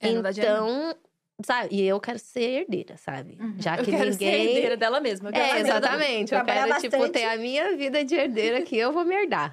É, 0.00 0.12
não 0.12 0.22
dá 0.22 0.30
dinheiro, 0.30 0.54
então, 0.54 0.96
sabe? 1.44 1.74
E 1.74 1.82
eu 1.82 2.00
quero 2.00 2.18
ser 2.18 2.60
herdeira, 2.60 2.96
sabe? 2.96 3.36
Uhum. 3.40 3.56
Já 3.58 3.76
eu 3.76 3.84
que 3.84 3.90
quero 3.90 4.10
ninguém... 4.10 4.30
ser 4.32 4.48
herdeira 4.48 4.76
dela 4.76 5.00
mesma. 5.00 5.30
eu 5.30 5.34
É, 5.34 5.60
exatamente. 5.60 6.34
Eu 6.34 6.44
quero, 6.44 6.74
tipo, 6.80 6.96
bastante. 6.98 7.12
ter 7.12 7.24
a 7.24 7.36
minha 7.36 7.76
vida 7.76 8.04
de 8.04 8.14
herdeira 8.14 8.58
aqui, 8.58 8.76
eu 8.76 8.92
vou 8.92 9.04
me 9.04 9.14
herdar. 9.14 9.52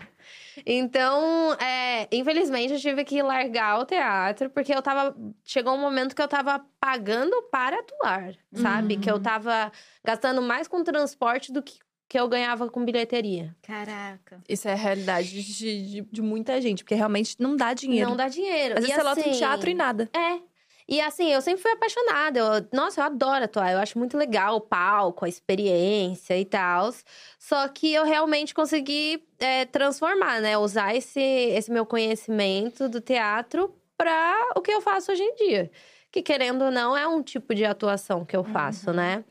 Então, 0.65 1.53
é, 1.55 2.07
infelizmente, 2.11 2.73
eu 2.73 2.79
tive 2.79 3.03
que 3.03 3.21
largar 3.21 3.79
o 3.79 3.85
teatro, 3.85 4.49
porque 4.49 4.73
eu 4.73 4.81
tava. 4.81 5.15
Chegou 5.43 5.73
um 5.73 5.79
momento 5.81 6.15
que 6.15 6.21
eu 6.21 6.27
tava 6.27 6.63
pagando 6.79 7.41
para 7.51 7.79
atuar, 7.79 8.35
sabe? 8.53 8.95
Uhum. 8.95 9.01
Que 9.01 9.09
eu 9.11 9.19
tava 9.19 9.71
gastando 10.03 10.41
mais 10.41 10.67
com 10.67 10.83
transporte 10.83 11.51
do 11.51 11.61
que, 11.61 11.79
que 12.07 12.19
eu 12.19 12.27
ganhava 12.27 12.69
com 12.69 12.85
bilheteria. 12.85 13.55
Caraca. 13.63 14.41
Isso 14.47 14.67
é 14.67 14.73
a 14.73 14.75
realidade 14.75 15.29
de, 15.29 15.91
de, 15.91 16.01
de 16.01 16.21
muita 16.21 16.61
gente, 16.61 16.83
porque 16.83 16.95
realmente 16.95 17.35
não 17.39 17.55
dá 17.55 17.73
dinheiro. 17.73 18.09
Não 18.09 18.15
dá 18.15 18.27
dinheiro. 18.27 18.75
Às 18.77 18.83
E 18.83 18.87
vezes 18.87 18.95
você 18.95 19.03
lota 19.03 19.19
um 19.19 19.29
assim, 19.29 19.39
teatro 19.39 19.69
e 19.69 19.73
nada. 19.73 20.09
É. 20.13 20.52
E 20.93 21.01
assim, 21.01 21.31
eu 21.33 21.41
sempre 21.41 21.63
fui 21.63 21.71
apaixonada. 21.71 22.39
Eu- 22.39 22.67
nossa, 22.71 23.01
eu 23.01 23.05
adoro 23.05 23.45
atuar. 23.45 23.71
Eu 23.71 23.79
acho 23.79 23.97
muito 23.97 24.15
legal 24.15 24.57
o 24.57 24.61
palco, 24.61 25.25
a 25.25 25.27
experiência 25.29 26.37
e 26.37 26.45
tal. 26.45 26.91
Só 27.39 27.67
que 27.67 27.91
eu 27.91 28.05
realmente 28.05 28.53
consegui 28.53 29.23
é, 29.39 29.65
transformar, 29.65 30.39
né? 30.39 30.55
Usar 30.55 30.95
esse, 30.95 31.19
esse 31.19 31.71
meu 31.71 31.83
conhecimento 31.83 32.87
do 32.87 33.01
teatro 33.01 33.73
para 33.97 34.51
o 34.55 34.61
que 34.61 34.71
eu 34.71 34.81
faço 34.81 35.11
hoje 35.11 35.23
em 35.23 35.33
dia. 35.35 35.71
Que, 36.11 36.21
querendo 36.21 36.65
ou 36.65 36.69
não, 36.71 36.95
é 36.95 37.07
um 37.07 37.23
tipo 37.23 37.55
de 37.55 37.65
atuação 37.65 38.23
que 38.23 38.37
eu 38.37 38.43
faço, 38.43 38.93
né? 38.93 39.23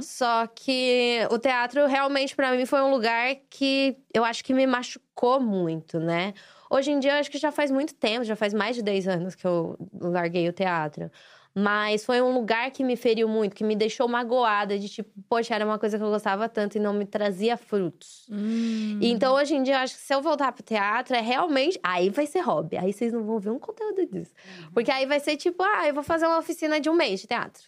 Só 0.00 0.46
que 0.46 1.26
o 1.28 1.40
teatro 1.40 1.86
realmente 1.86 2.36
para 2.36 2.52
mim 2.52 2.64
foi 2.66 2.80
um 2.82 2.90
lugar 2.92 3.34
que 3.50 3.96
eu 4.14 4.24
acho 4.24 4.44
que 4.44 4.54
me 4.54 4.64
machucou 4.64 5.40
muito, 5.40 5.98
né? 5.98 6.34
Hoje 6.70 6.92
em 6.92 7.00
dia 7.00 7.12
eu 7.14 7.16
acho 7.18 7.30
que 7.30 7.38
já 7.38 7.50
faz 7.50 7.70
muito 7.70 7.94
tempo, 7.94 8.24
já 8.24 8.36
faz 8.36 8.54
mais 8.54 8.76
de 8.76 8.82
10 8.82 9.08
anos 9.08 9.34
que 9.34 9.44
eu 9.46 9.76
larguei 10.00 10.48
o 10.48 10.52
teatro. 10.52 11.10
Mas 11.52 12.04
foi 12.04 12.22
um 12.22 12.32
lugar 12.32 12.70
que 12.70 12.84
me 12.84 12.94
feriu 12.96 13.28
muito, 13.28 13.56
que 13.56 13.64
me 13.64 13.74
deixou 13.74 14.06
magoada 14.06 14.78
de 14.78 14.88
tipo, 14.88 15.10
poxa, 15.28 15.52
era 15.52 15.64
uma 15.64 15.80
coisa 15.80 15.98
que 15.98 16.04
eu 16.04 16.08
gostava 16.08 16.48
tanto 16.48 16.76
e 16.76 16.80
não 16.80 16.92
me 16.92 17.04
trazia 17.04 17.56
frutos. 17.56 18.28
Hum. 18.30 18.98
Então, 19.02 19.34
hoje 19.34 19.56
em 19.56 19.62
dia, 19.64 19.74
eu 19.74 19.78
acho 19.78 19.96
que 19.96 20.00
se 20.00 20.14
eu 20.14 20.22
voltar 20.22 20.52
pro 20.52 20.62
teatro, 20.62 21.16
é 21.16 21.20
realmente. 21.20 21.78
Aí 21.82 22.08
vai 22.08 22.24
ser 22.26 22.38
hobby. 22.40 22.76
Aí 22.76 22.92
vocês 22.92 23.12
não 23.12 23.24
vão 23.24 23.40
ver 23.40 23.50
um 23.50 23.58
conteúdo 23.58 24.06
disso. 24.06 24.32
Porque 24.72 24.92
aí 24.92 25.06
vai 25.06 25.18
ser 25.18 25.36
tipo, 25.36 25.60
ah, 25.64 25.88
eu 25.88 25.94
vou 25.94 26.04
fazer 26.04 26.26
uma 26.26 26.38
oficina 26.38 26.80
de 26.80 26.88
um 26.88 26.94
mês 26.94 27.20
de 27.20 27.26
teatro. 27.26 27.64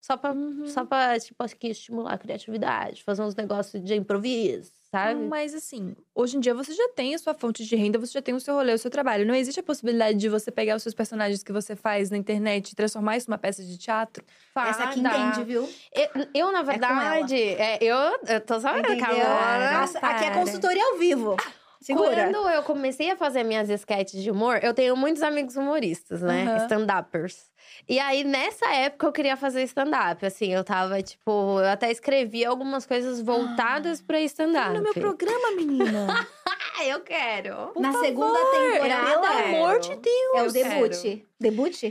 Só 0.00 0.16
pra, 0.16 0.32
Uhum. 0.32 0.66
só 0.66 0.84
pra 0.84 1.18
tipo, 1.18 1.42
estimular 1.62 2.12
a 2.12 2.18
criatividade, 2.18 3.02
fazer 3.02 3.22
uns 3.22 3.34
negócios 3.34 3.82
de 3.82 3.94
improviso, 3.96 4.70
sabe? 4.94 5.20
Mas 5.26 5.54
assim, 5.54 5.96
hoje 6.14 6.36
em 6.36 6.40
dia 6.40 6.54
você 6.54 6.72
já 6.72 6.88
tem 6.90 7.14
a 7.14 7.18
sua 7.18 7.34
fonte 7.34 7.64
de 7.64 7.76
renda, 7.76 7.98
você 7.98 8.12
já 8.12 8.22
tem 8.22 8.34
o 8.34 8.40
seu 8.40 8.54
rolê, 8.54 8.72
o 8.72 8.78
seu 8.78 8.90
trabalho. 8.90 9.26
Não 9.26 9.34
existe 9.34 9.60
a 9.60 9.62
possibilidade 9.62 10.16
de 10.18 10.28
você 10.28 10.50
pegar 10.50 10.76
os 10.76 10.82
seus 10.82 10.94
personagens 10.94 11.42
que 11.42 11.52
você 11.52 11.74
faz 11.74 12.10
na 12.10 12.16
internet 12.16 12.70
e 12.70 12.74
transformar 12.76 13.16
isso 13.16 13.28
numa 13.28 13.38
peça 13.38 13.62
de 13.62 13.76
teatro? 13.76 14.24
Essa 14.56 14.84
aqui 14.84 15.00
Dá. 15.00 15.16
entende, 15.16 15.44
viu? 15.44 15.68
Eu, 15.92 16.26
eu, 16.32 16.52
na 16.52 16.60
com 16.60 16.66
verdade, 16.66 17.36
é, 17.36 17.78
eu, 17.82 17.96
eu 18.26 18.40
tô 18.40 18.60
sabendo? 18.60 18.96
Camila. 18.98 19.80
Nossa, 19.80 19.98
aqui 19.98 20.24
é 20.24 20.30
consultoria 20.30 20.84
ao 20.92 20.98
vivo. 20.98 21.36
Segura. 21.84 22.30
Quando 22.32 22.48
eu 22.48 22.62
comecei 22.62 23.10
a 23.10 23.16
fazer 23.16 23.42
minhas 23.42 23.68
sketches 23.68 24.22
de 24.22 24.30
humor, 24.30 24.58
eu 24.62 24.72
tenho 24.72 24.96
muitos 24.96 25.22
amigos 25.22 25.54
humoristas, 25.54 26.22
né? 26.22 26.44
Aham. 26.44 26.56
Stand-uppers. 26.64 27.50
E 27.86 27.98
aí, 27.98 28.24
nessa 28.24 28.72
época, 28.72 29.06
eu 29.06 29.12
queria 29.12 29.36
fazer 29.36 29.62
stand-up. 29.64 30.24
Assim, 30.24 30.50
eu 30.50 30.64
tava, 30.64 31.02
tipo, 31.02 31.60
eu 31.60 31.68
até 31.68 31.90
escrevi 31.90 32.42
algumas 32.42 32.86
coisas 32.86 33.20
voltadas 33.20 34.00
pra 34.00 34.18
stand-up. 34.22 34.72
No 34.72 34.82
meu 34.82 34.94
programa, 34.94 35.50
menina. 35.56 36.26
Ah, 36.46 36.84
eu 36.88 37.00
quero. 37.00 37.72
Na 37.78 37.92
favor, 37.92 38.06
segunda 38.06 38.38
temporada. 38.38 39.20
Pelo 39.20 39.56
amor 39.56 39.80
de 39.80 39.96
Deus. 39.96 40.34
É 40.36 40.42
o 40.42 40.52
debut. 40.52 41.22
Debut? 41.38 41.82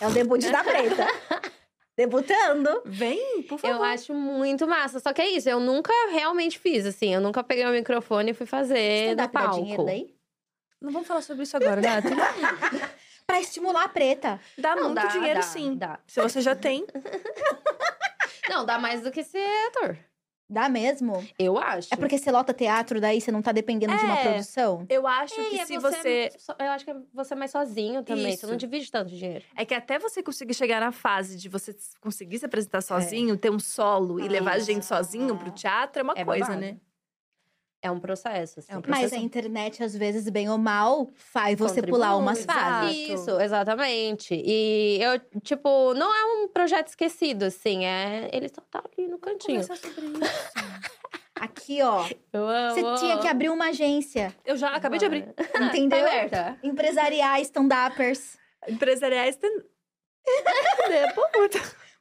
É 0.00 0.08
o 0.08 0.10
debut 0.10 0.50
da 0.50 0.64
preta. 0.64 1.06
Debutando. 1.96 2.82
Vem, 2.84 3.42
por 3.44 3.58
favor. 3.58 3.76
Eu 3.76 3.82
acho 3.82 4.12
muito 4.12 4.66
massa. 4.66 5.00
Só 5.00 5.12
que 5.12 5.22
é 5.22 5.28
isso, 5.30 5.48
eu 5.48 5.58
nunca 5.58 5.92
realmente 6.10 6.58
fiz, 6.58 6.84
assim. 6.84 7.14
Eu 7.14 7.20
nunca 7.20 7.42
peguei 7.42 7.64
o 7.64 7.70
microfone 7.70 8.32
e 8.32 8.34
fui 8.34 8.46
fazer 8.46 9.16
no 9.16 9.28
palco. 9.28 9.56
dinheiro 9.56 9.84
daí? 9.84 10.14
Não 10.80 10.92
vamos 10.92 11.08
falar 11.08 11.22
sobre 11.22 11.44
isso 11.44 11.56
agora, 11.56 11.80
Nath. 11.80 12.04
Pra 13.26 13.40
estimular 13.40 13.84
a 13.84 13.88
preta. 13.88 14.38
Dá 14.56 14.76
Não, 14.76 14.84
muito 14.84 15.02
dá, 15.02 15.06
dinheiro, 15.06 15.40
dá, 15.40 15.42
sim. 15.42 15.74
Dá. 15.74 15.98
Se 16.06 16.20
você 16.20 16.40
já 16.40 16.54
tem. 16.54 16.86
Não, 18.48 18.64
dá 18.64 18.78
mais 18.78 19.00
do 19.02 19.10
que 19.10 19.24
ser 19.24 19.44
ator. 19.68 19.98
Dá 20.48 20.68
mesmo? 20.68 21.26
Eu 21.36 21.58
acho. 21.58 21.88
É 21.92 21.96
porque 21.96 22.16
você 22.16 22.30
lota 22.30 22.54
teatro, 22.54 23.00
daí 23.00 23.20
você 23.20 23.32
não 23.32 23.42
tá 23.42 23.50
dependendo 23.50 23.96
de 23.96 24.04
uma 24.04 24.16
É. 24.18 24.22
produção? 24.22 24.86
Eu 24.88 25.04
acho 25.06 25.34
É, 25.40 25.44
que 25.50 25.58
é 25.60 25.66
se 25.66 25.76
você. 25.78 26.30
so- 26.38 26.54
Eu 26.58 26.66
acho 26.70 26.84
que 26.84 26.90
é 26.92 26.96
você 27.12 27.34
mais 27.34 27.50
sozinho 27.50 28.04
também. 28.04 28.26
Você 28.26 28.34
Isso. 28.34 28.46
não 28.46 28.56
divide 28.56 28.88
tanto 28.90 29.10
dinheiro. 29.10 29.44
É 29.56 29.64
que 29.64 29.74
até 29.74 29.98
você 29.98 30.22
conseguir 30.22 30.54
chegar 30.54 30.80
na 30.80 30.92
fase 30.92 31.36
de 31.36 31.48
você 31.48 31.74
conseguir 32.00 32.38
se 32.38 32.46
apresentar 32.46 32.80
sozinho, 32.80 33.36
ter 33.36 33.50
um 33.50 33.58
solo 33.58 34.20
e 34.20 34.28
levar 34.28 34.52
a 34.52 34.58
gente 34.60 34.86
sozinho 34.86 35.36
pro 35.36 35.50
teatro 35.50 36.00
é 36.00 36.02
uma 36.04 36.14
É 36.16 36.24
coisa, 36.24 36.44
babado. 36.46 36.60
né? 36.60 36.76
É 37.82 37.90
um 37.90 38.00
processo, 38.00 38.58
assim. 38.58 38.72
É 38.72 38.76
um 38.78 38.82
Mas 38.86 39.00
processo. 39.00 39.14
a 39.14 39.24
internet, 39.24 39.82
às 39.82 39.94
vezes, 39.94 40.28
bem 40.28 40.48
ou 40.48 40.58
mal, 40.58 41.08
faz 41.14 41.56
você 41.58 41.76
Contribui. 41.76 41.90
pular 42.00 42.16
umas 42.16 42.44
fases. 42.44 42.96
Isso, 42.96 43.38
exatamente. 43.40 44.34
E 44.34 44.98
eu, 45.00 45.20
tipo, 45.42 45.94
não 45.94 46.12
é 46.12 46.24
um 46.24 46.48
projeto 46.48 46.88
esquecido, 46.88 47.44
assim. 47.44 47.84
É... 47.84 48.28
Ele 48.32 48.48
só 48.48 48.60
tá 48.70 48.82
ali 48.96 49.06
no 49.06 49.18
cantinho. 49.18 49.60
Conversar 49.60 49.76
sobre 49.76 50.06
isso. 50.18 50.32
Aqui, 51.38 51.82
ó. 51.82 52.08
Eu 52.32 52.48
amo. 52.48 52.74
Você 52.74 53.00
tinha 53.04 53.18
que 53.18 53.28
abrir 53.28 53.50
uma 53.50 53.66
agência, 53.68 54.34
Eu 54.44 54.56
já 54.56 54.70
acabei 54.74 54.98
de 54.98 55.04
abrir. 55.04 55.28
entendeu? 55.76 56.00
Tá 56.00 56.10
aberta. 56.10 56.58
Empresariais, 56.62 57.46
stand-uppers. 57.48 58.38
Empresariais 58.68 59.36
tem. 59.36 59.50
É, 60.90 61.12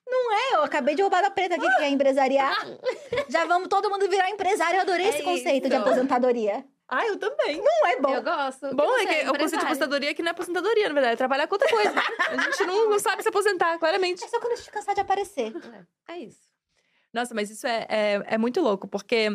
puta. 0.06 0.36
É, 0.36 0.56
eu 0.56 0.64
acabei 0.64 0.96
de 0.96 1.02
roubar 1.02 1.22
da 1.22 1.30
preta 1.32 1.56
aqui, 1.56 1.68
que 1.78 1.84
é 1.84 1.90
empresariar. 1.90 2.56
Já 3.30 3.46
vamos 3.46 3.68
todo 3.68 3.90
mundo 3.90 4.08
virar 4.10 4.30
empresário. 4.30 4.78
Eu 4.78 4.82
adorei 4.82 5.08
É 5.08 5.10
esse 5.10 5.24
conceito 5.24 5.68
de 5.70 5.76
isso. 5.76 5.84
aposentadoria. 5.84 6.66
Ah, 6.88 7.06
eu 7.08 7.18
também. 7.18 7.58
Não 7.58 7.88
é 7.88 8.00
bom. 8.00 8.14
Eu 8.14 8.22
gosto. 8.22 8.76
Bom, 8.76 8.96
é 8.98 9.06
que 9.08 9.30
o 9.30 9.34
conceito 9.34 9.58
de 9.60 9.66
aposentadoria 9.66 10.14
que 10.14 10.22
não 10.22 10.30
é 10.30 10.32
aposentadoria, 10.32 10.88
na 10.88 10.94
verdade. 10.94 11.14
É 11.14 11.18
trabalhar 11.18 11.48
com 11.48 11.56
outra 11.56 11.68
coisa. 11.70 11.94
A 12.30 12.38
gente 12.44 12.64
não, 12.66 12.90
não 12.92 13.00
sabe 13.00 13.24
se 13.24 13.30
aposentar, 13.30 13.78
claramente. 13.80 14.24
É 14.24 14.28
só 14.28 14.40
quando 14.40 14.54
a 14.54 14.56
gente 14.56 14.70
cansar 14.70 14.94
de 14.94 15.02
aparecer. 15.02 15.52
É 16.08 16.20
isso. 16.20 16.40
Nossa, 17.12 17.34
mas 17.34 17.50
isso 17.50 17.66
é, 17.66 17.88
é, 17.90 18.24
é 18.28 18.38
muito 18.38 18.62
louco, 18.62 18.88
porque 18.88 19.30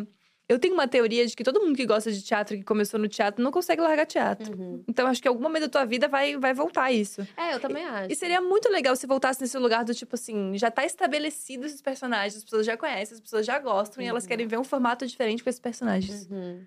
eu 0.49 0.59
tenho 0.59 0.73
uma 0.73 0.87
teoria 0.87 1.25
de 1.25 1.35
que 1.35 1.43
todo 1.43 1.61
mundo 1.61 1.75
que 1.77 1.85
gosta 1.85 2.11
de 2.11 2.21
teatro, 2.21 2.57
que 2.57 2.63
começou 2.63 2.99
no 2.99 3.07
teatro, 3.07 3.41
não 3.43 3.51
consegue 3.51 3.81
largar 3.81 4.05
teatro. 4.05 4.57
Uhum. 4.57 4.83
Então, 4.87 5.07
acho 5.07 5.21
que 5.21 5.27
em 5.27 5.29
algum 5.29 5.41
momento 5.41 5.63
da 5.63 5.69
tua 5.69 5.85
vida 5.85 6.07
vai, 6.09 6.35
vai 6.37 6.53
voltar 6.53 6.91
isso. 6.91 7.25
É, 7.37 7.53
eu 7.53 7.59
também 7.59 7.85
acho. 7.85 8.11
E 8.11 8.15
seria 8.15 8.41
muito 8.41 8.69
legal 8.69 8.95
se 8.95 9.07
voltasse 9.07 9.39
nesse 9.41 9.57
lugar 9.57 9.85
do 9.85 9.93
tipo 9.95 10.15
assim, 10.15 10.57
já 10.57 10.69
tá 10.69 10.83
estabelecido 10.85 11.65
esses 11.65 11.81
personagens, 11.81 12.35
as 12.35 12.43
pessoas 12.43 12.65
já 12.65 12.75
conhecem, 12.75 13.15
as 13.15 13.21
pessoas 13.21 13.45
já 13.45 13.57
gostam 13.59 14.03
e 14.03 14.07
elas 14.07 14.23
Uhum. 14.23 14.27
querem 14.29 14.47
ver 14.47 14.57
um 14.59 14.63
formato 14.63 15.07
diferente 15.07 15.41
com 15.43 15.49
esses 15.49 15.61
personagens. 15.61 16.27
Uhum. 16.29 16.65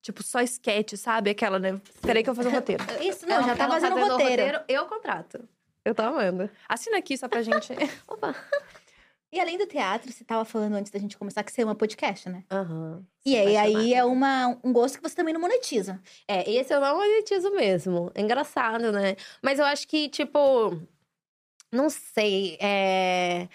Tipo, 0.00 0.22
só 0.22 0.40
sketch, 0.42 0.94
sabe? 0.96 1.30
Aquela, 1.30 1.58
né? 1.58 1.80
Peraí 2.02 2.22
que 2.22 2.28
eu 2.30 2.34
vou 2.34 2.44
fazer 2.44 2.54
um 2.54 2.58
roteiro. 2.58 2.84
Isso, 3.02 3.26
não, 3.26 3.36
Ela- 3.36 3.46
já 3.48 3.56
tá 3.56 3.68
fazendo 3.68 3.94
fazendo 3.96 4.06
o 4.10 4.12
roteiro. 4.18 4.60
Eu 4.68 4.84
contrato. 4.86 5.48
Eu 5.84 5.94
tô 5.94 6.02
amando. 6.02 6.48
Assina 6.68 6.98
aqui 6.98 7.16
só 7.16 7.26
pra 7.28 7.42
gente. 7.42 7.72
Opa. 8.06 8.34
E 9.34 9.40
além 9.40 9.58
do 9.58 9.66
teatro, 9.66 10.12
você 10.12 10.22
tava 10.22 10.44
falando 10.44 10.74
antes 10.74 10.92
da 10.92 10.98
gente 11.00 11.18
começar 11.18 11.42
que 11.42 11.50
você 11.50 11.62
é 11.62 11.64
uma 11.64 11.74
podcast, 11.74 12.28
né? 12.28 12.44
Aham. 12.52 13.04
E 13.26 13.32
Sou 13.32 13.40
aí, 13.48 13.56
aí 13.56 13.92
é 13.94 14.04
uma, 14.04 14.56
um 14.62 14.72
gosto 14.72 14.96
que 14.96 15.02
você 15.02 15.16
também 15.16 15.34
não 15.34 15.40
monetiza. 15.40 16.00
É, 16.28 16.48
esse 16.48 16.72
eu 16.72 16.80
não 16.80 16.96
monetizo 16.96 17.50
mesmo. 17.50 18.12
É 18.14 18.20
engraçado, 18.20 18.92
né? 18.92 19.16
Mas 19.42 19.58
eu 19.58 19.64
acho 19.64 19.88
que, 19.88 20.08
tipo. 20.08 20.80
Não 21.72 21.90
sei. 21.90 22.56
É. 22.60 23.48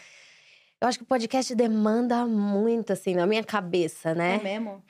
Eu 0.81 0.87
acho 0.89 0.97
que 0.97 1.03
o 1.05 1.07
podcast 1.07 1.55
demanda 1.55 2.25
muito, 2.25 2.91
assim, 2.91 3.15
na 3.15 3.25
minha 3.25 3.43
cabeça, 3.43 4.09
É, 4.09 4.15
né? 4.15 4.37
mesmo? 4.43 4.83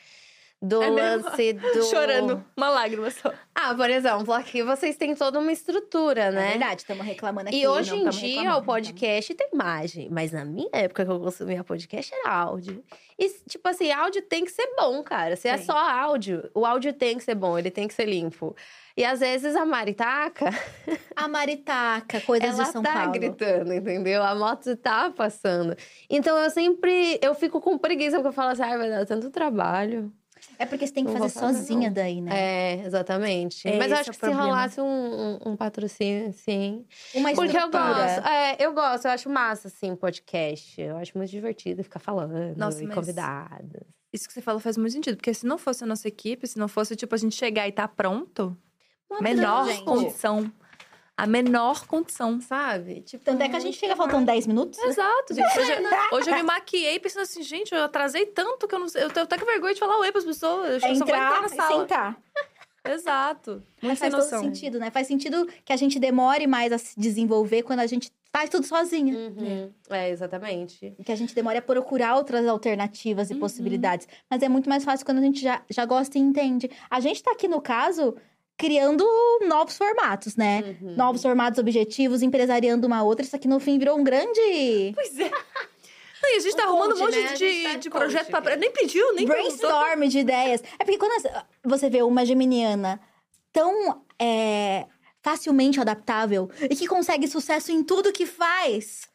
Do 0.62 0.84
É 0.84 0.90
mesmo? 0.92 1.30
lance 1.30 1.54
do. 1.74 1.84
Chorando. 1.84 2.44
Uma 2.58 2.70
lágrima 2.70 3.10
só. 3.10 3.32
Ah, 3.56 3.74
por 3.74 3.90
exemplo, 3.90 4.34
aqui 4.34 4.62
vocês 4.62 4.98
têm 4.98 5.16
toda 5.16 5.40
uma 5.40 5.52
estrutura, 5.54 6.24
É 6.24 6.32
né? 6.32 6.50
verdade, 6.52 6.82
estamos 6.82 7.06
reclamando 7.06 7.48
aqui. 7.48 7.62
E 7.62 7.68
hoje 7.68 7.92
não 7.92 8.08
em 8.08 8.10
dia 8.10 8.58
o 8.58 8.64
podcast 8.64 9.34
tem 9.36 9.50
imagem, 9.54 10.10
mas 10.12 10.32
na 10.34 10.44
minha 10.44 10.70
época 10.74 11.06
que 11.06 11.12
eu 11.12 11.20
consumia 11.20 11.64
podcast 11.64 12.14
era 12.14 12.30
áudio. 12.34 12.84
E, 13.18 13.30
tipo 13.50 13.68
assim, 13.70 13.92
áudio 13.92 14.22
tem 14.24 14.44
que 14.46 14.52
ser 14.52 14.68
bom, 14.78 15.02
cara. 15.04 15.36
Se 15.38 15.48
é 15.48 15.56
Tem. 15.56 15.66
só 15.66 15.78
áudio, 15.78 16.50
o 16.54 16.66
áudio 16.66 16.94
tem 16.94 17.18
que 17.18 17.24
ser 17.24 17.36
bom, 17.36 17.58
ele 17.58 17.72
tem 17.72 17.88
que 17.88 17.94
ser 17.94 18.06
limpo. 18.06 18.56
E 18.98 19.04
às 19.06 19.20
vezes 19.22 19.56
a 19.56 19.66
Maritaca, 19.66 20.46
A 21.16 21.28
Maritaca, 21.28 22.20
coisas 22.22 22.50
ela 22.50 22.64
de 22.64 22.72
São 22.72 22.82
tá 22.84 22.94
Paulo. 22.94 23.12
gritando, 23.14 23.74
entendeu? 23.74 24.24
A 24.24 24.36
moto 24.36 24.76
tá 24.78 25.10
passando. 25.10 25.76
Então 26.10 26.38
eu 26.38 26.50
sempre, 26.50 27.18
eu 27.22 27.34
fico 27.34 27.60
com 27.62 27.78
preguiça, 27.78 28.18
porque 28.18 28.28
eu 28.30 28.34
falo 28.34 28.50
assim, 28.52 28.64
ai, 28.64 28.78
vai 28.78 28.90
dar 28.90 29.06
tanto 29.06 29.30
trabalho. 29.30 30.12
É 30.58 30.66
porque 30.66 30.86
você 30.86 30.94
tem 30.94 31.06
que 31.06 31.12
Não 31.12 31.20
fazer 31.20 31.40
fazer, 31.40 31.58
sozinha 31.60 31.88
não. 31.90 31.94
daí, 31.94 32.22
né? 32.22 32.32
É, 32.34 32.86
exatamente. 32.86 33.68
É, 33.68 33.78
Mas 33.78 33.92
eu 33.92 33.98
acho 33.98 34.10
é 34.10 34.14
que 34.14 34.20
se 34.20 34.32
rolasse 34.32 34.82
um, 34.82 34.86
um, 34.86 35.40
um 35.52 35.56
patrocínio, 35.56 36.34
sim. 36.34 36.86
Uma 37.16 37.34
Porque 37.34 37.58
eu 37.58 37.70
gosto, 37.72 38.28
é, 38.28 38.58
eu 38.60 38.74
gosto, 38.74 39.06
eu 39.06 39.12
acho 39.12 39.30
massa, 39.30 39.68
assim, 39.70 39.96
podcast. 39.96 40.80
Eu 40.82 40.98
acho 40.98 41.18
muito 41.18 41.30
divertido 41.30 41.84
ficar 41.84 42.00
falando 42.00 42.58
Nossa, 42.58 42.84
e 42.84 42.88
mas- 42.88 42.96
convidados. 42.96 43.82
Isso 44.12 44.28
que 44.28 44.34
você 44.34 44.42
falou 44.42 44.60
faz 44.60 44.76
muito 44.76 44.92
sentido. 44.94 45.18
Porque 45.18 45.34
se 45.34 45.46
não 45.46 45.58
fosse 45.58 45.84
a 45.84 45.88
nossa 45.88 46.08
equipe, 46.08 46.48
se 46.48 46.58
não 46.58 46.68
fosse, 46.68 46.96
tipo, 46.96 47.14
a 47.14 47.18
gente 47.18 47.36
chegar 47.36 47.68
e 47.68 47.72
tá 47.72 47.88
pronto, 47.88 48.58
menor 49.22 49.68
gente. 49.68 49.84
condição. 49.86 50.52
A 51.22 51.28
menor 51.28 51.86
condição. 51.88 52.40
Sabe? 52.42 53.02
Tipo, 53.02 53.24
Tanto 53.26 53.42
é 53.44 53.50
que 53.50 53.56
a 53.56 53.60
gente 53.60 53.78
chega 53.78 53.96
faltando 53.96 54.26
10 54.26 54.48
minutos. 54.48 54.80
Exato, 54.80 55.34
gente. 55.34 55.60
Hoje, 55.60 55.72
hoje 56.14 56.30
eu 56.32 56.36
me 56.36 56.44
maquiei 56.44 57.00
pensando 57.00 57.24
assim, 57.24 57.42
gente, 57.44 57.74
eu 57.74 57.84
atrasei 57.84 58.26
tanto 58.26 58.68
que 58.68 58.74
eu 58.76 58.80
não 58.80 58.88
sei. 58.88 59.04
Eu 59.04 59.10
tenho 59.10 59.26
até 59.26 59.38
que 59.38 59.46
vergonha 59.46 59.74
de 59.74 59.80
falar 59.80 59.98
oi 60.00 60.12
pras 60.12 60.24
pessoas. 60.26 60.70
Eu 60.76 60.80
só 60.80 60.88
vou 60.88 60.96
entrar 60.96 61.18
Entrar 61.28 61.42
na 61.42 61.50
sala. 61.50 61.82
sentar. 61.82 62.18
Exato. 62.88 63.52
Muito 63.52 63.66
Mas 63.84 64.00
faz 64.00 64.14
noção. 64.14 64.42
todo 64.42 64.54
sentido, 64.56 64.80
né? 64.80 64.90
Faz 64.90 65.08
sentido 65.08 65.48
que 65.66 65.74
a 65.74 65.76
gente 65.78 66.00
demore 66.00 66.48
mais 66.48 66.72
a 66.72 66.78
se 66.78 66.98
desenvolver 67.00 67.62
quando 67.64 67.80
a 67.82 67.88
gente 67.88 68.10
faz 68.32 68.50
tudo 68.50 68.66
sozinha. 68.66 69.14
Uhum. 69.16 69.72
É, 69.90 70.10
exatamente. 70.10 70.96
Que 71.04 71.12
a 71.12 71.16
gente 71.16 71.36
demore 71.36 71.58
a 71.58 71.62
procurar 71.62 72.16
outras 72.16 72.48
alternativas 72.48 73.30
e 73.30 73.34
Uhum. 73.34 73.40
possibilidades. 73.40 74.08
Mas 74.30 74.42
é 74.42 74.50
muito 74.50 74.70
mais 74.70 74.84
fácil 74.84 75.06
quando 75.06 75.18
a 75.18 75.22
gente 75.22 75.42
já, 75.42 75.62
já 75.70 75.86
gosta 75.86 76.18
e 76.18 76.22
entende. 76.22 76.70
A 76.90 77.00
gente 77.00 77.22
tá 77.22 77.32
aqui, 77.32 77.48
no 77.48 77.62
caso, 77.62 78.16
criando 78.60 79.06
novos 79.48 79.78
formatos, 79.78 80.36
né? 80.36 80.76
Uhum. 80.82 80.96
Novos 80.98 81.22
formatos 81.22 81.58
objetivos, 81.58 82.22
empresariando 82.22 82.86
uma 82.86 83.02
outra. 83.02 83.26
Isso 83.26 83.36
aqui, 83.36 83.48
no 83.48 83.58
fim, 83.58 83.80
virou 83.80 83.98
um 83.98 84.04
grande 84.04 84.92
Pois 84.94 85.18
é. 85.18 85.32
Não, 86.22 86.34
e 86.34 86.36
a 86.36 86.40
gente 86.42 86.56
tá 86.58 86.64
arrumando 86.66 86.96
um 86.96 87.00
coach, 87.00 87.16
monte 87.16 87.24
né? 87.24 87.34
De, 87.34 87.64
tá 87.64 87.74
de 87.76 87.80
de 87.80 87.90
projeto 87.90 88.30
coach 88.30 88.42
pra. 88.42 88.52
aqui. 88.52 88.60
Nem 88.60 88.72
pediu, 88.72 89.16
nem 89.16 89.26
brainstorm 89.26 90.04
de 90.10 90.20
ideias. 90.20 90.62
É 90.78 90.84
porque 90.84 90.98
quando 90.98 91.24
você 91.64 91.90
vê 91.90 92.04
uma 92.04 92.26
geminiana 92.26 93.00
tão 93.54 94.04
é, 94.20 94.86
facilmente 95.22 95.80
adaptável 95.80 96.52
e 96.70 96.76
que 96.76 96.86
consegue 96.86 97.26
sucesso 97.26 97.72
em 97.72 97.82
tudo 97.82 98.12
que 98.12 98.26
faz. 98.26 99.08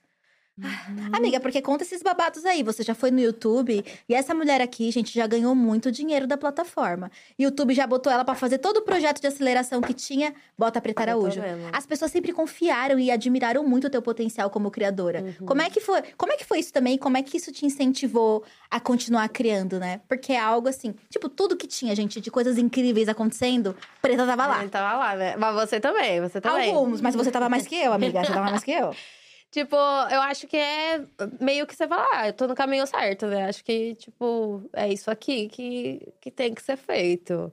Uhum. 0.56 1.10
Amiga, 1.12 1.40
porque 1.40 1.60
conta 1.60 1.82
esses 1.82 2.02
babados 2.02 2.44
aí. 2.44 2.62
Você 2.62 2.82
já 2.82 2.94
foi 2.94 3.10
no 3.10 3.18
YouTube 3.18 3.84
e 4.08 4.14
essa 4.14 4.32
mulher 4.34 4.60
aqui, 4.60 4.90
gente, 4.90 5.12
já 5.12 5.26
ganhou 5.26 5.54
muito 5.54 5.90
dinheiro 5.90 6.26
da 6.26 6.36
plataforma. 6.36 7.10
YouTube 7.38 7.74
já 7.74 7.86
botou 7.86 8.12
ela 8.12 8.24
pra 8.24 8.34
fazer 8.36 8.58
todo 8.58 8.76
o 8.76 8.82
projeto 8.82 9.20
de 9.20 9.26
aceleração 9.26 9.80
que 9.80 9.92
tinha. 9.92 10.32
Bota 10.56 10.78
a 10.78 10.82
Preta 10.82 11.02
tô 11.02 11.10
Araújo. 11.10 11.40
As 11.72 11.84
pessoas 11.86 12.12
sempre 12.12 12.32
confiaram 12.32 12.98
e 12.98 13.10
admiraram 13.10 13.64
muito 13.64 13.88
o 13.88 13.90
teu 13.90 14.00
potencial 14.00 14.48
como 14.48 14.70
criadora. 14.70 15.22
Uhum. 15.22 15.46
Como 15.46 15.62
é 15.62 15.68
que 15.68 15.80
foi? 15.80 16.02
Como 16.16 16.32
é 16.32 16.36
que 16.36 16.44
foi 16.44 16.60
isso 16.60 16.72
também? 16.72 16.96
Como 16.96 17.16
é 17.16 17.22
que 17.22 17.36
isso 17.36 17.50
te 17.50 17.66
incentivou 17.66 18.44
a 18.70 18.78
continuar 18.78 19.28
criando, 19.30 19.80
né? 19.80 20.00
Porque 20.08 20.32
é 20.32 20.40
algo 20.40 20.68
assim, 20.68 20.94
tipo, 21.10 21.28
tudo 21.28 21.56
que 21.56 21.66
tinha, 21.66 21.94
gente, 21.96 22.20
de 22.20 22.30
coisas 22.30 22.58
incríveis 22.58 23.08
acontecendo, 23.08 23.76
Preta 24.00 24.24
tava 24.24 24.46
lá. 24.46 24.60
Ele 24.60 24.70
tava 24.70 24.98
lá, 24.98 25.16
né? 25.16 25.36
Mas 25.36 25.54
você 25.54 25.80
também, 25.80 26.20
você 26.20 26.40
também. 26.40 26.72
Alguns, 26.72 27.00
mas 27.00 27.16
você 27.16 27.30
tava 27.30 27.48
mais 27.48 27.66
que 27.66 27.74
eu, 27.74 27.92
amiga. 27.92 28.24
Você 28.24 28.32
tava 28.32 28.50
mais 28.50 28.62
que 28.62 28.70
eu. 28.70 28.94
Tipo, 29.54 29.76
eu 29.76 30.20
acho 30.20 30.48
que 30.48 30.56
é 30.56 31.00
meio 31.40 31.64
que 31.64 31.76
você 31.76 31.86
fala, 31.86 32.04
ah, 32.12 32.26
eu 32.26 32.32
tô 32.32 32.48
no 32.48 32.56
caminho 32.56 32.84
certo, 32.88 33.28
né? 33.28 33.44
Acho 33.44 33.62
que, 33.64 33.94
tipo, 33.94 34.68
é 34.72 34.92
isso 34.92 35.08
aqui 35.08 35.48
que, 35.48 36.12
que 36.20 36.28
tem 36.28 36.52
que 36.52 36.60
ser 36.60 36.76
feito. 36.76 37.52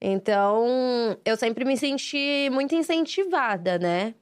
Então, 0.00 1.14
eu 1.22 1.36
sempre 1.36 1.66
me 1.66 1.76
senti 1.76 2.48
muito 2.50 2.74
incentivada, 2.74 3.78
né? 3.78 4.14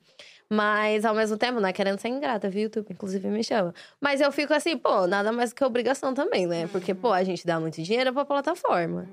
Mas, 0.49 1.05
ao 1.05 1.15
mesmo 1.15 1.37
tempo, 1.37 1.61
não 1.61 1.69
é 1.69 1.73
querendo 1.73 2.01
ser 2.01 2.09
ingrata, 2.09 2.51
viu, 2.51 2.63
YouTube? 2.65 2.89
Inclusive, 2.91 3.29
me 3.29 3.45
chama. 3.45 3.73
Mas 4.01 4.21
eu 4.21 4.33
fico 4.33 4.53
assim, 4.53 4.77
pô, 4.77 5.07
nada 5.07 5.31
mais 5.31 5.53
que 5.53 5.65
obrigação 5.65 6.13
também, 6.13 6.49
né? 6.49 6.67
Porque, 6.67 6.93
pô, 6.95 7.13
a 7.13 7.23
gente 7.23 7.47
dá 7.47 7.61
muito 7.61 7.81
dinheiro 7.81 8.13
pra 8.13 8.25
plataforma. 8.25 9.09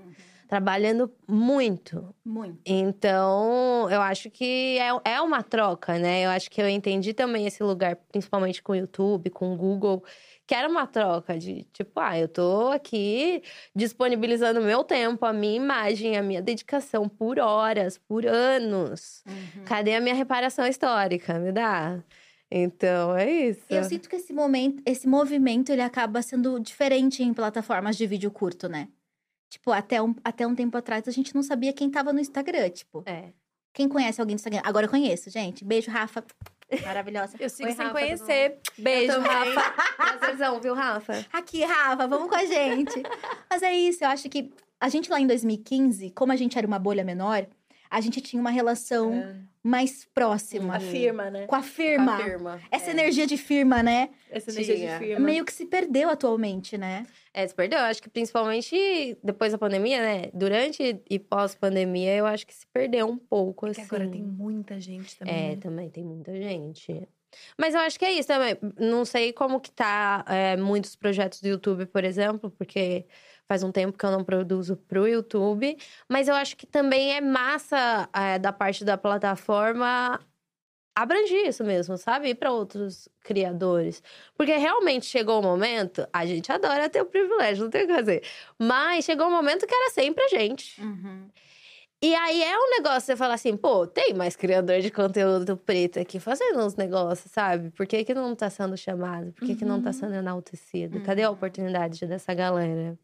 Trabalhando 0.48 1.12
muito. 1.28 2.16
Muito. 2.24 2.60
Então, 2.66 3.90
eu 3.90 4.02
acho 4.02 4.30
que 4.30 4.78
é, 4.80 5.14
é 5.14 5.22
uma 5.22 5.44
troca, 5.44 6.00
né? 6.00 6.26
Eu 6.26 6.30
acho 6.30 6.50
que 6.50 6.62
eu 6.62 6.70
entendi 6.70 7.14
também 7.14 7.46
esse 7.46 7.62
lugar, 7.62 7.98
principalmente 8.12 8.64
com 8.64 8.72
o 8.72 8.76
YouTube, 8.76 9.30
com 9.30 9.54
o 9.54 9.58
Google, 9.58 10.04
que 10.48 10.56
era 10.56 10.70
uma 10.70 10.88
troca 10.88 11.38
de 11.38 11.66
tipo, 11.74 12.00
ah, 12.00 12.18
eu 12.18 12.30
tô 12.30 12.70
aqui 12.70 13.44
disponibilizando 13.76 14.62
meu 14.62 14.86
tempo, 14.86 15.26
a 15.26 15.34
minha 15.34 15.58
imagem, 15.58 16.16
a 16.16 16.24
minha 16.24 16.42
dedicação 16.42 17.10
por 17.10 17.40
horas, 17.40 17.98
por 17.98 18.26
anos. 18.26 19.24
Uhum. 19.28 19.64
Cadê 19.66 19.96
a 19.96 20.02
minha 20.02 20.16
reparação 20.16 20.66
histórica? 20.66 21.38
Me 21.38 21.52
dá. 21.52 22.02
Então, 22.50 23.16
é 23.18 23.30
isso. 23.30 23.66
Eu 23.70 23.84
sinto 23.84 24.08
que 24.08 24.16
esse 24.16 24.32
momento, 24.32 24.82
esse 24.86 25.06
movimento, 25.06 25.70
ele 25.70 25.82
acaba 25.82 26.22
sendo 26.22 26.58
diferente 26.62 27.22
em 27.22 27.34
plataformas 27.34 27.98
de 27.98 28.08
vídeo 28.08 28.32
curto, 28.32 28.70
né? 28.70 28.88
Tipo, 29.50 29.72
até 29.72 30.02
um, 30.02 30.14
até 30.24 30.46
um 30.46 30.54
tempo 30.54 30.78
atrás 30.78 31.08
a 31.08 31.12
gente 31.12 31.34
não 31.34 31.42
sabia 31.42 31.74
quem 31.74 31.90
tava 31.90 32.12
no 32.12 32.20
Instagram, 32.20 32.70
tipo. 32.70 33.04
É. 33.06 33.32
Quem 33.74 33.88
conhece 33.88 34.20
alguém 34.20 34.34
no 34.36 34.40
Instagram? 34.40 34.62
Agora 34.64 34.88
eu 34.88 34.90
conheço, 34.90 35.30
gente. 35.30 35.64
Beijo, 35.64 35.92
Rafa. 35.92 36.24
Maravilhosa. 36.84 37.38
Eu 37.40 37.50
sigo 37.50 37.70
Oi, 37.70 37.76
sem 37.76 37.86
Rafa, 37.86 38.00
conhecer. 38.00 38.60
Beijo. 38.78 39.20
Rafa. 39.20 39.94
Prazerzão, 39.96 40.60
viu, 40.60 40.74
Rafa? 40.74 41.26
Aqui, 41.32 41.64
Rafa, 41.64 42.08
vamos 42.08 42.28
com 42.30 42.36
a 42.36 42.46
gente. 42.46 43.04
Mas 43.50 43.64
é 43.64 43.74
isso, 43.74 44.04
eu 44.04 44.10
acho 44.10 44.28
que 44.30 44.52
a 44.80 44.90
gente 44.90 45.10
lá 45.10 45.20
em 45.20 45.28
2015, 45.28 46.10
como 46.12 46.32
a 46.32 46.36
gente 46.36 46.58
era 46.58 46.68
uma 46.68 46.80
bolha 46.80 47.04
menor, 47.04 47.48
a 47.90 48.02
gente 48.02 48.22
tinha 48.22 48.40
uma 48.40 48.50
relação 48.50 49.12
mais 49.64 50.06
próxima 50.14 50.78
A 50.78 50.80
firma, 50.80 51.30
né? 51.30 51.46
com 51.46 51.56
a 51.56 51.62
firma. 51.62 52.16
Afirma. 52.16 52.62
Essa 52.72 52.90
é. 52.90 52.92
energia 52.92 53.28
de 53.28 53.36
firma, 53.36 53.84
né? 53.84 54.10
Essa 54.30 54.52
energia 54.52 54.76
Tinha. 54.76 54.94
de 54.94 55.06
firma. 55.06 55.26
Meio 55.26 55.44
que 55.44 55.52
se 55.52 55.66
perdeu 55.66 56.10
atualmente, 56.10 56.78
né? 56.78 57.06
É, 57.34 57.46
se 57.46 57.54
perdeu. 57.54 57.80
Eu 57.80 57.86
acho 57.86 58.02
que 58.02 58.10
principalmente 58.10 59.18
depois 59.22 59.52
da 59.52 59.58
pandemia, 59.58 60.02
né? 60.02 60.30
Durante 60.34 61.02
e 61.10 61.20
pós-pandemia, 61.20 62.16
eu 62.16 62.26
acho 62.26 62.48
que 62.48 62.54
se 62.54 62.66
perdeu 62.68 63.08
um 63.08 63.18
pouco, 63.18 63.68
Porque 63.68 63.82
assim. 63.82 63.96
agora 63.96 64.10
tem 64.10 64.24
muita 64.24 64.80
gente 64.80 65.18
também. 65.18 65.34
É, 65.34 65.50
né? 65.50 65.56
também 65.58 65.90
tem 65.90 66.04
muita 66.04 66.34
gente. 66.34 67.08
Mas 67.58 67.74
eu 67.74 67.82
acho 67.82 68.00
que 68.00 68.06
é 68.06 68.12
isso 68.12 68.28
também. 68.28 68.58
Não 68.80 69.04
sei 69.04 69.34
como 69.34 69.60
que 69.60 69.72
tá 69.72 70.24
é, 70.28 70.56
muitos 70.56 70.96
projetos 70.96 71.42
do 71.42 71.48
YouTube, 71.48 71.86
por 71.88 72.04
exemplo, 72.04 72.50
porque 72.50 73.06
faz 73.48 73.64
um 73.64 73.72
tempo 73.72 73.98
que 73.98 74.06
eu 74.06 74.12
não 74.12 74.24
produzo 74.24 74.76
pro 74.76 75.08
YouTube. 75.08 75.78
Mas 76.10 76.28
eu 76.28 76.36
acho 76.36 76.56
que 76.58 76.66
também 76.66 77.16
é 77.16 77.22
massa 77.22 78.10
é, 78.14 78.38
da 78.38 78.52
parte 78.52 78.84
da 78.84 78.98
plataforma 78.98 80.20
abranger 80.98 81.48
isso 81.48 81.64
mesmo, 81.64 81.96
sabe? 81.96 82.30
Ir 82.30 82.36
para 82.36 82.52
outros 82.52 83.08
criadores. 83.22 84.02
Porque 84.36 84.56
realmente 84.58 85.06
chegou 85.06 85.40
o 85.40 85.44
momento, 85.44 86.08
a 86.12 86.26
gente 86.26 86.52
adora 86.52 86.90
ter 86.90 87.02
o 87.02 87.06
privilégio, 87.06 87.66
não 87.66 87.70
tem 87.70 87.84
o 87.84 87.88
que 87.88 87.94
fazer. 87.94 88.24
Mas 88.58 89.06
chegou 89.06 89.28
o 89.28 89.32
momento 89.32 89.68
que 89.68 89.76
era 89.76 89.92
sempre 89.92 90.24
a 90.24 90.28
gente. 90.28 90.82
Uhum. 90.82 91.30
E 92.02 92.16
aí 92.16 92.44
é 92.44 92.58
um 92.58 92.70
negócio, 92.72 93.02
você 93.02 93.16
fala 93.16 93.36
assim, 93.36 93.56
pô, 93.56 93.86
tem 93.86 94.14
mais 94.14 94.36
criador 94.36 94.82
de 94.82 94.90
conteúdo 94.90 95.56
preto 95.58 96.00
aqui 96.00 96.20
fazendo 96.20 96.60
uns 96.60 96.76
negócios, 96.76 97.32
sabe? 97.32 97.70
Por 97.72 97.86
que, 97.86 98.04
que 98.04 98.14
não 98.14 98.36
tá 98.36 98.50
sendo 98.50 98.76
chamado? 98.76 99.32
Por 99.34 99.48
que, 99.48 99.56
que 99.56 99.66
não 99.66 99.82
tá 99.82 99.94
sendo 99.94 100.14
enaltecido? 100.14 101.02
Cadê 101.02 101.24
a 101.24 101.30
oportunidade 101.30 102.06
dessa 102.06 102.34
galera? 102.34 102.98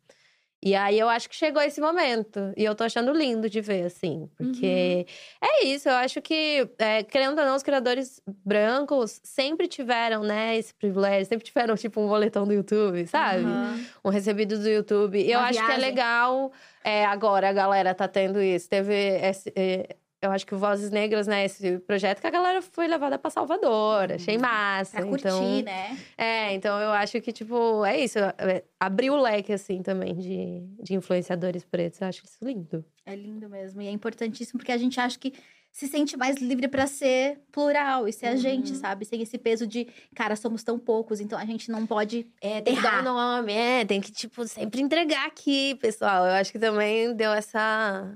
E 0.66 0.76
aí 0.76 0.98
eu 0.98 1.10
acho 1.10 1.30
que 1.30 1.36
chegou 1.36 1.62
esse 1.62 1.82
momento. 1.82 2.54
E 2.56 2.64
eu 2.64 2.74
tô 2.74 2.86
achando 2.86 3.12
lindo 3.12 3.50
de 3.50 3.60
ver, 3.60 3.84
assim. 3.86 4.30
Porque 4.38 5.06
é 5.42 5.66
isso, 5.66 5.90
eu 5.90 5.96
acho 5.96 6.22
que, 6.22 6.70
é, 6.80 7.04
querendo 7.04 7.38
ou 7.38 7.46
não, 7.46 7.56
os 7.56 7.64
criadores 7.64 8.22
brancos 8.46 9.20
sempre 9.24 9.68
tiveram, 9.68 10.24
né, 10.24 10.56
esse 10.56 10.74
privilégio, 10.74 11.26
sempre 11.26 11.46
tiveram, 11.46 11.76
tipo, 11.76 12.00
um 12.00 12.08
boletão 12.08 12.46
do 12.48 12.54
YouTube, 12.54 13.06
sabe? 13.08 13.44
Uhum. 13.44 13.86
um 14.06 14.10
recebido 14.10 14.58
do 14.58 14.70
YouTube. 14.70 15.20
E 15.20 15.32
eu 15.32 15.40
Uma 15.40 15.50
acho 15.50 15.66
que 15.66 15.72
é 15.72 15.78
legal. 15.78 16.54
É, 16.82 17.06
agora 17.06 17.50
a 17.50 17.54
galera 17.54 17.94
tá 17.94 18.08
tendo 18.08 18.42
isso. 18.42 18.70
Teve 18.70 18.94
esse, 18.94 19.52
é, 19.56 19.96
eu 20.24 20.32
acho 20.32 20.46
que 20.46 20.56
o 20.56 20.58
Vozes 20.58 20.90
Negras, 20.90 21.28
né? 21.28 21.46
Esse 21.46 21.78
projeto 21.80 22.22
que 22.22 22.28
a 22.28 22.32
galera 22.32 22.62
foi 22.62 22.88
levada 22.88 23.18
pra 23.20 23.30
Salvador. 23.30 24.12
Achei 24.14 24.38
massa. 24.38 24.98
Pra 24.98 25.06
curtir, 25.06 25.28
então, 25.28 25.62
né? 25.64 25.98
É, 26.18 26.54
então 26.54 26.80
eu 26.80 26.92
acho 26.92 27.20
que, 27.22 27.32
tipo, 27.32 27.84
é 27.86 28.00
isso. 28.00 28.18
é, 28.20 28.64
abriu 28.80 29.14
o 29.14 29.22
leque, 29.22 29.52
assim, 29.54 29.82
também 29.82 30.16
de, 30.16 30.62
de 30.82 30.94
influenciadores 30.96 31.64
pretos. 31.64 32.00
Eu 32.02 32.08
acho 32.08 32.24
isso 32.26 32.38
lindo. 32.42 32.84
É 33.06 33.16
lindo 33.16 33.50
mesmo. 33.50 33.82
E 33.82 33.88
é 33.88 33.92
importantíssimo 33.92 34.58
porque 34.58 34.72
a 34.72 34.78
gente 34.78 35.00
acha 35.00 35.20
que 35.20 35.34
se 35.72 35.88
sente 35.88 36.16
mais 36.16 36.38
livre 36.38 36.68
pra 36.68 36.86
ser 36.86 37.40
plural 37.52 38.08
e 38.08 38.14
ser 38.14 38.28
a 38.28 38.32
Uhum. 38.34 38.38
gente, 38.38 38.76
sabe? 38.76 39.06
Sem 39.06 39.24
esse 39.24 39.40
peso 39.40 39.66
de, 39.66 39.88
cara, 40.16 40.36
somos 40.36 40.64
tão 40.64 40.78
poucos, 40.78 41.20
então 41.20 41.38
a 41.38 41.46
gente 41.46 41.72
não 41.72 41.88
pode. 41.88 42.28
É, 42.40 42.62
tem 42.62 42.76
que 42.76 42.82
dar 42.84 43.00
Errar. 43.00 43.02
o 43.02 43.04
nome, 43.04 43.52
é, 43.54 43.84
tem 43.84 44.00
que, 44.00 44.12
tipo, 44.12 44.48
sempre 44.48 44.82
entregar 44.82 45.26
aqui, 45.26 45.74
pessoal. 45.82 46.26
Eu 46.28 46.34
acho 46.34 46.52
que 46.52 46.60
também 46.60 47.16
deu 47.16 47.32
essa. 47.34 48.14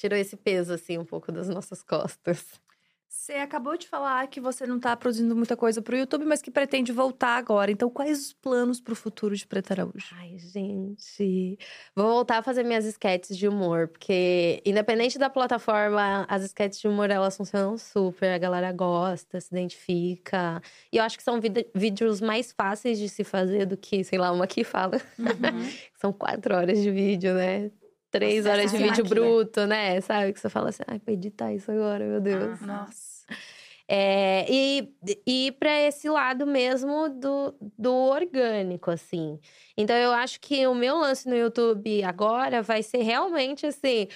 Tirou 0.00 0.18
esse 0.18 0.34
peso, 0.34 0.72
assim, 0.72 0.96
um 0.96 1.04
pouco 1.04 1.30
das 1.30 1.50
nossas 1.50 1.82
costas. 1.82 2.46
Você 3.06 3.34
acabou 3.34 3.76
de 3.76 3.86
falar 3.86 4.26
que 4.28 4.40
você 4.40 4.66
não 4.66 4.80
tá 4.80 4.96
produzindo 4.96 5.36
muita 5.36 5.54
coisa 5.58 5.82
pro 5.82 5.94
YouTube, 5.94 6.24
mas 6.24 6.40
que 6.40 6.50
pretende 6.50 6.90
voltar 6.90 7.36
agora. 7.36 7.70
Então, 7.70 7.90
quais 7.90 8.18
os 8.18 8.32
planos 8.32 8.80
pro 8.80 8.96
futuro 8.96 9.36
de 9.36 9.46
Preta 9.46 9.74
Araújo? 9.74 10.06
Ai, 10.12 10.38
gente. 10.38 11.58
Vou 11.94 12.06
voltar 12.06 12.38
a 12.38 12.42
fazer 12.42 12.62
minhas 12.62 12.86
sketches 12.86 13.36
de 13.36 13.46
humor, 13.46 13.88
porque 13.88 14.62
independente 14.64 15.18
da 15.18 15.28
plataforma, 15.28 16.24
as 16.30 16.44
sketches 16.44 16.80
de 16.80 16.88
humor 16.88 17.10
elas 17.10 17.36
funcionam 17.36 17.76
super, 17.76 18.32
a 18.32 18.38
galera 18.38 18.72
gosta, 18.72 19.38
se 19.38 19.48
identifica. 19.50 20.62
E 20.90 20.96
eu 20.96 21.02
acho 21.02 21.18
que 21.18 21.22
são 21.22 21.38
vídeos 21.74 22.22
mais 22.22 22.52
fáceis 22.52 22.98
de 22.98 23.06
se 23.06 23.22
fazer 23.22 23.66
do 23.66 23.76
que, 23.76 24.02
sei 24.02 24.18
lá, 24.18 24.32
uma 24.32 24.46
que 24.46 24.64
fala. 24.64 24.98
são 26.00 26.10
quatro 26.10 26.54
horas 26.54 26.80
de 26.80 26.90
vídeo, 26.90 27.34
né? 27.34 27.70
Três 28.10 28.44
Nossa, 28.44 28.56
horas 28.56 28.72
de 28.72 28.78
vídeo 28.78 29.04
bruto, 29.04 29.66
né? 29.66 30.00
Sabe? 30.00 30.32
Que 30.32 30.40
você 30.40 30.48
fala 30.48 30.70
assim, 30.70 30.82
ai, 30.86 30.98
pra 30.98 31.12
editar 31.12 31.52
isso 31.52 31.70
agora, 31.70 32.04
meu 32.04 32.20
Deus. 32.20 32.58
Ah. 32.62 32.66
Nossa. 32.66 33.20
É, 33.92 34.46
e 34.48 34.94
e 35.26 35.48
ir 35.48 35.52
para 35.52 35.80
esse 35.80 36.08
lado 36.08 36.46
mesmo 36.46 37.08
do, 37.08 37.52
do 37.76 37.92
orgânico, 37.92 38.88
assim. 38.88 39.40
Então, 39.76 39.96
eu 39.96 40.12
acho 40.12 40.40
que 40.40 40.64
o 40.68 40.74
meu 40.76 40.96
lance 40.96 41.28
no 41.28 41.36
YouTube 41.36 42.04
agora 42.04 42.62
vai 42.62 42.84
ser 42.84 43.02
realmente 43.02 43.66
assim. 43.66 44.06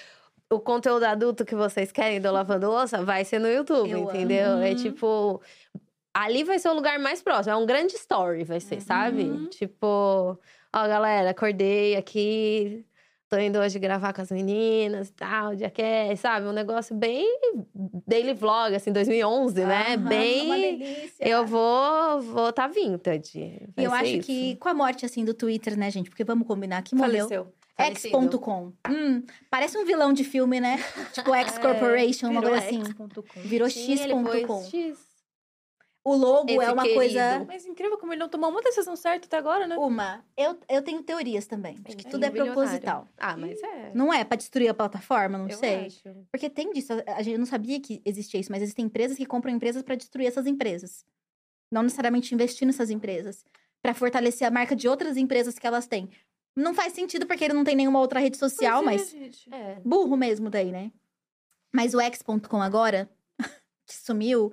O 0.49 0.59
conteúdo 0.59 1.03
adulto 1.03 1.43
que 1.43 1.55
vocês 1.55 1.91
querem 1.91 2.21
do 2.21 2.31
Lavando 2.31 2.69
Louça 2.69 3.03
vai 3.03 3.25
ser 3.25 3.39
no 3.39 3.49
YouTube, 3.49 3.89
Eu 3.89 4.03
entendeu? 4.03 4.51
amo. 4.51 4.63
É 4.63 4.75
tipo. 4.75 5.41
Ali 6.13 6.45
vai 6.45 6.57
ser 6.57 6.69
o 6.69 6.73
lugar 6.73 6.97
mais 6.97 7.21
próximo. 7.21 7.53
É 7.53 7.57
um 7.57 7.65
grande 7.65 7.95
story, 7.95 8.45
vai 8.45 8.61
ser, 8.61 8.79
sabe? 8.79 9.23
Uhum. 9.23 9.49
Tipo, 9.49 10.39
ó, 10.73 10.87
galera, 10.87 11.31
acordei 11.31 11.97
aqui. 11.97 12.85
Tô 13.27 13.37
indo 13.39 13.57
hoje 13.57 13.79
gravar 13.79 14.13
com 14.13 14.21
as 14.21 14.29
meninas 14.29 15.09
e 15.09 15.13
tal, 15.13 15.55
dia 15.55 15.69
que 15.69 15.81
é, 15.81 16.15
sabe? 16.15 16.45
Um 16.45 16.51
negócio 16.51 16.95
bem 16.95 17.27
daily 18.07 18.33
vlog, 18.35 18.75
assim, 18.75 18.91
2011, 18.91 19.65
né? 19.65 19.85
Aham, 19.87 19.97
Uma 19.97 20.09
Bem. 20.09 20.77
delícia. 20.77 21.27
Eu 21.27 21.45
vou 21.45 22.21
vou 22.21 22.53
tá 22.53 22.67
vintage. 22.67 23.39
E 23.39 23.67
Vai 23.75 23.85
eu 23.85 23.93
acho 23.93 24.05
isso. 24.05 24.27
que 24.27 24.55
com 24.57 24.69
a 24.69 24.73
morte, 24.75 25.05
assim, 25.05 25.25
do 25.25 25.33
Twitter, 25.33 25.75
né, 25.77 25.89
gente? 25.89 26.09
Porque 26.09 26.23
vamos 26.23 26.47
combinar 26.47 26.83
que 26.83 26.93
morreu. 26.93 27.27
Faleceu. 27.27 27.53
X.com. 27.77 28.71
Hum, 28.89 29.23
parece 29.49 29.77
um 29.77 29.83
vilão 29.85 30.13
de 30.13 30.23
filme, 30.23 30.61
né? 30.61 30.77
Tipo 31.11 31.33
X 31.35 31.57
Corporation, 31.57 32.29
uma 32.29 32.41
coisa 32.41 32.57
assim. 32.59 32.85
X.com. 32.85 33.41
Virou 33.41 33.69
X.com. 33.69 34.63
X. 34.63 35.04
O 36.07 36.15
logo 36.15 36.49
Esse 36.51 36.63
é 36.63 36.71
uma 36.71 36.83
querido. 36.83 36.99
coisa. 36.99 37.45
Mas 37.47 37.65
incrível 37.65 37.97
como 37.97 38.13
ele 38.13 38.19
não 38.19 38.29
tomou 38.29 38.51
uma 38.51 38.61
decisão 38.61 38.95
certa 38.95 39.25
até 39.25 39.37
agora, 39.37 39.65
né? 39.65 39.75
Uma. 39.75 40.23
Eu, 40.37 40.55
eu 40.69 40.83
tenho 40.83 41.01
teorias 41.01 41.47
também. 41.47 41.73
De 41.75 41.95
que 41.95 42.03
Ele 42.03 42.11
tudo 42.11 42.23
é 42.23 42.29
bilionário. 42.29 42.53
proposital. 42.61 43.07
Ah, 43.17 43.35
mas 43.35 43.59
é. 43.63 43.91
Não 43.95 44.13
é 44.13 44.23
pra 44.23 44.37
destruir 44.37 44.69
a 44.69 44.73
plataforma, 44.75 45.35
não 45.39 45.47
eu 45.49 45.57
sei. 45.57 45.87
acho. 45.87 46.03
Porque 46.31 46.47
tem 46.47 46.71
disso. 46.71 46.93
A 47.07 47.23
gente 47.23 47.39
não 47.39 47.45
sabia 47.47 47.79
que 47.81 48.03
existia 48.05 48.39
isso, 48.39 48.51
mas 48.51 48.61
existem 48.61 48.85
empresas 48.85 49.17
que 49.17 49.25
compram 49.25 49.51
empresas 49.51 49.81
pra 49.81 49.95
destruir 49.95 50.27
essas 50.27 50.45
empresas. 50.45 51.03
Não 51.71 51.81
necessariamente 51.81 52.33
investir 52.35 52.67
nessas 52.67 52.91
empresas. 52.91 53.43
Pra 53.81 53.95
fortalecer 53.95 54.47
a 54.47 54.51
marca 54.51 54.75
de 54.75 54.87
outras 54.87 55.17
empresas 55.17 55.57
que 55.57 55.65
elas 55.65 55.87
têm. 55.87 56.07
Não 56.55 56.75
faz 56.75 56.93
sentido 56.93 57.25
porque 57.25 57.43
ele 57.43 57.53
não 57.53 57.63
tem 57.63 57.75
nenhuma 57.75 57.99
outra 57.99 58.19
rede 58.19 58.37
social, 58.37 58.83
Pois 58.83 58.93
é, 58.95 58.97
mas 58.99 59.09
gente. 59.09 59.53
É. 59.53 59.81
burro 59.83 60.15
mesmo 60.15 60.51
daí, 60.51 60.71
né? 60.71 60.91
Mas 61.73 61.95
o 61.95 61.99
X.com 61.99 62.61
agora, 62.61 63.09
que 63.85 63.95
sumiu, 63.95 64.51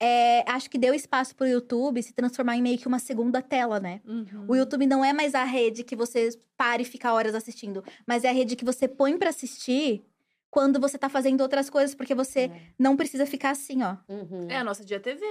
é, 0.00 0.42
acho 0.50 0.70
que 0.70 0.78
deu 0.78 0.94
espaço 0.94 1.34
pro 1.36 1.46
YouTube 1.46 2.02
se 2.02 2.12
transformar 2.14 2.56
em 2.56 2.62
meio 2.62 2.78
que 2.78 2.88
uma 2.88 2.98
segunda 2.98 3.42
tela, 3.42 3.78
né? 3.78 4.00
Uhum. 4.06 4.46
O 4.48 4.56
YouTube 4.56 4.86
não 4.86 5.04
é 5.04 5.12
mais 5.12 5.34
a 5.34 5.44
rede 5.44 5.84
que 5.84 5.94
você 5.94 6.30
para 6.56 6.80
e 6.80 6.84
fica 6.84 7.12
horas 7.12 7.34
assistindo, 7.34 7.84
mas 8.06 8.24
é 8.24 8.30
a 8.30 8.32
rede 8.32 8.56
que 8.56 8.64
você 8.64 8.88
põe 8.88 9.16
pra 9.18 9.28
assistir 9.30 10.04
quando 10.50 10.80
você 10.80 10.98
tá 10.98 11.08
fazendo 11.08 11.42
outras 11.42 11.68
coisas, 11.70 11.94
porque 11.94 12.14
você 12.14 12.40
É. 12.40 12.60
não 12.78 12.96
precisa 12.96 13.24
ficar 13.26 13.50
assim, 13.50 13.82
ó. 13.82 13.96
Uhum. 14.08 14.46
É 14.48 14.56
a 14.56 14.64
nossa 14.64 14.84
Dia 14.84 14.98
TV. 14.98 15.24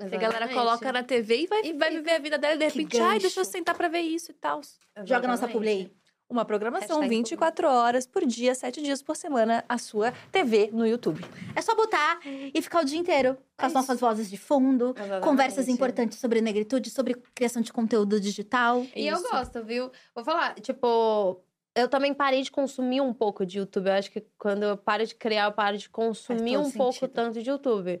A 0.00 0.06
galera 0.16 0.48
coloca 0.48 0.90
na 0.90 1.04
TV 1.04 1.42
e 1.42 1.46
vai, 1.46 1.60
E 1.64 1.72
vai 1.74 1.90
viver 1.90 2.12
a 2.12 2.18
vida 2.18 2.36
dela 2.38 2.54
e 2.54 2.58
de 2.58 2.64
repente, 2.64 2.98
ai, 3.00 3.18
deixa 3.20 3.38
eu 3.38 3.44
sentar 3.44 3.76
pra 3.76 3.88
ver 3.88 4.00
isso 4.00 4.32
e 4.32 4.34
tal. 4.34 4.60
Joga 5.04 5.28
nossa 5.28 5.46
publi 5.46 5.68
aí. 5.68 5.92
Uma 6.32 6.46
programação 6.46 7.00
Hashtag 7.00 7.14
24 7.14 7.68
horas 7.68 8.06
por 8.06 8.24
dia, 8.24 8.54
7 8.54 8.80
dias 8.80 9.02
por 9.02 9.14
semana, 9.14 9.62
a 9.68 9.76
sua 9.76 10.12
TV 10.32 10.70
no 10.72 10.86
YouTube. 10.86 11.22
É 11.54 11.60
só 11.60 11.74
botar 11.76 12.20
e 12.24 12.62
ficar 12.62 12.80
o 12.80 12.84
dia 12.86 12.98
inteiro 12.98 13.36
com 13.54 13.66
É 13.66 13.66
as 13.66 13.74
nossas 13.74 14.00
vozes 14.00 14.30
de 14.30 14.38
fundo, 14.38 14.94
Exatamente. 14.96 15.22
conversas 15.24 15.68
importantes 15.68 16.18
sobre 16.18 16.40
negritude, 16.40 16.88
sobre 16.88 17.16
criação 17.34 17.60
de 17.60 17.70
conteúdo 17.70 18.18
digital. 18.18 18.86
E 18.96 19.06
eu 19.06 19.16
Isso. 19.16 19.28
gosto, 19.30 19.62
viu? 19.62 19.90
Vou 20.14 20.24
falar, 20.24 20.54
tipo, 20.54 21.38
eu 21.74 21.86
também 21.86 22.14
parei 22.14 22.40
de 22.40 22.50
consumir 22.50 23.02
um 23.02 23.12
pouco 23.12 23.44
de 23.44 23.58
YouTube. 23.58 23.88
Eu 23.88 23.92
acho 23.92 24.10
que 24.10 24.24
quando 24.38 24.62
eu 24.62 24.74
paro 24.78 25.06
de 25.06 25.14
criar, 25.14 25.44
eu 25.44 25.52
paro 25.52 25.76
de 25.76 25.90
consumir 25.90 26.56
um 26.56 26.70
pouco 26.70 26.94
sentido. 26.94 27.10
tanto 27.12 27.42
de 27.42 27.50
YouTube. 27.50 28.00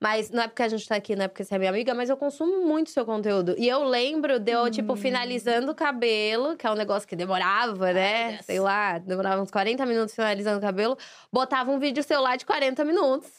Mas 0.00 0.30
não 0.30 0.42
é 0.42 0.48
porque 0.48 0.62
a 0.62 0.68
gente 0.68 0.86
tá 0.86 0.94
aqui, 0.96 1.16
não 1.16 1.24
é 1.24 1.28
porque 1.28 1.42
você 1.42 1.54
é 1.54 1.58
minha 1.58 1.70
amiga, 1.70 1.94
mas 1.94 2.10
eu 2.10 2.16
consumo 2.18 2.66
muito 2.66 2.90
seu 2.90 3.04
conteúdo. 3.06 3.54
E 3.56 3.66
eu 3.66 3.82
lembro 3.82 4.38
de 4.38 4.52
eu, 4.52 4.70
tipo, 4.70 4.92
Hum. 4.92 4.96
finalizando 4.96 5.72
o 5.72 5.74
cabelo, 5.74 6.54
que 6.56 6.66
é 6.66 6.70
um 6.70 6.74
negócio 6.74 7.08
que 7.08 7.16
demorava, 7.16 7.92
né? 7.94 8.32
Deus. 8.32 8.44
Sei 8.44 8.60
lá, 8.60 8.98
demorava 8.98 9.40
uns 9.40 9.50
40 9.50 9.86
minutos 9.86 10.14
finalizando 10.14 10.58
o 10.58 10.60
cabelo. 10.60 10.98
Botava 11.32 11.70
um 11.70 11.78
vídeo 11.78 12.02
seu 12.02 12.20
lá 12.20 12.36
de 12.36 12.44
40 12.44 12.84
minutos. 12.84 13.30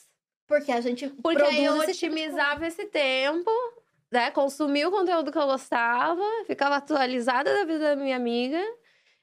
Porque 0.48 0.72
a 0.72 0.82
gente 0.82 1.08
Porque 1.22 1.44
aí 1.44 1.64
eu 1.64 1.76
esse 1.84 1.94
tipo 1.94 2.14
otimizava 2.14 2.66
esse 2.66 2.86
tempo, 2.86 3.52
né? 4.12 4.32
Consumia 4.32 4.88
o 4.88 4.92
conteúdo 4.92 5.32
que 5.32 5.38
eu 5.38 5.46
gostava, 5.46 6.24
ficava 6.48 6.78
atualizada 6.78 7.54
da 7.54 7.66
vida 7.66 7.80
da 7.80 7.96
minha 7.96 8.16
amiga. 8.16 8.60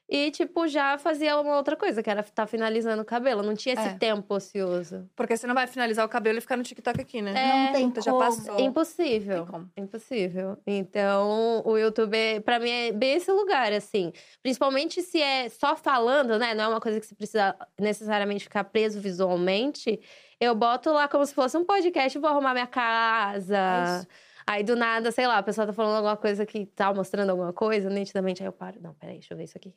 E, 0.07 0.29
tipo, 0.29 0.67
já 0.67 0.99
fazia 0.99 1.35
uma 1.39 1.57
outra 1.57 1.75
coisa, 1.75 2.03
que 2.03 2.09
era 2.09 2.21
estar 2.21 2.45
finalizando 2.45 3.01
o 3.01 3.05
cabelo. 3.05 3.41
Não 3.41 3.55
tinha 3.55 3.73
esse 3.73 3.87
É. 3.87 3.93
tempo 3.97 4.35
ocioso. 4.35 5.09
Porque 5.15 5.35
você 5.35 5.47
não 5.47 5.55
vai 5.55 5.65
finalizar 5.65 6.05
o 6.05 6.09
cabelo 6.09 6.37
e 6.37 6.41
ficar 6.41 6.55
no 6.57 6.61
TikTok 6.63 7.01
aqui, 7.01 7.23
né? 7.23 7.31
É, 7.33 7.65
Não 7.65 7.73
tem 7.73 7.87
Puta, 7.89 8.01
já 8.01 8.11
como. 8.11 8.23
passou. 8.23 8.55
É 8.59 8.61
impossível. 8.61 9.35
Tem 9.43 9.45
como. 9.51 9.71
Impossível. 9.75 10.57
Então, 10.67 11.63
o 11.65 11.75
YouTube, 11.75 12.15
é- 12.15 12.39
pra 12.39 12.59
mim, 12.59 12.69
é 12.69 12.91
bem 12.91 13.15
esse 13.15 13.31
lugar, 13.31 13.73
assim. 13.73 14.13
Principalmente 14.43 15.01
se 15.01 15.19
é 15.19 15.49
só 15.49 15.75
falando, 15.75 16.37
né? 16.37 16.53
Não 16.53 16.65
é 16.65 16.67
uma 16.67 16.79
coisa 16.81 16.99
que 16.99 17.05
você 17.07 17.15
precisa 17.15 17.55
necessariamente 17.79 18.43
ficar 18.43 18.63
preso 18.65 18.99
visualmente. 19.01 19.99
Eu 20.39 20.53
boto 20.53 20.91
lá 20.91 21.07
como 21.07 21.25
se 21.25 21.33
fosse 21.33 21.57
um 21.57 21.65
podcast, 21.65 22.19
vou 22.19 22.29
arrumar 22.29 22.53
minha 22.53 22.65
É 22.65 22.67
casa. 22.67 23.97
isso. 24.01 24.07
Aí, 24.47 24.61
do 24.63 24.75
nada, 24.75 25.11
sei 25.11 25.25
lá, 25.25 25.39
a 25.39 25.43
pessoa 25.43 25.65
tá 25.65 25.73
falando 25.73 25.95
alguma 25.95 26.15
coisa 26.15 26.45
que 26.45 26.67
tá 26.67 26.93
mostrando 26.93 27.31
alguma 27.31 27.51
coisa, 27.51 27.89
nitidamente, 27.89 28.43
aí 28.43 28.47
eu 28.47 28.53
paro. 28.53 28.79
Não, 28.79 28.93
peraí, 28.93 29.15
deixa 29.15 29.33
eu 29.33 29.37
ver 29.39 29.45
isso 29.45 29.57
aqui. 29.57 29.73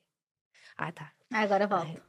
Ah, 0.79 0.93
tá. 0.93 1.11
Agora 1.33 1.67
volta. 1.67 2.01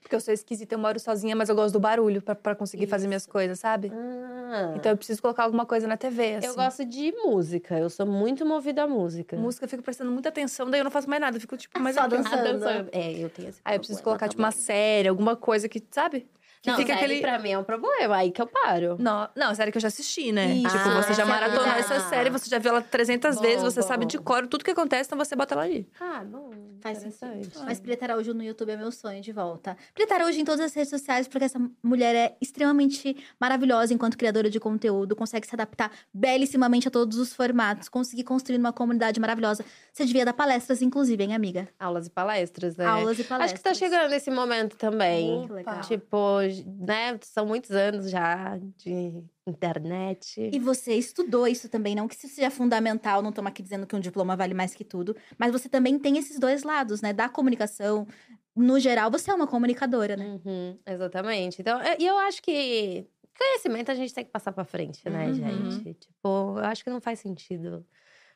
Porque 0.00 0.14
eu 0.14 0.20
sou 0.20 0.32
esquisita, 0.32 0.74
eu 0.74 0.78
moro 0.78 0.98
sozinha, 1.00 1.34
mas 1.36 1.48
eu 1.48 1.54
gosto 1.54 1.72
do 1.74 1.80
barulho 1.80 2.22
pra, 2.22 2.34
pra 2.34 2.54
conseguir 2.54 2.86
fazer 2.86 3.06
minhas 3.08 3.26
coisas, 3.26 3.58
sabe? 3.58 3.90
Ah. 3.92 4.72
Então 4.76 4.92
eu 4.92 4.96
preciso 4.96 5.20
colocar 5.20 5.42
alguma 5.42 5.66
coisa 5.66 5.86
na 5.86 5.96
TV, 5.98 6.36
assim. 6.36 6.46
eu 6.46 6.54
gosto 6.54 6.84
de 6.84 7.12
música. 7.12 7.76
Eu 7.78 7.90
sou 7.90 8.06
muito 8.06 8.46
movida 8.46 8.84
à 8.84 8.86
música. 8.86 9.36
Música, 9.36 9.64
eu 9.66 9.68
fico 9.68 9.82
prestando 9.82 10.10
muita 10.10 10.28
atenção, 10.30 10.70
daí 10.70 10.80
eu 10.80 10.84
não 10.84 10.90
faço 10.90 11.10
mais 11.10 11.20
nada. 11.20 11.36
Eu 11.36 11.40
fico, 11.40 11.56
tipo, 11.56 11.78
mais 11.80 11.94
Só 11.96 12.02
aqui, 12.02 12.14
ó. 12.14 12.18
dançando. 12.22 12.88
É, 12.92 13.12
eu 13.12 13.28
tenho 13.28 13.48
esse 13.48 13.60
Aí 13.64 13.74
eu 13.76 13.80
preciso 13.80 14.02
colocar, 14.02 14.28
tipo, 14.28 14.40
uma 14.40 14.50
também. 14.52 14.64
série, 14.64 15.08
alguma 15.08 15.36
coisa 15.36 15.68
que, 15.68 15.82
sabe? 15.90 16.26
Que 16.62 16.70
Não, 16.70 16.76
fica 16.76 16.92
série 16.94 17.04
aquele. 17.04 17.20
pra 17.20 17.38
mim 17.38 17.50
é 17.50 17.58
um 17.58 17.64
problema, 17.64 18.16
aí 18.16 18.30
que 18.32 18.42
eu 18.42 18.46
paro. 18.46 18.96
Não, 18.98 19.28
não, 19.36 19.54
série 19.54 19.70
que 19.70 19.78
eu 19.78 19.82
já 19.82 19.88
assisti, 19.88 20.32
né? 20.32 20.46
Isso. 20.54 20.76
Tipo, 20.76 20.90
você 20.90 21.14
já 21.14 21.22
Ah, 21.22 21.26
maratonou 21.26 21.64
tá. 21.64 21.78
essa 21.78 22.00
série, 22.08 22.30
você 22.30 22.50
já 22.50 22.58
viu 22.58 22.70
ela 22.70 22.82
300 22.82 23.36
Bom, 23.36 23.42
vezes, 23.42 23.62
você 23.62 23.80
bom. 23.80 23.86
sabe 23.86 24.06
de 24.06 24.18
cor 24.18 24.46
tudo 24.46 24.64
que 24.64 24.70
acontece, 24.70 25.08
então 25.08 25.18
você 25.18 25.36
bota 25.36 25.54
ela 25.54 25.62
ali. 25.64 25.88
Ah, 26.00 26.22
bom. 26.24 26.50
Faz 26.80 26.98
sentido. 26.98 27.50
Mas 27.64 27.80
Preta 27.80 28.04
Araújo 28.04 28.32
no 28.34 28.42
YouTube 28.42 28.70
é 28.70 28.76
meu 28.76 28.92
sonho 28.92 29.20
de 29.20 29.32
volta. 29.32 29.76
Preta 29.94 30.14
Araújo 30.14 30.38
em 30.38 30.44
todas 30.44 30.60
as 30.60 30.72
redes 30.74 30.90
sociais, 30.90 31.26
porque 31.26 31.44
essa 31.44 31.60
mulher 31.82 32.14
é 32.14 32.36
extremamente 32.40 33.16
maravilhosa 33.40 33.92
enquanto 33.94 34.16
criadora 34.16 34.48
de 34.50 34.60
conteúdo, 34.60 35.16
consegue 35.16 35.46
se 35.46 35.54
adaptar 35.54 35.90
belíssimamente 36.14 36.86
a 36.86 36.90
todos 36.90 37.18
os 37.18 37.32
formatos, 37.32 37.88
conseguir 37.88 38.24
construir 38.24 38.58
uma 38.58 38.72
comunidade 38.72 39.18
maravilhosa. 39.20 39.64
Você 39.92 40.04
devia 40.04 40.24
dar 40.24 40.32
palestras, 40.32 40.82
inclusive, 40.82 41.22
hein, 41.24 41.34
amiga? 41.34 41.68
Aulas 41.80 42.06
e 42.06 42.10
palestras, 42.10 42.76
né? 42.76 42.86
Aulas 42.86 43.18
e 43.18 43.24
palestras. 43.24 43.52
Acho 43.52 43.54
que 43.54 43.60
tá 43.68 43.74
chegando 43.74 44.12
esse 44.12 44.30
momento 44.30 44.76
também. 44.76 45.46
Que 45.46 45.52
legal. 45.52 45.80
Tipo, 45.80 46.47
né? 46.64 47.18
São 47.22 47.46
muitos 47.46 47.70
anos 47.70 48.10
já 48.10 48.58
de 48.76 49.22
internet. 49.46 50.40
E 50.52 50.58
você 50.58 50.94
estudou 50.94 51.46
isso 51.46 51.68
também, 51.68 51.94
não 51.94 52.06
que 52.08 52.14
isso 52.14 52.28
seja 52.28 52.50
fundamental, 52.50 53.22
não 53.22 53.30
estamos 53.30 53.50
aqui 53.50 53.62
dizendo 53.62 53.86
que 53.86 53.94
um 53.96 54.00
diploma 54.00 54.36
vale 54.36 54.54
mais 54.54 54.74
que 54.74 54.84
tudo, 54.84 55.16
mas 55.38 55.52
você 55.52 55.68
também 55.68 55.98
tem 55.98 56.18
esses 56.18 56.38
dois 56.38 56.62
lados, 56.62 57.00
né? 57.02 57.12
Da 57.12 57.28
comunicação. 57.28 58.06
No 58.54 58.78
geral, 58.80 59.10
você 59.10 59.30
é 59.30 59.34
uma 59.34 59.46
comunicadora, 59.46 60.16
né? 60.16 60.40
Uhum, 60.44 60.78
exatamente. 60.86 61.60
Então, 61.60 61.80
eu- 61.82 61.96
e 61.98 62.06
eu 62.06 62.18
acho 62.18 62.42
que 62.42 63.06
conhecimento 63.38 63.90
a 63.90 63.94
gente 63.94 64.12
tem 64.12 64.24
que 64.24 64.30
passar 64.32 64.50
pra 64.52 64.64
frente, 64.64 65.08
né, 65.08 65.28
Uhum. 65.28 65.34
gente? 65.34 65.94
Tipo, 65.94 66.58
eu 66.58 66.64
acho 66.64 66.82
que 66.82 66.90
não 66.90 67.00
faz 67.00 67.20
sentido 67.20 67.86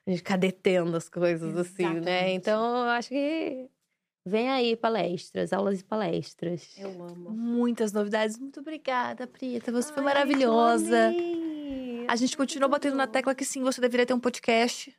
a 0.07 0.11
gente 0.11 0.19
ficar 0.19 0.37
detendo 0.39 0.97
as 0.97 1.09
coisas 1.09 1.57
assim, 1.57 1.83
né? 1.83 1.99
Exatamente. 1.99 2.35
Então, 2.37 2.77
eu 2.85 2.91
acho 2.91 3.09
que 3.09 3.69
vem 4.25 4.51
aí 4.51 4.77
palestras, 4.77 5.53
aulas 5.53 5.81
e 5.81 5.85
palestras. 5.85 6.77
Eu 6.79 6.91
amo. 7.03 7.31
Muitas 7.31 7.93
novidades. 7.93 8.39
Muito 8.39 8.61
obrigada, 8.61 9.27
Prita. 9.27 9.71
Você 9.73 9.93
foi 9.93 10.03
Ai, 10.03 10.05
maravilhosa. 10.05 11.07
amei. 11.09 12.07
A 12.09 12.17
gente 12.17 12.37
continua 12.37 12.69
batendo 12.69 12.97
na 12.97 13.07
tecla 13.07 13.35
que 13.35 13.45
sim, 13.45 13.63
você 13.63 13.81
deveria 13.81 14.07
ter 14.07 14.15
um 14.15 14.21
podcast. 14.21 14.95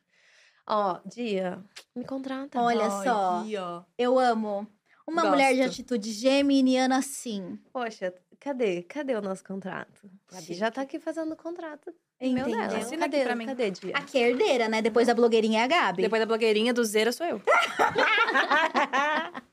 Ó, 0.66 0.98
Dia, 1.06 1.62
me 1.94 2.04
contrata. 2.04 2.60
Olha 2.60 2.90
só. 2.90 3.44
Ó. 3.44 3.82
Eu 3.98 4.18
amo. 4.18 4.66
Uma 5.06 5.20
Gosto. 5.20 5.30
mulher 5.32 5.54
de 5.54 5.60
atitude 5.60 6.12
geminiana 6.12 6.96
assim. 6.96 7.58
Poxa, 7.70 8.14
cadê? 8.40 8.82
Cadê 8.84 9.14
o 9.14 9.20
nosso 9.20 9.44
contrato? 9.44 10.10
A 10.32 10.40
Bi 10.40 10.54
já 10.54 10.70
tá 10.70 10.80
aqui 10.80 10.98
fazendo 10.98 11.32
o 11.32 11.36
contrato. 11.36 11.94
Meu 12.20 12.30
Entendeu? 12.30 12.58
dela. 12.68 12.78
Assina 12.78 13.00
Cadê, 13.02 13.16
aqui 13.16 13.24
pra 13.26 13.36
mim. 13.36 13.46
cadê, 13.46 13.70
Dia? 13.70 13.96
Aqui 13.96 14.18
é 14.18 14.30
herdeira, 14.30 14.68
né? 14.68 14.80
Depois 14.80 15.06
da 15.06 15.14
blogueirinha 15.14 15.60
é 15.60 15.64
a 15.64 15.66
Gabi. 15.66 16.02
Depois 16.02 16.20
da 16.20 16.26
blogueirinha 16.26 16.72
do 16.72 16.84
Zera 16.84 17.12
sou 17.12 17.26
eu. 17.26 17.42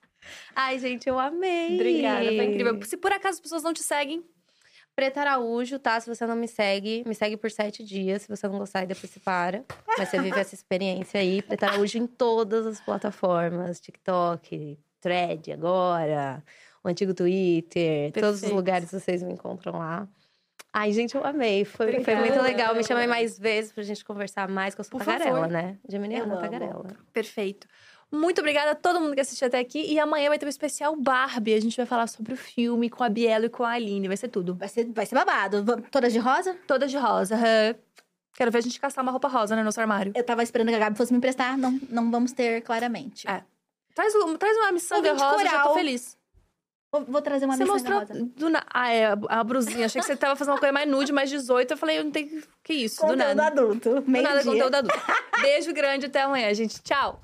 Ai, 0.55 0.79
gente, 0.79 1.07
eu 1.07 1.19
amei. 1.19 1.75
Obrigada, 1.75 2.25
foi 2.25 2.45
incrível. 2.45 2.81
Se 2.83 2.97
por 2.97 3.11
acaso 3.11 3.35
as 3.35 3.41
pessoas 3.41 3.63
não 3.63 3.73
te 3.73 3.83
seguem, 3.83 4.23
Preta 4.95 5.21
Araújo, 5.21 5.79
tá? 5.79 5.99
Se 5.99 6.13
você 6.13 6.25
não 6.27 6.35
me 6.35 6.47
segue, 6.47 7.03
me 7.07 7.15
segue 7.15 7.37
por 7.37 7.49
sete 7.49 7.83
dias. 7.83 8.23
Se 8.23 8.27
você 8.27 8.47
não 8.47 8.59
gostar, 8.59 8.85
depois 8.85 9.09
você 9.11 9.19
para. 9.19 9.63
Mas 9.97 10.09
você 10.09 10.21
vive 10.21 10.37
essa 10.39 10.53
experiência 10.53 11.19
aí. 11.19 11.41
Preta 11.41 11.67
Araújo 11.67 11.97
em 11.97 12.05
todas 12.05 12.65
as 12.67 12.79
plataformas. 12.81 13.79
TikTok, 13.79 14.77
Thread 14.99 15.53
agora, 15.53 16.43
o 16.83 16.89
antigo 16.89 17.13
Twitter. 17.13 18.11
Todos 18.11 18.35
os 18.35 18.41
Perfeito. 18.41 18.55
lugares 18.55 18.91
vocês 18.91 19.23
me 19.23 19.33
encontram 19.33 19.79
lá. 19.79 20.07
Ai, 20.73 20.91
gente, 20.93 21.15
eu 21.15 21.25
amei. 21.25 21.65
Foi, 21.65 22.01
foi 22.03 22.15
muito 22.15 22.41
legal. 22.41 22.73
Me 22.75 22.83
chamem 22.83 23.07
mais 23.07 23.37
vezes 23.37 23.71
pra 23.73 23.83
gente 23.83 24.03
conversar 24.05 24.47
mais, 24.47 24.73
que 24.73 24.81
eu 24.81 24.85
sou 24.85 24.97
Por 24.97 25.05
tagarela, 25.05 25.41
favor. 25.41 25.51
né? 25.51 25.77
Geminiana, 25.87 26.33
amo. 26.33 26.41
tagarela. 26.41 26.85
perfeito. 27.11 27.67
Muito 28.13 28.39
obrigada 28.39 28.71
a 28.71 28.75
todo 28.75 28.99
mundo 28.99 29.13
que 29.15 29.21
assistiu 29.21 29.47
até 29.47 29.59
aqui. 29.59 29.81
E 29.89 29.97
amanhã 29.99 30.27
vai 30.29 30.37
ter 30.37 30.45
um 30.45 30.49
especial 30.49 30.95
Barbie. 30.97 31.53
A 31.53 31.61
gente 31.61 31.77
vai 31.77 31.85
falar 31.85 32.07
sobre 32.07 32.33
o 32.33 32.37
filme 32.37 32.89
com 32.89 33.03
a 33.03 33.09
Bielo 33.09 33.45
e 33.45 33.49
com 33.49 33.63
a 33.63 33.71
Aline. 33.71 34.07
Vai 34.07 34.17
ser 34.17 34.27
tudo. 34.27 34.53
Vai 34.55 34.67
ser, 34.67 34.85
vai 34.91 35.05
ser 35.05 35.15
babado. 35.15 35.63
Todas 35.89 36.11
de 36.11 36.19
rosa? 36.19 36.57
Todas 36.67 36.91
de 36.91 36.97
rosa. 36.97 37.35
aham. 37.35 37.75
Quero 38.33 38.49
ver 38.51 38.57
a 38.59 38.61
gente 38.61 38.79
caçar 38.79 39.01
uma 39.03 39.11
roupa 39.11 39.27
rosa 39.27 39.55
no 39.55 39.63
nosso 39.63 39.79
armário. 39.79 40.11
Eu 40.15 40.23
tava 40.25 40.41
esperando 40.43 40.69
que 40.69 40.75
a 40.75 40.79
Gabi 40.79 40.97
fosse 40.97 41.11
me 41.13 41.17
emprestar. 41.17 41.57
Não, 41.57 41.79
não 41.89 42.09
vamos 42.11 42.31
ter, 42.31 42.61
claramente. 42.61 43.27
É. 43.29 43.43
Traz, 43.93 44.13
traz 44.39 44.57
uma 44.57 44.71
miçanga 44.71 45.09
Ouvinte 45.09 45.23
rosa, 45.23 45.41
eu 45.43 45.45
já 45.45 45.51
tô 45.51 45.57
coral. 45.59 45.73
feliz. 45.75 46.17
Vou, 46.91 47.05
vou 47.05 47.21
trazer 47.21 47.45
uma 47.45 47.55
você 47.55 47.63
mostrou 47.63 47.99
rosa. 47.99 48.13
do 48.35 48.49
na... 48.49 48.63
Ah, 48.69 48.91
é, 48.91 49.05
a- 49.05 49.17
a 49.29 49.43
brusinha. 49.43 49.85
Achei 49.85 50.01
que 50.01 50.07
você 50.07 50.15
tava 50.15 50.35
fazendo 50.35 50.53
uma 50.55 50.59
coisa 50.59 50.73
mais 50.73 50.89
nude, 50.89 51.13
mais 51.13 51.29
18. 51.29 51.71
Eu 51.71 51.77
falei, 51.77 51.99
eu 51.99 52.03
não 52.03 52.11
tenho... 52.11 52.43
Que 52.63 52.73
isso, 52.73 52.97
do 52.97 53.01
Conteúdo 53.07 53.17
nada. 53.35 53.47
adulto. 53.47 53.89
Do 53.89 53.95
nada, 53.95 54.09
Meio-dia. 54.11 54.43
conteúdo 54.43 54.75
adulto. 54.75 54.99
Beijo 55.41 55.73
grande, 55.73 56.07
até 56.07 56.21
amanhã, 56.23 56.53
gente. 56.53 56.81
Tchau. 56.83 57.21